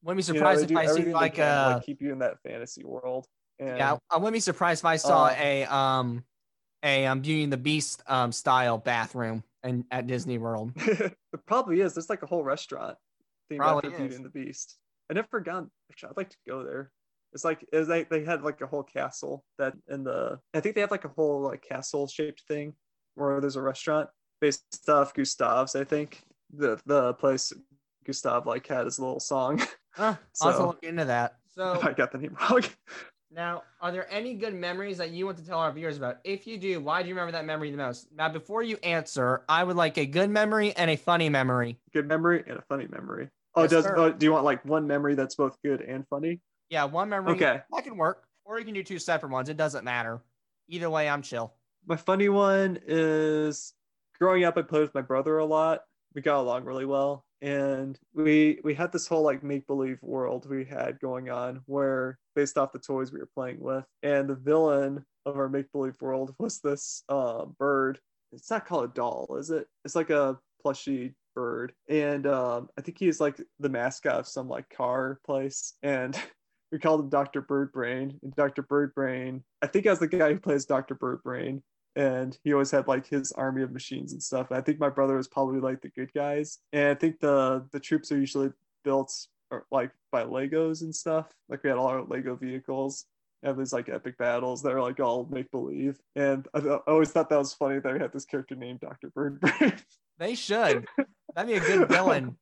wouldn't 0.01 0.25
be 0.25 0.33
you 0.33 0.39
know, 0.39 0.39
surprised 0.39 0.71
if 0.71 0.77
I 0.77 0.85
see 0.87 1.11
like 1.11 1.33
can 1.35 1.45
to, 1.45 1.51
uh 1.51 1.73
like 1.75 1.85
keep 1.85 2.01
you 2.01 2.11
in 2.13 2.19
that 2.19 2.41
fantasy 2.41 2.83
world. 2.83 3.27
And 3.59 3.77
yeah, 3.77 3.97
I 4.09 4.17
wouldn't 4.17 4.33
be 4.33 4.39
surprised 4.39 4.81
if 4.81 4.85
I 4.85 4.95
saw 4.95 5.27
Uh, 5.27 5.35
a 5.37 5.65
um 5.65 6.23
a 6.83 7.05
um 7.05 7.21
Beauty 7.21 7.43
and 7.43 7.53
the 7.53 7.57
Beast 7.57 8.03
um 8.07 8.31
style 8.31 8.77
bathroom 8.77 9.43
and 9.63 9.85
at 9.91 10.07
Disney 10.07 10.37
World. 10.37 10.71
it 10.75 11.15
probably 11.45 11.81
is. 11.81 11.93
There's 11.93 12.09
like 12.09 12.23
a 12.23 12.27
whole 12.27 12.43
restaurant 12.43 12.97
themed 13.51 13.57
Probably 13.57 13.89
after 13.89 13.99
Beauty 13.99 14.15
and 14.15 14.25
the 14.25 14.29
Beast. 14.29 14.77
I 15.09 15.13
never 15.13 15.39
gone. 15.39 15.69
Actually, 15.91 16.09
I'd 16.09 16.17
like 16.17 16.29
to 16.29 16.37
go 16.47 16.63
there. 16.63 16.91
It's 17.33 17.43
like 17.43 17.65
it's 17.71 17.89
like 17.89 18.09
they 18.09 18.23
had 18.23 18.43
like 18.43 18.61
a 18.61 18.67
whole 18.67 18.83
castle 18.83 19.43
that 19.57 19.73
in 19.87 20.03
the. 20.03 20.39
I 20.53 20.59
think 20.59 20.75
they 20.75 20.81
have 20.81 20.91
like 20.91 21.05
a 21.05 21.09
whole 21.09 21.41
like 21.41 21.61
castle 21.61 22.07
shaped 22.07 22.43
thing 22.47 22.73
where 23.15 23.39
there's 23.41 23.55
a 23.55 23.61
restaurant 23.61 24.09
based 24.41 24.63
off 24.87 25.13
Gustav's. 25.13 25.75
I 25.75 25.83
think 25.83 26.23
the 26.53 26.79
the 26.85 27.13
place 27.13 27.53
Gustav 28.05 28.47
like 28.47 28.65
had 28.67 28.85
his 28.85 28.99
little 28.99 29.19
song. 29.19 29.61
Huh, 29.91 30.15
I'll 30.41 30.49
have 30.49 30.59
to 30.59 30.67
look 30.67 30.83
into 30.83 31.05
that. 31.05 31.35
So 31.53 31.79
I 31.83 31.93
got 31.93 32.11
the 32.11 32.17
name 32.17 32.35
wrong. 32.39 32.63
Now, 33.31 33.63
are 33.79 33.91
there 33.91 34.11
any 34.11 34.33
good 34.33 34.55
memories 34.55 34.97
that 34.97 35.11
you 35.11 35.25
want 35.25 35.37
to 35.37 35.45
tell 35.45 35.59
our 35.59 35.71
viewers 35.71 35.97
about? 35.97 36.17
If 36.23 36.47
you 36.47 36.57
do, 36.57 36.79
why 36.79 37.03
do 37.03 37.09
you 37.09 37.13
remember 37.13 37.31
that 37.33 37.45
memory 37.45 37.69
the 37.69 37.77
most? 37.77 38.07
Now, 38.11 38.27
before 38.27 38.63
you 38.63 38.77
answer, 38.81 39.43
I 39.47 39.63
would 39.63 39.75
like 39.75 39.97
a 39.99 40.05
good 40.05 40.31
memory 40.31 40.75
and 40.75 40.89
a 40.89 40.95
funny 40.95 41.29
memory. 41.29 41.77
Good 41.93 42.07
memory 42.07 42.43
and 42.47 42.57
a 42.57 42.63
funny 42.63 42.87
memory. 42.89 43.29
Oh, 43.53 43.63
Yes, 43.63 43.71
does 43.71 43.87
oh, 43.95 44.11
do 44.11 44.25
you 44.25 44.31
want 44.31 44.45
like 44.45 44.65
one 44.65 44.87
memory 44.87 45.13
that's 45.13 45.35
both 45.35 45.57
good 45.63 45.81
and 45.81 46.07
funny? 46.07 46.39
Yeah, 46.69 46.85
one 46.85 47.09
memory. 47.09 47.33
Okay. 47.33 47.61
That 47.71 47.83
can 47.83 47.97
work. 47.97 48.23
Or 48.45 48.57
you 48.57 48.65
can 48.65 48.73
do 48.73 48.83
two 48.83 48.97
separate 48.97 49.31
ones. 49.31 49.47
It 49.49 49.57
doesn't 49.57 49.83
matter. 49.83 50.21
Either 50.67 50.89
way, 50.89 51.07
I'm 51.07 51.21
chill. 51.21 51.53
My 51.85 51.97
funny 51.97 52.29
one 52.29 52.79
is 52.87 53.73
growing 54.17 54.43
up, 54.43 54.57
I 54.57 54.63
played 54.63 54.81
with 54.81 54.95
my 54.95 55.01
brother 55.01 55.37
a 55.37 55.45
lot. 55.45 55.81
We 56.15 56.21
got 56.21 56.39
along 56.39 56.65
really 56.65 56.85
well. 56.85 57.25
And 57.41 57.97
we 58.13 58.59
we 58.63 58.73
had 58.73 58.91
this 58.91 59.07
whole 59.07 59.23
like 59.23 59.43
make 59.43 59.65
believe 59.65 59.97
world 60.01 60.49
we 60.49 60.65
had 60.65 60.99
going 60.99 61.29
on 61.29 61.61
where 61.65 62.17
based 62.35 62.57
off 62.57 62.73
the 62.73 62.79
toys 62.79 63.11
we 63.11 63.19
were 63.19 63.29
playing 63.33 63.59
with. 63.59 63.85
And 64.03 64.29
the 64.29 64.35
villain 64.35 65.05
of 65.25 65.37
our 65.37 65.49
make 65.49 65.71
believe 65.71 65.95
world 66.01 66.35
was 66.37 66.59
this 66.59 67.03
uh, 67.09 67.45
bird. 67.57 67.99
It's 68.31 68.49
not 68.49 68.65
called 68.65 68.85
a 68.85 68.93
doll, 68.93 69.37
is 69.39 69.49
it? 69.49 69.67
It's 69.85 69.95
like 69.95 70.09
a 70.09 70.37
plushy 70.61 71.15
Bird, 71.35 71.73
and 71.87 72.27
um, 72.27 72.69
I 72.77 72.81
think 72.81 72.97
he's 72.99 73.21
like 73.21 73.39
the 73.59 73.69
mascot 73.69 74.15
of 74.15 74.27
some 74.27 74.49
like 74.49 74.67
car 74.69 75.19
place, 75.25 75.75
and 75.83 76.19
we 76.71 76.79
called 76.79 76.99
him 76.99 77.09
Dr. 77.09 77.41
Bird 77.41 77.71
Brain. 77.71 78.19
And 78.23 78.35
Dr. 78.35 78.63
Bird 78.63 78.93
Brain, 78.93 79.43
I 79.61 79.67
think 79.67 79.85
as 79.85 79.99
the 79.99 80.07
guy 80.07 80.33
who 80.33 80.39
plays 80.39 80.65
Dr. 80.65 80.95
Bird 80.95 81.23
Brain, 81.23 81.61
and 81.99 82.37
he 82.45 82.53
always 82.53 82.71
had 82.71 82.87
like 82.87 83.05
his 83.05 83.33
army 83.33 83.61
of 83.61 83.73
machines 83.73 84.13
and 84.13 84.23
stuff. 84.23 84.49
And 84.49 84.57
I 84.57 84.61
think 84.61 84.79
my 84.79 84.89
brother 84.89 85.17
was 85.17 85.27
probably 85.27 85.59
like 85.59 85.81
the 85.81 85.89
good 85.89 86.11
guys, 86.13 86.59
and 86.71 86.87
I 86.87 86.95
think 86.95 87.19
the 87.19 87.67
the 87.73 87.79
troops 87.79 88.11
are 88.11 88.17
usually 88.17 88.51
built 88.85 89.13
or, 89.51 89.65
like 89.69 89.91
by 90.09 90.23
Legos 90.23 90.81
and 90.81 90.95
stuff. 90.95 91.27
Like 91.49 91.61
we 91.61 91.69
had 91.69 91.77
all 91.77 91.87
our 91.87 92.03
Lego 92.03 92.35
vehicles. 92.35 93.05
And 93.41 93.57
these 93.57 93.71
like 93.71 93.87
epic 93.87 94.17
battles 94.17 94.61
that 94.63 94.73
are 94.73 94.81
like 94.81 94.99
all 94.99 95.25
make 95.31 95.49
believe, 95.49 95.97
and 96.13 96.45
I, 96.53 96.59
th- 96.59 96.81
I 96.85 96.91
always 96.91 97.09
thought 97.09 97.29
that 97.29 97.39
was 97.39 97.53
funny 97.53 97.79
that 97.79 97.93
we 97.93 97.97
had 97.97 98.11
this 98.11 98.25
character 98.25 98.53
named 98.53 98.81
Doctor 98.81 99.09
Bird 99.15 99.41
They 100.17 100.35
should. 100.35 100.85
That'd 101.33 101.47
be 101.47 101.53
a 101.53 101.61
good 101.61 101.87
villain. 101.95 102.35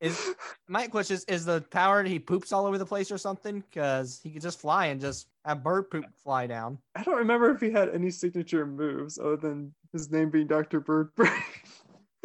Is 0.00 0.34
my 0.68 0.86
question 0.86 1.14
is 1.14 1.24
is 1.24 1.44
the 1.44 1.60
power 1.70 2.02
that 2.02 2.08
he 2.08 2.18
poops 2.18 2.52
all 2.52 2.66
over 2.66 2.78
the 2.78 2.86
place 2.86 3.10
or 3.10 3.18
something? 3.18 3.60
Because 3.60 4.20
he 4.22 4.30
could 4.30 4.42
just 4.42 4.60
fly 4.60 4.86
and 4.86 5.00
just 5.00 5.28
have 5.44 5.62
bird 5.62 5.90
poop 5.90 6.04
fly 6.22 6.46
down. 6.46 6.78
I 6.94 7.02
don't 7.02 7.16
remember 7.16 7.50
if 7.50 7.60
he 7.60 7.70
had 7.70 7.88
any 7.90 8.10
signature 8.10 8.66
moves 8.66 9.18
other 9.18 9.36
than 9.36 9.74
his 9.92 10.10
name 10.10 10.30
being 10.30 10.46
Doctor 10.46 10.80
Bird 10.80 11.14
Brain. 11.14 11.30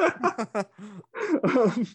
um, 0.00 1.86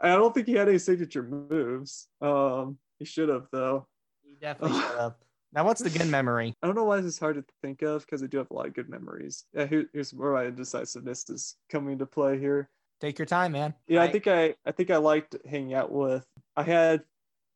I 0.00 0.14
don't 0.14 0.34
think 0.34 0.46
he 0.46 0.54
had 0.54 0.68
any 0.68 0.78
signature 0.78 1.22
moves. 1.22 2.08
Um, 2.20 2.78
he 2.98 3.04
should 3.04 3.28
have 3.28 3.46
though. 3.50 3.86
he 4.22 4.36
definitely 4.40 4.80
should 4.80 4.98
have. 4.98 5.14
Now, 5.52 5.64
what's 5.64 5.80
the 5.80 5.90
good 5.90 6.08
memory? 6.08 6.54
I 6.62 6.66
don't 6.66 6.76
know 6.76 6.84
why 6.84 6.98
this 6.98 7.06
is 7.06 7.18
hard 7.18 7.36
to 7.36 7.44
think 7.62 7.80
of 7.80 8.02
because 8.02 8.22
I 8.22 8.26
do 8.26 8.36
have 8.36 8.50
a 8.50 8.54
lot 8.54 8.66
of 8.66 8.74
good 8.74 8.90
memories. 8.90 9.46
Yeah, 9.54 9.66
here, 9.66 9.86
here's 9.94 10.12
where 10.12 10.34
my 10.34 10.44
indecisiveness 10.44 11.28
is 11.30 11.56
coming 11.70 11.92
into 11.92 12.04
play 12.04 12.38
here. 12.38 12.68
Take 13.00 13.18
your 13.18 13.26
time, 13.26 13.52
man. 13.52 13.74
Yeah, 13.86 14.02
I 14.02 14.08
think 14.08 14.26
I 14.26 14.54
I 14.66 14.72
think 14.72 14.90
I 14.90 14.96
liked 14.96 15.36
hanging 15.48 15.74
out 15.74 15.92
with. 15.92 16.26
I 16.56 16.64
had 16.64 17.02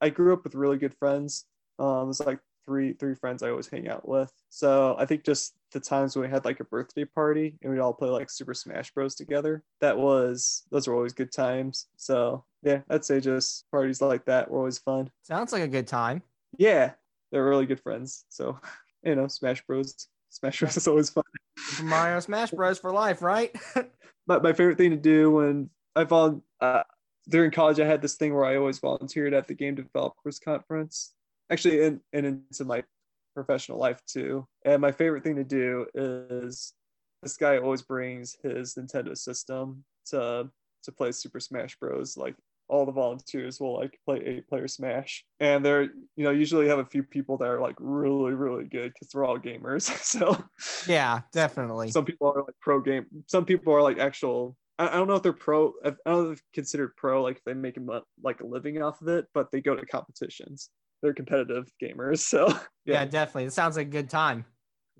I 0.00 0.10
grew 0.10 0.32
up 0.32 0.44
with 0.44 0.54
really 0.54 0.78
good 0.78 0.94
friends. 0.94 1.46
Um, 1.78 2.10
it's 2.10 2.20
like 2.20 2.38
three 2.64 2.92
three 2.92 3.14
friends 3.14 3.42
I 3.42 3.50
always 3.50 3.68
hang 3.68 3.88
out 3.88 4.08
with. 4.08 4.32
So 4.50 4.94
I 4.98 5.06
think 5.06 5.24
just 5.24 5.54
the 5.72 5.80
times 5.80 6.14
when 6.14 6.24
we 6.24 6.30
had 6.30 6.44
like 6.44 6.60
a 6.60 6.64
birthday 6.64 7.04
party 7.04 7.58
and 7.62 7.72
we'd 7.72 7.80
all 7.80 7.92
play 7.92 8.08
like 8.08 8.30
Super 8.30 8.54
Smash 8.54 8.92
Bros 8.92 9.14
together. 9.14 9.64
That 9.80 9.98
was 9.98 10.62
those 10.70 10.86
were 10.86 10.94
always 10.94 11.12
good 11.12 11.32
times. 11.32 11.86
So 11.96 12.44
yeah, 12.62 12.80
I'd 12.88 13.04
say 13.04 13.20
just 13.20 13.70
parties 13.70 14.00
like 14.00 14.24
that 14.26 14.50
were 14.50 14.58
always 14.58 14.78
fun. 14.78 15.10
Sounds 15.22 15.52
like 15.52 15.62
a 15.62 15.68
good 15.68 15.88
time. 15.88 16.22
Yeah, 16.56 16.92
they're 17.30 17.44
really 17.44 17.66
good 17.66 17.80
friends. 17.80 18.24
So 18.28 18.60
you 19.02 19.14
know, 19.16 19.26
Smash 19.26 19.64
Bros. 19.66 20.06
Smash 20.32 20.60
Bros 20.60 20.76
is 20.76 20.88
always 20.88 21.10
fun. 21.10 21.24
Super 21.58 21.88
Mario 21.88 22.18
Smash 22.20 22.50
Bros 22.50 22.78
for 22.78 22.90
life, 22.90 23.22
right? 23.22 23.54
But 24.24 24.44
my 24.44 24.52
favorite 24.52 24.78
thing 24.78 24.90
to 24.90 24.96
do 24.96 25.32
when 25.32 25.68
I 25.96 26.04
vol 26.04 26.44
uh, 26.60 26.84
during 27.28 27.50
college, 27.50 27.80
I 27.80 27.86
had 27.86 28.00
this 28.00 28.14
thing 28.14 28.32
where 28.32 28.44
I 28.44 28.56
always 28.56 28.78
volunteered 28.78 29.34
at 29.34 29.48
the 29.48 29.54
Game 29.54 29.74
Developers 29.74 30.38
Conference. 30.38 31.14
Actually, 31.50 31.84
and 31.84 32.00
and 32.12 32.26
into 32.26 32.64
my 32.64 32.84
professional 33.34 33.78
life 33.78 34.00
too. 34.06 34.46
And 34.64 34.80
my 34.80 34.92
favorite 34.92 35.24
thing 35.24 35.34
to 35.34 35.44
do 35.44 35.86
is 35.94 36.72
this 37.22 37.36
guy 37.36 37.58
always 37.58 37.82
brings 37.82 38.36
his 38.44 38.76
Nintendo 38.76 39.18
system 39.18 39.84
to 40.06 40.48
to 40.84 40.92
play 40.92 41.10
Super 41.10 41.40
Smash 41.40 41.76
Bros. 41.80 42.16
Like 42.16 42.36
all 42.72 42.86
the 42.86 42.92
volunteers 42.92 43.60
will 43.60 43.76
like 43.76 43.98
play 44.06 44.22
eight 44.24 44.48
player 44.48 44.66
Smash, 44.66 45.24
and 45.40 45.64
they're 45.64 45.82
you 45.82 46.24
know 46.24 46.30
usually 46.30 46.66
have 46.68 46.78
a 46.78 46.86
few 46.86 47.02
people 47.02 47.36
that 47.36 47.48
are 47.48 47.60
like 47.60 47.76
really 47.78 48.32
really 48.32 48.64
good 48.64 48.92
because 48.94 49.08
they're 49.08 49.24
all 49.24 49.38
gamers. 49.38 49.82
so 50.02 50.42
yeah, 50.90 51.20
definitely. 51.32 51.90
some 51.90 52.06
people 52.06 52.32
are 52.34 52.42
like 52.42 52.54
pro 52.60 52.80
game. 52.80 53.06
Some 53.26 53.44
people 53.44 53.74
are 53.74 53.82
like 53.82 53.98
actual. 53.98 54.56
I, 54.78 54.88
I 54.88 54.92
don't 54.92 55.06
know 55.06 55.16
if 55.16 55.22
they're 55.22 55.34
pro. 55.34 55.74
I 55.84 55.90
don't 55.90 55.98
know 56.06 56.30
if 56.30 56.38
they're 56.38 56.44
considered 56.54 56.96
pro. 56.96 57.22
Like 57.22 57.36
if 57.36 57.44
they 57.44 57.52
make 57.52 57.76
a, 57.76 58.00
like 58.22 58.40
a 58.40 58.46
living 58.46 58.82
off 58.82 59.02
of 59.02 59.08
it, 59.08 59.26
but 59.34 59.50
they 59.52 59.60
go 59.60 59.76
to 59.76 59.84
competitions. 59.84 60.70
They're 61.02 61.12
competitive 61.12 61.70
gamers. 61.82 62.20
So 62.20 62.48
yeah. 62.86 62.94
yeah, 63.00 63.04
definitely. 63.04 63.44
It 63.44 63.52
sounds 63.52 63.76
like 63.76 63.88
a 63.88 63.90
good 63.90 64.08
time. 64.08 64.46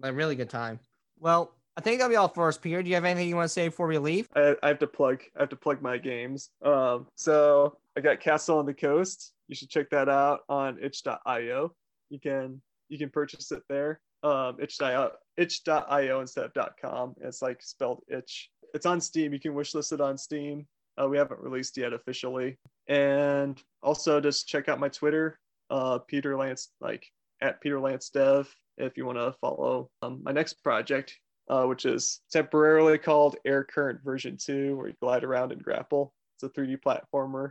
A 0.02 0.12
really 0.12 0.36
good 0.36 0.50
time. 0.50 0.78
Well, 1.18 1.54
I 1.76 1.80
think 1.80 1.98
that'll 1.98 2.10
be 2.10 2.16
all 2.16 2.28
for 2.28 2.48
us, 2.48 2.58
Peter. 2.58 2.82
Do 2.82 2.88
you 2.88 2.94
have 2.94 3.04
anything 3.04 3.28
you 3.28 3.36
want 3.36 3.46
to 3.46 3.52
say 3.52 3.68
before 3.68 3.86
we 3.86 3.96
leave? 3.96 4.28
I, 4.36 4.54
I 4.62 4.68
have 4.68 4.78
to 4.80 4.86
plug. 4.86 5.22
I 5.36 5.40
have 5.40 5.48
to 5.50 5.56
plug 5.56 5.80
my 5.80 5.96
games. 5.96 6.50
Um, 6.62 7.06
so 7.16 7.78
I 7.96 8.00
got 8.00 8.20
Castle 8.20 8.58
on 8.58 8.66
the 8.66 8.74
Coast. 8.74 9.32
You 9.48 9.54
should 9.54 9.70
check 9.70 9.88
that 9.90 10.08
out 10.08 10.40
on 10.48 10.78
itch.io. 10.82 11.72
You 12.10 12.20
can 12.20 12.60
you 12.88 12.98
can 12.98 13.08
purchase 13.08 13.52
it 13.52 13.62
there. 13.70 14.00
Um, 14.22 14.58
itch.io, 14.60 15.12
itch.io 15.36 16.20
instead 16.20 16.50
of 16.54 16.76
.com. 16.80 17.14
It's 17.22 17.40
like 17.40 17.62
spelled 17.62 18.02
itch. 18.08 18.50
It's 18.74 18.86
on 18.86 19.00
Steam. 19.00 19.32
You 19.32 19.40
can 19.40 19.54
wishlist 19.54 19.92
it 19.92 20.00
on 20.00 20.18
Steam. 20.18 20.66
Uh, 21.00 21.08
we 21.08 21.16
haven't 21.16 21.40
released 21.40 21.76
yet 21.78 21.94
officially. 21.94 22.58
And 22.88 23.60
also 23.82 24.20
just 24.20 24.46
check 24.46 24.68
out 24.68 24.78
my 24.78 24.88
Twitter, 24.88 25.38
uh, 25.70 25.98
Peter 25.98 26.36
Lance, 26.36 26.68
like 26.80 27.06
at 27.40 27.60
Peter 27.60 27.80
Lance 27.80 28.10
Dev, 28.10 28.54
if 28.78 28.96
you 28.96 29.06
want 29.06 29.18
to 29.18 29.34
follow 29.40 29.90
um, 30.02 30.20
my 30.22 30.32
next 30.32 30.62
project, 30.62 31.18
uh, 31.52 31.64
which 31.66 31.84
is 31.84 32.22
temporarily 32.30 32.96
called 32.96 33.36
Air 33.44 33.62
Current 33.62 34.00
Version 34.02 34.38
2, 34.42 34.74
where 34.74 34.88
you 34.88 34.94
glide 35.02 35.22
around 35.22 35.52
and 35.52 35.62
grapple. 35.62 36.14
It's 36.36 36.44
a 36.44 36.48
3D 36.48 36.78
platformer. 36.80 37.50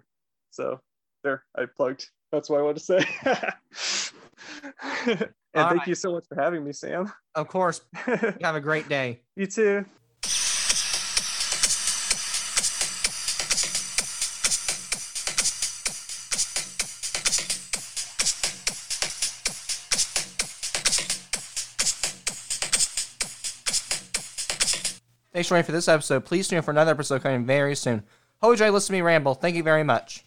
So 0.50 0.80
there, 1.24 1.44
I 1.56 1.66
plugged. 1.78 2.10
That's 2.32 2.50
what 2.50 2.60
I 2.60 2.64
want 2.64 2.78
to 2.78 2.84
say. 2.84 3.06
and 5.06 5.30
All 5.54 5.70
thank 5.70 5.80
right. 5.82 5.88
you 5.88 5.94
so 5.94 6.14
much 6.14 6.24
for 6.28 6.34
having 6.42 6.64
me, 6.64 6.74
Sam. 6.74 7.14
Of 7.36 7.48
course. 7.48 7.82
Have 7.94 8.56
a 8.56 8.60
great 8.60 8.90
day. 8.90 9.22
you 9.36 9.46
too. 9.46 9.86
Thanks 25.42 25.48
for 25.48 25.54
joining 25.54 25.66
for 25.66 25.72
this 25.72 25.88
episode. 25.88 26.24
Please 26.24 26.48
tune 26.48 26.58
in 26.58 26.64
for 26.64 26.70
another 26.70 26.92
episode 26.92 27.24
coming 27.24 27.48
very 27.48 27.76
soon. 27.76 28.04
Hope 28.44 28.50
you 28.50 28.52
enjoy 28.52 28.70
listening 28.70 29.00
to 29.00 29.02
me 29.02 29.08
ramble. 29.08 29.34
Thank 29.34 29.56
you 29.56 29.64
very 29.64 29.84
much. 29.84 30.24